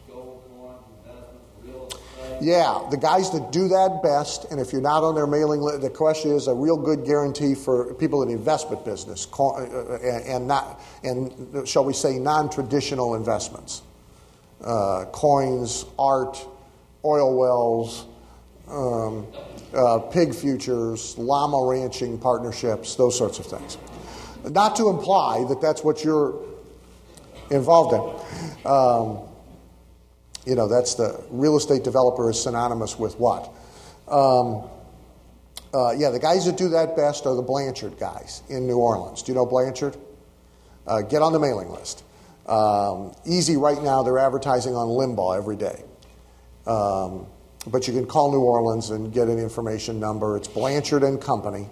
gold 0.09 0.41
coins, 0.49 0.81
investments, 1.05 1.43
real 1.63 1.87
estate? 1.87 2.37
Yeah, 2.41 2.87
the 2.89 2.97
guys 2.97 3.29
that 3.31 3.51
do 3.51 3.67
that 3.67 4.01
best, 4.01 4.45
and 4.51 4.59
if 4.59 4.73
you're 4.73 4.81
not 4.81 5.03
on 5.03 5.15
their 5.15 5.27
mailing 5.27 5.61
list, 5.61 5.81
the 5.81 5.89
question 5.89 6.31
is 6.31 6.47
a 6.47 6.53
real 6.55 6.77
good 6.77 7.05
guarantee 7.05 7.55
for 7.55 7.93
people 7.93 8.23
in 8.23 8.29
the 8.29 8.33
investment 8.33 8.83
business, 8.83 9.27
uh, 9.37 9.99
and, 10.01 10.25
and 10.25 10.47
not, 10.47 10.81
and 11.03 11.67
shall 11.67 11.85
we 11.85 11.93
say, 11.93 12.17
non-traditional 12.17 13.15
investments, 13.15 13.83
uh, 14.65 15.05
coins, 15.11 15.85
art, 15.97 16.43
oil 17.03 17.37
wells, 17.37 18.05
um, 18.67 19.27
uh, 19.73 19.99
pig 19.99 20.33
futures, 20.33 21.17
llama 21.17 21.65
ranching 21.65 22.17
partnerships, 22.17 22.95
those 22.95 23.17
sorts 23.17 23.39
of 23.39 23.45
things. 23.45 23.77
Not 24.49 24.75
to 24.77 24.89
imply 24.89 25.45
that 25.49 25.61
that's 25.61 25.83
what 25.83 26.03
you're 26.03 26.41
involved 27.51 27.93
in. 27.93 28.71
Um, 28.71 29.19
you 30.45 30.55
know, 30.55 30.67
that's 30.67 30.95
the 30.95 31.23
real 31.29 31.57
estate 31.57 31.83
developer 31.83 32.29
is 32.29 32.41
synonymous 32.41 32.97
with 32.97 33.19
what? 33.19 33.51
Um, 34.07 34.63
uh, 35.73 35.91
yeah, 35.91 36.09
the 36.09 36.19
guys 36.19 36.45
that 36.45 36.55
do 36.55 36.69
that 36.69 36.95
best 36.95 37.25
are 37.25 37.35
the 37.35 37.41
Blanchard 37.41 37.97
guys 37.99 38.43
in 38.49 38.65
New 38.65 38.77
Orleans. 38.77 39.21
Do 39.21 39.31
you 39.31 39.35
know 39.35 39.45
Blanchard? 39.45 39.97
Uh, 40.87 41.01
get 41.01 41.21
on 41.21 41.33
the 41.33 41.39
mailing 41.39 41.69
list. 41.69 42.04
Um, 42.45 43.13
easy 43.25 43.57
right 43.57 43.81
now, 43.81 44.03
they're 44.03 44.19
advertising 44.19 44.75
on 44.75 44.87
Limbaugh 44.87 45.37
every 45.37 45.55
day. 45.55 45.83
Um, 46.67 47.27
but 47.67 47.87
you 47.87 47.93
can 47.93 48.05
call 48.05 48.31
New 48.31 48.41
Orleans 48.41 48.91
and 48.91 49.11
get 49.11 49.27
an 49.27 49.39
information 49.39 49.99
number. 49.99 50.37
It's 50.37 50.47
Blanchard 50.47 51.03
and 51.03 51.19
Company. 51.19 51.67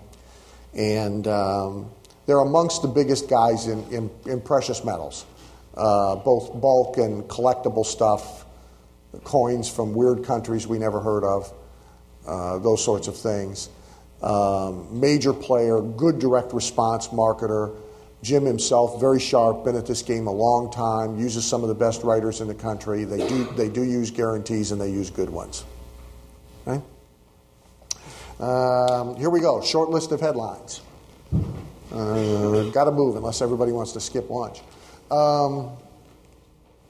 And 0.74 1.28
um, 1.28 1.91
they're 2.26 2.40
amongst 2.40 2.82
the 2.82 2.88
biggest 2.88 3.30
guys 3.30 3.68
in, 3.68 3.84
in, 3.91 4.10
in 4.26 4.41
precious 4.41 4.84
metals, 4.84 5.26
uh, 5.76 6.16
both 6.16 6.60
bulk 6.60 6.98
and 6.98 7.24
collectible 7.26 7.86
stuff, 7.86 8.45
coins 9.24 9.70
from 9.70 9.94
weird 9.94 10.24
countries 10.24 10.66
we 10.66 10.80
never 10.80 11.00
heard 11.00 11.24
of, 11.24 11.54
uh, 12.28 12.58
those 12.60 12.84
sorts 12.84 13.08
of 13.08 13.16
things. 13.16 13.70
Um, 14.24 15.00
major 15.00 15.34
player, 15.34 15.82
good 15.82 16.18
direct 16.18 16.54
response 16.54 17.10
marketer. 17.10 17.76
Jim 18.24 18.45
himself, 18.45 19.02
very 19.02 19.20
sharp, 19.20 19.66
been 19.66 19.76
at 19.76 19.86
this 19.86 20.02
game 20.02 20.28
a 20.28 20.32
long 20.32 20.72
time, 20.72 21.20
uses 21.20 21.45
some 21.45 21.62
of 21.62 21.68
the 21.68 21.76
best 21.76 22.04
writers 22.04 22.40
in 22.40 22.48
the 22.48 22.56
country. 22.56 23.04
They 23.04 23.28
do, 23.28 23.44
they 23.56 23.68
do 23.68 23.84
use 23.84 24.12
guarantees 24.12 24.72
and 24.72 24.80
they 24.80 24.90
use 24.90 25.10
good 25.10 25.30
ones. 25.30 25.66
Okay? 26.66 26.82
Um, 28.40 29.18
here 29.18 29.30
we 29.30 29.41
go. 29.41 29.62
Short 29.62 29.90
list 29.90 30.14
of 30.14 30.22
headlines. 30.22 30.80
Uh, 31.91 32.70
Got 32.72 32.86
to 32.86 32.91
move 32.91 33.18
unless 33.18 33.41
everybody 33.41 33.74
wants 33.74 33.91
to 33.91 34.00
skip 34.00 34.30
lunch. 34.30 34.62
Um, 35.12 35.72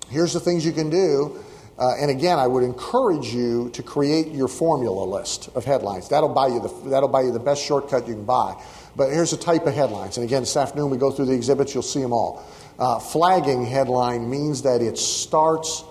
here's 0.10 0.34
the 0.34 0.39
things 0.39 0.64
you 0.64 0.72
can 0.72 0.91
do. 0.91 1.43
Uh, 1.80 1.95
and 1.99 2.11
again, 2.11 2.38
I 2.38 2.45
would 2.45 2.64
encourage 2.64 3.34
you 3.34 3.72
to 3.72 3.81
create 3.81 4.27
your 4.27 4.47
formula 4.47 5.03
list 5.03 5.49
of 5.55 5.65
headlines. 5.65 6.07
That'll 6.10 6.30
buy 6.30 6.47
you 6.47 6.60
the, 6.60 6.89
that'll 6.89 7.10
buy 7.10 7.22
you 7.22 7.31
the 7.31 7.39
best 7.39 7.64
shortcut 7.64 8.07
you 8.07 8.14
can 8.14 8.26
buy. 8.26 8.61
But 8.95 9.09
here's 9.11 9.33
a 9.33 9.37
type 9.37 9.65
of 9.65 9.73
headlines. 9.73 10.17
And 10.17 10.25
again, 10.25 10.43
this 10.43 10.55
afternoon 10.55 10.89
we 10.89 10.97
go 10.97 11.11
through 11.11 11.25
the 11.25 11.33
exhibits, 11.33 11.73
you'll 11.73 11.83
see 11.83 12.01
them 12.01 12.13
all. 12.13 12.45
Uh, 12.77 12.99
flagging 12.99 13.65
headline 13.65 14.29
means 14.29 14.63
that 14.63 14.81
it 14.81 14.97
starts 14.97 15.83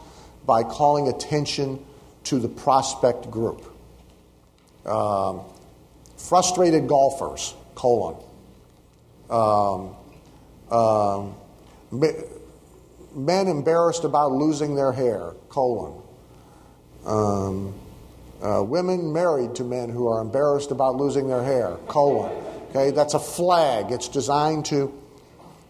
by 0.47 0.63
calling 0.63 1.09
attention 1.09 1.85
to 2.25 2.39
the 2.39 2.49
prospect 2.49 3.31
group. 3.31 3.65
Um, 4.87 5.43
frustrated 6.17 6.89
golfers, 6.89 7.55
colon. 7.75 8.17
Um, 9.31 9.97
um, 10.71 11.35
men 13.15 13.49
embarrassed 13.49 14.05
about 14.05 14.33
losing 14.33 14.75
their 14.75 14.93
hair, 14.93 15.33
colon. 15.49 16.03
Um, 17.05 17.75
uh, 18.43 18.63
women 18.63 19.13
married 19.13 19.55
to 19.57 19.65
men 19.65 19.89
who 19.89 20.09
are 20.09 20.21
embarrassed 20.21 20.71
about 20.71 20.97
losing 20.97 21.29
their 21.29 21.43
hair, 21.43 21.77
colon. 21.87 22.33
Okay, 22.75 22.91
that's 22.91 23.13
a 23.13 23.19
flag. 23.19 23.93
It's 23.93 24.09
designed 24.09 24.65
to, 24.67 24.91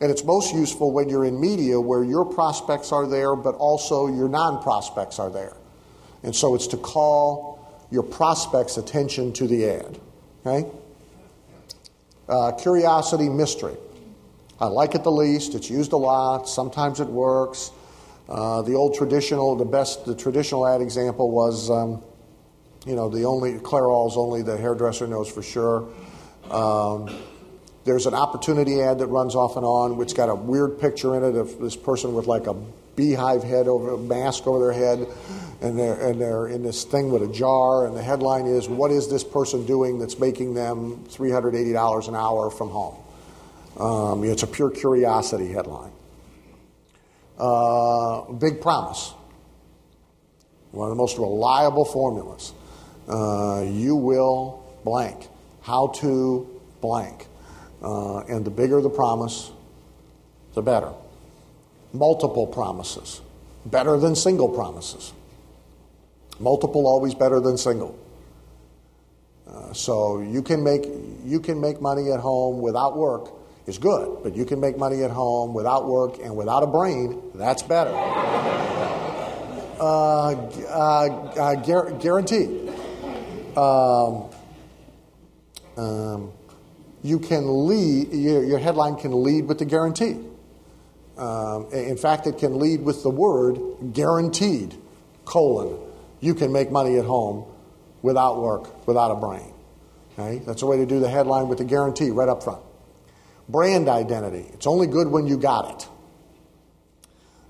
and 0.00 0.08
it's 0.08 0.22
most 0.22 0.54
useful 0.54 0.92
when 0.92 1.08
you're 1.08 1.24
in 1.24 1.40
media 1.40 1.80
where 1.80 2.04
your 2.04 2.24
prospects 2.24 2.92
are 2.92 3.08
there, 3.08 3.34
but 3.34 3.56
also 3.56 4.06
your 4.06 4.28
non 4.28 4.62
prospects 4.62 5.18
are 5.18 5.28
there. 5.28 5.56
And 6.22 6.34
so 6.34 6.54
it's 6.54 6.68
to 6.68 6.76
call 6.76 7.58
your 7.90 8.04
prospects' 8.04 8.76
attention 8.76 9.32
to 9.32 9.48
the 9.48 9.68
ad. 9.68 9.98
Okay? 10.46 10.70
Uh, 12.28 12.52
curiosity, 12.52 13.28
mystery. 13.28 13.74
I 14.60 14.66
like 14.66 14.94
it 14.94 15.02
the 15.02 15.10
least. 15.10 15.56
It's 15.56 15.68
used 15.68 15.92
a 15.92 15.96
lot. 15.96 16.48
Sometimes 16.48 17.00
it 17.00 17.08
works. 17.08 17.72
Uh, 18.28 18.62
the 18.62 18.74
old 18.74 18.94
traditional, 18.94 19.56
the 19.56 19.64
best, 19.64 20.06
the 20.06 20.14
traditional 20.14 20.68
ad 20.68 20.80
example 20.80 21.32
was, 21.32 21.68
um, 21.68 22.00
you 22.86 22.94
know, 22.94 23.08
the 23.08 23.24
only 23.24 23.58
Clairol's 23.58 24.16
only 24.16 24.42
the 24.42 24.56
hairdresser 24.56 25.08
knows 25.08 25.28
for 25.28 25.42
sure. 25.42 25.88
Um, 26.50 27.14
there's 27.84 28.06
an 28.06 28.14
opportunity 28.14 28.80
ad 28.80 28.98
that 29.00 29.06
runs 29.06 29.34
off 29.34 29.56
and 29.56 29.64
on, 29.64 29.96
which 29.96 30.14
got 30.14 30.28
a 30.28 30.34
weird 30.34 30.78
picture 30.78 31.16
in 31.16 31.24
it 31.24 31.36
of 31.36 31.58
this 31.58 31.76
person 31.76 32.14
with 32.14 32.26
like 32.26 32.46
a 32.46 32.54
beehive 32.94 33.42
head 33.42 33.68
over 33.68 33.94
a 33.94 33.98
mask 33.98 34.46
over 34.46 34.58
their 34.58 34.72
head, 34.72 35.06
and 35.60 35.78
they're 35.78 36.08
and 36.08 36.20
they're 36.20 36.46
in 36.46 36.62
this 36.62 36.84
thing 36.84 37.10
with 37.10 37.22
a 37.22 37.32
jar, 37.32 37.86
and 37.86 37.96
the 37.96 38.02
headline 38.02 38.46
is, 38.46 38.68
"What 38.68 38.90
is 38.90 39.08
this 39.08 39.24
person 39.24 39.66
doing 39.66 39.98
that's 39.98 40.18
making 40.18 40.54
them 40.54 41.04
three 41.08 41.30
hundred 41.30 41.54
eighty 41.54 41.72
dollars 41.72 42.08
an 42.08 42.14
hour 42.14 42.50
from 42.50 42.68
home?" 42.68 42.96
Um, 43.78 44.24
it's 44.24 44.42
a 44.42 44.46
pure 44.46 44.70
curiosity 44.70 45.48
headline. 45.48 45.92
Uh, 47.38 48.30
big 48.32 48.60
promise. 48.60 49.14
One 50.70 50.88
of 50.88 50.90
the 50.90 51.00
most 51.00 51.18
reliable 51.18 51.84
formulas. 51.84 52.52
Uh, 53.08 53.64
you 53.66 53.96
will 53.96 54.64
blank. 54.84 55.28
How 55.62 55.88
to 55.88 56.60
blank. 56.80 57.26
Uh, 57.82 58.18
and 58.20 58.44
the 58.44 58.50
bigger 58.50 58.80
the 58.80 58.90
promise, 58.90 59.50
the 60.54 60.62
better. 60.62 60.92
Multiple 61.92 62.46
promises. 62.46 63.20
Better 63.66 63.96
than 63.96 64.14
single 64.14 64.48
promises. 64.48 65.12
Multiple 66.40 66.86
always 66.86 67.14
better 67.14 67.40
than 67.40 67.58
single. 67.58 67.98
Uh, 69.46 69.72
so 69.72 70.20
you 70.20 70.42
can 70.42 70.62
make 70.64 70.86
you 71.24 71.40
can 71.40 71.60
make 71.60 71.80
money 71.80 72.10
at 72.10 72.20
home 72.20 72.60
without 72.60 72.96
work 72.96 73.30
is 73.66 73.78
good, 73.78 74.22
but 74.22 74.34
you 74.34 74.44
can 74.44 74.60
make 74.60 74.76
money 74.76 75.02
at 75.02 75.10
home 75.10 75.54
without 75.54 75.86
work 75.86 76.18
and 76.22 76.34
without 76.36 76.62
a 76.62 76.66
brain. 76.66 77.22
That's 77.34 77.62
better. 77.62 77.92
Uh, 79.78 79.82
uh, 79.82 80.34
uh, 80.34 81.54
guar- 81.62 82.00
guaranteed. 82.00 82.68
Um, 83.56 84.30
um, 85.76 86.32
you 87.02 87.18
can 87.18 87.66
lead, 87.66 88.12
your, 88.12 88.44
your, 88.44 88.58
headline 88.58 88.96
can 88.96 89.22
lead 89.22 89.46
with 89.46 89.58
the 89.58 89.64
guarantee. 89.64 90.16
Um, 91.16 91.70
in 91.72 91.96
fact, 91.96 92.26
it 92.26 92.38
can 92.38 92.58
lead 92.58 92.82
with 92.82 93.02
the 93.02 93.10
word 93.10 93.58
guaranteed, 93.92 94.76
colon. 95.24 95.78
You 96.20 96.34
can 96.34 96.52
make 96.52 96.70
money 96.70 96.98
at 96.98 97.04
home 97.04 97.44
without 98.02 98.40
work, 98.40 98.86
without 98.86 99.10
a 99.10 99.16
brain. 99.16 99.52
Okay? 100.12 100.42
That's 100.46 100.62
a 100.62 100.66
way 100.66 100.76
to 100.78 100.86
do 100.86 101.00
the 101.00 101.08
headline 101.08 101.48
with 101.48 101.58
the 101.58 101.64
guarantee 101.64 102.10
right 102.10 102.28
up 102.28 102.42
front. 102.42 102.62
Brand 103.48 103.88
identity. 103.88 104.46
It's 104.52 104.66
only 104.66 104.86
good 104.86 105.08
when 105.08 105.26
you 105.26 105.36
got 105.36 105.70
it. 105.70 105.88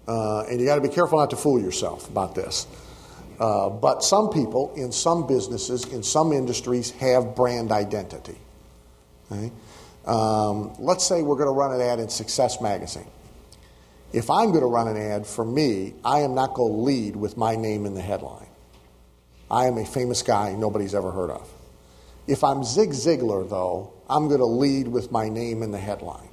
Uh, 0.08 0.42
and 0.42 0.60
you 0.60 0.66
got 0.66 0.76
to 0.76 0.80
be 0.80 0.88
careful 0.88 1.18
not 1.18 1.30
to 1.30 1.36
fool 1.36 1.60
yourself 1.60 2.08
about 2.08 2.34
this. 2.34 2.66
Uh, 3.42 3.68
but 3.68 4.04
some 4.04 4.30
people 4.30 4.72
in 4.76 4.92
some 4.92 5.26
businesses, 5.26 5.84
in 5.86 6.00
some 6.04 6.32
industries, 6.32 6.92
have 6.92 7.34
brand 7.34 7.72
identity. 7.72 8.36
Okay? 9.32 9.50
Um, 10.06 10.72
let's 10.78 11.04
say 11.04 11.22
we're 11.22 11.34
going 11.34 11.48
to 11.48 11.52
run 11.52 11.72
an 11.72 11.80
ad 11.80 11.98
in 11.98 12.08
Success 12.08 12.60
Magazine. 12.60 13.10
If 14.12 14.30
I'm 14.30 14.50
going 14.50 14.60
to 14.60 14.68
run 14.68 14.86
an 14.86 14.96
ad 14.96 15.26
for 15.26 15.44
me, 15.44 15.92
I 16.04 16.20
am 16.20 16.36
not 16.36 16.54
going 16.54 16.72
to 16.72 16.78
lead 16.82 17.16
with 17.16 17.36
my 17.36 17.56
name 17.56 17.84
in 17.84 17.94
the 17.94 18.00
headline. 18.00 18.46
I 19.50 19.66
am 19.66 19.76
a 19.76 19.84
famous 19.84 20.22
guy 20.22 20.54
nobody's 20.54 20.94
ever 20.94 21.10
heard 21.10 21.30
of. 21.30 21.50
If 22.28 22.44
I'm 22.44 22.62
Zig 22.62 22.90
Ziglar, 22.90 23.50
though, 23.50 23.92
I'm 24.08 24.28
going 24.28 24.38
to 24.38 24.46
lead 24.46 24.86
with 24.86 25.10
my 25.10 25.28
name 25.28 25.64
in 25.64 25.72
the 25.72 25.78
headline. 25.78 26.28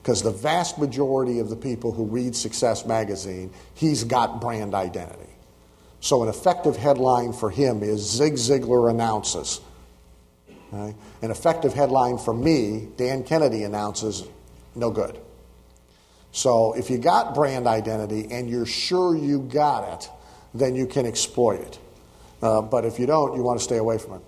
Because 0.00 0.22
the 0.22 0.30
vast 0.30 0.78
majority 0.78 1.40
of 1.40 1.50
the 1.50 1.56
people 1.56 1.90
who 1.90 2.04
read 2.04 2.36
Success 2.36 2.86
Magazine, 2.86 3.50
he's 3.74 4.04
got 4.04 4.40
brand 4.40 4.76
identity. 4.76 5.31
So, 6.02 6.24
an 6.24 6.28
effective 6.28 6.76
headline 6.76 7.32
for 7.32 7.48
him 7.48 7.84
is 7.84 8.00
Zig 8.00 8.34
Ziglar 8.34 8.90
announces. 8.90 9.60
An 10.72 10.96
effective 11.20 11.74
headline 11.74 12.18
for 12.18 12.34
me, 12.34 12.88
Dan 12.96 13.22
Kennedy 13.22 13.62
announces, 13.62 14.24
no 14.74 14.90
good. 14.90 15.20
So, 16.32 16.72
if 16.72 16.90
you 16.90 16.98
got 16.98 17.36
brand 17.36 17.68
identity 17.68 18.26
and 18.32 18.50
you're 18.50 18.66
sure 18.66 19.14
you 19.16 19.42
got 19.42 19.94
it, 19.94 20.10
then 20.52 20.74
you 20.74 20.86
can 20.86 21.06
exploit 21.06 21.60
it. 21.60 21.78
Uh, 22.42 22.62
but 22.62 22.84
if 22.84 22.98
you 22.98 23.06
don't, 23.06 23.36
you 23.36 23.44
want 23.44 23.60
to 23.60 23.64
stay 23.64 23.76
away 23.76 23.98
from 23.98 24.14
it 24.14 24.22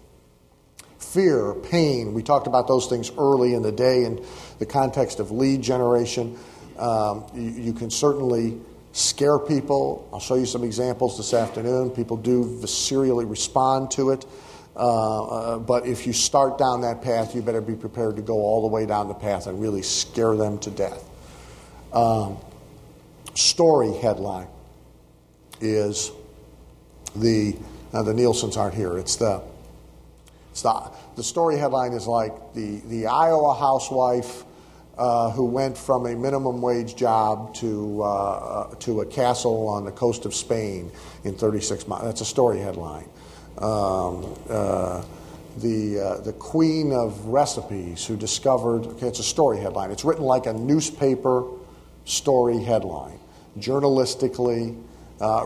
fear, 0.99 1.55
pain. 1.55 2.15
We 2.15 2.23
talked 2.23 2.47
about 2.47 2.67
those 2.67 2.87
things 2.87 3.13
early 3.19 3.55
in 3.55 3.63
the 3.63 3.71
day 3.71 4.05
in 4.05 4.25
the 4.59 4.67
context 4.67 5.21
of 5.21 5.31
lead 5.31 5.61
generation. 5.61 6.39
Um, 6.79 7.25
you, 7.35 7.51
you, 7.51 7.73
can 7.73 7.91
certainly 7.91 8.59
scare 8.95 9.39
people. 9.39 10.09
I'll 10.13 10.21
show 10.21 10.37
you 10.37 10.47
some 10.47 10.65
examples 10.65 11.17
this 11.17 11.35
afternoon. 11.35 11.91
People 11.91 12.17
do 12.17 12.65
serially 12.67 13.25
respond 13.25 13.91
to 13.93 14.11
it. 14.11 14.25
Uh, 14.77 15.25
uh, 15.25 15.59
but 15.59 15.87
if 15.87 16.07
you 16.07 16.13
start 16.13 16.59
down 16.59 16.81
that 16.81 17.03
path, 17.03 17.35
you 17.35 17.43
better 17.43 17.61
be 17.61 17.75
prepared 17.75 18.17
to 18.17 18.23
go 18.23 18.35
all 18.35 18.63
the 18.63 18.69
way 18.69 18.87
down 18.87 19.09
the 19.09 19.15
path 19.15 19.47
and 19.47 19.61
really 19.61 19.83
scare 19.83 20.37
them 20.37 20.59
to 20.59 20.71
death. 20.71 21.05
Um, 21.93 22.39
story 23.35 23.93
headline 23.95 24.49
is 25.61 26.11
the, 27.15 27.57
uh, 27.93 28.03
the 28.03 28.15
Nielsen's 28.15 28.57
aren't 28.57 28.75
here. 28.75 28.97
It's 28.97 29.17
the 29.17 29.43
the, 30.63 30.91
the 31.17 31.25
story 31.25 31.59
headline 31.59 31.93
is 31.95 32.07
like 32.07 32.55
the, 32.55 32.77
the 32.87 33.07
Iowa 33.09 33.55
housewife 33.55 34.45
uh, 34.97 35.31
who 35.33 35.45
went 35.45 35.77
from 35.77 36.07
a 36.07 36.15
minimum 36.15 36.63
wage 36.63 36.95
job 36.95 37.53
to, 37.55 38.01
uh, 38.03 38.07
uh 38.07 38.75
to 38.77 39.01
a 39.01 39.07
castle 39.07 39.67
on 39.69 39.85
the 39.85 39.91
coast 39.91 40.25
of 40.25 40.35
Spain 40.35 40.91
in 41.25 41.35
36 41.35 41.89
months. 41.89 42.05
That's 42.05 42.21
a 42.21 42.25
story 42.25 42.61
headline. 42.61 43.09
Um, 43.59 44.35
uh, 44.49 45.05
the, 45.59 46.01
uh, 46.01 46.21
the 46.23 46.33
queen 46.33 46.93
of 46.93 47.27
recipes 47.27 48.07
who 48.07 48.17
discovered, 48.17 48.87
okay, 48.87 49.09
it's 49.09 49.21
a 49.21 49.25
story 49.25 49.59
headline. 49.59 49.91
It's 49.91 50.05
written 50.05 50.25
like 50.25 50.47
a 50.47 50.53
newspaper 50.53 51.45
story 52.05 52.63
headline, 52.63 53.19
journalistically 53.59 54.81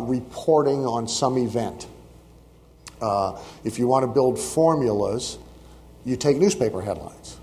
reporting 0.00 0.84
on 0.84 1.08
some 1.08 1.38
event. 1.38 1.86
If 3.64 3.78
you 3.78 3.86
want 3.86 4.02
to 4.02 4.08
build 4.08 4.38
formulas, 4.38 5.38
you 6.04 6.16
take 6.16 6.36
newspaper 6.36 6.82
headlines. 6.82 7.37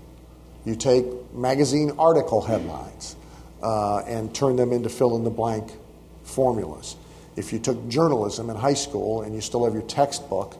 You 0.66 0.74
take 0.74 1.06
magazine 1.32 1.92
article 1.96 2.42
headlines 2.42 3.14
uh, 3.62 4.00
and 4.00 4.34
turn 4.34 4.56
them 4.56 4.72
into 4.72 4.88
fill 4.90 5.16
in 5.16 5.22
the 5.22 5.30
blank 5.30 5.72
formulas. 6.24 6.96
If 7.36 7.52
you 7.52 7.60
took 7.60 7.88
journalism 7.88 8.50
in 8.50 8.56
high 8.56 8.74
school 8.74 9.22
and 9.22 9.32
you 9.32 9.40
still 9.40 9.64
have 9.64 9.74
your 9.74 9.84
textbook, 9.84 10.56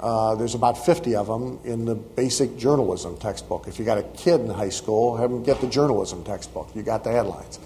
uh, 0.00 0.34
there's 0.36 0.54
about 0.54 0.84
50 0.84 1.14
of 1.14 1.26
them 1.26 1.60
in 1.64 1.84
the 1.84 1.94
basic 1.94 2.56
journalism 2.56 3.18
textbook. 3.18 3.68
If 3.68 3.78
you 3.78 3.84
got 3.84 3.98
a 3.98 4.02
kid 4.02 4.40
in 4.40 4.48
high 4.48 4.70
school, 4.70 5.18
have 5.18 5.30
them 5.30 5.42
get 5.44 5.60
the 5.60 5.68
journalism 5.68 6.24
textbook. 6.24 6.70
You 6.74 6.82
got 6.82 7.04
the 7.04 7.12
headlines. 7.12 7.60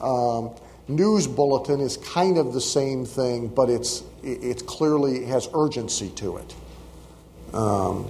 Um, 0.00 0.50
news 0.86 1.26
bulletin 1.26 1.80
is 1.80 1.96
kind 1.96 2.36
of 2.36 2.52
the 2.52 2.60
same 2.60 3.06
thing, 3.06 3.48
but 3.48 3.70
it's 3.70 4.04
it 4.22 4.66
clearly 4.66 5.24
has 5.24 5.48
urgency 5.54 6.10
to 6.10 6.36
it. 6.36 6.54
Um, 7.54 8.08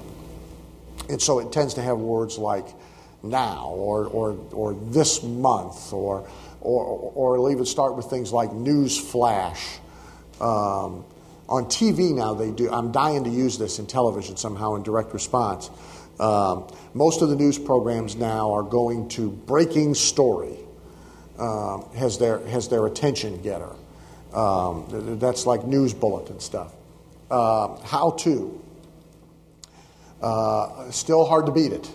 and 1.09 1.21
so 1.21 1.39
it 1.39 1.53
tends 1.53 1.75
to 1.75 1.83
have 1.83 1.99
words 1.99 2.37
like 2.37 2.67
now 3.23 3.69
or, 3.69 4.07
or, 4.07 4.39
or 4.53 4.75
this 4.75 5.23
month 5.23 5.93
or, 5.93 6.29
or, 6.61 6.85
or 7.15 7.35
it'll 7.35 7.51
even 7.51 7.67
start 7.67 7.97
with 7.97 8.07
things 8.07 8.33
like 8.33 8.53
news 8.53 8.99
flash. 8.99 9.79
Um, 10.41 11.05
on 11.49 11.67
TV 11.67 12.15
now, 12.15 12.35
they 12.35 12.51
do. 12.51 12.71
I'm 12.71 12.93
dying 12.93 13.25
to 13.25 13.31
use 13.31 13.59
this 13.59 13.79
in 13.79 13.87
television 13.87 14.37
somehow 14.37 14.75
in 14.75 14.83
direct 14.83 15.13
response. 15.13 15.71
Um, 16.19 16.69
most 16.95 17.23
of 17.23 17.29
the 17.29 17.37
news 17.37 17.59
programs 17.59 18.17
now 18.17 18.53
are 18.53 18.63
going 18.63 19.09
to 19.11 19.31
breaking 19.31 19.95
story 19.95 20.57
um, 21.39 21.89
has, 21.95 22.19
their, 22.19 22.39
has 22.49 22.69
their 22.69 22.87
attention 22.87 23.41
getter. 23.43 23.71
Um, 24.33 25.19
that's 25.19 25.47
like 25.47 25.67
news 25.67 25.93
bulletin 25.93 26.41
stuff. 26.41 26.73
Uh, 27.31 27.77
how 27.83 28.11
to. 28.21 28.63
Uh, 30.23 30.91
still 30.91 31.25
hard 31.25 31.47
to 31.47 31.53
beat 31.53 31.73
it. 31.73 31.91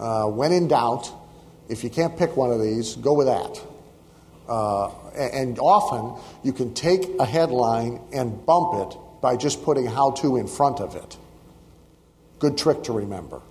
Uh, 0.00 0.24
when 0.24 0.50
in 0.50 0.66
doubt, 0.66 1.12
if 1.68 1.84
you 1.84 1.90
can't 1.90 2.16
pick 2.16 2.36
one 2.36 2.50
of 2.50 2.60
these, 2.60 2.96
go 2.96 3.12
with 3.12 3.26
that. 3.26 3.60
Uh, 4.48 4.88
and 5.14 5.58
often 5.58 6.20
you 6.42 6.52
can 6.52 6.72
take 6.74 7.06
a 7.20 7.24
headline 7.24 8.00
and 8.12 8.44
bump 8.46 8.92
it 8.92 8.98
by 9.20 9.36
just 9.36 9.62
putting 9.62 9.86
how 9.86 10.10
to 10.12 10.38
in 10.38 10.48
front 10.48 10.80
of 10.80 10.96
it. 10.96 11.18
Good 12.38 12.56
trick 12.56 12.82
to 12.84 12.92
remember. 12.92 13.42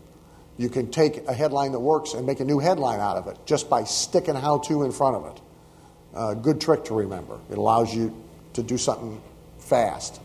You 0.57 0.69
can 0.69 0.89
take 0.89 1.25
a 1.27 1.33
headline 1.33 1.71
that 1.71 1.79
works 1.79 2.15
and 2.15 2.25
make 2.25 2.39
a 2.39 2.45
new 2.45 2.59
headline 2.59 2.99
out 2.99 3.15
of 3.15 3.27
it 3.27 3.37
just 3.45 3.69
by 3.69 3.83
sticking 3.83 4.35
how 4.35 4.57
to 4.57 4.83
in 4.83 4.91
front 4.91 5.15
of 5.15 5.25
it. 5.27 5.41
Uh, 6.13 6.33
good 6.33 6.59
trick 6.59 6.83
to 6.85 6.95
remember. 6.95 7.39
It 7.51 7.59
allows 7.59 7.93
you 7.93 8.13
to 8.53 8.63
do 8.63 8.77
something 8.77 9.21
fast. 9.59 10.19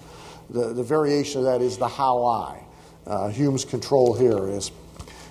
The, 0.48 0.72
the 0.72 0.82
variation 0.82 1.40
of 1.40 1.44
that 1.44 1.60
is 1.60 1.76
the 1.76 1.86
how 1.86 2.24
I. 2.24 2.62
Uh, 3.06 3.28
Hume's 3.28 3.64
control 3.66 4.14
here 4.14 4.48
is 4.48 4.70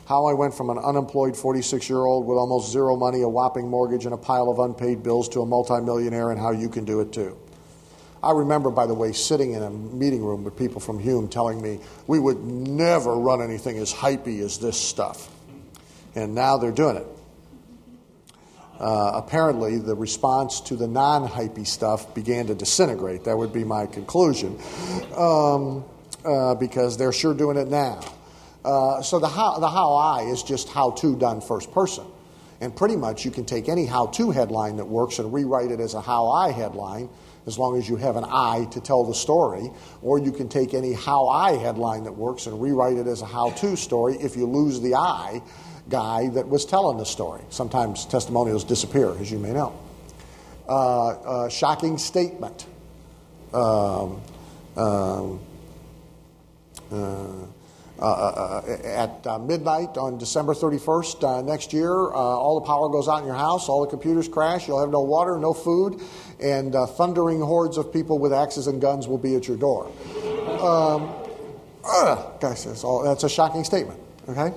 how 0.06 0.26
I 0.26 0.34
went 0.34 0.54
from 0.54 0.70
an 0.70 0.78
unemployed 0.78 1.38
46 1.38 1.90
year 1.90 2.00
old 2.00 2.26
with 2.26 2.38
almost 2.38 2.72
zero 2.72 2.96
money, 2.96 3.22
a 3.22 3.30
whopping 3.30 3.70
mortgage, 3.70 4.06
and 4.06 4.14
a 4.14 4.18
pile 4.18 4.50
of 4.50 4.60
unpaid 4.60 5.04
bills 5.04 5.30
to 5.30 5.42
a 5.42 5.46
multimillionaire, 5.46 6.32
and 6.32 6.40
how 6.40 6.52
you 6.52 6.70
can 6.70 6.86
do 6.86 7.00
it 7.00 7.14
too. 7.14 7.38
I 8.22 8.32
remember, 8.32 8.70
by 8.70 8.86
the 8.86 8.94
way, 8.94 9.12
sitting 9.12 9.52
in 9.52 9.64
a 9.64 9.70
meeting 9.70 10.24
room 10.24 10.46
with 10.46 10.58
people 10.58 10.80
from 10.80 10.98
Hume 10.98 11.28
telling 11.28 11.62
me 11.62 11.80
we 12.08 12.20
would 12.20 12.42
never 12.42 13.16
run 13.16 13.42
anything 13.42 13.78
as 13.78 13.94
hypey 13.94 14.40
as 14.40 14.60
this 14.60 14.80
stuff. 14.80 15.30
And 16.16 16.34
now 16.34 16.58
they're 16.58 16.72
doing 16.72 16.98
it. 16.98 17.08
Uh, 18.80 19.12
apparently, 19.16 19.78
the 19.78 19.96
response 19.96 20.62
to 20.62 20.76
the 20.76 20.88
non 20.88 21.28
hypey 21.28 21.68
stuff 21.68 22.14
began 22.16 22.48
to 22.48 22.56
disintegrate. 22.56 23.26
That 23.26 23.38
would 23.38 23.54
be 23.54 23.64
my 23.64 23.86
conclusion, 23.86 24.60
um, 25.16 25.86
uh, 26.26 26.56
because 26.56 26.98
they're 26.98 27.14
sure 27.14 27.34
doing 27.34 27.58
it 27.58 27.68
now. 27.68 28.02
Uh, 28.64 29.02
so 29.02 29.19
the 29.19 29.27
how, 29.27 29.60
the 29.60 29.69
how 29.69 29.94
I 29.94 30.23
is 30.23 30.44
just 30.44 30.69
how 30.69 30.91
to 30.91 31.15
done 31.15 31.41
first 31.41 31.72
person. 31.72 32.06
And 32.61 32.73
pretty 32.73 32.95
much 32.95 33.26
you 33.26 33.31
can 33.31 33.45
take 33.45 33.68
any 33.68 33.85
how 33.85 34.07
to 34.07 34.31
headline 34.31 34.77
that 34.77 34.85
works 34.85 35.19
and 35.19 35.34
rewrite 35.34 35.72
it 35.72 35.80
as 35.80 35.95
a 35.95 36.02
how 36.02 36.30
I 36.30 36.52
headline 36.52 37.10
as 37.45 37.57
long 37.57 37.77
as 37.77 37.90
you 37.90 37.98
have 37.98 38.15
an 38.15 38.23
I 38.26 38.65
to 38.72 38.80
tell 38.80 39.03
the 39.03 39.14
story. 39.14 39.69
Or 40.02 40.18
you 40.18 40.31
can 40.31 40.48
take 40.48 40.73
any 40.73 40.94
how 40.94 41.27
I 41.27 41.57
headline 41.57 42.06
that 42.06 42.14
works 42.14 42.48
and 42.48 42.61
rewrite 42.61 42.98
it 42.98 43.07
as 43.07 43.22
a 43.22 43.26
how 43.26 43.49
to 43.49 43.76
story 43.76 44.15
if 44.15 44.38
you 44.38 44.45
lose 44.45 44.80
the 44.80 44.95
I 44.95 45.41
guy 45.90 46.30
that 46.30 46.48
was 46.48 46.65
telling 46.65 46.98
the 46.98 47.06
story. 47.06 47.41
Sometimes 47.49 48.06
testimonials 48.06 48.64
disappear, 48.64 49.18
as 49.19 49.30
you 49.30 49.40
may 49.40 49.52
know. 49.52 49.77
Uh, 50.68 51.07
uh, 51.07 51.49
shocking 51.49 51.98
statement. 51.98 52.65
Um, 53.53 54.22
um, 54.77 55.40
uh, 56.90 57.45
at 58.04 59.26
uh, 59.26 59.40
midnight 59.40 59.98
on 59.98 60.18
December 60.18 60.54
31st 60.54 61.24
uh, 61.24 61.42
next 61.42 61.72
year, 61.72 61.92
uh, 61.92 62.16
all 62.16 62.60
the 62.60 62.66
power 62.66 62.90
goes 62.90 63.08
out 63.08 63.20
in 63.20 63.26
your 63.26 63.36
house, 63.36 63.70
all 63.70 63.82
the 63.82 63.88
computers 63.88 64.28
crash, 64.28 64.68
you'll 64.68 64.80
have 64.80 64.90
no 64.90 65.02
water, 65.02 65.38
no 65.38 65.54
food, 65.54 66.02
and 66.42 66.76
uh, 66.76 66.86
thundering 66.86 67.40
hordes 67.40 67.78
of 67.78 67.94
people 67.94 68.20
with 68.20 68.34
axes 68.34 68.68
and 68.68 68.82
guns 68.82 69.08
will 69.08 69.18
be 69.18 69.36
at 69.36 69.48
your 69.48 69.56
door. 69.56 69.88
Um, 70.60 71.14
that's, 72.42 72.84
all, 72.84 73.04
that's 73.04 73.24
a 73.24 73.30
shocking 73.30 73.64
statement, 73.64 74.00
okay? 74.28 74.54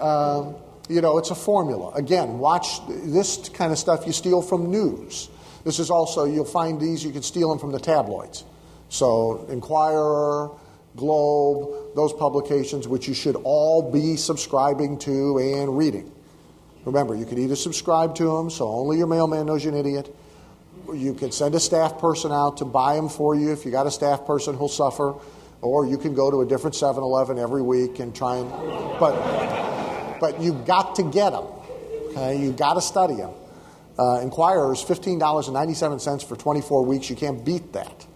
Um, 0.00 0.54
you 0.88 1.00
know, 1.00 1.16
it's 1.16 1.30
a 1.30 1.34
formula. 1.34 1.92
Again, 1.94 2.38
watch 2.38 2.86
this 2.88 3.48
kind 3.48 3.72
of 3.72 3.78
stuff 3.78 4.06
you 4.06 4.12
steal 4.12 4.42
from 4.42 4.70
news. 4.70 5.30
This 5.64 5.78
is 5.78 5.90
also, 5.90 6.24
you'll 6.24 6.44
find 6.44 6.78
these, 6.78 7.02
you 7.02 7.12
can 7.12 7.22
steal 7.22 7.48
them 7.48 7.58
from 7.58 7.72
the 7.72 7.80
tabloids. 7.80 8.44
So, 8.90 9.46
Inquirer, 9.48 10.50
Globe, 10.96 11.94
those 11.96 12.12
publications, 12.12 12.86
which 12.86 13.08
you 13.08 13.14
should 13.14 13.36
all 13.42 13.90
be 13.90 14.16
subscribing 14.16 14.98
to 14.98 15.38
and 15.38 15.76
reading. 15.76 16.10
Remember, 16.84 17.14
you 17.14 17.24
can 17.24 17.38
either 17.38 17.56
subscribe 17.56 18.14
to 18.16 18.24
them, 18.24 18.50
so 18.50 18.68
only 18.68 18.98
your 18.98 19.06
mailman 19.06 19.46
knows 19.46 19.64
you're 19.64 19.72
an 19.74 19.80
idiot. 19.80 20.14
You 20.92 21.14
can 21.14 21.32
send 21.32 21.54
a 21.54 21.60
staff 21.60 21.98
person 21.98 22.30
out 22.30 22.58
to 22.58 22.64
buy 22.64 22.94
them 22.94 23.08
for 23.08 23.34
you 23.34 23.52
if 23.52 23.64
you 23.64 23.70
got 23.70 23.86
a 23.86 23.90
staff 23.90 24.26
person 24.26 24.54
who'll 24.54 24.68
suffer, 24.68 25.14
or 25.62 25.86
you 25.86 25.96
can 25.96 26.14
go 26.14 26.30
to 26.30 26.42
a 26.42 26.46
different 26.46 26.76
7-Eleven 26.76 27.38
every 27.38 27.62
week 27.62 27.98
and 28.00 28.14
try 28.14 28.36
and. 28.36 28.50
But, 29.00 30.20
but 30.20 30.40
you've 30.40 30.66
got 30.66 30.94
to 30.96 31.02
get 31.02 31.30
them. 31.30 31.46
Okay, 32.10 32.36
You've 32.38 32.56
got 32.56 32.74
to 32.74 32.82
study 32.82 33.16
them. 33.16 33.32
Uh, 33.98 34.20
Inquirer 34.20 34.72
is 34.72 34.80
$15.97 34.80 36.24
for 36.28 36.36
24 36.36 36.84
weeks. 36.84 37.08
You 37.08 37.16
can't 37.16 37.44
beat 37.44 37.72
that 37.72 38.06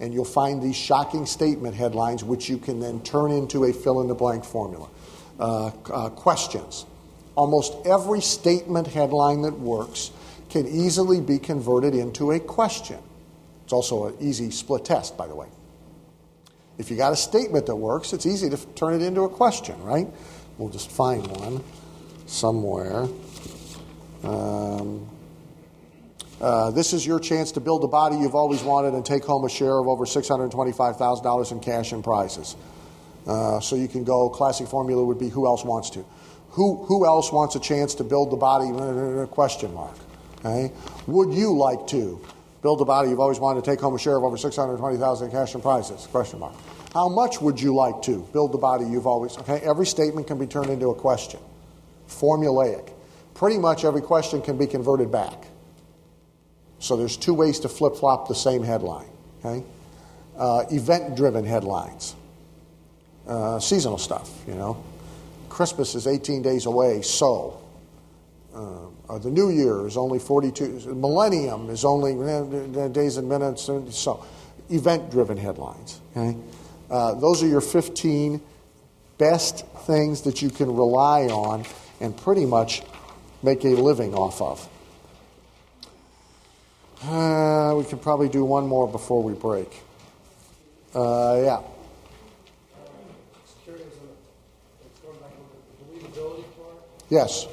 and 0.00 0.14
you'll 0.14 0.24
find 0.24 0.62
these 0.62 0.76
shocking 0.76 1.26
statement 1.26 1.74
headlines, 1.74 2.24
which 2.24 2.48
you 2.48 2.56
can 2.56 2.80
then 2.80 3.00
turn 3.02 3.30
into 3.30 3.64
a 3.64 3.72
fill 3.72 4.00
in 4.00 4.08
the 4.08 4.14
blank 4.14 4.44
formula. 4.44 4.88
Uh, 5.38 5.70
uh, 5.92 6.08
questions. 6.10 6.86
Almost 7.34 7.74
every 7.86 8.20
statement 8.20 8.86
headline 8.86 9.42
that 9.42 9.58
works 9.58 10.10
can 10.48 10.66
easily 10.66 11.20
be 11.20 11.38
converted 11.38 11.94
into 11.94 12.32
a 12.32 12.40
question. 12.40 12.98
It's 13.64 13.72
also 13.72 14.08
an 14.08 14.16
easy 14.20 14.50
split 14.50 14.84
test, 14.84 15.16
by 15.16 15.26
the 15.26 15.34
way. 15.34 15.46
If 16.76 16.90
you 16.90 16.96
got 16.96 17.12
a 17.12 17.16
statement 17.16 17.66
that 17.66 17.76
works, 17.76 18.12
it's 18.12 18.26
easy 18.26 18.48
to 18.50 18.56
f- 18.56 18.66
turn 18.74 18.94
it 18.94 19.02
into 19.02 19.22
a 19.22 19.28
question, 19.28 19.80
right? 19.82 20.08
We'll 20.58 20.70
just 20.70 20.90
find 20.90 21.26
one 21.26 21.62
somewhere. 22.26 23.06
Um, 24.24 25.08
uh, 26.40 26.70
this 26.70 26.92
is 26.92 27.06
your 27.06 27.20
chance 27.20 27.52
to 27.52 27.60
build 27.60 27.82
the 27.82 27.88
body 27.88 28.16
you've 28.16 28.34
always 28.34 28.62
wanted 28.62 28.94
and 28.94 29.04
take 29.04 29.24
home 29.24 29.44
a 29.44 29.48
share 29.48 29.78
of 29.78 29.86
over 29.86 30.04
$625,000 30.04 31.52
in 31.52 31.60
cash 31.60 31.92
and 31.92 32.02
prizes. 32.02 32.56
Uh, 33.26 33.60
so 33.60 33.76
you 33.76 33.88
can 33.88 34.04
go, 34.04 34.30
classic 34.30 34.66
formula 34.66 35.04
would 35.04 35.18
be 35.18 35.28
who 35.28 35.46
else 35.46 35.64
wants 35.64 35.90
to? 35.90 36.04
Who, 36.50 36.84
who 36.84 37.06
else 37.06 37.30
wants 37.30 37.54
a 37.56 37.60
chance 37.60 37.94
to 37.96 38.04
build 38.04 38.30
the 38.30 38.36
body? 38.36 39.26
Question 39.28 39.74
mark. 39.74 39.94
Okay? 40.38 40.72
Would 41.06 41.34
you 41.34 41.56
like 41.56 41.86
to 41.88 42.20
build 42.62 42.80
the 42.80 42.84
body 42.86 43.10
you've 43.10 43.20
always 43.20 43.38
wanted 43.38 43.62
to 43.62 43.70
take 43.70 43.80
home 43.80 43.94
a 43.94 43.98
share 43.98 44.16
of 44.16 44.24
over 44.24 44.36
620000 44.36 45.26
in 45.26 45.32
cash 45.32 45.54
and 45.54 45.62
prizes? 45.62 46.06
Question 46.06 46.40
mark. 46.40 46.54
How 46.94 47.08
much 47.08 47.40
would 47.40 47.60
you 47.60 47.74
like 47.74 48.02
to 48.02 48.26
build 48.32 48.52
the 48.52 48.58
body 48.58 48.86
you've 48.86 49.06
always... 49.06 49.36
Okay, 49.38 49.60
every 49.60 49.86
statement 49.86 50.26
can 50.26 50.38
be 50.38 50.46
turned 50.46 50.70
into 50.70 50.88
a 50.88 50.94
question. 50.94 51.38
Formulaic. 52.08 52.92
Pretty 53.34 53.58
much 53.58 53.84
every 53.84 54.02
question 54.02 54.42
can 54.42 54.58
be 54.58 54.66
converted 54.66 55.12
back. 55.12 55.49
So 56.80 56.96
there's 56.96 57.16
two 57.16 57.34
ways 57.34 57.60
to 57.60 57.68
flip 57.68 57.96
flop 57.96 58.26
the 58.26 58.34
same 58.34 58.62
headline. 58.64 59.08
Okay, 59.44 59.64
uh, 60.36 60.64
event 60.70 61.16
driven 61.16 61.44
headlines, 61.44 62.16
uh, 63.26 63.60
seasonal 63.60 63.98
stuff. 63.98 64.30
You 64.48 64.54
know, 64.54 64.82
Christmas 65.48 65.94
is 65.94 66.06
18 66.06 66.42
days 66.42 66.66
away, 66.66 67.02
so. 67.02 67.56
Uh, 69.10 69.18
the 69.18 69.30
New 69.30 69.50
Year 69.50 69.88
is 69.88 69.96
only 69.96 70.20
42. 70.20 70.94
Millennium 70.94 71.68
is 71.68 71.84
only 71.84 72.12
uh, 72.12 72.86
days 72.88 73.16
and 73.16 73.28
minutes. 73.28 73.62
So, 73.62 74.24
event-driven 74.70 75.36
headlines. 75.36 76.00
Okay, 76.16 76.36
uh, 76.90 77.14
those 77.14 77.42
are 77.42 77.48
your 77.48 77.60
15 77.60 78.40
best 79.18 79.66
things 79.86 80.22
that 80.22 80.42
you 80.42 80.48
can 80.48 80.74
rely 80.74 81.26
on 81.26 81.64
and 82.00 82.16
pretty 82.16 82.46
much 82.46 82.82
make 83.42 83.64
a 83.64 83.74
living 83.74 84.14
off 84.14 84.40
of. 84.40 84.68
Uh, 87.02 87.74
we 87.78 87.84
can 87.84 87.98
probably 87.98 88.28
do 88.28 88.44
one 88.44 88.66
more 88.66 88.86
before 88.86 89.22
we 89.22 89.32
break. 89.32 89.82
Uh, 90.94 91.40
yeah. 91.42 91.60
Yes. 97.08 97.46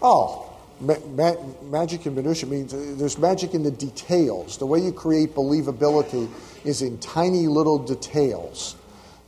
Oh, 0.00 0.56
ma- 0.80 0.94
ma- 1.14 1.34
magic 1.62 2.06
and 2.06 2.14
minutia 2.14 2.48
means 2.48 2.72
uh, 2.72 2.94
there's 2.96 3.18
magic 3.18 3.54
in 3.54 3.62
the 3.62 3.70
details. 3.70 4.56
The 4.56 4.66
way 4.66 4.78
you 4.78 4.92
create 4.92 5.34
believability 5.34 6.28
is 6.64 6.82
in 6.82 6.98
tiny 6.98 7.46
little 7.46 7.78
details. 7.78 8.76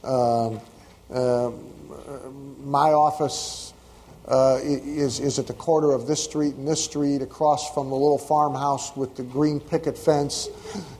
Um, 0.05 0.61
uh, 1.13 1.51
my 2.65 2.93
office 2.93 3.68
uh, 4.29 4.59
is, 4.63 5.21
is 5.21 5.39
at 5.39 5.47
the 5.47 5.55
corner 5.55 5.93
of 5.93 6.07
this 6.07 6.23
street 6.23 6.55
and 6.55 6.69
this 6.69 6.85
street, 6.85 7.23
across 7.23 7.73
from 7.73 7.89
the 7.89 7.97
little 7.97 8.19
farmhouse 8.19 8.95
with 8.95 9.17
the 9.17 9.23
green 9.23 9.59
picket 9.59 9.97
fence. 9.97 10.49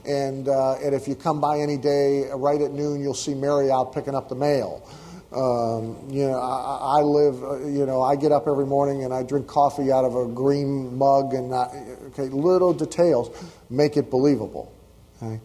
And, 0.05 0.49
uh, 0.49 0.75
and 0.83 0.95
if 0.95 1.07
you 1.07 1.15
come 1.15 1.39
by 1.39 1.59
any 1.59 1.77
day, 1.77 2.25
right 2.33 2.59
at 2.59 2.71
noon, 2.71 3.01
you'll 3.01 3.13
see 3.13 3.35
Mary 3.35 3.69
out 3.69 3.93
picking 3.93 4.15
up 4.15 4.29
the 4.29 4.35
mail. 4.35 4.87
Um, 5.31 6.09
you 6.09 6.27
know, 6.27 6.39
I, 6.39 6.99
I 6.99 7.01
live, 7.03 7.43
uh, 7.43 7.59
you 7.67 7.85
know, 7.85 8.01
I 8.01 8.15
get 8.15 8.31
up 8.31 8.47
every 8.47 8.65
morning 8.65 9.03
and 9.03 9.13
I 9.13 9.21
drink 9.21 9.45
coffee 9.45 9.91
out 9.91 10.03
of 10.03 10.15
a 10.15 10.25
green 10.25 10.97
mug, 10.97 11.35
and 11.35 11.53
I, 11.53 11.67
okay, 12.07 12.29
little 12.29 12.73
details 12.73 13.29
make 13.69 13.95
it 13.95 14.09
believable. 14.09 14.73
Okay, 15.21 15.39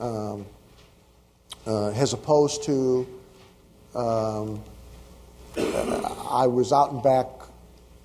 um, 0.00 0.46
uh, 1.66 1.90
as 1.90 2.14
opposed 2.14 2.62
to 2.64 3.06
um, 3.94 4.62
I 6.30 6.46
was 6.46 6.72
out 6.72 6.92
and 6.92 7.02
back 7.02 7.26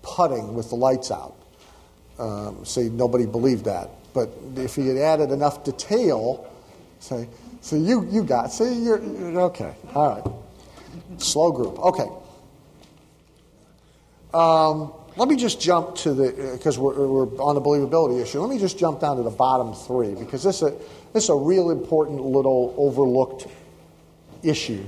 putting 0.02 0.54
with 0.54 0.70
the 0.70 0.76
lights 0.76 1.12
out. 1.12 1.36
Um, 2.20 2.64
say 2.64 2.90
nobody 2.90 3.26
believed 3.26 3.66
that, 3.66 3.90
but 4.14 4.30
if 4.56 4.76
he 4.76 4.88
had 4.88 4.98
added 4.98 5.32
enough 5.32 5.64
detail, 5.64 6.48
say, 7.00 7.28
so 7.62 7.76
you 7.76 8.08
you 8.12 8.24
got 8.24 8.54
see 8.54 8.84
you're, 8.84 9.04
you're 9.04 9.42
okay, 9.42 9.74
all 9.96 10.16
right, 10.16 11.22
slow 11.22 11.52
group, 11.52 11.80
okay. 11.80 12.08
Um, 14.32 14.94
let 15.16 15.28
me 15.28 15.36
just 15.36 15.60
jump 15.60 15.96
to 15.98 16.14
the 16.14 16.56
because 16.56 16.78
we're, 16.78 17.08
we're 17.08 17.42
on 17.42 17.56
the 17.56 17.62
believability 17.62 18.22
issue. 18.22 18.40
Let 18.40 18.50
me 18.50 18.60
just 18.60 18.78
jump 18.78 19.00
down 19.02 19.18
to 19.18 19.24
the 19.24 19.32
bottom 19.32 19.74
three 19.74 20.14
because 20.14 20.44
this 20.44 20.62
is 20.62 20.70
a, 20.70 20.72
this 21.14 21.24
is 21.24 21.30
a 21.30 21.36
real 21.36 21.72
important 21.72 22.24
little 22.24 22.76
overlooked 22.78 23.48
issue, 24.44 24.86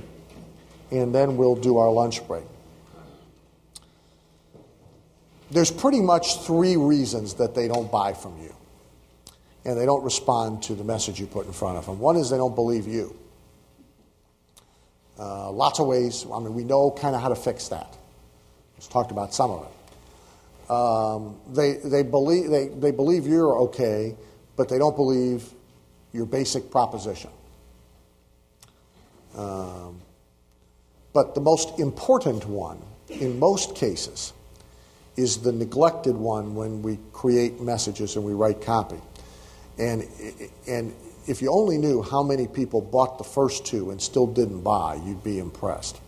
and 0.92 1.12
then 1.12 1.36
we'll 1.36 1.56
do 1.56 1.78
our 1.78 1.90
lunch 1.90 2.26
break 2.28 2.44
there's 5.50 5.70
pretty 5.70 6.00
much 6.00 6.40
three 6.40 6.76
reasons 6.76 7.34
that 7.34 7.54
they 7.54 7.68
don't 7.68 7.90
buy 7.90 8.12
from 8.12 8.40
you 8.42 8.54
and 9.64 9.78
they 9.78 9.84
don't 9.84 10.04
respond 10.04 10.62
to 10.62 10.74
the 10.74 10.84
message 10.84 11.18
you 11.18 11.26
put 11.26 11.46
in 11.46 11.52
front 11.52 11.76
of 11.76 11.86
them. 11.86 11.98
One 11.98 12.16
is 12.16 12.30
they 12.30 12.36
don't 12.36 12.54
believe 12.54 12.86
you. 12.86 13.16
Uh, 15.18 15.50
lots 15.50 15.80
of 15.80 15.86
ways. 15.86 16.24
I 16.32 16.38
mean, 16.38 16.54
we 16.54 16.62
know 16.62 16.90
kind 16.90 17.16
of 17.16 17.22
how 17.22 17.28
to 17.28 17.34
fix 17.34 17.68
that. 17.68 17.96
Let's 18.74 18.86
talked 18.86 19.10
about 19.10 19.34
some 19.34 19.50
of 19.50 19.66
it. 19.66 20.70
Um, 20.70 21.36
they, 21.52 21.74
they, 21.74 22.02
believe, 22.02 22.50
they, 22.50 22.68
they 22.68 22.90
believe 22.90 23.26
you're 23.26 23.58
okay, 23.62 24.16
but 24.56 24.68
they 24.68 24.78
don't 24.78 24.96
believe 24.96 25.44
your 26.12 26.26
basic 26.26 26.70
proposition. 26.70 27.30
Um, 29.36 30.00
but 31.12 31.34
the 31.34 31.40
most 31.40 31.78
important 31.78 32.46
one, 32.46 32.80
in 33.08 33.38
most 33.38 33.74
cases, 33.74 34.32
is 35.16 35.38
the 35.38 35.52
neglected 35.52 36.16
one 36.16 36.54
when 36.54 36.82
we 36.82 36.98
create 37.12 37.60
messages 37.60 38.16
and 38.16 38.24
we 38.24 38.32
write 38.32 38.60
copy. 38.60 39.00
And, 39.78 40.06
and 40.66 40.94
if 41.26 41.42
you 41.42 41.50
only 41.50 41.78
knew 41.78 42.02
how 42.02 42.22
many 42.22 42.46
people 42.46 42.80
bought 42.80 43.18
the 43.18 43.24
first 43.24 43.66
two 43.66 43.90
and 43.90 44.00
still 44.00 44.26
didn't 44.26 44.62
buy, 44.62 45.00
you'd 45.04 45.24
be 45.24 45.38
impressed. 45.38 46.00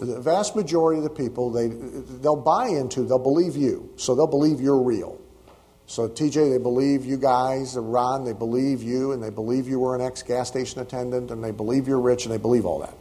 The 0.00 0.20
vast 0.20 0.54
majority 0.54 0.98
of 0.98 1.04
the 1.04 1.10
people, 1.10 1.50
they, 1.50 1.68
they'll 1.68 2.36
buy 2.36 2.68
into, 2.68 3.02
they'll 3.02 3.18
believe 3.18 3.56
you. 3.56 3.90
So 3.96 4.14
they'll 4.14 4.26
believe 4.26 4.60
you're 4.60 4.82
real. 4.82 5.20
So, 5.86 6.06
TJ, 6.06 6.50
they 6.50 6.62
believe 6.62 7.06
you 7.06 7.16
guys, 7.16 7.74
Ron, 7.74 8.26
they 8.26 8.34
believe 8.34 8.82
you, 8.82 9.12
and 9.12 9.22
they 9.22 9.30
believe 9.30 9.66
you 9.66 9.80
were 9.80 9.96
an 9.96 10.02
ex 10.02 10.22
gas 10.22 10.46
station 10.48 10.82
attendant, 10.82 11.30
and 11.30 11.42
they 11.42 11.50
believe 11.50 11.88
you're 11.88 11.98
rich, 11.98 12.26
and 12.26 12.32
they 12.32 12.38
believe 12.38 12.66
all 12.66 12.80
that. 12.80 12.94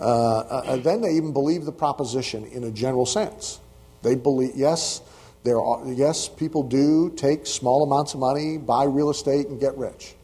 Uh, 0.00 0.38
uh, 0.38 0.76
then 0.76 1.00
they 1.00 1.10
even 1.10 1.32
believe 1.32 1.64
the 1.64 1.72
proposition 1.72 2.44
in 2.46 2.62
a 2.62 2.70
general 2.70 3.04
sense. 3.04 3.59
They 4.02 4.14
believe, 4.14 4.52
yes, 4.54 5.02
there 5.44 5.60
are, 5.60 5.86
yes, 5.86 6.28
people 6.28 6.62
do 6.62 7.12
take 7.16 7.46
small 7.46 7.84
amounts 7.84 8.14
of 8.14 8.20
money, 8.20 8.58
buy 8.58 8.84
real 8.84 9.10
estate, 9.10 9.48
and 9.48 9.60
get 9.60 9.76
rich. 9.76 10.14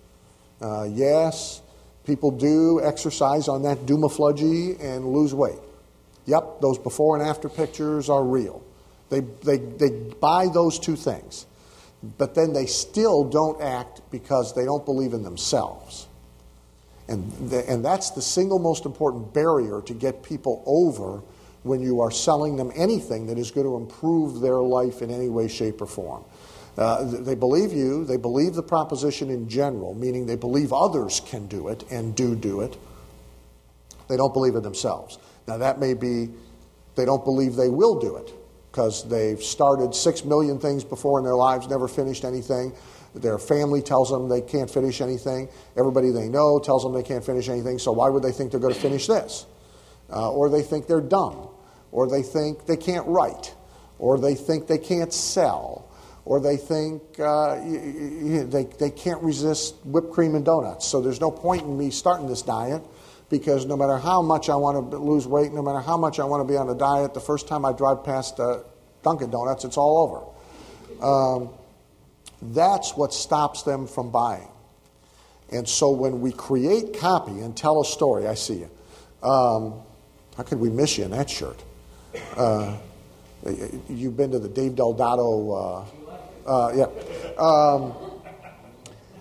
Uh, 0.61 0.89
yes, 0.91 1.63
people 2.05 2.31
do 2.31 2.81
exercise 2.83 3.49
on 3.49 3.63
that 3.63 3.87
Dumafludgy 3.87 4.83
and 4.83 5.07
lose 5.07 5.35
weight. 5.35 5.59
Yep, 6.27 6.61
those 6.61 6.79
before 6.79 7.19
and 7.19 7.27
after 7.27 7.49
pictures 7.49 8.09
are 8.09 8.25
real. 8.25 8.63
They, 9.11 9.21
they, 9.21 9.59
they 9.59 9.91
buy 10.21 10.49
those 10.53 10.79
two 10.79 10.97
things 10.97 11.47
but 12.19 12.35
then 12.35 12.53
they 12.53 12.67
still 12.67 13.25
don't 13.25 13.61
act 13.61 14.01
because 14.11 14.55
they 14.55 14.65
don't 14.65 14.85
believe 14.85 15.13
in 15.13 15.23
themselves. 15.23 16.07
And, 17.09 17.31
the, 17.51 17.69
and 17.71 17.85
that's 17.85 18.11
the 18.11 18.23
single 18.23 18.59
most 18.59 18.85
important 18.85 19.33
barrier 19.33 19.81
to 19.83 19.95
get 19.95 20.23
people 20.23 20.63
over 20.67 21.23
when 21.67 21.81
you 21.81 22.01
are 22.01 22.11
selling 22.11 22.57
them 22.57 22.71
anything 22.75 23.27
that 23.27 23.39
is 23.39 23.51
going 23.51 23.67
to 23.67 23.77
improve 23.77 24.41
their 24.41 24.61
life 24.61 25.03
in 25.03 25.11
any 25.11 25.29
way, 25.29 25.49
shape, 25.49 25.81
or 25.81 25.87
form. 25.87 26.25
Uh, 26.77 27.05
they 27.05 27.35
believe 27.35 27.73
you, 27.73 28.05
they 28.05 28.19
believe 28.19 28.55
the 28.55 28.63
proposition 28.63 29.31
in 29.31 29.49
general, 29.49 29.95
meaning 29.95 30.27
they 30.27 30.37
believe 30.37 30.73
others 30.73 31.21
can 31.27 31.47
do 31.47 31.69
it 31.69 31.85
and 31.91 32.15
do 32.15 32.35
do 32.35 32.61
it. 32.61 32.77
They 34.09 34.17
don't 34.17 34.33
believe 34.33 34.57
it 34.57 34.63
themselves. 34.63 35.19
Now, 35.49 35.57
that 35.59 35.79
may 35.79 35.95
be 35.95 36.29
they 36.97 37.05
don't 37.05 37.25
believe 37.25 37.57
they 37.57 37.69
will 37.69 37.99
do 37.99 38.17
it 38.17 38.33
because 38.71 39.09
they've 39.09 39.43
started 39.43 39.95
six 39.95 40.25
million 40.25 40.59
things 40.59 40.85
before 40.85 41.19
in 41.19 41.25
their 41.25 41.35
lives, 41.35 41.67
never 41.69 41.89
finished 41.89 42.25
anything. 42.25 42.75
Their 43.15 43.39
family 43.39 43.81
tells 43.81 44.11
them 44.11 44.29
they 44.29 44.43
can't 44.43 44.69
finish 44.69 45.01
anything. 45.01 45.49
Everybody 45.79 46.11
they 46.11 46.29
know 46.29 46.59
tells 46.59 46.83
them 46.83 46.93
they 46.93 47.03
can't 47.03 47.25
finish 47.25 47.49
anything, 47.49 47.79
so 47.79 47.93
why 47.93 48.11
would 48.11 48.23
they 48.23 48.33
think 48.33 48.51
they're 48.51 48.61
going 48.61 48.75
to 48.75 48.81
finish 48.81 49.07
this? 49.07 49.47
Uh, 50.11 50.31
or 50.31 50.51
they 50.51 50.63
think 50.63 50.87
they're 50.87 51.01
dumb. 51.01 51.49
Or 51.93 52.09
they 52.09 52.23
think 52.23 52.67
they 52.67 52.77
can't 52.77 53.07
write. 53.07 53.55
Or 53.99 54.19
they 54.19 54.35
think 54.35 54.67
they 54.67 54.79
can't 54.79 55.13
sell. 55.13 55.89
Or 56.25 56.41
they 56.41 56.57
think 56.57 57.03
uh, 57.21 57.55
they, 57.57 58.69
they 58.79 58.91
can't 58.91 59.23
resist 59.23 59.77
whipped 59.85 60.13
cream 60.13 60.35
and 60.35 60.45
donuts. 60.45 60.87
So 60.87 61.01
there's 61.01 61.21
no 61.21 61.31
point 61.31 61.63
in 61.63 61.79
me 61.79 61.91
starting 61.91 62.27
this 62.27 62.43
diet 62.43 62.83
because 63.31 63.67
no 63.67 63.77
matter 63.77 63.97
how 63.97 64.23
much 64.23 64.49
I 64.49 64.57
want 64.57 64.91
to 64.91 64.99
lose 64.99 65.27
weight, 65.27 65.53
no 65.53 65.63
matter 65.63 65.81
how 65.81 65.97
much 65.97 66.19
I 66.19 66.25
want 66.25 66.47
to 66.47 66.53
be 66.53 66.57
on 66.57 66.69
a 66.69 66.75
diet, 66.75 67.15
the 67.15 67.21
first 67.21 67.49
time 67.49 67.65
I 67.65 67.73
drive 67.73 68.05
past 68.05 68.39
uh, 68.41 68.59
Dunkin' 69.03 69.31
Donuts, 69.31 69.65
it's 69.65 69.77
all 69.77 70.35
over. 71.01 71.05
Um, 71.05 71.51
that's 72.43 72.97
what 72.97 73.13
stops 73.15 73.63
them 73.63 73.87
from 73.87 74.11
buying. 74.11 74.49
And 75.53 75.69
so 75.69 75.91
when 75.91 76.21
we 76.21 76.33
create 76.33 76.99
copy 76.99 77.33
and 77.41 77.57
tell 77.57 77.81
a 77.81 77.85
story, 77.85 78.27
I 78.27 78.35
see 78.35 78.65
you. 78.65 78.71
Um, 79.29 79.83
how 80.37 80.43
could 80.43 80.59
we 80.59 80.71
miss 80.71 80.99
you 80.99 81.05
in 81.05 81.13
that 81.13 81.31
shirt? 81.31 81.63
Uh, 82.37 82.77
you've 83.89 84.17
been 84.17 84.31
to 84.31 84.39
the 84.39 84.49
Dave 84.49 84.77
Del 84.77 84.95
Dotto. 84.95 85.87
Uh, 86.47 86.49
uh, 86.49 86.73
yeah. 86.75 87.43
Um, 87.43 87.95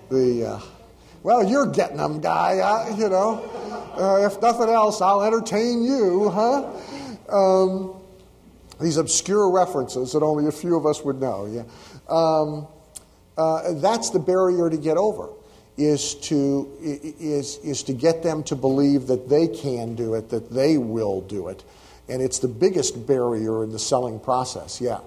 the 0.09 0.45
uh, 0.45 0.61
well, 1.23 1.43
you're 1.43 1.65
getting 1.65 1.97
them, 1.97 2.21
guy. 2.21 2.59
I, 2.59 2.95
you 2.95 3.09
know, 3.09 3.43
uh, 3.97 4.27
if 4.27 4.39
nothing 4.41 4.69
else, 4.69 5.01
I'll 5.01 5.23
entertain 5.23 5.83
you, 5.83 6.29
huh? 6.29 6.69
Um, 7.27 7.95
these 8.79 8.97
obscure 8.97 9.49
references 9.49 10.11
that 10.11 10.21
only 10.21 10.47
a 10.47 10.51
few 10.51 10.77
of 10.77 10.85
us 10.85 11.03
would 11.03 11.19
know. 11.19 11.45
Yeah, 11.47 11.63
um, 12.09 12.67
uh, 13.37 13.73
that's 13.79 14.11
the 14.11 14.19
barrier 14.19 14.69
to 14.69 14.77
get 14.77 14.97
over. 14.97 15.29
Is 15.77 16.15
to 16.29 16.71
is 16.79 17.57
is 17.57 17.83
to 17.83 17.93
get 17.93 18.23
them 18.23 18.43
to 18.43 18.55
believe 18.55 19.07
that 19.07 19.27
they 19.27 19.47
can 19.47 19.95
do 19.95 20.13
it, 20.13 20.29
that 20.29 20.51
they 20.51 20.77
will 20.77 21.21
do 21.21 21.47
it, 21.49 21.63
and 22.07 22.21
it's 22.21 22.39
the 22.39 22.47
biggest 22.47 23.07
barrier 23.07 23.63
in 23.63 23.71
the 23.71 23.79
selling 23.79 24.19
process. 24.19 24.79
Yeah. 24.79 24.99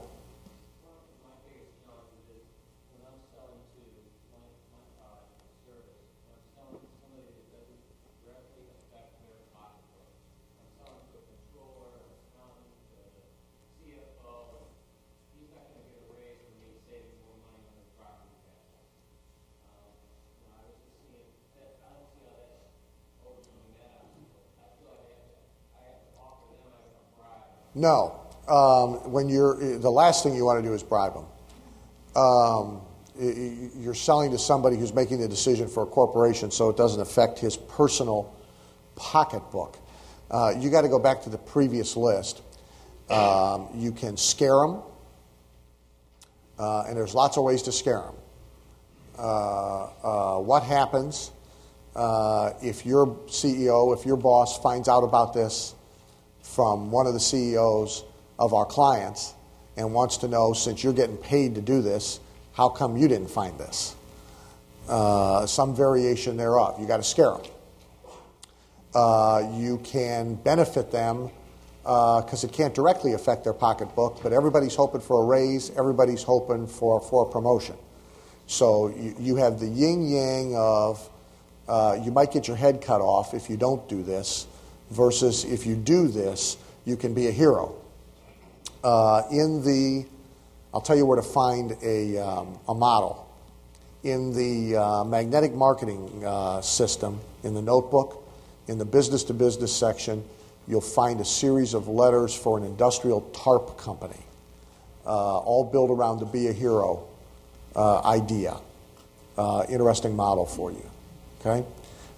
No. 27.79 28.21
Um, 28.49 29.13
when 29.13 29.29
you're 29.29 29.79
the 29.79 29.91
last 29.91 30.25
thing 30.25 30.35
you 30.35 30.45
want 30.45 30.63
to 30.63 30.69
do 30.69 30.75
is 30.75 30.83
bribe 30.83 31.15
them. 31.15 31.27
Um, 32.21 32.81
you're 33.77 33.95
selling 33.95 34.33
to 34.33 34.39
somebody 34.39 34.77
who's 34.77 34.93
making 34.93 35.21
the 35.21 35.29
decision 35.29 35.69
for 35.69 35.85
a 35.85 35.87
corporation, 35.87 36.51
so 36.51 36.71
it 36.71 36.77
doesn't 36.77 37.01
affect 37.01 37.39
his 37.39 37.57
personal 37.57 38.35
pocketbook. 38.97 39.79
Uh, 40.31 40.55
you 40.59 40.71
got 40.71 40.83
to 40.83 40.89
go 40.89 40.99
back 40.99 41.23
to 41.23 41.31
the 41.31 41.39
previous 41.39 41.97
list. 41.97 42.43
Um, 43.11 43.69
you 43.75 43.93
can 43.93 44.17
scare 44.17 44.59
them, 44.59 44.83
uh, 46.59 46.85
and 46.89 46.97
there's 46.97 47.15
lots 47.15 47.37
of 47.37 47.45
ways 47.45 47.63
to 47.63 47.73
scare 47.73 48.01
them. 48.01 48.15
Uh, 49.19 49.87
uh, 50.03 50.39
what 50.41 50.63
happens 50.65 51.31
uh, 51.95 52.53
if 52.63 52.85
your 52.85 53.07
CEO, 53.27 53.97
if 53.97 54.05
your 54.05 54.17
boss 54.17 54.59
finds 54.59 54.89
out 54.89 55.05
about 55.05 55.33
this 55.33 55.75
from 56.55 56.91
one 56.91 57.07
of 57.07 57.13
the 57.13 57.21
CEOs 57.21 58.05
of 58.39 58.55
our 58.55 58.65
clients 58.65 59.35
and 59.77 59.93
wants 59.93 60.17
to 60.19 60.29
know, 60.29 60.53
since 60.53 60.83
you're 60.83 60.93
getting 60.93 61.17
paid 61.17 61.55
to 61.55 61.61
do 61.61 61.83
this, 61.83 62.21
how 62.53 62.69
come 62.69 62.97
you 62.97 63.07
didn't 63.07 63.31
find 63.31 63.59
this? 63.59 63.95
Uh, 64.89 65.47
some 65.47 65.77
variation 65.77 66.37
thereof. 66.37 66.81
You 66.81 66.87
got 66.87 66.97
to 66.97 67.03
scare 67.03 67.33
them. 67.33 67.43
Uh, 68.95 69.53
you 69.57 69.79
can 69.85 70.35
benefit 70.35 70.91
them 70.91 71.31
because 71.83 72.45
uh, 72.45 72.49
it 72.49 72.53
can't 72.53 72.75
directly 72.75 73.13
affect 73.13 73.45
their 73.45 73.53
pocketbook, 73.53 74.23
but 74.23 74.33
everybody's 74.33 74.75
hoping 74.75 75.01
for 75.01 75.23
a 75.23 75.27
raise, 75.27 75.71
everybody's 75.77 76.23
hoping 76.23 76.67
for, 76.67 77.01
for 77.01 77.29
a 77.29 77.31
promotion. 77.31 77.77
So 78.47 78.89
you, 78.89 79.15
you 79.21 79.37
have 79.37 79.61
the 79.61 79.69
yin 79.69 80.09
yang 80.09 80.57
of 80.57 81.09
uh, 81.69 81.99
you 82.03 82.11
might 82.11 82.33
get 82.33 82.49
your 82.49 82.57
head 82.57 82.81
cut 82.81 83.03
off 83.03 83.35
if 83.35 83.51
you 83.51 83.59
don't 83.59 83.87
do 83.89 84.03
this, 84.03 84.47
versus 84.91 85.45
if 85.45 85.67
you 85.67 85.77
do 85.77 86.09
this, 86.09 86.57
you 86.85 86.97
can 86.97 87.15
be 87.15 87.27
a 87.29 87.31
hero. 87.31 87.75
Uh, 88.83 89.23
in 89.31 89.63
the, 89.63 90.07
I'll 90.73 90.81
tell 90.81 90.97
you 90.97 91.05
where 91.05 91.21
to 91.21 91.27
find 91.27 91.77
a, 91.83 92.19
um, 92.19 92.59
a 92.69 92.75
model. 92.75 93.27
In 94.05 94.33
the 94.33 94.81
uh, 94.81 95.05
magnetic 95.05 95.53
marketing 95.55 96.23
uh, 96.25 96.61
system, 96.61 97.21
in 97.43 97.55
the 97.55 97.63
notebook, 97.63 98.25
in 98.69 98.79
the 98.79 98.85
business 98.85 99.25
to 99.25 99.35
business 99.35 99.75
section, 99.75 100.25
you'll 100.69 100.81
find 100.81 101.21
a 101.21 101.25
series 101.25 101.75
of 101.75 101.89
letters 101.89 102.35
for 102.35 102.59
an 102.59 102.65
industrial 102.65 103.23
tarp 103.33 103.77
company, 103.77 104.21
uh, 105.05 105.39
all 105.39 105.65
built 105.65 105.91
around 105.91 106.21
the 106.21 106.27
be 106.27 106.47
a 106.49 106.53
hero 106.53 107.09
uh, 107.75 108.01
idea. 108.03 108.57
Uh, 109.37 109.65
interesting 109.69 110.15
model 110.15 110.47
for 110.47 110.71
you. 110.71 110.91
Okay? 111.41 111.65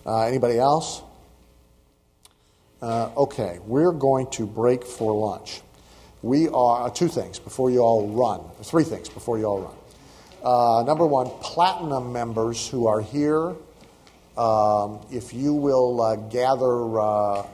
anybody 0.06 0.58
else? 0.58 1.02
Uh, 2.82 3.10
okay, 3.14 3.58
we're 3.66 3.92
going 3.92 4.26
to 4.30 4.46
break 4.46 4.84
for 4.84 5.12
lunch. 5.12 5.60
We 6.22 6.48
are, 6.48 6.86
uh, 6.86 6.90
two 6.90 7.08
things 7.08 7.38
before 7.38 7.70
you 7.70 7.80
all 7.80 8.08
run, 8.08 8.40
three 8.62 8.84
things 8.84 9.10
before 9.10 9.38
you 9.38 9.44
all 9.44 9.60
run. 9.60 9.74
Uh, 10.42 10.82
number 10.86 11.04
one, 11.04 11.28
platinum 11.42 12.10
members 12.10 12.66
who 12.66 12.86
are 12.86 13.02
here, 13.02 13.54
um, 14.38 14.98
if 15.12 15.34
you 15.34 15.52
will 15.52 16.00
uh, 16.00 16.16
gather, 16.16 16.98
uh, 16.98 17.46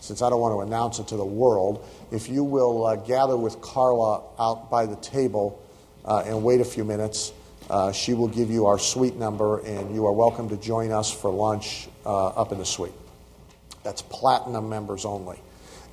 since 0.00 0.20
I 0.20 0.28
don't 0.28 0.42
want 0.42 0.54
to 0.54 0.60
announce 0.60 0.98
it 0.98 1.08
to 1.08 1.16
the 1.16 1.24
world, 1.24 1.88
if 2.10 2.28
you 2.28 2.44
will 2.44 2.84
uh, 2.84 2.96
gather 2.96 3.36
with 3.38 3.62
Carla 3.62 4.24
out 4.38 4.70
by 4.70 4.84
the 4.84 4.96
table 4.96 5.62
and 6.04 6.44
wait 6.44 6.60
a 6.60 6.64
few 6.66 6.84
minutes, 6.84 7.32
she 7.94 8.12
will 8.12 8.28
give 8.28 8.50
you 8.50 8.66
our 8.66 8.78
suite 8.78 9.16
number, 9.16 9.60
and 9.60 9.94
you 9.94 10.04
are 10.04 10.12
welcome 10.12 10.50
to 10.50 10.56
join 10.58 10.92
us 10.92 11.10
for 11.10 11.30
lunch 11.30 11.88
up 12.04 12.52
in 12.52 12.58
the 12.58 12.66
suite. 12.66 12.92
That's 13.86 14.02
platinum 14.02 14.68
members 14.68 15.04
only. 15.04 15.38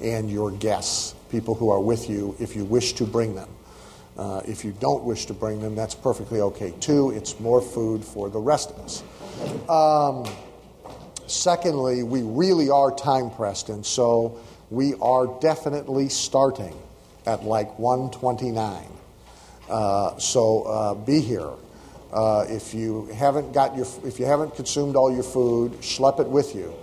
And 0.01 0.27
your 0.27 0.49
guests, 0.49 1.13
people 1.29 1.53
who 1.53 1.69
are 1.69 1.79
with 1.79 2.09
you, 2.09 2.35
if 2.39 2.55
you 2.55 2.65
wish 2.65 2.93
to 2.93 3.03
bring 3.03 3.35
them. 3.35 3.49
Uh, 4.17 4.41
if 4.47 4.65
you 4.65 4.75
don't 4.79 5.03
wish 5.03 5.27
to 5.27 5.33
bring 5.35 5.61
them, 5.61 5.75
that's 5.75 5.93
perfectly 5.93 6.41
okay 6.41 6.73
too. 6.79 7.11
It's 7.11 7.39
more 7.39 7.61
food 7.61 8.03
for 8.03 8.31
the 8.31 8.39
rest 8.39 8.71
of 8.71 8.79
us. 8.79 9.03
Um, 9.69 10.25
secondly, 11.27 12.01
we 12.01 12.23
really 12.23 12.71
are 12.71 12.89
time 12.89 13.29
pressed, 13.29 13.69
and 13.69 13.85
so 13.85 14.39
we 14.71 14.95
are 14.99 15.27
definitely 15.39 16.09
starting 16.09 16.75
at 17.27 17.43
like 17.43 17.77
129. 17.77 18.87
Uh, 19.69 20.17
so 20.17 20.63
uh, 20.63 20.93
be 20.95 21.21
here. 21.21 21.51
Uh, 22.11 22.45
if 22.49 22.73
you 22.73 23.05
haven't 23.13 23.51
got 23.53 23.77
your, 23.77 23.85
if 24.03 24.19
you 24.19 24.25
haven't 24.25 24.55
consumed 24.55 24.95
all 24.95 25.13
your 25.13 25.21
food, 25.21 25.73
schlep 25.73 26.19
it 26.19 26.27
with 26.27 26.55
you. 26.55 26.73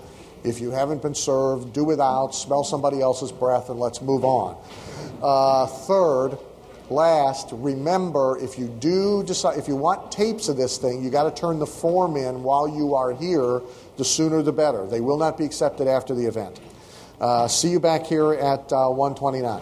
If 0.42 0.60
you 0.60 0.70
haven't 0.70 1.02
been 1.02 1.14
served, 1.14 1.72
do 1.72 1.84
without. 1.84 2.34
Smell 2.34 2.64
somebody 2.64 3.00
else's 3.00 3.32
breath, 3.32 3.68
and 3.68 3.78
let's 3.78 4.00
move 4.00 4.24
on. 4.24 4.56
Uh, 5.22 5.66
third, 5.66 6.38
last, 6.88 7.50
remember 7.52 8.38
if 8.42 8.58
you 8.58 8.68
do 8.68 9.22
decide, 9.22 9.58
if 9.58 9.68
you 9.68 9.76
want 9.76 10.10
tapes 10.10 10.48
of 10.48 10.56
this 10.56 10.78
thing, 10.78 11.04
you 11.04 11.10
got 11.10 11.24
to 11.24 11.40
turn 11.40 11.58
the 11.58 11.66
form 11.66 12.16
in 12.16 12.42
while 12.42 12.68
you 12.68 12.94
are 12.94 13.12
here. 13.12 13.60
The 13.96 14.04
sooner 14.04 14.42
the 14.42 14.52
better. 14.52 14.86
They 14.86 15.00
will 15.00 15.18
not 15.18 15.36
be 15.36 15.44
accepted 15.44 15.86
after 15.86 16.14
the 16.14 16.26
event. 16.26 16.58
Uh, 17.20 17.46
see 17.46 17.68
you 17.68 17.80
back 17.80 18.06
here 18.06 18.32
at 18.32 18.72
uh, 18.72 18.88
129. 18.88 19.60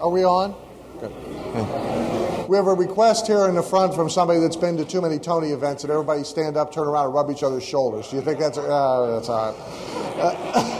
Are 0.00 0.10
we 0.10 0.24
on? 0.24 0.54
Good. 1.00 2.48
We 2.48 2.56
have 2.56 2.66
a 2.66 2.74
request 2.74 3.26
here 3.26 3.46
in 3.48 3.54
the 3.54 3.62
front 3.62 3.94
from 3.94 4.08
somebody 4.08 4.40
that's 4.40 4.56
been 4.56 4.76
to 4.76 4.84
too 4.84 5.00
many 5.00 5.18
Tony 5.18 5.48
events 5.50 5.82
that 5.82 5.90
everybody 5.90 6.22
stand 6.22 6.56
up, 6.56 6.72
turn 6.72 6.86
around, 6.86 7.06
and 7.06 7.14
rub 7.14 7.30
each 7.30 7.42
other's 7.42 7.64
shoulders. 7.64 8.08
Do 8.08 8.16
you 8.16 8.22
think 8.22 8.38
that's 8.38 8.56
uh, 8.56 9.10
that's 9.14 9.28
all 9.28 9.52
right? 9.52 10.76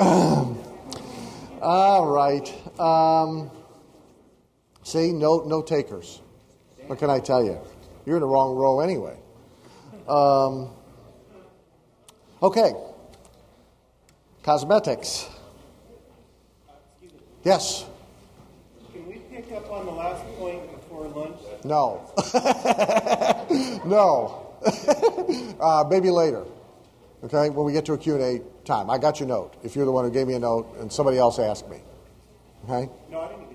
Uh, 0.00 0.54
all 1.62 2.06
right. 2.06 2.80
Um, 2.80 3.50
see, 4.82 5.12
no 5.12 5.44
no 5.46 5.62
takers. 5.62 6.22
What 6.86 6.98
can 6.98 7.10
I 7.10 7.20
tell 7.20 7.44
you? 7.44 7.58
You're 8.04 8.16
in 8.16 8.22
the 8.22 8.28
wrong 8.28 8.56
row 8.56 8.80
anyway. 8.80 9.16
Um, 10.08 10.70
okay. 12.42 12.72
Cosmetics. 14.42 15.28
Yes. 17.46 17.86
Can 18.92 19.06
we 19.06 19.14
pick 19.30 19.50
up 19.52 19.70
on 19.70 19.86
the 19.86 19.92
last 19.92 20.24
point 20.36 20.68
before 20.74 21.06
lunch? 21.06 21.38
No. 21.62 22.10
no. 23.86 24.52
uh, 25.60 25.84
maybe 25.88 26.10
later. 26.10 26.42
Okay, 27.22 27.50
when 27.50 27.64
we 27.64 27.72
get 27.72 27.84
to 27.84 27.92
a 27.92 27.98
Q&A 27.98 28.40
time. 28.64 28.90
I 28.90 28.98
got 28.98 29.20
your 29.20 29.28
note. 29.28 29.54
If 29.62 29.76
you're 29.76 29.84
the 29.84 29.92
one 29.92 30.04
who 30.04 30.10
gave 30.10 30.26
me 30.26 30.34
a 30.34 30.40
note 30.40 30.74
and 30.80 30.92
somebody 30.92 31.18
else 31.18 31.38
asked 31.38 31.70
me. 31.70 31.76
Okay? 32.64 32.90
No, 33.12 33.20
I 33.20 33.28
didn't. 33.28 33.46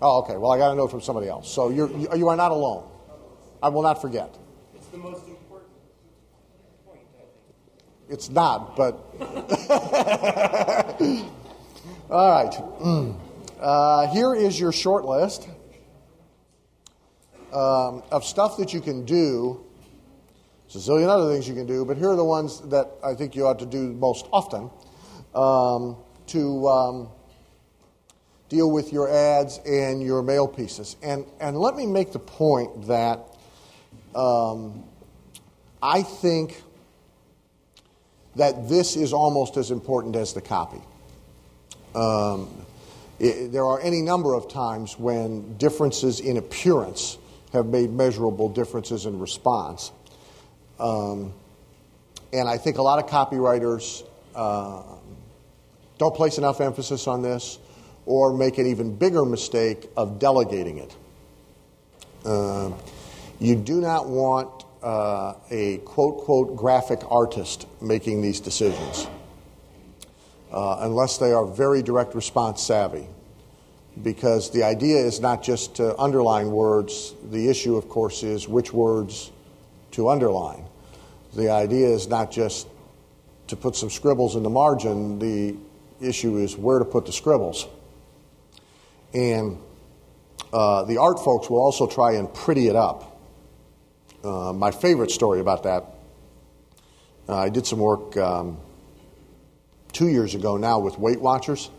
Oh, 0.00 0.22
okay. 0.22 0.36
Well, 0.36 0.52
I 0.52 0.58
got 0.58 0.70
a 0.70 0.76
note 0.76 0.92
from 0.92 1.00
somebody 1.00 1.28
else. 1.28 1.52
So 1.52 1.70
you're, 1.70 1.90
you 1.90 2.06
you 2.16 2.28
are 2.28 2.36
not 2.36 2.52
alone. 2.52 2.88
I 3.60 3.68
will 3.68 3.82
not 3.82 4.00
forget. 4.00 4.32
It's 4.76 4.86
the 4.86 4.98
most 4.98 5.26
important 5.26 5.72
point, 6.86 7.00
I 7.18 7.18
think. 7.18 7.30
It's 8.10 8.30
not, 8.30 8.76
but. 8.76 8.92
All 12.10 12.30
right. 12.30 12.52
Mm. 12.52 13.16
Uh, 13.60 14.06
here 14.06 14.34
is 14.34 14.58
your 14.58 14.72
short 14.72 15.04
list 15.04 15.46
um, 17.52 18.02
of 18.10 18.24
stuff 18.24 18.56
that 18.56 18.72
you 18.72 18.80
can 18.80 19.04
do. 19.04 19.62
There's 20.72 20.88
a 20.88 20.90
zillion 20.90 21.08
other 21.08 21.30
things 21.30 21.46
you 21.46 21.54
can 21.54 21.66
do, 21.66 21.84
but 21.84 21.98
here 21.98 22.08
are 22.08 22.16
the 22.16 22.24
ones 22.24 22.62
that 22.70 22.88
I 23.04 23.12
think 23.12 23.36
you 23.36 23.46
ought 23.46 23.58
to 23.58 23.66
do 23.66 23.92
most 23.92 24.26
often 24.32 24.70
um, 25.34 25.98
to 26.28 26.68
um, 26.68 27.08
deal 28.48 28.70
with 28.70 28.94
your 28.94 29.10
ads 29.10 29.60
and 29.66 30.02
your 30.02 30.22
mail 30.22 30.48
pieces. 30.48 30.96
And, 31.02 31.26
and 31.38 31.54
let 31.58 31.76
me 31.76 31.84
make 31.84 32.12
the 32.12 32.18
point 32.18 32.86
that 32.86 33.20
um, 34.14 34.84
I 35.82 36.00
think 36.02 36.62
that 38.36 38.70
this 38.70 38.96
is 38.96 39.12
almost 39.12 39.58
as 39.58 39.70
important 39.70 40.16
as 40.16 40.32
the 40.32 40.40
copy. 40.40 40.80
Um, 41.94 42.59
it, 43.20 43.52
there 43.52 43.66
are 43.66 43.78
any 43.80 44.00
number 44.00 44.34
of 44.34 44.48
times 44.48 44.98
when 44.98 45.56
differences 45.58 46.20
in 46.20 46.38
appearance 46.38 47.18
have 47.52 47.66
made 47.66 47.90
measurable 47.90 48.48
differences 48.48 49.04
in 49.04 49.18
response. 49.18 49.92
Um, 50.78 51.34
and 52.32 52.48
I 52.48 52.56
think 52.56 52.78
a 52.78 52.82
lot 52.82 53.02
of 53.02 53.10
copywriters 53.10 54.04
uh, 54.34 54.82
don't 55.98 56.14
place 56.14 56.38
enough 56.38 56.60
emphasis 56.62 57.06
on 57.06 57.22
this 57.22 57.58
or 58.06 58.32
make 58.32 58.56
an 58.56 58.66
even 58.66 58.96
bigger 58.96 59.24
mistake 59.24 59.90
of 59.96 60.18
delegating 60.18 60.78
it. 60.78 60.96
Uh, 62.24 62.72
you 63.38 63.54
do 63.54 63.80
not 63.80 64.08
want 64.08 64.64
uh, 64.82 65.34
a 65.50 65.78
quote, 65.78 66.24
quote, 66.24 66.56
graphic 66.56 67.00
artist 67.10 67.66
making 67.82 68.22
these 68.22 68.40
decisions 68.40 69.06
uh, 70.52 70.78
unless 70.80 71.18
they 71.18 71.32
are 71.32 71.46
very 71.46 71.82
direct 71.82 72.14
response 72.14 72.62
savvy. 72.62 73.06
Because 74.02 74.50
the 74.50 74.62
idea 74.62 74.96
is 74.96 75.20
not 75.20 75.42
just 75.42 75.76
to 75.76 75.96
underline 75.98 76.50
words, 76.50 77.14
the 77.30 77.48
issue, 77.48 77.76
of 77.76 77.88
course, 77.88 78.22
is 78.22 78.48
which 78.48 78.72
words 78.72 79.32
to 79.92 80.08
underline. 80.08 80.64
The 81.34 81.50
idea 81.50 81.88
is 81.88 82.08
not 82.08 82.30
just 82.30 82.68
to 83.48 83.56
put 83.56 83.76
some 83.76 83.90
scribbles 83.90 84.36
in 84.36 84.42
the 84.42 84.50
margin, 84.50 85.18
the 85.18 85.56
issue 86.00 86.38
is 86.38 86.56
where 86.56 86.78
to 86.78 86.84
put 86.84 87.06
the 87.06 87.12
scribbles. 87.12 87.66
And 89.12 89.58
uh, 90.52 90.84
the 90.84 90.98
art 90.98 91.18
folks 91.18 91.50
will 91.50 91.60
also 91.60 91.86
try 91.86 92.12
and 92.14 92.32
pretty 92.32 92.68
it 92.68 92.76
up. 92.76 93.20
Uh, 94.22 94.52
my 94.52 94.70
favorite 94.70 95.10
story 95.10 95.40
about 95.40 95.64
that, 95.64 95.84
uh, 97.28 97.36
I 97.36 97.48
did 97.48 97.66
some 97.66 97.78
work 97.78 98.16
um, 98.16 98.58
two 99.92 100.08
years 100.08 100.34
ago 100.34 100.56
now 100.56 100.78
with 100.78 100.98
Weight 100.98 101.20
Watchers, 101.20 101.70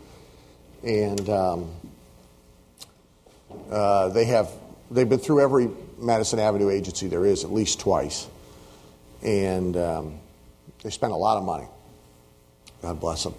and 0.82 1.28
um, 1.28 1.70
uh, 3.70 4.08
they 4.08 4.24
have 4.26 4.50
they've 4.90 5.08
been 5.08 5.18
through 5.18 5.40
every 5.40 5.68
Madison 5.98 6.38
Avenue 6.38 6.70
agency 6.70 7.06
there 7.06 7.24
is 7.24 7.44
at 7.44 7.52
least 7.52 7.80
twice, 7.80 8.28
and 9.22 9.76
um, 9.76 10.18
they 10.82 10.90
spent 10.90 11.12
a 11.12 11.16
lot 11.16 11.38
of 11.38 11.44
money. 11.44 11.66
God 12.82 12.98
bless 12.98 13.24
them. 13.24 13.34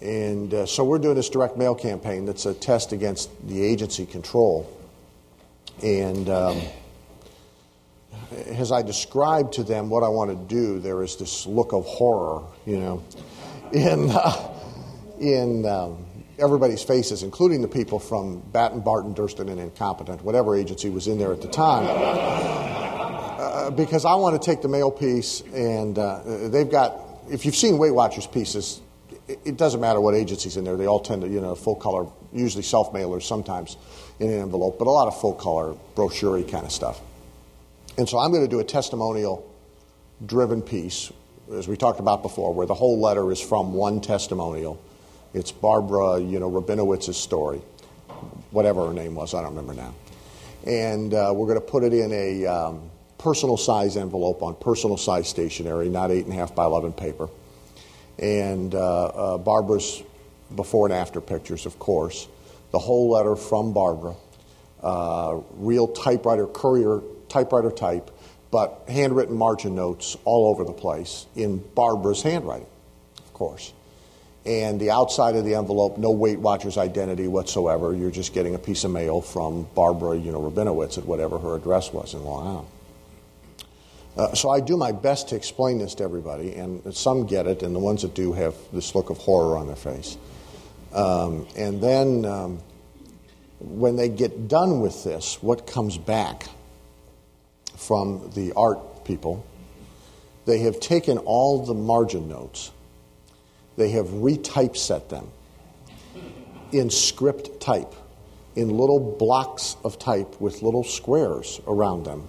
And 0.00 0.52
uh, 0.52 0.66
so 0.66 0.84
we're 0.84 0.98
doing 0.98 1.14
this 1.14 1.28
direct 1.28 1.56
mail 1.56 1.74
campaign 1.74 2.26
that's 2.26 2.46
a 2.46 2.54
test 2.54 2.92
against 2.92 3.30
the 3.46 3.62
agency 3.62 4.04
control. 4.04 4.68
And 5.82 6.28
um, 6.28 6.60
as 8.46 8.72
I 8.72 8.82
described 8.82 9.54
to 9.54 9.64
them 9.64 9.90
what 9.90 10.02
I 10.02 10.08
want 10.08 10.30
to 10.30 10.54
do, 10.54 10.80
there 10.80 11.02
is 11.02 11.16
this 11.16 11.46
look 11.46 11.72
of 11.72 11.84
horror, 11.84 12.42
you 12.66 12.78
know, 12.78 13.04
in, 13.72 14.10
uh, 14.10 14.54
in 15.20 15.64
um, 15.66 16.04
everybody's 16.38 16.82
faces, 16.82 17.22
including 17.22 17.62
the 17.62 17.68
people 17.68 17.98
from 17.98 18.40
Batten, 18.52 18.80
Barton, 18.80 19.14
Durstine, 19.14 19.48
and 19.48 19.60
Incompetent, 19.60 20.22
whatever 20.22 20.56
agency 20.56 20.90
was 20.90 21.06
in 21.06 21.18
there 21.18 21.32
at 21.32 21.40
the 21.40 21.48
time. 21.48 21.86
Uh, 21.88 23.70
because 23.70 24.04
I 24.04 24.14
want 24.14 24.40
to 24.40 24.50
take 24.50 24.62
the 24.62 24.68
mail 24.68 24.90
piece, 24.90 25.42
and 25.54 25.98
uh, 25.98 26.48
they've 26.48 26.70
got, 26.70 26.96
if 27.30 27.44
you've 27.44 27.56
seen 27.56 27.78
Weight 27.78 27.90
Watchers 27.92 28.26
pieces, 28.26 28.80
it, 29.28 29.38
it 29.44 29.56
doesn't 29.56 29.80
matter 29.80 30.00
what 30.00 30.14
agency's 30.14 30.56
in 30.56 30.64
there. 30.64 30.76
They 30.76 30.86
all 30.86 31.00
tend 31.00 31.22
to, 31.22 31.28
you 31.28 31.40
know, 31.40 31.54
full 31.54 31.76
color, 31.76 32.06
usually 32.32 32.62
self 32.62 32.92
mailers 32.92 33.22
sometimes 33.22 33.76
in 34.18 34.30
an 34.30 34.40
envelope, 34.40 34.78
but 34.78 34.86
a 34.86 34.90
lot 34.90 35.08
of 35.08 35.20
full 35.20 35.34
color, 35.34 35.74
brochure 35.94 36.42
kind 36.42 36.64
of 36.64 36.72
stuff. 36.72 37.00
And 37.98 38.08
so 38.08 38.18
I'm 38.18 38.30
going 38.30 38.42
to 38.42 38.48
do 38.48 38.60
a 38.60 38.64
testimonial 38.64 39.48
driven 40.24 40.62
piece, 40.62 41.12
as 41.52 41.68
we 41.68 41.76
talked 41.76 42.00
about 42.00 42.22
before, 42.22 42.54
where 42.54 42.66
the 42.66 42.74
whole 42.74 42.98
letter 42.98 43.30
is 43.30 43.40
from 43.40 43.74
one 43.74 44.00
testimonial. 44.00 44.82
It's 45.34 45.52
Barbara, 45.52 46.20
you 46.20 46.38
know, 46.40 46.50
Rabinowitz's 46.50 47.16
story, 47.16 47.60
whatever 48.50 48.86
her 48.86 48.92
name 48.92 49.14
was, 49.14 49.34
I 49.34 49.42
don't 49.42 49.54
remember 49.54 49.74
now. 49.74 49.94
And 50.66 51.12
uh, 51.12 51.32
we're 51.34 51.46
going 51.46 51.60
to 51.60 51.66
put 51.66 51.84
it 51.84 51.92
in 51.92 52.12
a 52.12 52.46
um, 52.46 52.90
personal 53.18 53.56
size 53.56 53.96
envelope 53.96 54.42
on 54.42 54.54
personal 54.54 54.96
size 54.96 55.28
stationery, 55.28 55.88
not 55.88 56.10
8.5 56.10 56.54
by 56.54 56.64
11 56.64 56.92
paper. 56.92 57.28
And 58.18 58.74
uh, 58.74 59.04
uh, 59.06 59.38
Barbara's 59.38 60.02
before 60.54 60.86
and 60.86 60.94
after 60.94 61.20
pictures, 61.20 61.66
of 61.66 61.78
course. 61.78 62.28
The 62.70 62.78
whole 62.78 63.10
letter 63.10 63.36
from 63.36 63.72
Barbara, 63.72 64.14
uh, 64.82 65.40
real 65.56 65.88
typewriter, 65.88 66.46
courier 66.46 67.02
typewriter 67.28 67.70
type, 67.70 68.10
but 68.52 68.84
handwritten 68.86 69.34
margin 69.34 69.74
notes 69.74 70.16
all 70.24 70.50
over 70.50 70.62
the 70.62 70.74
place 70.74 71.26
in 71.34 71.58
Barbara's 71.74 72.22
handwriting, 72.22 72.68
of 73.18 73.32
course. 73.32 73.72
And 74.44 74.78
the 74.78 74.90
outside 74.90 75.36
of 75.36 75.44
the 75.44 75.54
envelope, 75.54 75.96
no 75.96 76.10
Weight 76.10 76.38
Watchers 76.38 76.76
identity 76.76 77.28
whatsoever. 77.28 77.94
You're 77.94 78.10
just 78.10 78.34
getting 78.34 78.54
a 78.54 78.58
piece 78.58 78.84
of 78.84 78.90
mail 78.90 79.20
from 79.22 79.66
Barbara, 79.74 80.18
you 80.18 80.32
know, 80.32 80.42
Rabinowitz 80.42 80.98
at 80.98 81.06
whatever 81.06 81.38
her 81.38 81.56
address 81.56 81.92
was 81.92 82.12
in 82.12 82.22
Long 82.24 82.46
Island. 82.46 82.68
Uh, 84.14 84.34
so 84.34 84.50
I 84.50 84.60
do 84.60 84.76
my 84.76 84.92
best 84.92 85.30
to 85.30 85.36
explain 85.36 85.78
this 85.78 85.94
to 85.94 86.04
everybody, 86.04 86.54
and 86.54 86.94
some 86.94 87.26
get 87.26 87.46
it, 87.46 87.62
and 87.62 87.74
the 87.74 87.78
ones 87.78 88.02
that 88.02 88.14
do 88.14 88.34
have 88.34 88.54
this 88.70 88.94
look 88.94 89.08
of 89.08 89.16
horror 89.16 89.56
on 89.56 89.66
their 89.66 89.76
face. 89.76 90.18
Um, 90.92 91.46
and 91.56 91.80
then 91.80 92.26
um, 92.26 92.60
when 93.60 93.96
they 93.96 94.10
get 94.10 94.48
done 94.48 94.80
with 94.80 95.04
this, 95.04 95.42
what 95.42 95.66
comes 95.66 95.96
back 95.96 96.48
from 97.76 98.30
the 98.34 98.52
art 98.54 99.04
people? 99.04 99.44
They 100.44 100.58
have 100.60 100.80
taken 100.80 101.18
all 101.18 101.64
the 101.64 101.74
margin 101.74 102.28
notes, 102.28 102.72
they 103.76 103.90
have 103.90 104.06
retypeset 104.06 105.08
them 105.08 105.30
in 106.72 106.90
script 106.90 107.60
type, 107.60 107.94
in 108.56 108.68
little 108.70 109.16
blocks 109.18 109.76
of 109.84 109.98
type 109.98 110.40
with 110.40 110.62
little 110.62 110.84
squares 110.84 111.60
around 111.66 112.04
them 112.04 112.28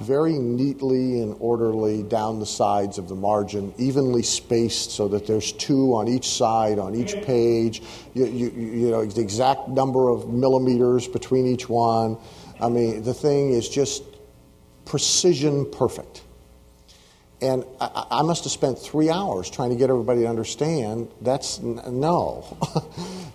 very 0.00 0.38
neatly 0.38 1.20
and 1.20 1.36
orderly 1.40 2.02
down 2.02 2.40
the 2.40 2.46
sides 2.46 2.96
of 2.96 3.08
the 3.08 3.14
margin, 3.14 3.72
evenly 3.76 4.22
spaced 4.22 4.92
so 4.92 5.08
that 5.08 5.26
there's 5.26 5.52
two 5.52 5.94
on 5.94 6.08
each 6.08 6.28
side, 6.28 6.78
on 6.78 6.94
each 6.94 7.14
page. 7.22 7.82
You, 8.14 8.24
you, 8.24 8.50
you 8.50 8.90
know, 8.90 9.04
the 9.04 9.20
exact 9.20 9.68
number 9.68 10.08
of 10.08 10.28
millimeters 10.28 11.06
between 11.06 11.46
each 11.46 11.68
one. 11.68 12.16
I 12.60 12.70
mean, 12.70 13.02
the 13.02 13.14
thing 13.14 13.52
is 13.52 13.68
just 13.68 14.02
precision 14.90 15.70
perfect. 15.70 16.22
And 17.40 17.64
I, 17.80 18.06
I 18.10 18.22
must 18.22 18.42
have 18.42 18.50
spent 18.50 18.76
three 18.76 19.08
hours 19.08 19.48
trying 19.48 19.70
to 19.70 19.76
get 19.76 19.88
everybody 19.88 20.22
to 20.22 20.26
understand 20.26 21.08
that's 21.20 21.60
n- 21.60 21.80
no. 21.86 22.44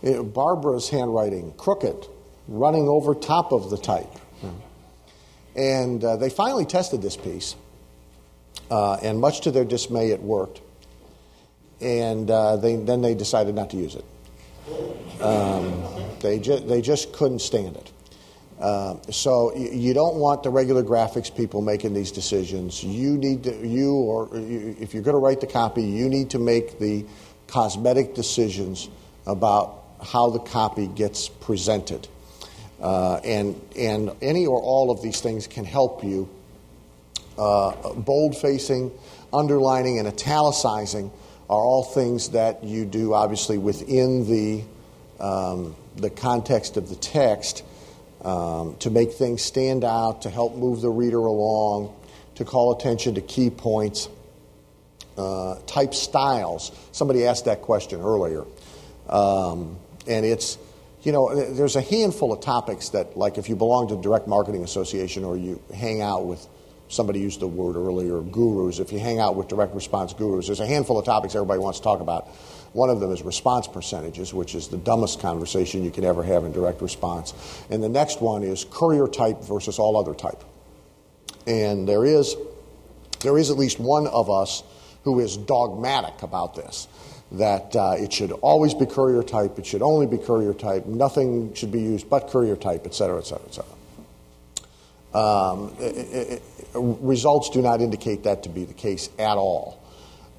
Barbara's 0.34 0.90
handwriting, 0.90 1.54
crooked, 1.54 2.08
running 2.50 2.90
over 2.90 3.16
top 3.16 3.54
of 3.54 3.70
the 3.70 3.78
type. 3.78 4.12
And 5.56 6.04
uh, 6.04 6.18
they 6.18 6.30
finally 6.30 6.66
tested 6.66 7.02
this 7.02 7.16
piece, 7.16 7.56
uh, 8.70 8.96
and 8.96 9.22
much 9.22 9.40
to 9.42 9.52
their 9.52 9.64
dismay, 9.64 10.10
it 10.10 10.22
worked. 10.22 10.60
And 11.80 12.30
uh, 12.30 12.58
they, 12.58 12.76
then 12.76 13.02
they 13.02 13.16
decided 13.16 13.56
not 13.56 13.70
to 13.70 13.78
use 13.78 13.96
it. 13.96 15.22
Um, 15.22 15.82
they, 16.20 16.38
ju- 16.38 16.60
they 16.60 16.82
just 16.82 17.14
couldn't 17.14 17.40
stand 17.40 17.78
it. 17.78 17.92
Uh, 18.60 18.96
so 19.12 19.54
you 19.56 19.94
don't 19.94 20.16
want 20.16 20.44
the 20.44 20.50
regular 20.50 20.82
graphics 20.82 21.36
people 21.36 21.62
making 21.62 21.94
these 21.94 22.12
decisions. 22.12 22.84
You 22.84 23.18
need 23.18 23.44
to, 23.44 23.68
you 23.68 23.94
or 23.94 24.30
you, 24.38 24.78
if 24.80 24.94
you're 24.94 25.04
going 25.04 25.16
to 25.16 25.20
write 25.20 25.42
the 25.42 25.48
copy, 25.48 25.84
you 25.84 26.08
need 26.08 26.30
to 26.30 26.40
make 26.40 26.80
the 26.80 27.06
cosmetic 27.48 28.16
decisions 28.16 28.88
about 29.26 29.84
how 30.02 30.30
the 30.30 30.40
copy 30.40 30.88
gets 30.88 31.28
presented. 31.28 32.08
Uh, 32.82 33.16
and, 33.26 33.60
and 33.78 34.12
any 34.22 34.46
or 34.46 34.62
all 34.62 34.90
of 34.90 35.02
these 35.02 35.20
things 35.20 35.48
can 35.48 35.66
help 35.66 36.04
you. 36.04 36.30
Uh, 37.38 37.94
bold 37.94 38.38
facing, 38.38 38.90
underlining, 39.34 40.00
and 40.00 40.08
italicizing 40.08 41.12
are 41.50 41.60
all 41.60 41.84
things 41.84 42.30
that 42.30 42.64
you 42.64 42.86
do, 42.86 43.14
obviously, 43.14 43.58
within 43.58 44.26
the, 44.30 44.64
um, 45.22 45.76
the 45.98 46.10
context 46.10 46.78
of 46.78 46.88
the 46.88 46.96
text 46.96 47.64
um, 48.26 48.76
to 48.80 48.90
make 48.90 49.14
things 49.14 49.42
stand 49.42 49.84
out, 49.84 50.24
to 50.24 50.30
help 50.30 50.56
move 50.56 50.82
the 50.82 50.90
reader 50.90 51.20
along, 51.20 51.96
to 52.36 52.44
call 52.44 52.78
attention 52.78 53.16
to 53.16 53.22
key 53.22 53.50
points. 53.50 54.10
Uh, 55.18 55.58
type 55.66 55.94
styles. 55.94 56.74
Somebody 56.92 57.26
asked 57.26 57.46
that 57.46 57.62
question 57.62 58.02
earlier. 58.02 58.44
Um, 59.08 59.78
and 60.06 60.26
it's 60.26 60.58
you 61.06 61.12
know, 61.12 61.54
there's 61.54 61.76
a 61.76 61.82
handful 61.82 62.34
of 62.34 62.42
topics 62.42 62.90
that, 62.90 63.16
like 63.16 63.38
if 63.38 63.48
you 63.48 63.56
belong 63.56 63.90
to 63.90 63.96
Direct 63.96 64.28
Marketing 64.28 64.64
Association 64.64 65.24
or 65.24 65.38
you 65.38 65.62
hang 65.74 66.02
out 66.02 66.26
with, 66.26 66.46
somebody 66.88 67.20
used 67.20 67.40
the 67.40 67.48
word 67.48 67.76
earlier, 67.76 68.22
gurus, 68.22 68.80
if 68.80 68.92
you 68.92 68.98
hang 68.98 69.20
out 69.20 69.36
with 69.36 69.48
direct 69.48 69.76
response 69.76 70.14
gurus, 70.14 70.48
there's 70.48 70.60
a 70.60 70.66
handful 70.66 70.98
of 70.98 71.06
topics 71.06 71.36
everybody 71.36 71.60
wants 71.60 71.78
to 71.80 71.84
talk 71.84 72.00
about. 72.00 72.28
One 72.76 72.90
of 72.90 73.00
them 73.00 73.10
is 73.14 73.22
response 73.22 73.70
percentages, 73.70 74.34
which 74.34 74.54
is 74.54 74.68
the 74.68 74.76
dumbest 74.76 75.22
conversation 75.22 75.86
you 75.86 75.92
can 75.92 76.04
ever 76.04 76.24
have 76.24 76.44
in 76.44 76.52
direct 76.52 76.82
response. 76.82 77.34
And 77.70 77.82
the 77.82 77.88
next 77.88 78.20
one 78.20 78.44
is 78.44 78.66
courier 78.70 79.08
type 79.08 79.42
versus 79.44 79.80
all 79.80 79.96
other 79.96 80.14
type. 80.14 80.44
And 81.48 81.88
there 81.88 82.04
is, 82.04 82.36
there 83.22 83.38
is 83.38 83.50
at 83.50 83.56
least 83.56 83.80
one 83.80 84.08
of 84.08 84.30
us 84.30 84.62
who 85.06 85.22
is 85.22 85.38
dogmatic 85.38 86.22
about 86.22 86.56
this 86.56 86.90
that 87.32 87.74
uh, 87.78 87.96
it 87.98 88.12
should 88.12 88.34
always 88.34 88.74
be 88.74 88.86
courier 88.86 89.24
type, 89.24 89.58
it 89.58 89.66
should 89.66 89.82
only 89.82 90.06
be 90.06 90.18
courier 90.18 90.54
type, 90.54 90.86
nothing 90.86 91.54
should 91.54 91.72
be 91.72 91.80
used 91.80 92.10
but 92.10 92.28
courier 92.28 92.58
type, 92.58 92.86
et 92.86 92.94
cetera, 92.94 93.20
et 93.20 93.26
cetera, 93.26 93.46
et 93.48 93.54
cetera. 93.54 95.18
Um, 95.18 95.74
it, 95.80 96.42
it, 96.44 96.44
results 96.74 97.52
do 97.52 97.62
not 97.62 97.80
indicate 97.80 98.24
that 98.24 98.44
to 98.44 98.50
be 98.50 98.66
the 98.66 98.74
case 98.74 99.10
at 99.18 99.38
all. 99.38 99.82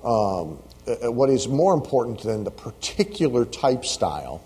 Um, 0.05 0.63
what 0.87 1.31
is 1.31 1.49
more 1.49 1.75
important 1.75 2.23
than 2.23 2.45
the 2.45 2.51
particular 2.51 3.45
type 3.45 3.85
style 3.85 4.43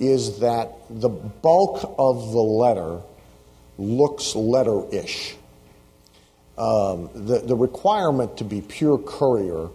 is 0.00 0.40
that 0.40 0.72
the 0.90 1.08
bulk 1.08 1.94
of 1.98 2.32
the 2.32 2.40
letter 2.40 3.00
looks 3.78 4.34
letter 4.34 4.82
ish. 4.92 5.36
Um, 6.56 7.10
the, 7.14 7.42
the 7.44 7.56
requirement 7.56 8.36
to 8.38 8.44
be 8.44 8.60
pure 8.60 8.98
courier 8.98 9.68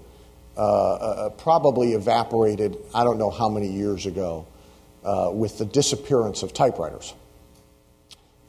uh, 0.55 0.61
uh, 0.61 1.29
probably 1.29 1.93
evaporated, 1.93 2.77
I 2.93 3.03
don't 3.03 3.17
know 3.17 3.29
how 3.29 3.49
many 3.49 3.67
years 3.67 4.05
ago, 4.05 4.45
uh, 5.03 5.29
with 5.31 5.57
the 5.57 5.65
disappearance 5.65 6.43
of 6.43 6.53
typewriters. 6.53 7.13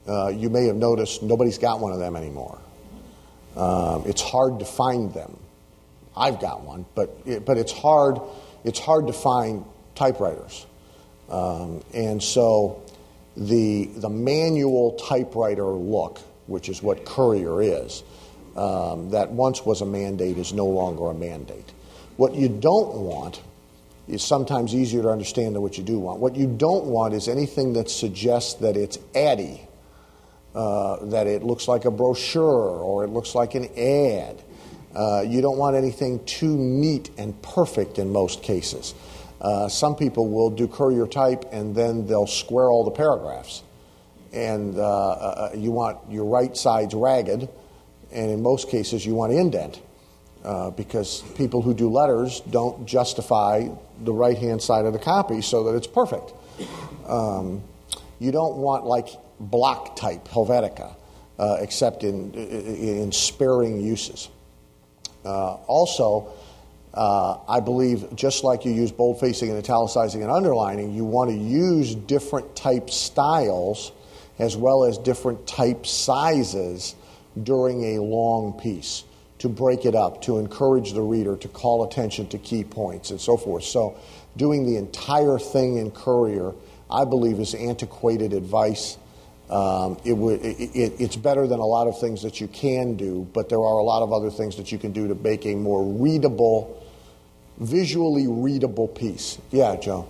Uh, 0.09 0.29
you 0.29 0.51
may 0.51 0.67
have 0.67 0.77
noticed 0.77 1.23
nobody's 1.23 1.59
got 1.59 1.79
one 1.79 1.93
of 1.93 1.99
them 1.99 2.17
anymore. 2.17 2.59
Um, 3.57 4.05
it's 4.07 4.23
hard 4.23 4.59
to 4.59 4.65
find 4.65 5.13
them. 5.15 5.37
I've 6.17 6.41
got 6.41 6.63
one, 6.63 6.87
but 6.95 7.17
it, 7.25 7.45
but 7.45 7.57
it's 7.59 7.73
hard. 7.73 8.21
It's 8.65 8.79
hard 8.79 9.07
to 9.07 9.13
find 9.13 9.65
typewriters, 9.95 10.67
um, 11.29 11.83
and 11.95 12.23
so 12.23 12.83
the 13.37 13.87
the 13.97 14.11
manual 14.11 14.93
typewriter 14.93 15.65
look, 15.67 16.19
which 16.47 16.69
is 16.69 16.83
what 16.83 17.05
Courier 17.05 17.63
is, 17.63 18.03
um, 18.57 19.11
that 19.11 19.31
once 19.31 19.65
was 19.65 19.81
a 19.81 19.87
mandate, 19.87 20.37
is 20.37 20.53
no 20.53 20.67
longer 20.67 21.11
a 21.11 21.15
mandate. 21.15 21.73
What 22.17 22.35
you 22.35 22.49
don't 22.49 22.97
want 22.97 23.41
is 24.09 24.23
sometimes 24.23 24.75
easier 24.75 25.03
to 25.03 25.09
understand 25.09 25.55
than 25.55 25.63
what 25.63 25.79
you 25.79 25.85
do 25.85 25.99
want. 25.99 26.21
What 26.21 26.37
you 26.37 26.47
don't 26.47 26.87
want 26.87 27.15
is 27.15 27.29
anything 27.29 27.75
that 27.75 27.89
suggests 27.89 28.55
that 28.55 28.77
it's 28.77 28.99
addy, 29.15 29.61
uh, 30.55 31.05
that 31.07 31.27
it 31.27 31.43
looks 31.43 31.69
like 31.69 31.85
a 31.85 31.91
brochure 31.91 32.43
or 32.43 33.05
it 33.05 33.11
looks 33.11 33.35
like 33.35 33.55
an 33.55 33.69
ad. 33.79 34.43
Uh, 34.95 35.23
you 35.27 35.41
don't 35.41 35.59
want 35.59 35.77
anything 35.77 36.25
too 36.25 36.57
neat 36.57 37.11
and 37.17 37.41
perfect 37.43 37.99
in 37.99 38.13
most 38.13 38.43
cases. 38.43 38.95
Uh, 39.41 39.69
some 39.69 39.97
people 39.97 40.29
will 40.29 40.51
do 40.51 40.69
courier 40.69 41.07
type 41.07 41.45
and 41.53 41.75
then 41.75 42.07
they'll 42.07 42.27
square 42.27 42.71
all 42.71 42.85
the 42.85 42.91
paragraphs. 42.91 43.63
And 44.33 44.77
uh, 44.77 45.11
uh, 45.11 45.51
you 45.55 45.71
want 45.71 45.99
your 46.09 46.25
right 46.25 46.57
sides 46.57 46.95
ragged, 46.95 47.49
and 48.13 48.31
in 48.31 48.43
most 48.43 48.69
cases, 48.69 49.05
you 49.05 49.15
want 49.15 49.33
indent 49.33 49.81
uh, 50.45 50.71
because 50.71 51.23
people 51.37 51.63
who 51.63 51.75
do 51.75 51.89
letters 51.91 52.41
don't 52.51 52.87
justify 52.87 53.69
the 54.05 54.13
right 54.13 54.39
hand 54.39 54.63
side 54.63 54.85
of 54.85 54.93
the 54.93 54.99
copy 54.99 55.43
so 55.43 55.65
that 55.65 55.77
it's 55.77 55.87
perfect. 55.87 56.33
Um, 57.07 57.63
you 58.21 58.31
don't 58.31 58.57
want 58.57 58.87
like 58.87 59.09
block 59.41 59.97
type 59.97 60.29
Helvetica, 60.29 60.95
uh, 61.39 61.57
except 61.61 62.05
in, 62.05 62.33
in 62.35 63.11
sparing 63.11 63.81
uses. 63.81 64.29
Uh, 65.25 65.55
also, 65.67 66.33
uh, 66.95 67.39
I 67.49 67.61
believe 67.61 68.17
just 68.17 68.43
like 68.43 68.65
you 68.65 68.73
use 68.73 68.91
boldfacing 68.91 69.49
and 69.49 69.59
italicizing 69.59 70.23
and 70.23 70.31
underlining, 70.31 70.93
you 70.93 71.05
want 71.05 71.31
to 71.31 71.37
use 71.37 71.95
different 71.95 72.57
type 72.57 72.91
styles 72.91 73.93
as 74.39 74.57
well 74.57 74.85
as 74.85 74.99
different 74.99 75.47
type 75.47 75.87
sizes 75.87 76.95
during 77.43 77.97
a 77.97 78.03
long 78.03 78.59
piece 78.59 79.05
to 79.39 79.49
break 79.49 79.85
it 79.85 79.95
up, 79.95 80.21
to 80.23 80.39
encourage 80.39 80.93
the 80.93 81.01
reader 81.01 81.37
to 81.37 81.49
call 81.49 81.85
attention 81.85 82.27
to 82.29 82.39
key 82.39 82.65
points 82.65 83.11
and 83.11 83.21
so 83.21 83.37
forth. 83.37 83.65
So, 83.65 83.99
doing 84.37 84.67
the 84.67 84.77
entire 84.77 85.39
thing 85.39 85.77
in 85.77 85.91
Courier, 85.91 86.53
I 86.91 87.05
believe, 87.05 87.39
is 87.39 87.55
antiquated 87.55 88.33
advice. 88.33 88.97
Um, 89.51 89.99
it 90.05 90.13
would, 90.13 90.41
it, 90.45 90.61
it, 90.61 91.01
it's 91.01 91.17
better 91.17 91.49
than 91.49 91.59
a 91.59 91.67
lot 91.67 91.89
of 91.89 91.99
things 91.99 92.23
that 92.23 92.41
you 92.41 92.47
can 92.47 92.95
do, 92.95 93.29
but 93.33 93.49
there 93.49 93.59
are 93.59 93.79
a 93.79 93.83
lot 93.83 94.03
of 94.03 94.13
other 94.13 94.31
things 94.31 94.57
that 94.57 94.71
you 94.71 94.79
can 94.79 94.93
do 94.93 95.09
to 95.09 95.15
make 95.17 95.45
a 95.45 95.57
more 95.57 95.85
readable, 95.85 96.87
visually 97.59 98.29
readable 98.29 98.87
piece. 98.87 99.39
Yeah, 99.51 99.75
Joe. 99.75 100.07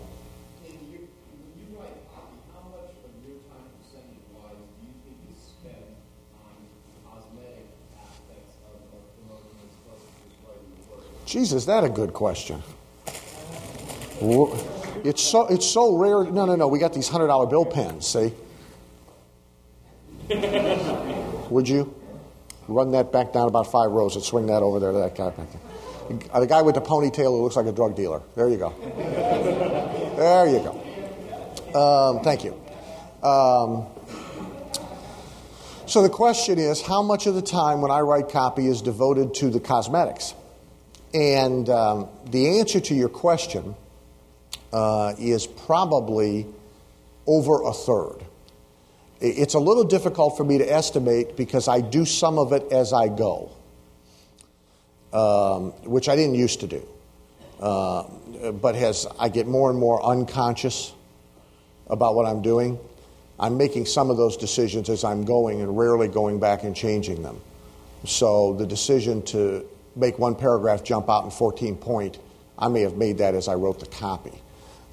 Is 11.61 11.67
that 11.67 11.85
a 11.85 11.89
good 11.89 12.13
question? 12.13 12.63
It's 15.05 15.23
so 15.23 15.47
it's 15.47 15.67
so 15.67 15.97
rare. 15.97 16.25
No, 16.25 16.45
no, 16.47 16.57
no. 16.57 16.69
We 16.69 16.79
got 16.79 16.93
these 16.93 17.09
hundred 17.09 17.27
dollar 17.29 17.47
bill 17.47 17.65
pens. 17.65 18.07
See? 18.07 18.33
Would 21.51 21.69
you? 21.69 21.95
run 22.71 22.93
that 22.93 23.13
back 23.13 23.33
down 23.33 23.49
about 23.49 23.71
five 23.71 23.91
rows 23.91 24.15
and 24.15 24.25
swing 24.25 24.47
that 24.47 24.63
over 24.63 24.79
there 24.79 24.93
to 24.93 24.99
that 24.99 25.15
guy 25.15 25.31
back 25.31 25.49
there. 25.51 26.41
The 26.41 26.47
guy 26.47 26.63
with 26.63 26.75
the 26.75 26.81
ponytail 26.81 27.37
who 27.37 27.43
looks 27.43 27.57
like 27.57 27.67
a 27.67 27.73
drug 27.73 27.97
dealer. 27.97 28.23
There 28.35 28.49
you 28.49 28.57
go. 28.57 28.75
There 30.17 30.49
you 30.49 30.59
go. 30.59 30.77
Um, 31.79 32.23
thank 32.25 32.45
you. 32.45 32.53
Um, 33.23 33.87
so 35.87 36.03
the 36.03 36.09
question 36.09 36.59
is 36.59 36.81
how 36.81 37.03
much 37.03 37.27
of 37.27 37.35
the 37.35 37.43
time 37.43 37.81
when 37.81 37.91
I 37.91 38.01
write 38.01 38.29
copy 38.29 38.67
is 38.67 38.83
devoted 38.83 39.35
to 39.35 39.51
the 39.51 39.61
cosmetics? 39.61 40.35
And 41.13 41.69
um, 41.69 42.09
the 42.31 42.61
answer 42.61 42.81
to 42.81 42.95
your 42.95 43.09
question 43.09 43.75
uh, 44.73 45.15
is 45.19 45.47
probably 45.47 46.47
over 47.27 47.63
a 47.65 47.73
third. 47.73 48.25
It's 49.21 49.53
a 49.53 49.59
little 49.59 49.85
difficult 49.85 50.37
for 50.39 50.45
me 50.45 50.59
to 50.59 50.73
estimate 50.73 51.37
because 51.37 51.69
I 51.69 51.83
do 51.83 52.07
some 52.07 52.39
of 52.39 52.53
it 52.53 52.73
as 52.73 52.95
I 52.95 53.09
go, 53.09 53.51
um, 55.13 55.73
which 55.85 56.09
I 56.09 56.17
didn't 56.17 56.37
used 56.37 56.61
to 56.61 56.67
do. 56.67 56.89
Uh, 57.61 58.05
but 58.53 58.75
as 58.77 59.07
I 59.19 59.29
get 59.29 59.47
more 59.47 59.69
and 59.69 59.79
more 59.79 60.03
unconscious 60.03 60.95
about 61.89 62.15
what 62.15 62.25
I'm 62.25 62.41
doing, 62.41 62.79
I'm 63.39 63.59
making 63.59 63.85
some 63.85 64.09
of 64.11 64.17
those 64.17 64.39
decisions 64.39 64.89
as 64.89 65.05
I'm 65.05 65.25
going 65.25 65.61
and 65.61 65.77
rarely 65.77 66.09
going 66.09 66.41
back 66.41 66.63
and 66.63 66.75
changing 66.75 67.23
them. 67.23 67.41
So 68.07 68.55
the 68.55 68.67
decision 68.67 69.23
to 69.27 69.67
make 69.97 70.19
one 70.19 70.35
paragraph 70.35 70.83
jump 70.83 71.11
out 71.11 71.25
in 71.25 71.31
14 71.31 71.77
point, 71.77 72.19
I 72.59 72.69
may 72.69 72.81
have 72.81 72.97
made 72.97 73.19
that 73.19 73.35
as 73.35 73.49
I 73.49 73.55
wrote 73.55 73.81
the 73.81 73.87
copy. 73.87 74.33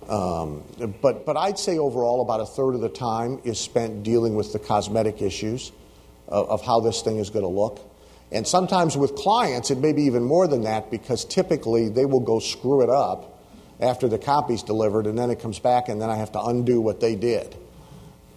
Um, 0.07 0.63
but, 1.01 1.25
but 1.25 1.35
I'd 1.35 1.59
say 1.59 1.77
overall, 1.77 2.21
about 2.21 2.39
a 2.39 2.45
third 2.45 2.75
of 2.75 2.81
the 2.81 2.89
time 2.89 3.41
is 3.43 3.59
spent 3.59 4.03
dealing 4.03 4.35
with 4.35 4.53
the 4.53 4.59
cosmetic 4.59 5.21
issues 5.21 5.71
of, 6.27 6.49
of 6.49 6.65
how 6.65 6.79
this 6.79 7.01
thing 7.01 7.17
is 7.17 7.29
going 7.29 7.43
to 7.43 7.49
look. 7.49 7.79
And 8.31 8.47
sometimes 8.47 8.97
with 8.97 9.15
clients, 9.15 9.71
it 9.71 9.77
may 9.79 9.93
be 9.93 10.03
even 10.03 10.23
more 10.23 10.47
than 10.47 10.61
that 10.63 10.91
because 10.91 11.25
typically 11.25 11.89
they 11.89 12.05
will 12.05 12.21
go 12.21 12.39
screw 12.39 12.81
it 12.83 12.89
up 12.89 13.39
after 13.79 14.07
the 14.07 14.17
copy's 14.17 14.63
delivered, 14.63 15.05
and 15.05 15.17
then 15.17 15.29
it 15.29 15.39
comes 15.39 15.59
back, 15.59 15.87
and 15.87 16.01
then 16.01 16.09
I 16.09 16.15
have 16.15 16.31
to 16.31 16.41
undo 16.41 16.81
what 16.81 16.99
they 16.99 17.15
did. 17.15 17.55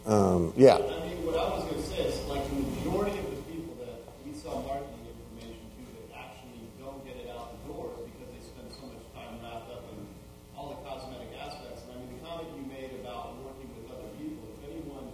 Um, 0.07 0.53
yeah. 0.57 0.77
I 0.77 0.79
mean, 0.79 1.25
what 1.25 1.37
I 1.37 1.49
was 1.57 1.65
going 1.65 1.81
to 1.81 1.89
say 1.89 2.03
is, 2.09 2.21
like, 2.29 2.45
the 2.51 2.61
majority 2.61 3.19
of 3.21 3.31
the 3.31 3.41
people 3.49 3.73
that 3.81 4.05
we 4.21 4.37
sell 4.37 4.61
marketing 4.69 5.01
information 5.09 5.65
to 5.81 5.83
that 6.13 6.29
actually 6.29 6.69
don't 6.77 7.01
get 7.09 7.17
it 7.25 7.33
out 7.33 7.57
the 7.57 7.73
door 7.73 7.89
is 7.97 8.05
because 8.13 8.29
they 8.37 8.43
spend 8.45 8.69
so 8.69 8.85
much 8.93 9.01
time 9.17 9.41
wrapped 9.41 9.73
up 9.73 9.89
in 9.97 10.05
all 10.53 10.77
the 10.77 10.81
cosmetic 10.85 11.33
aspects. 11.41 11.89
And 11.89 11.97
I 11.97 12.05
mean, 12.05 12.13
the 12.17 12.21
comment 12.21 12.53
you 12.53 12.65
made 12.69 12.93
about 13.01 13.41
working 13.41 13.73
with 13.73 13.89
other 13.89 14.13
people, 14.21 14.45
if 14.61 14.61
anyone 14.69 15.09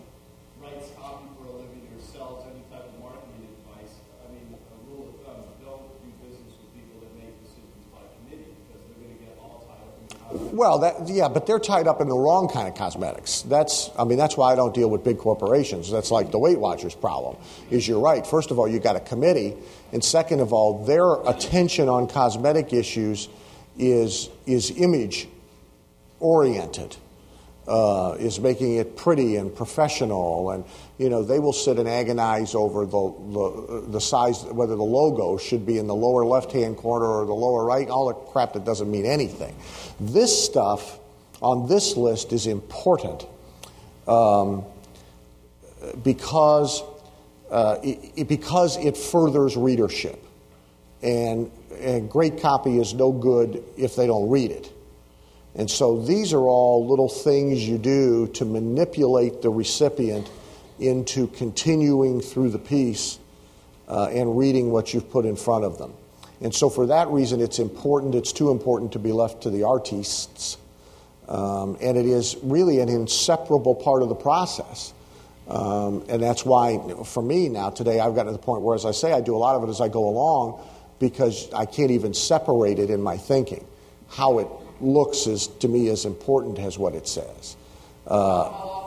writes 0.58 0.90
copy 0.98 1.30
for 1.38 1.50
a 1.50 1.54
living 1.54 1.86
or 1.86 2.02
sells 2.02 2.46
any 2.50 2.66
type 2.66 2.82
of 2.82 2.98
marketing 2.98 3.46
advice, 3.62 3.94
I 4.22 4.30
mean, 4.34 4.54
a 4.54 4.76
rule 4.90 5.14
of 5.14 5.22
thumb, 5.22 5.46
don't 5.62 5.86
do 6.02 6.10
business 6.18 6.50
with 6.58 6.70
people 6.74 6.98
that 7.02 7.14
make 7.14 7.34
decisions 7.42 7.86
by 7.94 8.02
committee 8.22 8.54
because 8.66 8.82
they're 8.86 9.02
going 9.02 9.14
to 9.14 9.22
get 9.22 9.34
all 9.38 9.66
tied 9.66 9.82
up 9.82 9.94
in 9.98 10.06
the 10.06 10.14
cosmetics. 10.14 10.44
Well, 10.56 10.78
that, 10.78 11.06
yeah, 11.06 11.28
but 11.28 11.44
they're 11.44 11.58
tied 11.58 11.86
up 11.86 12.00
in 12.00 12.08
the 12.08 12.16
wrong 12.16 12.48
kind 12.48 12.66
of 12.66 12.74
cosmetics. 12.74 13.42
That's, 13.42 13.90
I 13.98 14.04
mean, 14.04 14.16
that's 14.16 14.38
why 14.38 14.52
I 14.52 14.54
don't 14.54 14.74
deal 14.74 14.88
with 14.88 15.04
big 15.04 15.18
corporations. 15.18 15.90
That's 15.90 16.10
like 16.10 16.30
the 16.30 16.38
Weight 16.38 16.58
Watchers 16.58 16.94
problem. 16.94 17.36
Is 17.68 17.86
you're 17.86 18.00
right. 18.00 18.26
First 18.26 18.50
of 18.50 18.58
all, 18.58 18.66
you 18.66 18.78
got 18.78 18.96
a 18.96 19.00
committee, 19.00 19.54
and 19.92 20.02
second 20.02 20.40
of 20.40 20.54
all, 20.54 20.82
their 20.86 21.20
attention 21.30 21.90
on 21.90 22.08
cosmetic 22.08 22.72
issues 22.72 23.28
is 23.76 24.30
is 24.46 24.70
image 24.70 25.28
oriented. 26.20 26.96
Uh, 27.68 28.14
is 28.20 28.38
making 28.38 28.76
it 28.76 28.96
pretty 28.96 29.34
and 29.34 29.52
professional, 29.54 30.52
and 30.52 30.64
you 30.98 31.10
know 31.10 31.23
they 31.23 31.39
will 31.39 31.52
sit 31.52 31.78
and 31.78 31.89
agonize 31.89 32.55
over 32.55 32.86
the, 32.86 33.14
the 33.32 33.85
the 33.89 34.01
size, 34.01 34.44
whether 34.44 34.77
the 34.77 34.82
logo 34.82 35.36
should 35.36 35.66
be 35.66 35.78
in 35.78 35.86
the 35.86 35.94
lower 35.94 36.24
left 36.24 36.52
hand 36.52 36.77
corner 36.77 37.06
or 37.06 37.27
the 37.27 37.35
lower 37.35 37.64
right, 37.64 37.89
all 37.89 38.09
the 38.09 38.14
crap 38.14 38.55
that 38.55 38.64
doesn't 38.64 38.90
mean 38.90 39.05
anything. 39.06 39.55
This 40.01 40.44
stuff 40.47 40.98
on 41.43 41.68
this 41.68 41.97
list 41.97 42.32
is 42.32 42.47
important 42.47 43.27
um, 44.09 44.64
because 46.02 46.82
uh, 47.51 47.77
it, 47.82 48.12
it- 48.16 48.28
because 48.28 48.77
it 48.78 48.97
furthers 48.97 49.56
readership, 49.56 50.23
and 51.02 51.51
and 51.78 52.10
great 52.10 52.40
copy 52.40 52.78
is 52.78 52.94
no 52.94 53.12
good 53.12 53.62
if 53.77 53.97
they 53.97 54.06
don't 54.06 54.31
read 54.31 54.51
it. 54.51 54.73
And 55.55 55.70
so 55.70 56.02
these 56.02 56.32
are 56.32 56.40
all 56.43 56.86
little 56.86 57.09
things 57.09 57.66
you 57.66 57.78
do 57.78 58.27
to 58.35 58.44
manipulate 58.44 59.40
the 59.43 59.48
recipient 59.51 60.31
into 60.78 61.27
continuing 61.28 62.20
through 62.20 62.51
the 62.51 62.59
piece 62.59 63.19
uh, 63.89 64.09
and 64.12 64.36
reading 64.36 64.70
what 64.70 64.93
you've 64.93 65.11
put 65.11 65.24
in 65.24 65.36
front 65.36 65.65
of 65.65 65.78
them. 65.78 65.93
And 66.40 66.55
so 66.55 66.69
for 66.69 66.86
that 66.86 67.09
reason, 67.09 67.40
it's 67.40 67.59
important, 67.59 68.15
it's 68.15 68.32
too 68.32 68.51
important 68.51 68.93
to 68.93 68.98
be 68.98 69.12
left 69.12 69.43
to 69.44 69.51
the 69.51 69.62
artists. 69.62 70.59
Um, 71.28 71.77
and 71.81 71.97
it 71.97 72.07
is 72.07 72.36
really 72.43 72.81
an 72.81 72.89
inseparable 72.89 73.74
part 73.74 74.03
of 74.03 74.09
the 74.09 74.15
process. 74.15 74.93
Um, 75.48 76.05
and 76.09 76.23
that's 76.23 76.44
why, 76.44 76.78
for 77.05 77.23
me 77.23 77.48
now, 77.48 77.70
today, 77.70 78.01
I've 78.01 78.15
gotten 78.15 78.32
to 78.32 78.39
the 78.39 78.44
point 78.44 78.62
where, 78.62 78.74
as 78.74 78.85
I 78.85 78.90
say, 78.90 79.12
I 79.12 79.20
do 79.20 79.35
a 79.35 79.39
lot 79.39 79.55
of 79.55 79.62
it 79.65 79.70
as 79.70 79.81
I 79.81 79.89
go 79.89 80.09
along 80.09 80.61
because 80.98 81.53
I 81.53 81.66
can't 81.66 81.90
even 81.90 82.15
separate 82.15 82.78
it 82.78 82.90
in 82.90 83.01
my 83.01 83.16
thinking. 83.16 83.65
How 84.09 84.39
it 84.40 84.48
looks 84.81 85.27
is, 85.27 85.47
to 85.47 85.69
me, 85.69 85.89
as 85.89 86.05
important 86.05 86.59
as 86.59 86.78
what 86.78 86.94
it 86.94 87.07
says. 87.09 87.57
Uh, 88.07 88.85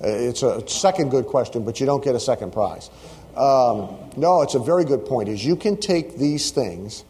It's 0.00 0.42
a 0.42 0.66
second 0.68 1.10
good 1.10 1.26
question, 1.26 1.64
but 1.64 1.80
you 1.80 1.86
don't 1.86 2.04
get 2.04 2.14
a 2.14 2.20
second 2.20 2.52
prize. 2.52 2.90
Um, 3.36 3.96
no, 4.16 4.42
it's 4.42 4.54
a 4.54 4.58
very 4.58 4.84
good 4.84 5.06
point. 5.06 5.28
Is 5.28 5.44
you 5.44 5.56
can 5.56 5.76
take 5.76 6.16
these 6.16 6.50
things. 6.50 7.04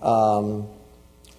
Um, 0.00 0.66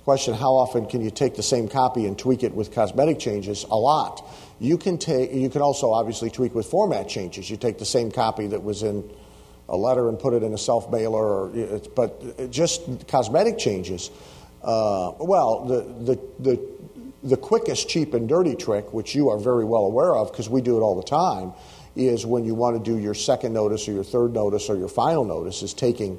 question: 0.03 0.33
How 0.33 0.55
often 0.55 0.85
can 0.85 1.01
you 1.01 1.11
take 1.11 1.35
the 1.35 1.43
same 1.43 1.67
copy 1.67 2.05
and 2.05 2.17
tweak 2.17 2.43
it 2.43 2.53
with 2.53 2.71
cosmetic 2.73 3.19
changes? 3.19 3.63
A 3.69 3.75
lot. 3.75 4.25
You 4.59 4.77
can 4.77 4.97
take. 4.97 5.33
You 5.33 5.49
can 5.49 5.61
also 5.61 5.91
obviously 5.91 6.29
tweak 6.29 6.55
with 6.55 6.65
format 6.65 7.07
changes. 7.07 7.49
You 7.49 7.57
take 7.57 7.79
the 7.79 7.85
same 7.85 8.11
copy 8.11 8.47
that 8.47 8.63
was 8.63 8.83
in 8.83 9.09
a 9.69 9.77
letter 9.77 10.09
and 10.09 10.19
put 10.19 10.33
it 10.33 10.43
in 10.43 10.53
a 10.53 10.57
self 10.57 10.91
mailer, 10.91 11.47
or 11.47 11.79
but 11.95 12.51
just 12.51 13.07
cosmetic 13.07 13.57
changes. 13.57 14.09
Uh, 14.61 15.11
well, 15.19 15.65
the, 15.65 16.13
the 16.13 16.19
the 16.39 16.72
the 17.23 17.37
quickest, 17.37 17.87
cheap, 17.87 18.13
and 18.13 18.27
dirty 18.27 18.55
trick, 18.55 18.93
which 18.93 19.15
you 19.15 19.29
are 19.29 19.39
very 19.39 19.63
well 19.65 19.85
aware 19.85 20.15
of 20.15 20.31
because 20.31 20.49
we 20.49 20.61
do 20.61 20.77
it 20.77 20.81
all 20.81 20.95
the 20.95 21.07
time, 21.07 21.53
is 21.95 22.25
when 22.25 22.43
you 22.43 22.53
want 22.53 22.83
to 22.83 22.91
do 22.91 22.97
your 22.99 23.13
second 23.13 23.53
notice 23.53 23.87
or 23.87 23.93
your 23.93 24.03
third 24.03 24.33
notice 24.33 24.69
or 24.69 24.75
your 24.75 24.89
final 24.89 25.23
notice, 25.23 25.61
is 25.63 25.73
taking 25.73 26.17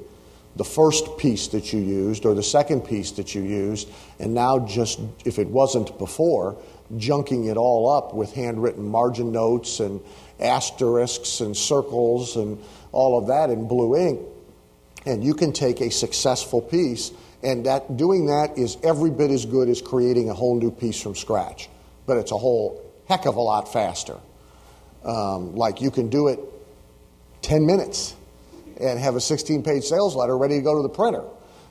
the 0.55 0.63
first 0.63 1.17
piece 1.17 1.49
that 1.49 1.73
you 1.73 1.79
used 1.79 2.25
or 2.25 2.33
the 2.33 2.43
second 2.43 2.81
piece 2.81 3.11
that 3.11 3.35
you 3.35 3.41
used, 3.41 3.89
and 4.19 4.33
now 4.33 4.65
just, 4.65 4.99
if 5.25 5.37
it 5.37 5.47
wasn't 5.47 5.97
before, 5.97 6.57
junking 6.93 7.51
it 7.51 7.57
all 7.57 7.89
up 7.89 8.13
with 8.13 8.33
handwritten 8.33 8.85
margin 8.85 9.31
notes 9.31 9.79
and 9.79 9.99
asterisks 10.39 11.41
and 11.41 11.55
circles 11.57 12.35
and 12.35 12.61
all 12.91 13.17
of 13.17 13.27
that 13.27 13.49
in 13.49 13.67
blue 13.67 13.97
ink. 13.97 14.19
And 15.05 15.23
you 15.23 15.33
can 15.33 15.51
take 15.51 15.81
a 15.81 15.91
successful 15.91 16.61
piece, 16.61 17.11
and 17.45 17.67
that 17.67 17.95
doing 17.95 18.25
that 18.25 18.57
is 18.57 18.77
every 18.83 19.11
bit 19.11 19.29
as 19.29 19.45
good 19.45 19.69
as 19.69 19.79
creating 19.79 20.29
a 20.31 20.33
whole 20.33 20.59
new 20.59 20.71
piece 20.71 20.99
from 20.99 21.15
scratch. 21.15 21.69
But 22.07 22.17
it's 22.17 22.31
a 22.31 22.37
whole 22.37 22.83
heck 23.07 23.27
of 23.27 23.35
a 23.35 23.41
lot 23.41 23.71
faster. 23.71 24.17
Um, 25.03 25.55
like 25.55 25.79
you 25.79 25.91
can 25.91 26.09
do 26.09 26.27
it 26.27 26.39
10 27.43 27.65
minutes 27.67 28.15
and 28.81 28.99
have 28.99 29.15
a 29.15 29.21
16 29.21 29.61
page 29.61 29.83
sales 29.83 30.15
letter 30.15 30.35
ready 30.35 30.57
to 30.57 30.63
go 30.63 30.75
to 30.75 30.81
the 30.81 30.89
printer. 30.89 31.23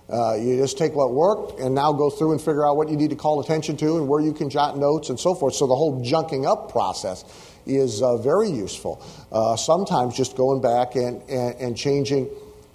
Uh, 0.08 0.34
you 0.34 0.56
just 0.56 0.78
take 0.78 0.94
what 0.94 1.12
worked 1.12 1.58
and 1.58 1.74
now 1.74 1.92
go 1.92 2.08
through 2.08 2.32
and 2.32 2.40
figure 2.40 2.64
out 2.64 2.76
what 2.76 2.88
you 2.88 2.96
need 2.96 3.10
to 3.10 3.16
call 3.16 3.40
attention 3.40 3.76
to 3.78 3.96
and 3.96 4.06
where 4.06 4.20
you 4.20 4.32
can 4.32 4.50
jot 4.50 4.78
notes 4.78 5.08
and 5.08 5.18
so 5.18 5.34
forth. 5.34 5.54
So 5.54 5.66
the 5.66 5.74
whole 5.74 6.04
junking 6.04 6.46
up 6.46 6.70
process 6.70 7.24
is 7.66 8.00
uh, 8.00 8.18
very 8.18 8.50
useful. 8.50 9.02
Uh, 9.32 9.56
sometimes 9.56 10.16
just 10.16 10.36
going 10.36 10.60
back 10.60 10.94
and, 10.94 11.22
and, 11.28 11.56
and 11.56 11.76
changing 11.76 12.28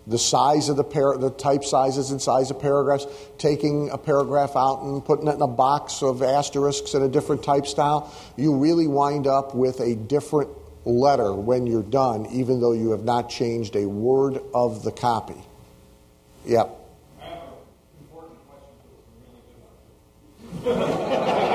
the 0.10 0.18
size 0.18 0.70
of 0.70 0.76
the 0.76 0.84
par- 0.84 1.18
the 1.18 1.30
type 1.30 1.64
sizes 1.64 2.12
and 2.12 2.22
size 2.22 2.52
of 2.52 2.60
paragraphs, 2.60 3.06
taking 3.38 3.90
a 3.92 3.98
paragraph 3.98 4.56
out 4.56 4.82
and 4.82 5.04
putting 5.06 5.28
it 5.28 5.36
in 5.36 5.42
a 5.42 5.48
box 5.48 6.02
of 6.02 6.22
asterisks 6.22 6.94
in 6.94 7.02
a 7.02 7.08
different 7.08 7.44
type 7.44 7.68
style, 7.68 8.14
you 8.36 8.56
really 8.56 8.88
wind 8.88 9.28
up 9.28 9.56
with 9.56 9.80
a 9.80 9.96
different 9.96 10.50
letter 10.86 11.34
when 11.34 11.68
you're 11.68 11.84
done, 11.84 12.26
even 12.28 12.60
though 12.60 12.74
you 12.74 12.92
have 12.92 13.04
not 13.04 13.30
changed 13.30 13.76
a 13.76 13.86
word 13.86 14.42
of 14.54 14.84
the 14.84 14.92
copy. 14.92 15.36
Yep. 16.46 16.76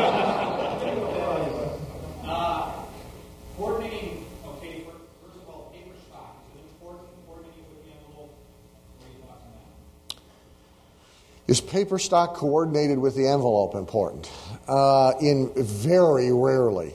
Uh, 2.27 2.73
coordinating, 3.57 4.25
okay, 4.47 4.85
fir- 4.85 4.93
first 5.23 5.37
of 5.37 5.49
all, 5.49 5.71
paper 5.73 5.95
stock, 6.09 6.43
is 6.55 6.61
it 6.61 6.67
important 6.73 7.09
coordinating 7.27 7.65
with 7.69 7.85
the 7.85 7.91
envelope? 7.93 8.33
What 8.99 9.07
are 9.07 9.13
your 9.13 9.27
thoughts 9.27 9.45
on 9.45 9.53
that? 9.55 10.17
Is 11.47 11.61
paper 11.61 11.99
stock 11.99 12.35
coordinated 12.35 12.99
with 12.99 13.15
the 13.17 13.29
envelope 13.29 13.75
important? 13.75 14.31
Uh, 14.67 15.13
in 15.21 15.53
very 15.57 16.33
rarely. 16.33 16.95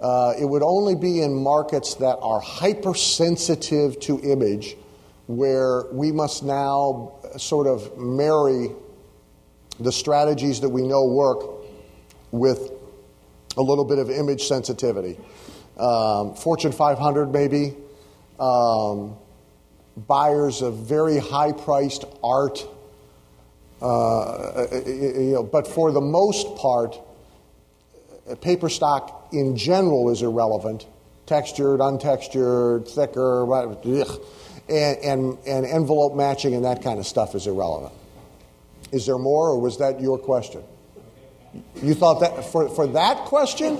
Uh, 0.00 0.34
it 0.38 0.44
would 0.44 0.62
only 0.62 0.96
be 0.96 1.22
in 1.22 1.32
markets 1.32 1.94
that 1.94 2.18
are 2.20 2.40
hypersensitive 2.40 4.00
to 4.00 4.20
image, 4.20 4.76
where 5.28 5.84
we 5.92 6.10
must 6.10 6.42
now 6.42 7.12
sort 7.36 7.68
of 7.68 7.96
marry 7.96 8.70
the 9.78 9.92
strategies 9.92 10.60
that 10.60 10.68
we 10.68 10.82
know 10.82 11.04
work 11.04 11.64
with 12.32 12.72
a 13.56 13.62
little 13.62 13.84
bit 13.84 13.98
of 13.98 14.10
image 14.10 14.44
sensitivity. 14.44 15.16
Um, 15.76 16.34
Fortune 16.34 16.72
500, 16.72 17.32
maybe. 17.32 17.74
Um, 18.40 19.16
buyers 19.96 20.62
of 20.62 20.74
very 20.78 21.18
high 21.18 21.52
priced 21.52 22.04
art. 22.22 22.66
Uh, 23.82 23.86
uh, 23.86 24.66
uh, 24.72 24.76
you 24.86 25.32
know, 25.34 25.42
but 25.42 25.66
for 25.66 25.92
the 25.92 26.00
most 26.00 26.56
part, 26.56 26.96
uh, 28.30 28.34
paper 28.36 28.68
stock 28.68 29.28
in 29.32 29.56
general 29.56 30.10
is 30.10 30.22
irrelevant. 30.22 30.86
Textured, 31.26 31.80
untextured, 31.80 32.88
thicker, 32.88 33.44
whatever, 33.44 33.76
and, 34.68 34.98
and, 34.98 35.38
and 35.46 35.66
envelope 35.66 36.14
matching 36.14 36.54
and 36.54 36.64
that 36.64 36.82
kind 36.82 36.98
of 36.98 37.06
stuff 37.06 37.34
is 37.34 37.46
irrelevant. 37.46 37.92
Is 38.92 39.06
there 39.06 39.18
more, 39.18 39.48
or 39.48 39.60
was 39.60 39.78
that 39.78 40.00
your 40.00 40.18
question? 40.18 40.62
You 41.82 41.94
thought 41.94 42.20
that 42.20 42.44
for, 42.44 42.68
for 42.68 42.86
that 42.88 43.24
question? 43.26 43.74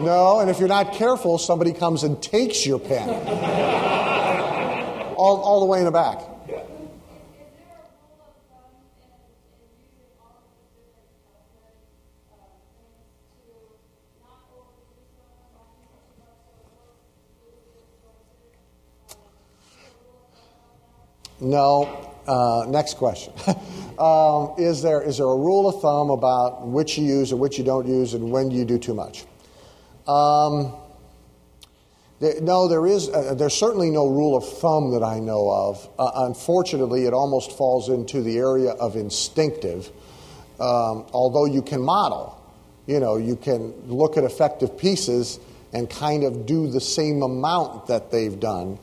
No, 0.00 0.38
and 0.40 0.48
if 0.48 0.58
you're 0.58 0.68
not 0.68 0.94
careful, 0.94 1.38
somebody 1.38 1.72
comes 1.72 2.04
and 2.04 2.22
takes 2.22 2.64
your 2.64 2.78
pen. 2.78 3.08
all, 5.16 5.40
all 5.42 5.60
the 5.60 5.66
way 5.66 5.78
in 5.80 5.84
the 5.84 5.90
back. 5.90 6.29
No. 21.40 22.06
Uh, 22.26 22.64
next 22.68 22.94
question. 22.94 23.32
um, 23.98 24.54
is, 24.58 24.82
there, 24.82 25.02
is 25.02 25.18
there 25.18 25.26
a 25.26 25.36
rule 25.36 25.68
of 25.68 25.80
thumb 25.80 26.10
about 26.10 26.66
which 26.66 26.96
you 26.98 27.04
use 27.04 27.32
and 27.32 27.40
which 27.40 27.58
you 27.58 27.64
don't 27.64 27.88
use 27.88 28.14
and 28.14 28.30
when 28.30 28.50
you 28.50 28.64
do 28.64 28.78
too 28.78 28.94
much? 28.94 29.24
Um, 30.06 30.74
there, 32.20 32.40
no, 32.40 32.68
there 32.68 32.86
is. 32.86 33.08
Uh, 33.08 33.34
there's 33.34 33.54
certainly 33.54 33.90
no 33.90 34.06
rule 34.06 34.36
of 34.36 34.46
thumb 34.58 34.92
that 34.92 35.02
I 35.02 35.18
know 35.18 35.50
of. 35.50 35.88
Uh, 35.98 36.26
unfortunately, 36.26 37.06
it 37.06 37.14
almost 37.14 37.56
falls 37.56 37.88
into 37.88 38.20
the 38.20 38.36
area 38.38 38.72
of 38.72 38.96
instinctive. 38.96 39.90
Um, 40.60 41.06
although 41.12 41.46
you 41.46 41.62
can 41.62 41.80
model, 41.80 42.36
you 42.86 43.00
know, 43.00 43.16
you 43.16 43.36
can 43.36 43.72
look 43.88 44.18
at 44.18 44.24
effective 44.24 44.76
pieces 44.76 45.40
and 45.72 45.88
kind 45.88 46.24
of 46.24 46.44
do 46.44 46.68
the 46.68 46.80
same 46.80 47.22
amount 47.22 47.86
that 47.86 48.10
they've 48.10 48.38
done 48.38 48.78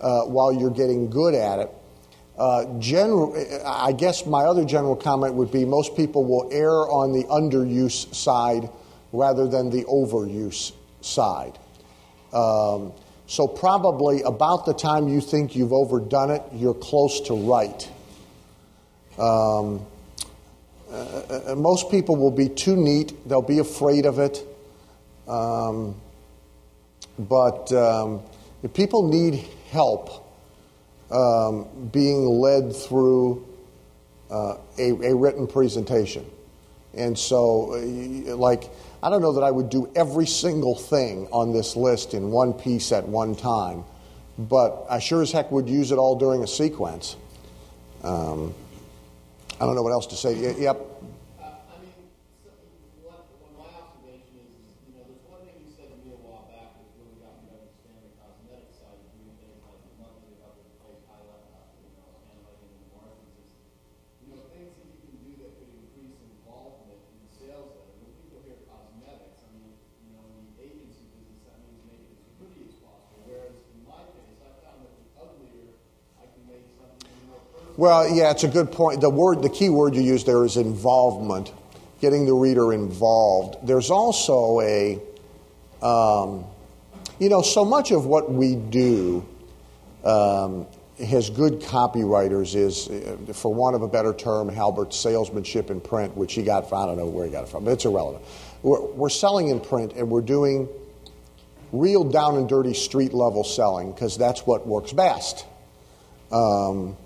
uh, 0.00 0.22
while 0.24 0.52
you're 0.52 0.70
getting 0.70 1.08
good 1.08 1.34
at 1.34 1.60
it. 1.60 1.70
Uh, 2.38 2.78
general, 2.78 3.36
I 3.66 3.92
guess 3.92 4.24
my 4.24 4.44
other 4.44 4.64
general 4.64 4.96
comment 4.96 5.34
would 5.34 5.52
be 5.52 5.64
most 5.64 5.96
people 5.96 6.24
will 6.24 6.48
err 6.50 6.90
on 6.90 7.12
the 7.12 7.24
underuse 7.24 8.12
side 8.14 8.70
rather 9.12 9.46
than 9.46 9.68
the 9.68 9.84
overuse 9.84 10.72
side. 11.02 11.58
Um, 12.32 12.92
so, 13.26 13.46
probably 13.46 14.22
about 14.22 14.66
the 14.66 14.72
time 14.72 15.08
you 15.08 15.20
think 15.20 15.54
you've 15.54 15.72
overdone 15.72 16.30
it, 16.30 16.42
you're 16.54 16.74
close 16.74 17.20
to 17.22 17.34
right. 17.34 17.88
Um, 19.18 19.84
uh, 20.90 21.54
most 21.56 21.90
people 21.90 22.16
will 22.16 22.30
be 22.30 22.48
too 22.48 22.76
neat, 22.76 23.28
they'll 23.28 23.42
be 23.42 23.58
afraid 23.58 24.06
of 24.06 24.18
it. 24.18 24.42
Um, 25.28 25.94
but 27.18 27.72
um, 27.72 28.22
if 28.62 28.72
people 28.74 29.08
need 29.08 29.44
help, 29.70 30.21
um, 31.12 31.88
being 31.92 32.24
led 32.24 32.74
through 32.74 33.46
uh, 34.30 34.56
a, 34.78 34.90
a, 34.90 35.14
written 35.14 35.46
presentation. 35.46 36.24
And 36.94 37.18
so, 37.18 37.74
uh, 37.74 38.36
like, 38.36 38.70
I 39.02 39.10
don't 39.10 39.20
know 39.20 39.34
that 39.34 39.42
I 39.42 39.50
would 39.50 39.68
do 39.68 39.90
every 39.94 40.26
single 40.26 40.74
thing 40.74 41.28
on 41.32 41.52
this 41.52 41.76
list 41.76 42.14
in 42.14 42.30
one 42.30 42.54
piece 42.54 42.92
at 42.92 43.06
one 43.06 43.34
time, 43.34 43.84
but 44.38 44.86
I 44.88 44.98
sure 45.00 45.22
as 45.22 45.32
heck 45.32 45.50
would 45.50 45.68
use 45.68 45.92
it 45.92 45.98
all 45.98 46.16
during 46.16 46.42
a 46.42 46.46
sequence. 46.46 47.16
Um, 48.02 48.54
I 49.60 49.66
don't 49.66 49.74
know 49.74 49.82
what 49.82 49.92
else 49.92 50.06
to 50.08 50.16
say. 50.16 50.60
Yep. 50.60 50.91
Well, 77.82 78.08
yeah, 78.08 78.30
it's 78.30 78.44
a 78.44 78.48
good 78.48 78.70
point. 78.70 79.00
The 79.00 79.10
word, 79.10 79.42
the 79.42 79.48
key 79.48 79.68
word 79.68 79.96
you 79.96 80.02
use 80.02 80.22
there 80.22 80.44
is 80.44 80.56
involvement, 80.56 81.52
getting 82.00 82.26
the 82.26 82.32
reader 82.32 82.72
involved. 82.72 83.66
There's 83.66 83.90
also 83.90 84.60
a, 84.60 85.00
um, 85.84 86.44
you 87.18 87.28
know, 87.28 87.42
so 87.42 87.64
much 87.64 87.90
of 87.90 88.06
what 88.06 88.30
we 88.30 88.54
do 88.54 89.26
um, 90.04 90.68
has 91.04 91.28
good 91.28 91.60
copywriters 91.60 92.54
is, 92.54 92.88
uh, 92.88 93.32
for 93.32 93.52
want 93.52 93.74
of 93.74 93.82
a 93.82 93.88
better 93.88 94.14
term, 94.14 94.48
Halbert's 94.48 94.96
salesmanship 94.96 95.68
in 95.68 95.80
print, 95.80 96.16
which 96.16 96.34
he 96.34 96.44
got 96.44 96.68
from, 96.68 96.84
I 96.84 96.86
don't 96.86 96.98
know 96.98 97.06
where 97.06 97.26
he 97.26 97.32
got 97.32 97.42
it 97.42 97.48
from, 97.48 97.64
but 97.64 97.72
it's 97.72 97.84
irrelevant. 97.84 98.24
We're, 98.62 98.80
we're 98.92 99.08
selling 99.08 99.48
in 99.48 99.58
print 99.58 99.94
and 99.94 100.08
we're 100.08 100.20
doing 100.20 100.68
real 101.72 102.04
down 102.04 102.36
and 102.36 102.48
dirty 102.48 102.74
street 102.74 103.12
level 103.12 103.42
selling 103.42 103.90
because 103.90 104.16
that's 104.16 104.46
what 104.46 104.68
works 104.68 104.92
best. 104.92 105.46
Um, 106.30 106.96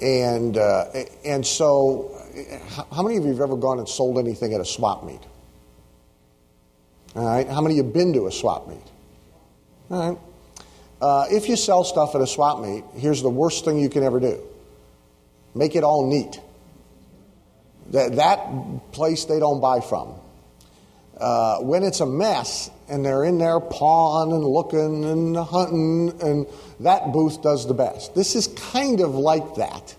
and, 0.00 0.56
uh, 0.56 0.84
and 1.24 1.46
so, 1.46 2.12
how 2.92 3.02
many 3.02 3.16
of 3.16 3.24
you 3.24 3.30
have 3.30 3.40
ever 3.40 3.56
gone 3.56 3.78
and 3.78 3.88
sold 3.88 4.18
anything 4.18 4.52
at 4.54 4.60
a 4.60 4.64
swap 4.64 5.04
meet? 5.04 5.20
All 7.14 7.24
right. 7.24 7.48
How 7.48 7.62
many 7.62 7.74
of 7.74 7.76
you 7.78 7.84
have 7.84 7.94
been 7.94 8.12
to 8.12 8.26
a 8.26 8.32
swap 8.32 8.68
meet? 8.68 8.84
All 9.90 10.10
right. 10.10 10.18
Uh, 11.00 11.26
if 11.30 11.48
you 11.48 11.56
sell 11.56 11.84
stuff 11.84 12.14
at 12.14 12.20
a 12.20 12.26
swap 12.26 12.60
meet, 12.60 12.84
here's 12.94 13.22
the 13.22 13.30
worst 13.30 13.64
thing 13.64 13.78
you 13.78 13.88
can 13.88 14.02
ever 14.02 14.20
do 14.20 14.42
make 15.54 15.74
it 15.74 15.82
all 15.82 16.06
neat. 16.06 16.38
That, 17.92 18.16
that 18.16 18.92
place 18.92 19.24
they 19.24 19.38
don't 19.38 19.60
buy 19.60 19.80
from. 19.80 20.14
Uh, 21.18 21.60
when 21.60 21.82
it's 21.82 22.00
a 22.00 22.06
mess 22.06 22.70
and 22.88 23.04
they're 23.04 23.24
in 23.24 23.38
there 23.38 23.60
pawing 23.60 24.32
and 24.32 24.44
looking 24.44 25.04
and 25.04 25.36
hunting, 25.36 26.12
and 26.20 26.46
that 26.80 27.12
booth 27.12 27.42
does 27.42 27.66
the 27.66 27.74
best. 27.74 28.14
This 28.14 28.34
is 28.34 28.48
kind 28.48 29.00
of 29.00 29.14
like 29.14 29.54
that. 29.56 29.94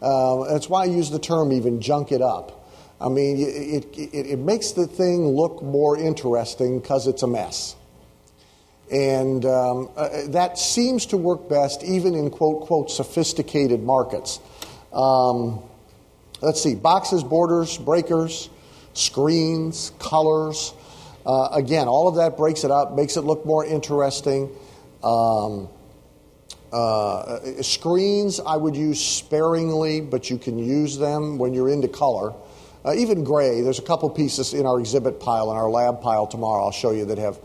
Uh, 0.00 0.44
that's 0.44 0.68
why 0.68 0.82
I 0.82 0.86
use 0.86 1.10
the 1.10 1.18
term 1.18 1.52
even 1.52 1.80
junk 1.80 2.12
it 2.12 2.22
up. 2.22 2.54
I 3.00 3.08
mean, 3.08 3.36
it, 3.38 3.86
it, 3.96 4.26
it 4.26 4.38
makes 4.38 4.72
the 4.72 4.86
thing 4.86 5.28
look 5.28 5.62
more 5.62 5.96
interesting 5.96 6.80
because 6.80 7.06
it's 7.06 7.22
a 7.22 7.26
mess. 7.28 7.76
And 8.90 9.44
um, 9.44 9.90
uh, 9.96 10.08
that 10.28 10.58
seems 10.58 11.06
to 11.06 11.16
work 11.16 11.48
best 11.48 11.84
even 11.84 12.14
in 12.14 12.30
quote, 12.30 12.62
quote, 12.62 12.90
sophisticated 12.90 13.82
markets. 13.82 14.40
Um, 14.92 15.62
let's 16.40 16.62
see, 16.62 16.74
boxes, 16.74 17.22
borders, 17.22 17.76
breakers, 17.78 18.48
screens, 18.94 19.92
colors. 19.98 20.72
Uh, 21.26 21.50
again, 21.52 21.86
all 21.86 22.08
of 22.08 22.16
that 22.16 22.36
breaks 22.36 22.64
it 22.64 22.70
up, 22.70 22.94
makes 22.94 23.16
it 23.16 23.22
look 23.22 23.44
more 23.44 23.64
interesting. 23.64 24.50
Um, 25.04 25.68
uh, 26.72 27.62
screens 27.62 28.40
I 28.40 28.56
would 28.56 28.76
use 28.76 29.00
sparingly, 29.00 30.00
but 30.00 30.30
you 30.30 30.38
can 30.38 30.58
use 30.58 30.98
them 30.98 31.38
when 31.38 31.54
you're 31.54 31.70
into 31.70 31.88
color. 31.88 32.34
Uh, 32.84 32.94
even 32.94 33.24
gray, 33.24 33.60
there's 33.60 33.78
a 33.78 33.82
couple 33.82 34.08
pieces 34.10 34.54
in 34.54 34.66
our 34.66 34.78
exhibit 34.78 35.20
pile, 35.20 35.50
in 35.50 35.56
our 35.56 35.68
lab 35.68 36.00
pile 36.00 36.26
tomorrow, 36.26 36.64
I'll 36.64 36.72
show 36.72 36.92
you 36.92 37.06
that 37.06 37.18
have 37.18 37.38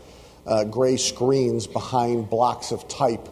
uh, 0.46 0.64
gray 0.64 0.96
screens 0.96 1.66
behind 1.66 2.30
blocks 2.30 2.70
of 2.70 2.86
type. 2.88 3.28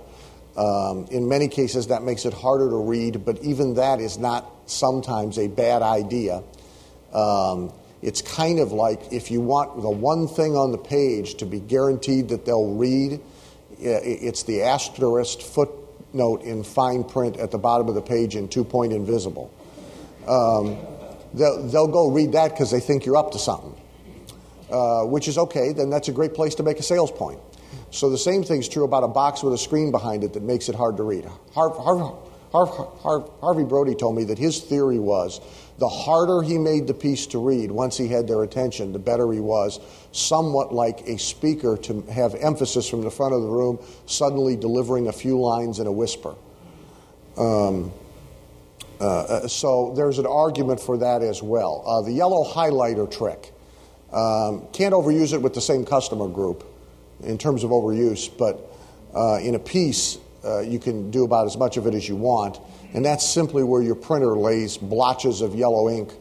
Um, 0.56 1.06
in 1.10 1.28
many 1.28 1.48
cases, 1.48 1.86
that 1.86 2.02
makes 2.02 2.24
it 2.24 2.34
harder 2.34 2.68
to 2.68 2.76
read, 2.76 3.24
but 3.24 3.42
even 3.42 3.74
that 3.74 4.00
is 4.00 4.18
not 4.18 4.50
sometimes 4.66 5.38
a 5.38 5.48
bad 5.48 5.82
idea. 5.82 6.42
Um, 7.14 7.72
it's 8.02 8.20
kind 8.20 8.58
of 8.58 8.72
like 8.72 9.12
if 9.12 9.30
you 9.30 9.40
want 9.40 9.80
the 9.80 9.90
one 9.90 10.26
thing 10.26 10.56
on 10.56 10.72
the 10.72 10.78
page 10.78 11.36
to 11.36 11.46
be 11.46 11.60
guaranteed 11.60 12.28
that 12.30 12.44
they'll 12.44 12.74
read, 12.74 13.20
it's 13.78 14.42
the 14.42 14.62
asterisk 14.62 15.40
footnote 16.12 16.42
in 16.42 16.62
fine 16.62 17.04
print 17.04 17.38
at 17.38 17.50
the 17.50 17.58
bottom 17.58 17.88
of 17.88 17.94
the 17.94 18.02
page 18.02 18.36
in 18.36 18.48
two 18.48 18.64
point 18.64 18.92
invisible. 18.92 19.52
Um, 20.28 20.76
they'll, 21.34 21.66
they'll, 21.68 21.88
go 21.88 22.10
read 22.10 22.32
that 22.32 22.50
because 22.50 22.70
they 22.70 22.80
think 22.80 23.06
you're 23.06 23.16
up 23.16 23.32
to 23.32 23.38
something. 23.38 23.74
uh, 24.70 25.04
which 25.04 25.28
is 25.28 25.36
okay, 25.38 25.72
then 25.72 25.90
that's 25.90 26.08
a 26.08 26.12
great 26.12 26.34
place 26.34 26.54
to 26.56 26.62
make 26.62 26.78
a 26.78 26.82
sales 26.82 27.10
point. 27.10 27.40
So 27.90 28.08
the 28.08 28.18
same 28.18 28.42
thing's 28.42 28.68
true 28.68 28.84
about 28.84 29.04
a 29.04 29.08
box 29.08 29.42
with 29.42 29.52
a 29.52 29.58
screen 29.58 29.90
behind 29.90 30.24
it 30.24 30.32
that 30.34 30.42
makes 30.42 30.68
it 30.68 30.74
hard 30.74 30.96
to 30.98 31.02
read. 31.02 31.26
Harv, 31.54 31.76
Harvey 32.52 33.64
Brody 33.64 33.94
told 33.94 34.16
me 34.16 34.24
that 34.24 34.38
his 34.38 34.60
theory 34.60 34.98
was 34.98 35.40
the 35.78 35.88
harder 35.88 36.42
he 36.42 36.58
made 36.58 36.86
the 36.86 36.94
piece 36.94 37.26
to 37.26 37.38
read 37.38 37.72
once 37.72 37.96
he 37.96 38.06
had 38.06 38.28
their 38.28 38.42
attention, 38.44 38.92
the 38.92 38.98
better 38.98 39.32
he 39.32 39.40
was, 39.40 39.80
somewhat 40.12 40.72
like 40.72 41.00
a 41.08 41.18
speaker 41.18 41.76
to 41.76 42.02
have 42.02 42.34
emphasis 42.36 42.88
from 42.88 43.02
the 43.02 43.10
front 43.10 43.34
of 43.34 43.42
the 43.42 43.48
room, 43.48 43.78
suddenly 44.06 44.54
delivering 44.54 45.08
a 45.08 45.12
few 45.12 45.40
lines 45.40 45.80
in 45.80 45.86
a 45.88 45.92
whisper. 45.92 46.34
Um, 47.36 47.90
uh, 49.00 49.48
so 49.48 49.92
there's 49.96 50.20
an 50.20 50.26
argument 50.26 50.78
for 50.78 50.98
that 50.98 51.22
as 51.22 51.42
well. 51.42 51.82
Uh, 51.84 52.02
the 52.02 52.12
yellow 52.12 52.44
highlighter 52.44 53.10
trick. 53.10 53.52
Um, 54.12 54.68
can't 54.72 54.94
overuse 54.94 55.32
it 55.32 55.40
with 55.40 55.54
the 55.54 55.60
same 55.60 55.84
customer 55.84 56.28
group 56.28 56.64
in 57.24 57.38
terms 57.38 57.64
of 57.64 57.70
overuse, 57.70 58.30
but 58.38 58.60
uh, 59.16 59.38
in 59.42 59.54
a 59.54 59.58
piece, 59.58 60.18
uh, 60.44 60.60
you 60.60 60.78
can 60.78 61.10
do 61.10 61.24
about 61.24 61.46
as 61.46 61.56
much 61.56 61.76
of 61.76 61.86
it 61.86 61.94
as 61.94 62.08
you 62.08 62.16
want. 62.16 62.58
And 62.94 63.04
that's 63.04 63.26
simply 63.26 63.62
where 63.62 63.82
your 63.82 63.94
printer 63.94 64.36
lays 64.36 64.76
blotches 64.76 65.40
of 65.40 65.54
yellow 65.54 65.88
ink 65.88 66.12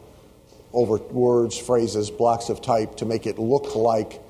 over 0.72 0.96
words, 0.96 1.58
phrases, 1.58 2.10
blocks 2.10 2.48
of 2.48 2.62
type 2.62 2.96
to 2.96 3.04
make 3.04 3.26
it 3.26 3.38
look 3.38 3.74
like 3.74 4.20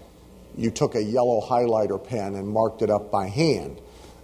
you 0.57 0.71
took 0.71 0.95
a 0.95 1.03
yellow 1.03 1.41
highlighter 1.41 2.03
pen 2.03 2.35
and 2.35 2.49
marked 2.49 2.83
it 2.83 2.91
up 2.91 3.11
by 3.11 3.29
hand. 3.29 3.81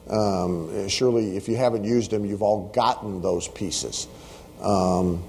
Um, 0.09 0.89
surely, 0.89 1.37
if 1.37 1.49
you 1.49 1.57
haven't 1.57 1.85
used 1.85 2.11
them, 2.11 2.25
you've 2.25 2.43
all 2.43 2.69
gotten 2.69 3.23
those 3.23 3.47
pieces. 3.49 4.09
Um, 4.61 5.23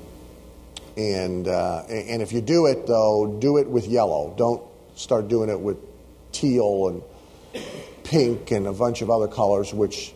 and, 0.97 1.47
uh, 1.47 1.83
and 1.87 2.21
if 2.21 2.33
you 2.33 2.41
do 2.41 2.65
it, 2.65 2.87
though, 2.87 3.37
do 3.39 3.57
it 3.57 3.67
with 3.67 3.87
yellow. 3.87 4.33
Don't 4.37 4.63
start 4.95 5.27
doing 5.27 5.49
it 5.49 5.59
with 5.59 5.77
teal 6.31 6.87
and 6.87 7.63
pink 8.03 8.51
and 8.51 8.67
a 8.67 8.73
bunch 8.73 9.01
of 9.01 9.09
other 9.09 9.27
colors, 9.27 9.73
which 9.73 10.13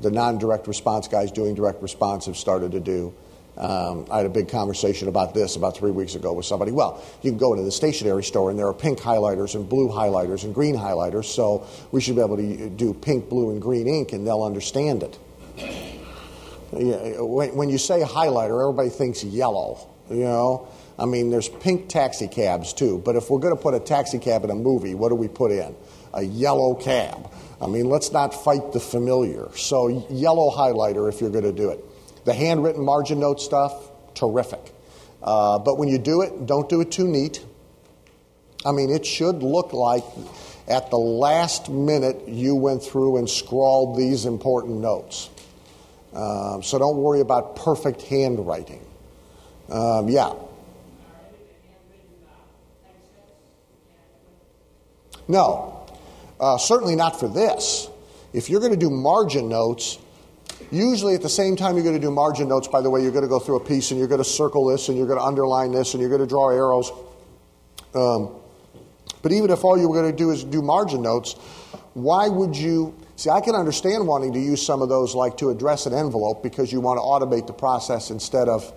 the 0.00 0.10
non 0.10 0.38
direct 0.38 0.66
response 0.66 1.08
guys 1.08 1.32
doing 1.32 1.54
direct 1.54 1.82
response 1.82 2.26
have 2.26 2.36
started 2.36 2.72
to 2.72 2.80
do. 2.80 3.14
Um, 3.56 4.06
I 4.10 4.18
had 4.18 4.26
a 4.26 4.30
big 4.30 4.48
conversation 4.48 5.08
about 5.08 5.32
this 5.32 5.56
about 5.56 5.76
three 5.76 5.90
weeks 5.90 6.14
ago 6.14 6.32
with 6.34 6.44
somebody. 6.44 6.72
Well, 6.72 7.02
you 7.22 7.30
can 7.30 7.38
go 7.38 7.54
into 7.54 7.64
the 7.64 7.72
stationery 7.72 8.22
store 8.22 8.50
and 8.50 8.58
there 8.58 8.66
are 8.66 8.74
pink 8.74 8.98
highlighters 8.98 9.54
and 9.54 9.66
blue 9.66 9.88
highlighters 9.88 10.44
and 10.44 10.54
green 10.54 10.76
highlighters, 10.76 11.24
so 11.24 11.66
we 11.90 12.02
should 12.02 12.16
be 12.16 12.20
able 12.20 12.36
to 12.36 12.68
do 12.68 12.92
pink, 12.92 13.30
blue, 13.30 13.50
and 13.50 13.62
green 13.62 13.88
ink 13.88 14.12
and 14.12 14.26
they'll 14.26 14.42
understand 14.42 15.02
it. 15.02 15.18
When 16.70 17.70
you 17.70 17.78
say 17.78 18.02
highlighter, 18.02 18.60
everybody 18.60 18.90
thinks 18.90 19.24
yellow, 19.24 19.88
you 20.10 20.24
know? 20.24 20.68
I 20.98 21.06
mean, 21.06 21.30
there's 21.30 21.48
pink 21.48 21.88
taxi 21.88 22.28
cabs 22.28 22.74
too, 22.74 22.98
but 23.04 23.16
if 23.16 23.30
we're 23.30 23.38
going 23.38 23.56
to 23.56 23.62
put 23.62 23.74
a 23.74 23.80
taxi 23.80 24.18
cab 24.18 24.44
in 24.44 24.50
a 24.50 24.54
movie, 24.54 24.94
what 24.94 25.10
do 25.10 25.14
we 25.14 25.28
put 25.28 25.50
in? 25.50 25.74
A 26.12 26.22
yellow 26.22 26.74
cab. 26.74 27.30
I 27.60 27.66
mean, 27.66 27.88
let's 27.88 28.12
not 28.12 28.34
fight 28.34 28.72
the 28.72 28.80
familiar. 28.80 29.48
So, 29.56 30.06
yellow 30.10 30.50
highlighter 30.50 31.08
if 31.08 31.20
you're 31.20 31.30
going 31.30 31.44
to 31.44 31.52
do 31.52 31.70
it. 31.70 31.82
The 32.24 32.34
handwritten 32.34 32.84
margin 32.84 33.20
note 33.20 33.40
stuff, 33.40 33.90
terrific. 34.14 34.60
Uh, 35.22 35.58
but 35.58 35.78
when 35.78 35.88
you 35.88 35.98
do 35.98 36.22
it, 36.22 36.46
don't 36.46 36.68
do 36.68 36.80
it 36.80 36.90
too 36.90 37.08
neat. 37.08 37.44
I 38.64 38.72
mean, 38.72 38.90
it 38.90 39.06
should 39.06 39.42
look 39.42 39.72
like 39.72 40.04
at 40.68 40.90
the 40.90 40.98
last 40.98 41.68
minute 41.68 42.28
you 42.28 42.54
went 42.54 42.82
through 42.82 43.18
and 43.18 43.30
scrawled 43.30 43.96
these 43.96 44.26
important 44.26 44.80
notes. 44.80 45.30
Um, 46.12 46.62
so 46.62 46.78
don't 46.78 46.96
worry 46.96 47.20
about 47.20 47.56
perfect 47.56 48.02
handwriting. 48.02 48.84
Um, 49.68 50.08
yeah. 50.08 50.32
No, 55.28 55.75
uh, 56.40 56.58
certainly 56.58 56.96
not 56.96 57.18
for 57.18 57.28
this. 57.28 57.88
If 58.32 58.50
you're 58.50 58.60
going 58.60 58.72
to 58.72 58.78
do 58.78 58.90
margin 58.90 59.48
notes, 59.48 59.98
Usually, 60.70 61.14
at 61.14 61.22
the 61.22 61.28
same 61.28 61.54
time, 61.54 61.74
you're 61.74 61.84
going 61.84 62.00
to 62.00 62.00
do 62.00 62.10
margin 62.10 62.48
notes, 62.48 62.66
by 62.66 62.80
the 62.80 62.90
way, 62.90 63.02
you're 63.02 63.12
going 63.12 63.22
to 63.22 63.28
go 63.28 63.38
through 63.38 63.56
a 63.56 63.64
piece 63.64 63.90
and 63.90 63.98
you're 63.98 64.08
going 64.08 64.22
to 64.22 64.28
circle 64.28 64.66
this 64.66 64.88
and 64.88 64.98
you're 64.98 65.06
going 65.06 65.18
to 65.18 65.24
underline 65.24 65.70
this 65.70 65.94
and 65.94 66.00
you're 66.00 66.10
going 66.10 66.22
to 66.22 66.26
draw 66.26 66.50
arrows. 66.50 66.90
Um, 67.94 68.34
but 69.22 69.32
even 69.32 69.50
if 69.50 69.64
all 69.64 69.78
you 69.78 69.88
were 69.88 69.94
going 69.94 70.10
to 70.10 70.16
do 70.16 70.30
is 70.30 70.44
do 70.44 70.62
margin 70.62 71.02
notes, 71.02 71.34
why 71.94 72.28
would 72.28 72.56
you? 72.56 72.94
See, 73.16 73.30
I 73.30 73.40
can 73.40 73.54
understand 73.54 74.06
wanting 74.06 74.32
to 74.32 74.40
use 74.40 74.64
some 74.64 74.82
of 74.82 74.88
those 74.88 75.14
like 75.14 75.36
to 75.38 75.50
address 75.50 75.86
an 75.86 75.94
envelope 75.94 76.42
because 76.42 76.72
you 76.72 76.80
want 76.80 76.98
to 76.98 77.02
automate 77.02 77.46
the 77.46 77.52
process 77.52 78.10
instead 78.10 78.48
of 78.48 78.72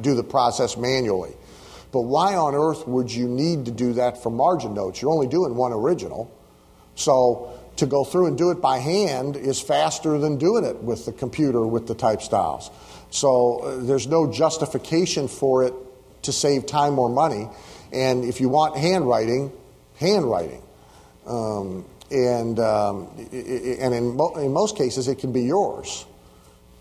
do 0.00 0.14
the 0.14 0.24
process 0.24 0.76
manually. 0.76 1.34
But 1.92 2.02
why 2.02 2.36
on 2.36 2.54
earth 2.54 2.86
would 2.86 3.12
you 3.12 3.26
need 3.26 3.64
to 3.66 3.70
do 3.70 3.94
that 3.94 4.22
for 4.22 4.30
margin 4.30 4.74
notes? 4.74 5.02
You're 5.02 5.10
only 5.10 5.26
doing 5.26 5.54
one 5.56 5.72
original. 5.72 6.34
So 6.98 7.58
to 7.76 7.86
go 7.86 8.04
through 8.04 8.26
and 8.26 8.36
do 8.36 8.50
it 8.50 8.60
by 8.60 8.78
hand 8.78 9.36
is 9.36 9.60
faster 9.60 10.18
than 10.18 10.36
doing 10.36 10.64
it 10.64 10.82
with 10.82 11.06
the 11.06 11.12
computer 11.12 11.64
with 11.64 11.86
the 11.86 11.94
type 11.94 12.22
styles. 12.22 12.70
So 13.10 13.60
uh, 13.60 13.76
there's 13.84 14.08
no 14.08 14.30
justification 14.30 15.28
for 15.28 15.64
it 15.64 15.72
to 16.22 16.32
save 16.32 16.66
time 16.66 16.98
or 16.98 17.08
money. 17.08 17.48
And 17.92 18.24
if 18.24 18.40
you 18.40 18.48
want 18.48 18.76
handwriting, 18.76 19.52
handwriting. 19.96 20.62
Um, 21.24 21.84
and 22.10 22.58
um, 22.58 23.08
and 23.32 23.94
in, 23.94 24.16
mo- 24.16 24.34
in 24.36 24.52
most 24.52 24.76
cases, 24.76 25.08
it 25.08 25.18
can 25.18 25.30
be 25.30 25.42
yours 25.42 26.06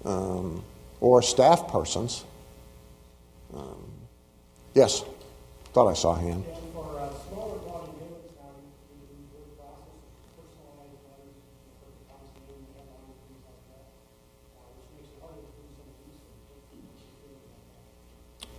um, 0.06 0.64
or 1.00 1.22
staff 1.22 1.68
person's. 1.68 2.24
Um, 3.54 3.92
yes, 4.74 5.04
thought 5.74 5.90
I 5.90 5.94
saw 5.94 6.16
a 6.16 6.20
hand. 6.20 6.44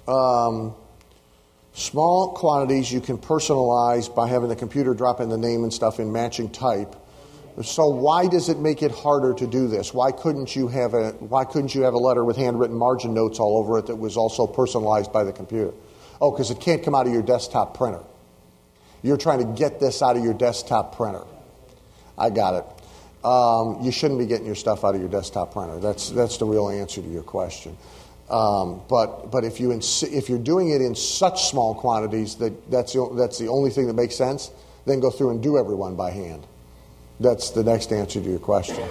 Um, 0.08 0.74
small 1.74 2.32
quantities 2.32 2.90
you 2.90 3.00
can 3.00 3.18
personalize 3.18 4.12
by 4.12 4.26
having 4.28 4.48
the 4.48 4.56
computer 4.56 4.94
drop 4.94 5.20
in 5.20 5.28
the 5.28 5.36
name 5.36 5.62
and 5.62 5.72
stuff 5.72 6.00
in 6.00 6.10
matching 6.10 6.50
type. 6.50 6.96
So 7.62 7.88
why 7.88 8.28
does 8.28 8.48
it 8.48 8.58
make 8.58 8.82
it 8.82 8.92
harder 8.92 9.34
to 9.34 9.46
do 9.46 9.66
this? 9.66 9.92
Why 9.92 10.12
couldn't 10.12 10.54
you 10.54 10.68
have 10.68 10.94
a 10.94 11.10
why 11.18 11.44
couldn't 11.44 11.74
you 11.74 11.82
have 11.82 11.92
a 11.92 11.98
letter 11.98 12.24
with 12.24 12.36
handwritten 12.36 12.76
margin 12.76 13.14
notes 13.14 13.40
all 13.40 13.58
over 13.58 13.78
it 13.78 13.86
that 13.86 13.96
was 13.96 14.16
also 14.16 14.46
personalized 14.46 15.12
by 15.12 15.24
the 15.24 15.32
computer? 15.32 15.72
Oh, 16.20 16.30
because 16.30 16.50
it 16.50 16.60
can't 16.60 16.82
come 16.82 16.94
out 16.94 17.06
of 17.06 17.12
your 17.12 17.22
desktop 17.22 17.76
printer. 17.76 18.02
You're 19.02 19.16
trying 19.16 19.38
to 19.40 19.58
get 19.58 19.80
this 19.80 20.02
out 20.02 20.16
of 20.16 20.24
your 20.24 20.34
desktop 20.34 20.96
printer. 20.96 21.24
I 22.16 22.30
got 22.30 22.54
it. 22.54 23.26
Um, 23.26 23.82
you 23.82 23.90
shouldn't 23.90 24.20
be 24.20 24.26
getting 24.26 24.46
your 24.46 24.54
stuff 24.54 24.84
out 24.84 24.94
of 24.94 25.00
your 25.00 25.10
desktop 25.10 25.52
printer. 25.52 25.80
That's 25.80 26.10
that's 26.10 26.38
the 26.38 26.46
real 26.46 26.68
answer 26.68 27.02
to 27.02 27.08
your 27.08 27.24
question. 27.24 27.76
Um, 28.30 28.82
but 28.88 29.30
but 29.30 29.44
if 29.44 29.58
you 29.58 29.72
ins- 29.72 30.02
if 30.02 30.28
you're 30.28 30.38
doing 30.38 30.68
it 30.68 30.82
in 30.82 30.94
such 30.94 31.48
small 31.48 31.74
quantities 31.74 32.34
that 32.36 32.70
that's 32.70 32.92
the, 32.92 33.08
that's 33.16 33.38
the 33.38 33.48
only 33.48 33.70
thing 33.70 33.86
that 33.86 33.94
makes 33.94 34.16
sense, 34.16 34.50
then 34.84 35.00
go 35.00 35.10
through 35.10 35.30
and 35.30 35.42
do 35.42 35.56
everyone 35.56 35.96
by 35.96 36.10
hand. 36.10 36.46
That's 37.20 37.50
the 37.50 37.64
next 37.64 37.90
answer 37.90 38.20
to 38.20 38.28
your 38.28 38.38
question. 38.38 38.86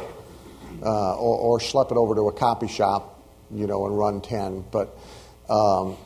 Uh, 0.81 1.15
or, 1.15 1.38
or 1.38 1.59
schlep 1.59 1.91
it 1.91 1.97
over 1.97 2.15
to 2.15 2.27
a 2.30 2.34
copy 2.34 2.68
shop, 2.68 3.19
you 3.51 3.68
know, 3.68 3.85
and 3.85 3.97
run 3.97 4.22
ten. 4.22 4.64
But 4.72 4.97
um, 5.49 5.97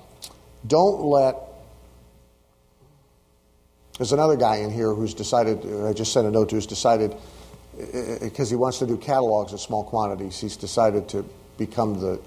don't 0.68 1.02
let. 1.02 1.36
There's 3.98 4.12
another 4.14 4.36
guy 4.36 4.58
in 4.58 4.72
here 4.72 4.94
who's 4.94 5.14
decided. 5.14 5.66
I 5.86 5.94
just 5.94 6.12
sent 6.12 6.28
a 6.28 6.32
note 6.32 6.50
to 6.50 6.56
who's 6.56 6.68
decided 6.68 7.16
because 8.22 8.50
he 8.50 8.58
wants 8.58 8.80
to 8.80 8.88
do 8.88 8.98
catalogs 8.98 9.54
in 9.54 9.58
small 9.58 9.86
quantities. 9.86 10.40
He's 10.40 10.58
decided 10.58 11.08
to 11.10 11.26
become 11.58 12.00
the 12.00 12.20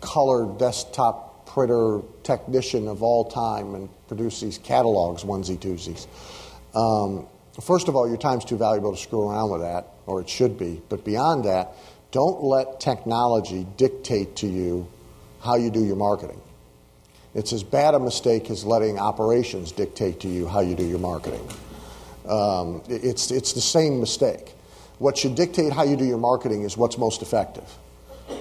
color 0.00 0.46
desktop 0.58 1.46
printer 1.46 2.00
technician 2.22 2.86
of 2.86 3.02
all 3.02 3.24
time 3.24 3.74
and 3.74 3.88
produce 4.08 4.40
these 4.40 4.58
catalogs, 4.58 5.24
onesie 5.24 5.58
twosies. 5.58 6.06
Um, 6.74 7.26
first 7.60 7.88
of 7.88 7.96
all, 7.96 8.08
your 8.08 8.18
time's 8.18 8.44
too 8.44 8.56
valuable 8.56 8.94
to 8.94 9.00
screw 9.00 9.28
around 9.28 9.50
with 9.50 9.60
that, 9.62 9.88
or 10.06 10.20
it 10.20 10.28
should 10.28 10.58
be. 10.58 10.80
But 10.88 11.04
beyond 11.04 11.44
that, 11.44 11.72
don't 12.12 12.42
let 12.42 12.80
technology 12.80 13.66
dictate 13.76 14.36
to 14.36 14.46
you 14.46 14.88
how 15.40 15.56
you 15.56 15.70
do 15.70 15.84
your 15.84 15.96
marketing. 15.96 16.40
It's 17.34 17.52
as 17.52 17.62
bad 17.62 17.94
a 17.94 18.00
mistake 18.00 18.50
as 18.50 18.64
letting 18.64 18.98
operations 18.98 19.72
dictate 19.72 20.20
to 20.20 20.28
you 20.28 20.48
how 20.48 20.60
you 20.60 20.74
do 20.74 20.84
your 20.84 20.98
marketing. 20.98 21.46
Um, 22.28 22.82
it's, 22.88 23.30
it's 23.30 23.52
the 23.52 23.60
same 23.60 24.00
mistake. 24.00 24.54
What 24.98 25.16
should 25.16 25.34
dictate 25.34 25.72
how 25.72 25.84
you 25.84 25.96
do 25.96 26.04
your 26.04 26.18
marketing 26.18 26.62
is 26.62 26.76
what's 26.76 26.98
most 26.98 27.22
effective 27.22 27.64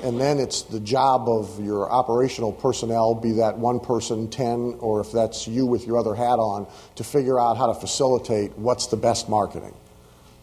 and 0.03 0.19
then 0.19 0.39
it's 0.39 0.63
the 0.63 0.79
job 0.79 1.27
of 1.27 1.63
your 1.63 1.91
operational 1.91 2.51
personnel, 2.51 3.15
be 3.15 3.33
that 3.33 3.57
one 3.57 3.79
person, 3.79 4.29
10, 4.29 4.77
or 4.79 5.01
if 5.01 5.11
that's 5.11 5.47
you 5.47 5.65
with 5.65 5.85
your 5.85 5.97
other 5.97 6.15
hat 6.15 6.39
on, 6.39 6.67
to 6.95 7.03
figure 7.03 7.39
out 7.39 7.57
how 7.57 7.67
to 7.67 7.73
facilitate 7.73 8.57
what's 8.57 8.87
the 8.87 8.97
best 8.97 9.29
marketing. 9.29 9.73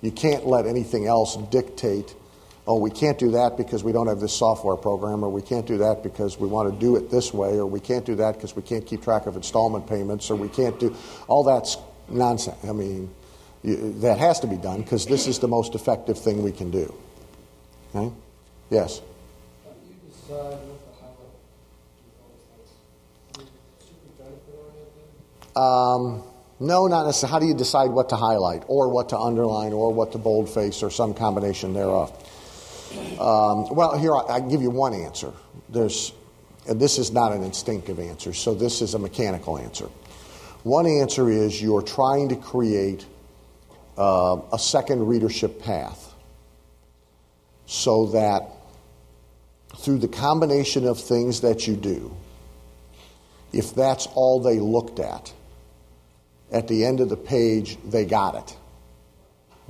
You 0.03 0.11
can't 0.11 0.47
let 0.47 0.67
anything 0.67 1.07
else 1.07 1.37
dictate 1.51 2.15
oh, 2.67 2.79
we 2.79 2.91
can't 2.91 3.19
do 3.19 3.31
that 3.33 3.57
because 3.57 3.85
we 3.85 3.93
don't 3.93 4.09
have 4.09 4.21
this 4.21 4.33
software 4.33 4.77
program, 4.77 5.25
or 5.25 5.29
we 5.29 5.43
can't 5.43 5.67
do 5.67 5.79
that 5.79 6.03
because 6.03 6.39
we 6.39 6.49
want 6.49 6.73
to 6.73 6.79
do 6.79 6.97
it 6.97 7.11
this 7.11 7.33
way, 7.33 7.59
or 7.59 7.67
we 7.67 7.81
can't 7.81 8.05
do 8.05 8.17
that 8.17 8.35
because 8.35 8.57
we 8.57 8.63
can't 8.63 8.85
keep 8.87 9.03
track 9.03 9.27
of 9.27 9.37
installment 9.37 9.87
payments, 9.87 10.31
or 10.31 10.37
we 10.37 10.49
can't 10.49 10.79
do 10.81 10.95
all 11.29 11.45
that's 11.45 11.77
nonsense. 12.09 12.57
I 12.65 12.73
mean, 12.73 13.11
that 13.63 14.19
has 14.19 14.41
to 14.41 14.47
be 14.47 14.57
done 14.57 14.83
because 14.83 15.07
this 15.07 15.27
is 15.27 15.39
the 15.39 15.49
most 15.49 15.75
effective 15.75 16.19
thing 16.19 16.43
we 16.43 16.53
can 16.53 16.71
do. 16.71 16.93
Okay? 17.95 18.15
Yes. 18.71 19.01
Um, 25.57 26.23
no, 26.61 26.87
not 26.87 27.07
necessarily. 27.07 27.33
How 27.33 27.39
do 27.39 27.47
you 27.47 27.55
decide 27.55 27.91
what 27.91 28.09
to 28.11 28.17
highlight, 28.17 28.65
or 28.67 28.89
what 28.89 29.11
to 29.11 29.19
underline, 29.19 29.73
or 29.73 29.93
what 29.93 30.13
to 30.13 30.19
boldface, 30.19 30.83
or 30.83 30.91
some 30.91 31.15
combination 31.15 31.73
thereof? 31.73 32.11
Um, 33.19 33.75
well, 33.75 33.97
here 33.99 34.15
I, 34.15 34.37
I 34.37 34.41
give 34.41 34.63
you 34.63 34.71
one 34.71 34.95
answer. 34.95 35.33
There's, 35.69 36.13
and 36.69 36.81
this 36.81 36.99
is 36.99 37.11
not 37.11 37.33
an 37.33 37.43
instinctive 37.43 37.99
answer, 37.99 38.33
so 38.33 38.55
this 38.55 38.83
is 38.83 38.95
a 38.95 38.99
mechanical 38.99 39.59
answer. 39.59 39.89
One 40.63 40.87
answer 40.87 41.31
is 41.31 41.63
you're 41.63 41.83
trying 41.83 42.29
to 42.31 42.37
create 42.37 43.07
uh, 43.97 44.41
a 44.53 44.59
second 44.59 45.07
readership 45.07 45.63
path 45.63 46.13
so 47.67 48.07
that 48.07 48.56
through 49.79 49.99
the 49.99 50.09
combination 50.09 50.87
of 50.87 51.01
things 51.01 51.41
that 51.43 51.67
you 51.67 51.77
do, 51.77 52.15
if 53.53 53.75
that's 53.75 54.07
all 54.15 54.41
they 54.41 54.59
looked 54.59 54.99
at, 54.99 55.33
at 56.53 56.69
the 56.69 56.85
end 56.85 57.01
of 57.01 57.09
the 57.09 57.17
page, 57.17 57.79
they 57.85 58.05
got 58.05 58.35
it. 58.35 58.57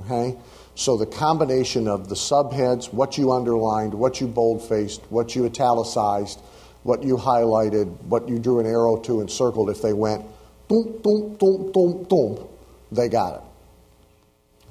Okay? 0.01 0.37
So 0.75 0.95
the 0.95 1.05
combination 1.05 1.87
of 1.87 2.07
the 2.09 2.15
subheads, 2.15 2.93
what 2.93 3.17
you 3.17 3.31
underlined, 3.31 3.93
what 3.93 4.21
you 4.21 4.27
boldfaced, 4.27 5.01
what 5.09 5.35
you 5.35 5.45
italicized, 5.45 6.39
what 6.83 7.03
you 7.03 7.17
highlighted, 7.17 7.87
what 8.03 8.29
you 8.29 8.37
drew 8.39 8.59
an 8.59 8.65
arrow 8.65 8.97
to 8.97 9.19
and 9.21 9.29
circled, 9.29 9.69
if 9.69 9.81
they 9.81 9.93
went 9.93 10.23
boom, 10.67 10.99
boom, 11.01 11.35
boom, 11.39 11.71
boom, 11.71 12.03
boom, 12.03 12.47
they 12.91 13.09
got 13.09 13.35
it. 13.35 13.41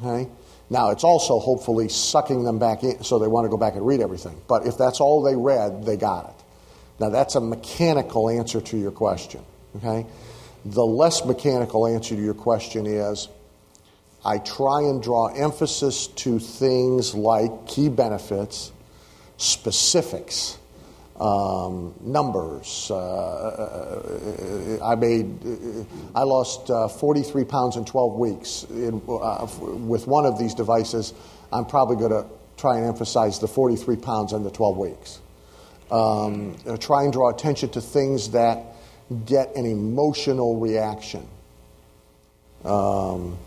Okay? 0.04 0.30
Now, 0.68 0.90
it's 0.90 1.04
also 1.04 1.38
hopefully 1.38 1.88
sucking 1.88 2.42
them 2.44 2.58
back 2.58 2.82
in 2.82 3.04
so 3.04 3.18
they 3.18 3.28
want 3.28 3.44
to 3.44 3.48
go 3.48 3.56
back 3.56 3.74
and 3.74 3.86
read 3.86 4.00
everything. 4.00 4.40
But 4.48 4.66
if 4.66 4.76
that's 4.76 5.00
all 5.00 5.22
they 5.22 5.36
read, 5.36 5.84
they 5.84 5.96
got 5.96 6.28
it. 6.30 6.44
Now, 6.98 7.10
that's 7.10 7.34
a 7.36 7.40
mechanical 7.40 8.28
answer 8.28 8.60
to 8.60 8.76
your 8.76 8.90
question. 8.90 9.42
Okay? 9.76 10.06
The 10.64 10.84
less 10.84 11.24
mechanical 11.24 11.86
answer 11.86 12.16
to 12.16 12.20
your 12.20 12.34
question 12.34 12.86
is 12.86 13.28
I 14.24 14.38
try 14.38 14.80
and 14.80 15.00
draw 15.00 15.26
emphasis 15.26 16.08
to 16.08 16.40
things 16.40 17.14
like 17.14 17.68
key 17.68 17.88
benefits, 17.88 18.72
specifics, 19.36 20.58
um, 21.20 21.94
numbers. 22.00 22.90
Uh, 22.90 24.78
I 24.82 24.94
made, 24.94 25.86
I 26.14 26.22
lost 26.22 26.70
uh, 26.70 26.88
43 26.88 27.44
pounds 27.44 27.76
in 27.76 27.84
12 27.84 28.14
weeks. 28.14 28.66
In, 28.70 29.02
uh, 29.08 29.46
with 29.60 30.06
one 30.06 30.26
of 30.26 30.38
these 30.38 30.54
devices, 30.54 31.14
I'm 31.52 31.66
probably 31.66 31.96
going 31.96 32.10
to 32.10 32.26
try 32.56 32.76
and 32.78 32.86
emphasize 32.86 33.38
the 33.38 33.48
43 33.48 33.96
pounds 33.96 34.32
in 34.32 34.42
the 34.42 34.50
12 34.50 34.76
weeks. 34.76 35.20
Um, 35.90 36.56
try 36.80 37.04
and 37.04 37.12
draw 37.12 37.30
attention 37.30 37.70
to 37.70 37.80
things 37.80 38.30
that 38.30 38.76
get 39.24 39.54
an 39.54 39.66
emotional 39.66 40.58
reaction. 40.58 41.26
Um, 42.64 43.38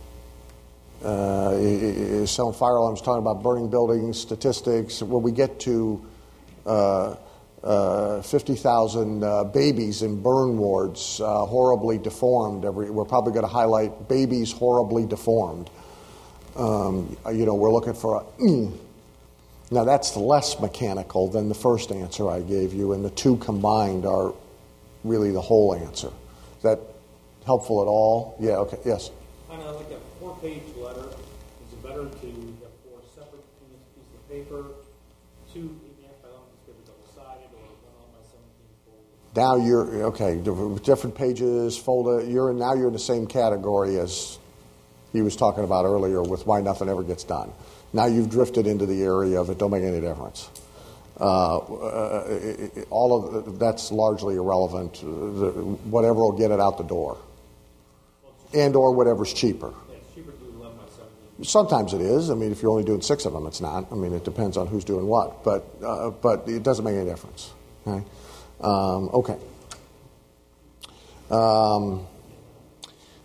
uh, 1.04 2.26
selling 2.26 2.54
fire 2.54 2.76
alarms, 2.76 3.02
talking 3.02 3.22
about 3.22 3.44
burning 3.44 3.70
buildings, 3.70 4.20
statistics. 4.20 5.02
When 5.02 5.22
we 5.22 5.32
get 5.32 5.60
to 5.62 6.06
uh, 6.66 7.16
uh, 7.64 8.22
50,000 8.22 9.24
uh, 9.24 9.44
babies 9.46 10.02
in 10.02 10.22
burn 10.22 10.58
wards, 10.58 11.20
uh, 11.20 11.46
horribly 11.46 11.98
deformed. 11.98 12.64
Every, 12.64 12.90
we're 12.90 13.06
probably 13.06 13.34
going 13.34 13.46
to 13.46 13.52
highlight 13.52 14.08
babies 14.08 14.52
horribly 14.52 15.06
deformed. 15.06 15.70
Um, 16.56 17.18
you 17.34 17.46
know, 17.46 17.56
we're 17.56 17.72
looking 17.72 17.94
for 17.94 18.22
a. 18.22 18.42
Mm. 18.42 18.78
Now, 19.72 19.84
that's 19.84 20.16
less 20.16 20.60
mechanical 20.60 21.28
than 21.28 21.48
the 21.48 21.56
first 21.56 21.92
answer 21.92 22.30
I 22.30 22.42
gave 22.42 22.74
you, 22.74 22.94
and 22.94 23.06
the 23.06 23.12
two 23.12 23.38
combined 23.38 24.06
are 24.06 24.34
really 25.04 25.32
the 25.32 25.42
whole 25.42 25.76
answer. 25.76 26.08
Is 26.58 26.64
that 26.64 26.80
helpful 27.46 27.82
at 27.82 27.88
all? 27.88 28.36
Yeah, 28.40 28.58
okay, 28.58 28.80
yes. 28.84 29.12
Kind 29.48 29.62
of 29.62 29.76
like 29.76 29.92
a 29.92 30.00
four 30.20 30.36
page 30.42 30.64
letter. 30.78 31.02
Is 31.02 31.74
it 31.74 31.84
better 31.84 32.06
to 32.06 32.28
have 32.28 32.74
four 32.84 33.00
separate 33.14 33.44
pieces 33.60 34.08
of 34.16 34.30
paper, 34.30 34.66
two 35.54 35.80
now 39.40 39.56
you're 39.56 39.88
okay 40.12 40.32
different 40.84 41.16
pages 41.16 41.78
fold 41.78 42.28
you're 42.28 42.52
now 42.54 42.74
you're 42.74 42.88
in 42.88 42.94
the 42.94 43.08
same 43.14 43.26
category 43.26 43.98
as 43.98 44.40
he 45.14 45.22
was 45.22 45.36
talking 45.36 45.64
about 45.64 45.86
earlier 45.86 46.22
with 46.22 46.46
why 46.46 46.62
nothing 46.62 46.90
ever 46.90 47.04
gets 47.04 47.24
done. 47.24 47.52
Now 47.94 48.06
you've 48.06 48.30
drifted 48.30 48.68
into 48.68 48.86
the 48.86 49.02
area 49.02 49.40
of 49.40 49.50
it. 49.50 49.58
Don't 49.58 49.72
make 49.72 49.84
any 49.84 50.00
difference. 50.00 50.50
Uh, 51.20 51.58
uh, 51.58 52.68
all 52.90 53.38
of 53.38 53.60
that's 53.60 53.92
largely 53.92 54.36
irrelevant. 54.36 55.04
Whatever 55.86 56.20
will 56.20 56.38
get 56.38 56.52
it 56.52 56.60
out 56.60 56.78
the 56.78 56.84
door. 56.84 57.18
And 58.54 58.76
or 58.76 58.96
whatever's 58.96 59.34
cheaper. 59.34 59.74
Sometimes 61.42 61.94
it 61.94 62.02
is. 62.02 62.30
I 62.30 62.36
mean, 62.36 62.52
if 62.52 62.62
you're 62.62 62.72
only 62.72 62.84
doing 62.84 63.02
six 63.02 63.26
of 63.26 63.32
them, 63.32 63.48
it's 63.48 63.62
not. 63.62 63.90
I 63.92 63.96
mean, 63.96 64.14
it 64.14 64.26
depends 64.26 64.58
on 64.58 64.68
who's 64.68 64.84
doing 64.84 65.08
what, 65.08 65.44
but 65.44 65.66
uh, 65.84 66.10
but 66.10 66.48
it 66.48 66.64
doesn't 66.64 66.84
make 66.84 66.96
any 66.96 67.06
difference. 67.06 67.52
Um, 68.62 69.10
okay. 69.14 69.38
Um, 71.32 72.06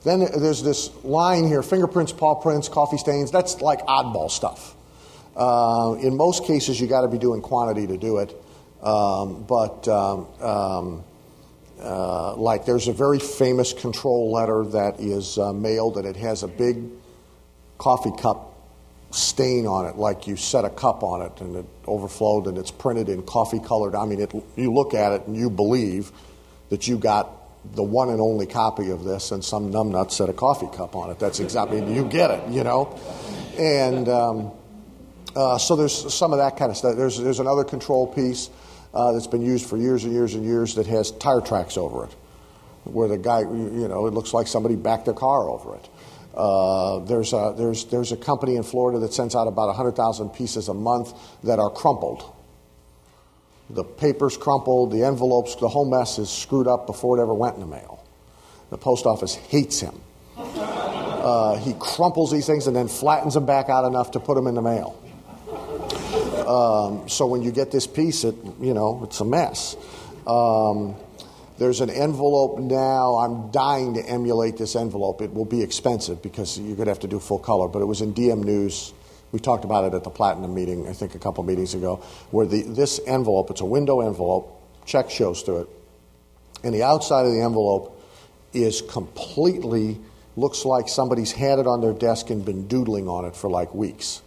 then 0.04 0.20
there's 0.20 0.62
this 0.62 0.90
line 1.02 1.46
here 1.46 1.62
fingerprints, 1.62 2.12
paw 2.12 2.34
prints, 2.34 2.68
coffee 2.68 2.98
stains. 2.98 3.30
That's 3.30 3.60
like 3.60 3.80
oddball 3.86 4.30
stuff. 4.30 4.76
Uh, 5.34 5.96
in 6.00 6.16
most 6.16 6.44
cases, 6.44 6.80
you 6.80 6.86
got 6.86 7.00
to 7.00 7.08
be 7.08 7.18
doing 7.18 7.40
quantity 7.40 7.86
to 7.86 7.96
do 7.96 8.18
it. 8.18 8.34
Um, 8.82 9.44
but 9.44 9.88
um, 9.88 10.26
um, 10.40 11.04
uh, 11.80 12.36
like 12.36 12.66
there's 12.66 12.86
a 12.86 12.92
very 12.92 13.18
famous 13.18 13.72
control 13.72 14.30
letter 14.30 14.64
that 14.64 15.00
is 15.00 15.38
uh, 15.38 15.52
mailed 15.52 15.96
and 15.96 16.06
it 16.06 16.16
has 16.16 16.42
a 16.42 16.48
big 16.48 16.84
coffee 17.78 18.12
cup 18.20 18.53
stain 19.14 19.66
on 19.66 19.86
it, 19.86 19.96
like 19.96 20.26
you 20.26 20.36
set 20.36 20.64
a 20.64 20.70
cup 20.70 21.02
on 21.02 21.22
it 21.22 21.40
and 21.40 21.56
it 21.56 21.66
overflowed 21.86 22.46
and 22.46 22.58
it's 22.58 22.70
printed 22.70 23.08
in 23.08 23.22
coffee 23.22 23.60
colored. 23.60 23.94
I 23.94 24.06
mean, 24.06 24.20
it, 24.20 24.34
you 24.56 24.72
look 24.72 24.92
at 24.94 25.12
it 25.12 25.26
and 25.26 25.36
you 25.36 25.50
believe 25.50 26.10
that 26.70 26.88
you 26.88 26.98
got 26.98 27.30
the 27.74 27.82
one 27.82 28.10
and 28.10 28.20
only 28.20 28.46
copy 28.46 28.90
of 28.90 29.04
this 29.04 29.30
and 29.30 29.42
some 29.44 29.72
numbnut 29.72 30.10
set 30.10 30.28
a 30.28 30.32
coffee 30.32 30.68
cup 30.76 30.96
on 30.96 31.10
it. 31.10 31.18
That's 31.18 31.40
exactly, 31.40 31.78
you 31.94 32.04
get 32.04 32.30
it, 32.30 32.50
you 32.50 32.64
know? 32.64 32.98
And 33.58 34.08
um, 34.08 34.50
uh, 35.36 35.58
so 35.58 35.76
there's 35.76 36.12
some 36.12 36.32
of 36.32 36.38
that 36.38 36.56
kind 36.56 36.70
of 36.70 36.76
stuff. 36.76 36.96
There's, 36.96 37.18
there's 37.18 37.40
another 37.40 37.64
control 37.64 38.06
piece 38.06 38.50
uh, 38.92 39.12
that's 39.12 39.26
been 39.28 39.42
used 39.42 39.66
for 39.68 39.76
years 39.76 40.04
and 40.04 40.12
years 40.12 40.34
and 40.34 40.44
years 40.44 40.74
that 40.74 40.86
has 40.86 41.12
tire 41.12 41.40
tracks 41.40 41.76
over 41.76 42.04
it, 42.04 42.12
where 42.84 43.08
the 43.08 43.18
guy, 43.18 43.40
you 43.40 43.88
know, 43.88 44.06
it 44.06 44.12
looks 44.12 44.34
like 44.34 44.46
somebody 44.46 44.76
backed 44.76 45.04
their 45.04 45.14
car 45.14 45.48
over 45.48 45.76
it. 45.76 45.88
Uh, 46.36 46.98
there's, 47.00 47.32
a, 47.32 47.54
there's, 47.56 47.84
there's 47.86 48.12
a 48.12 48.16
company 48.16 48.56
in 48.56 48.62
Florida 48.62 48.98
that 48.98 49.12
sends 49.12 49.34
out 49.34 49.46
about 49.46 49.68
100,000 49.68 50.30
pieces 50.30 50.68
a 50.68 50.74
month 50.74 51.12
that 51.44 51.58
are 51.58 51.70
crumpled. 51.70 52.32
The 53.70 53.84
paper's 53.84 54.36
crumpled, 54.36 54.92
the 54.92 55.04
envelopes, 55.04 55.54
the 55.56 55.68
whole 55.68 55.88
mess 55.88 56.18
is 56.18 56.28
screwed 56.28 56.66
up 56.66 56.86
before 56.86 57.18
it 57.18 57.22
ever 57.22 57.32
went 57.32 57.54
in 57.54 57.60
the 57.60 57.66
mail. 57.66 58.04
The 58.70 58.78
post 58.78 59.06
office 59.06 59.34
hates 59.34 59.80
him. 59.80 60.00
Uh, 60.36 61.56
he 61.56 61.74
crumples 61.78 62.30
these 62.30 62.46
things 62.46 62.66
and 62.66 62.76
then 62.76 62.88
flattens 62.88 63.34
them 63.34 63.46
back 63.46 63.70
out 63.70 63.86
enough 63.86 64.10
to 64.10 64.20
put 64.20 64.34
them 64.34 64.46
in 64.46 64.54
the 64.54 64.62
mail. 64.62 65.00
Um, 66.46 67.08
so 67.08 67.26
when 67.26 67.40
you 67.42 67.50
get 67.50 67.70
this 67.70 67.86
piece, 67.86 68.24
it 68.24 68.34
you 68.60 68.74
know 68.74 69.00
it's 69.04 69.20
a 69.20 69.24
mess. 69.24 69.76
Um, 70.26 70.96
there's 71.58 71.80
an 71.80 71.90
envelope 71.90 72.58
now. 72.58 73.16
I'm 73.16 73.50
dying 73.50 73.94
to 73.94 74.00
emulate 74.00 74.56
this 74.56 74.74
envelope. 74.74 75.22
It 75.22 75.32
will 75.32 75.44
be 75.44 75.62
expensive 75.62 76.22
because 76.22 76.58
you're 76.58 76.76
going 76.76 76.86
to 76.86 76.90
have 76.90 77.00
to 77.00 77.08
do 77.08 77.20
full 77.20 77.38
color, 77.38 77.68
but 77.68 77.80
it 77.80 77.84
was 77.84 78.00
in 78.00 78.12
DM 78.12 78.42
News. 78.44 78.92
We 79.30 79.38
talked 79.38 79.64
about 79.64 79.84
it 79.84 79.94
at 79.94 80.04
the 80.04 80.10
Platinum 80.10 80.54
meeting, 80.54 80.88
I 80.88 80.92
think 80.92 81.14
a 81.14 81.18
couple 81.18 81.42
meetings 81.44 81.74
ago, 81.74 81.96
where 82.30 82.46
the, 82.46 82.62
this 82.62 83.00
envelope, 83.06 83.50
it's 83.50 83.60
a 83.60 83.64
window 83.64 84.00
envelope, 84.00 84.60
check 84.84 85.10
shows 85.10 85.42
through 85.42 85.62
it, 85.62 85.68
and 86.62 86.74
the 86.74 86.82
outside 86.82 87.26
of 87.26 87.32
the 87.32 87.40
envelope 87.40 88.00
is 88.52 88.82
completely, 88.82 89.98
looks 90.36 90.64
like 90.64 90.88
somebody's 90.88 91.32
had 91.32 91.58
it 91.58 91.66
on 91.66 91.80
their 91.80 91.92
desk 91.92 92.30
and 92.30 92.44
been 92.44 92.66
doodling 92.68 93.08
on 93.08 93.24
it 93.24 93.34
for 93.34 93.50
like 93.50 93.74
weeks. 93.74 94.22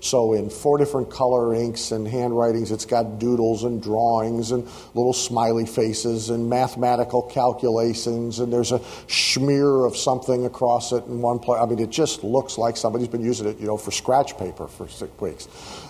So, 0.00 0.32
in 0.32 0.48
four 0.48 0.78
different 0.78 1.10
color 1.10 1.54
inks 1.54 1.90
and 1.90 2.06
handwritings, 2.06 2.70
it's 2.70 2.84
got 2.84 3.18
doodles 3.18 3.64
and 3.64 3.82
drawings 3.82 4.52
and 4.52 4.64
little 4.94 5.12
smiley 5.12 5.66
faces 5.66 6.30
and 6.30 6.48
mathematical 6.48 7.22
calculations, 7.22 8.38
and 8.38 8.52
there's 8.52 8.70
a 8.70 8.80
smear 9.08 9.84
of 9.84 9.96
something 9.96 10.46
across 10.46 10.92
it 10.92 11.04
in 11.06 11.20
one 11.20 11.40
place. 11.40 11.60
I 11.60 11.66
mean, 11.66 11.80
it 11.80 11.90
just 11.90 12.22
looks 12.22 12.58
like 12.58 12.76
somebody's 12.76 13.08
been 13.08 13.24
using 13.24 13.48
it, 13.48 13.58
you 13.58 13.66
know, 13.66 13.76
for 13.76 13.90
scratch 13.90 14.38
paper 14.38 14.68
for 14.68 14.88
six 14.88 15.10
weeks. 15.20 15.48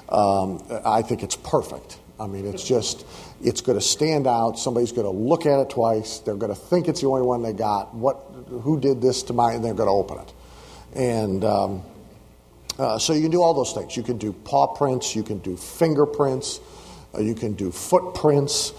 Um, 0.09 0.62
I 0.86 1.02
think 1.02 1.22
it's 1.22 1.36
perfect. 1.36 1.98
I 2.18 2.26
mean, 2.26 2.47
it's 2.47 2.64
just, 2.64 3.06
it's 3.43 3.60
going 3.60 3.78
to 3.78 3.85
stand 3.85 4.26
out. 4.26 4.59
Somebody's 4.59 4.90
going 4.90 5.05
to 5.05 5.10
look 5.10 5.47
at 5.47 5.60
it 5.60 5.70
twice. 5.70 6.18
They're 6.18 6.35
going 6.35 6.52
to 6.52 6.60
think 6.60 6.89
it's 6.89 7.02
the 7.02 7.06
only 7.09 7.22
one 7.22 7.43
they 7.43 7.52
got. 7.52 7.94
What, 7.94 8.16
who 8.48 8.80
did 8.80 9.01
this 9.01 9.22
to 9.24 9.32
my, 9.32 9.52
and 9.52 9.64
they're 9.64 9.74
going 9.74 9.89
to 9.89 9.93
open 9.93 10.18
it. 10.18 10.32
And 10.94 11.44
um, 11.44 11.82
uh, 12.78 12.98
so 12.98 13.12
you 13.12 13.22
can 13.22 13.30
do 13.30 13.42
all 13.42 13.55
those 13.55 13.72
things. 13.72 13.96
You 13.96 14.02
can 14.02 14.18
do 14.18 14.32
paw 14.32 14.68
prints, 14.68 15.16
you 15.16 15.22
can 15.22 15.38
do 15.38 15.56
fingerprints, 15.56 16.60
uh, 17.14 17.20
you 17.20 17.34
can 17.34 17.55
do 17.55 17.72
footprints, 17.72 18.72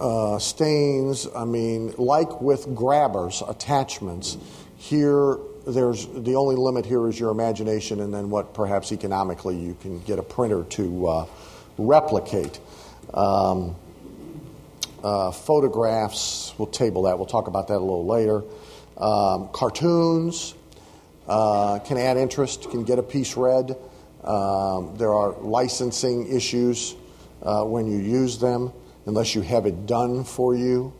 uh, 0.00 0.38
stains. 0.38 1.28
I 1.34 1.44
mean, 1.44 1.94
like 1.98 2.40
with 2.40 2.74
grabbers, 2.74 3.42
attachments, 3.46 4.38
here 4.76 5.38
there's 5.66 6.06
the 6.08 6.34
only 6.34 6.56
limit 6.56 6.84
here 6.84 7.06
is 7.08 7.20
your 7.20 7.30
imagination 7.30 8.00
and 8.00 8.12
then 8.12 8.30
what 8.30 8.52
perhaps 8.52 8.90
economically 8.90 9.56
you 9.56 9.76
can 9.80 10.00
get 10.00 10.18
a 10.18 10.22
printer 10.22 10.64
to 10.64 11.06
uh, 11.06 11.26
replicate. 11.78 12.58
Um, 13.14 13.76
uh, 15.04 15.30
photographs, 15.30 16.54
we'll 16.58 16.68
table 16.68 17.02
that. 17.02 17.18
We'll 17.18 17.26
talk 17.26 17.48
about 17.48 17.68
that 17.68 17.76
a 17.76 17.78
little 17.78 18.06
later. 18.06 18.42
Um, 18.96 19.50
cartoons 19.52 20.54
uh, 21.28 21.78
can 21.80 21.98
add 21.98 22.16
interest, 22.16 22.70
can 22.70 22.84
get 22.84 22.98
a 22.98 23.02
piece 23.02 23.36
read. 23.36 23.76
Um, 24.24 24.94
there 24.96 25.12
are 25.12 25.32
licensing 25.40 26.34
issues 26.34 26.94
uh, 27.42 27.64
when 27.64 27.86
you 27.86 27.98
use 27.98 28.38
them, 28.38 28.72
unless 29.06 29.34
you 29.34 29.42
have 29.42 29.66
it 29.66 29.86
done 29.86 30.24
for 30.24 30.54
you. 30.54 30.92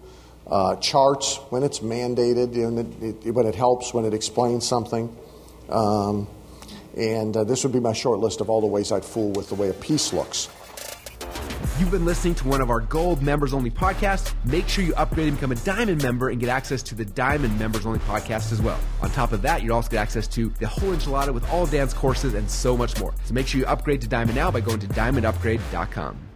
Uh, 0.47 0.77
charts, 0.77 1.37
when 1.51 1.63
it's 1.63 1.81
mandated, 1.81 2.55
and 2.55 3.03
it, 3.03 3.27
it, 3.27 3.31
when 3.31 3.47
it 3.47 3.55
helps, 3.55 3.95
when 3.95 4.05
it 4.05 4.13
explains 4.13 4.67
something. 4.67 5.15
Um, 5.69 6.27
and 6.97 7.37
uh, 7.37 7.45
this 7.45 7.63
would 7.63 7.73
be 7.73 7.81
my 7.81 7.93
short 7.93 8.19
list 8.19 8.41
of 8.41 8.51
all 8.51 8.61
the 8.61 8.67
ways 8.67 8.93
I'd 8.93 9.05
fool 9.05 9.31
with 9.31 9.49
the 9.49 9.55
way 9.55 9.69
a 9.69 9.75
piece 9.75 10.13
looks. 10.13 10.49
You've 11.79 11.91
been 11.91 12.05
listening 12.05 12.35
to 12.37 12.49
one 12.49 12.61
of 12.61 12.69
our 12.69 12.81
gold 12.81 13.23
members 13.23 13.55
only 13.55 13.71
podcasts. 13.71 14.35
Make 14.45 14.69
sure 14.69 14.85
you 14.85 14.95
upgrade 14.95 15.29
and 15.29 15.37
become 15.37 15.53
a 15.53 15.57
diamond 15.57 16.03
member 16.03 16.29
and 16.29 16.39
get 16.39 16.51
access 16.51 16.83
to 16.85 16.95
the 16.95 17.05
diamond 17.05 17.59
members 17.59 17.87
only 17.87 17.99
podcast 18.01 18.53
as 18.53 18.61
well. 18.61 18.79
On 19.01 19.11
top 19.11 19.33
of 19.33 19.41
that, 19.43 19.63
you 19.63 19.73
also 19.73 19.89
get 19.89 19.99
access 19.99 20.29
to 20.29 20.51
the 20.61 20.67
whole 20.67 20.91
enchilada 20.91 21.33
with 21.33 21.49
all 21.51 21.65
Dan's 21.65 21.95
courses 21.95 22.35
and 22.35 22.49
so 22.51 22.77
much 22.77 23.01
more. 23.01 23.15
So 23.25 23.33
make 23.33 23.47
sure 23.47 23.59
you 23.59 23.67
upgrade 23.67 24.03
to 24.03 24.09
diamond 24.09 24.37
now 24.37 24.51
by 24.51 24.61
going 24.61 24.81
to 24.81 24.87
diamondupgrade.com. 24.89 26.32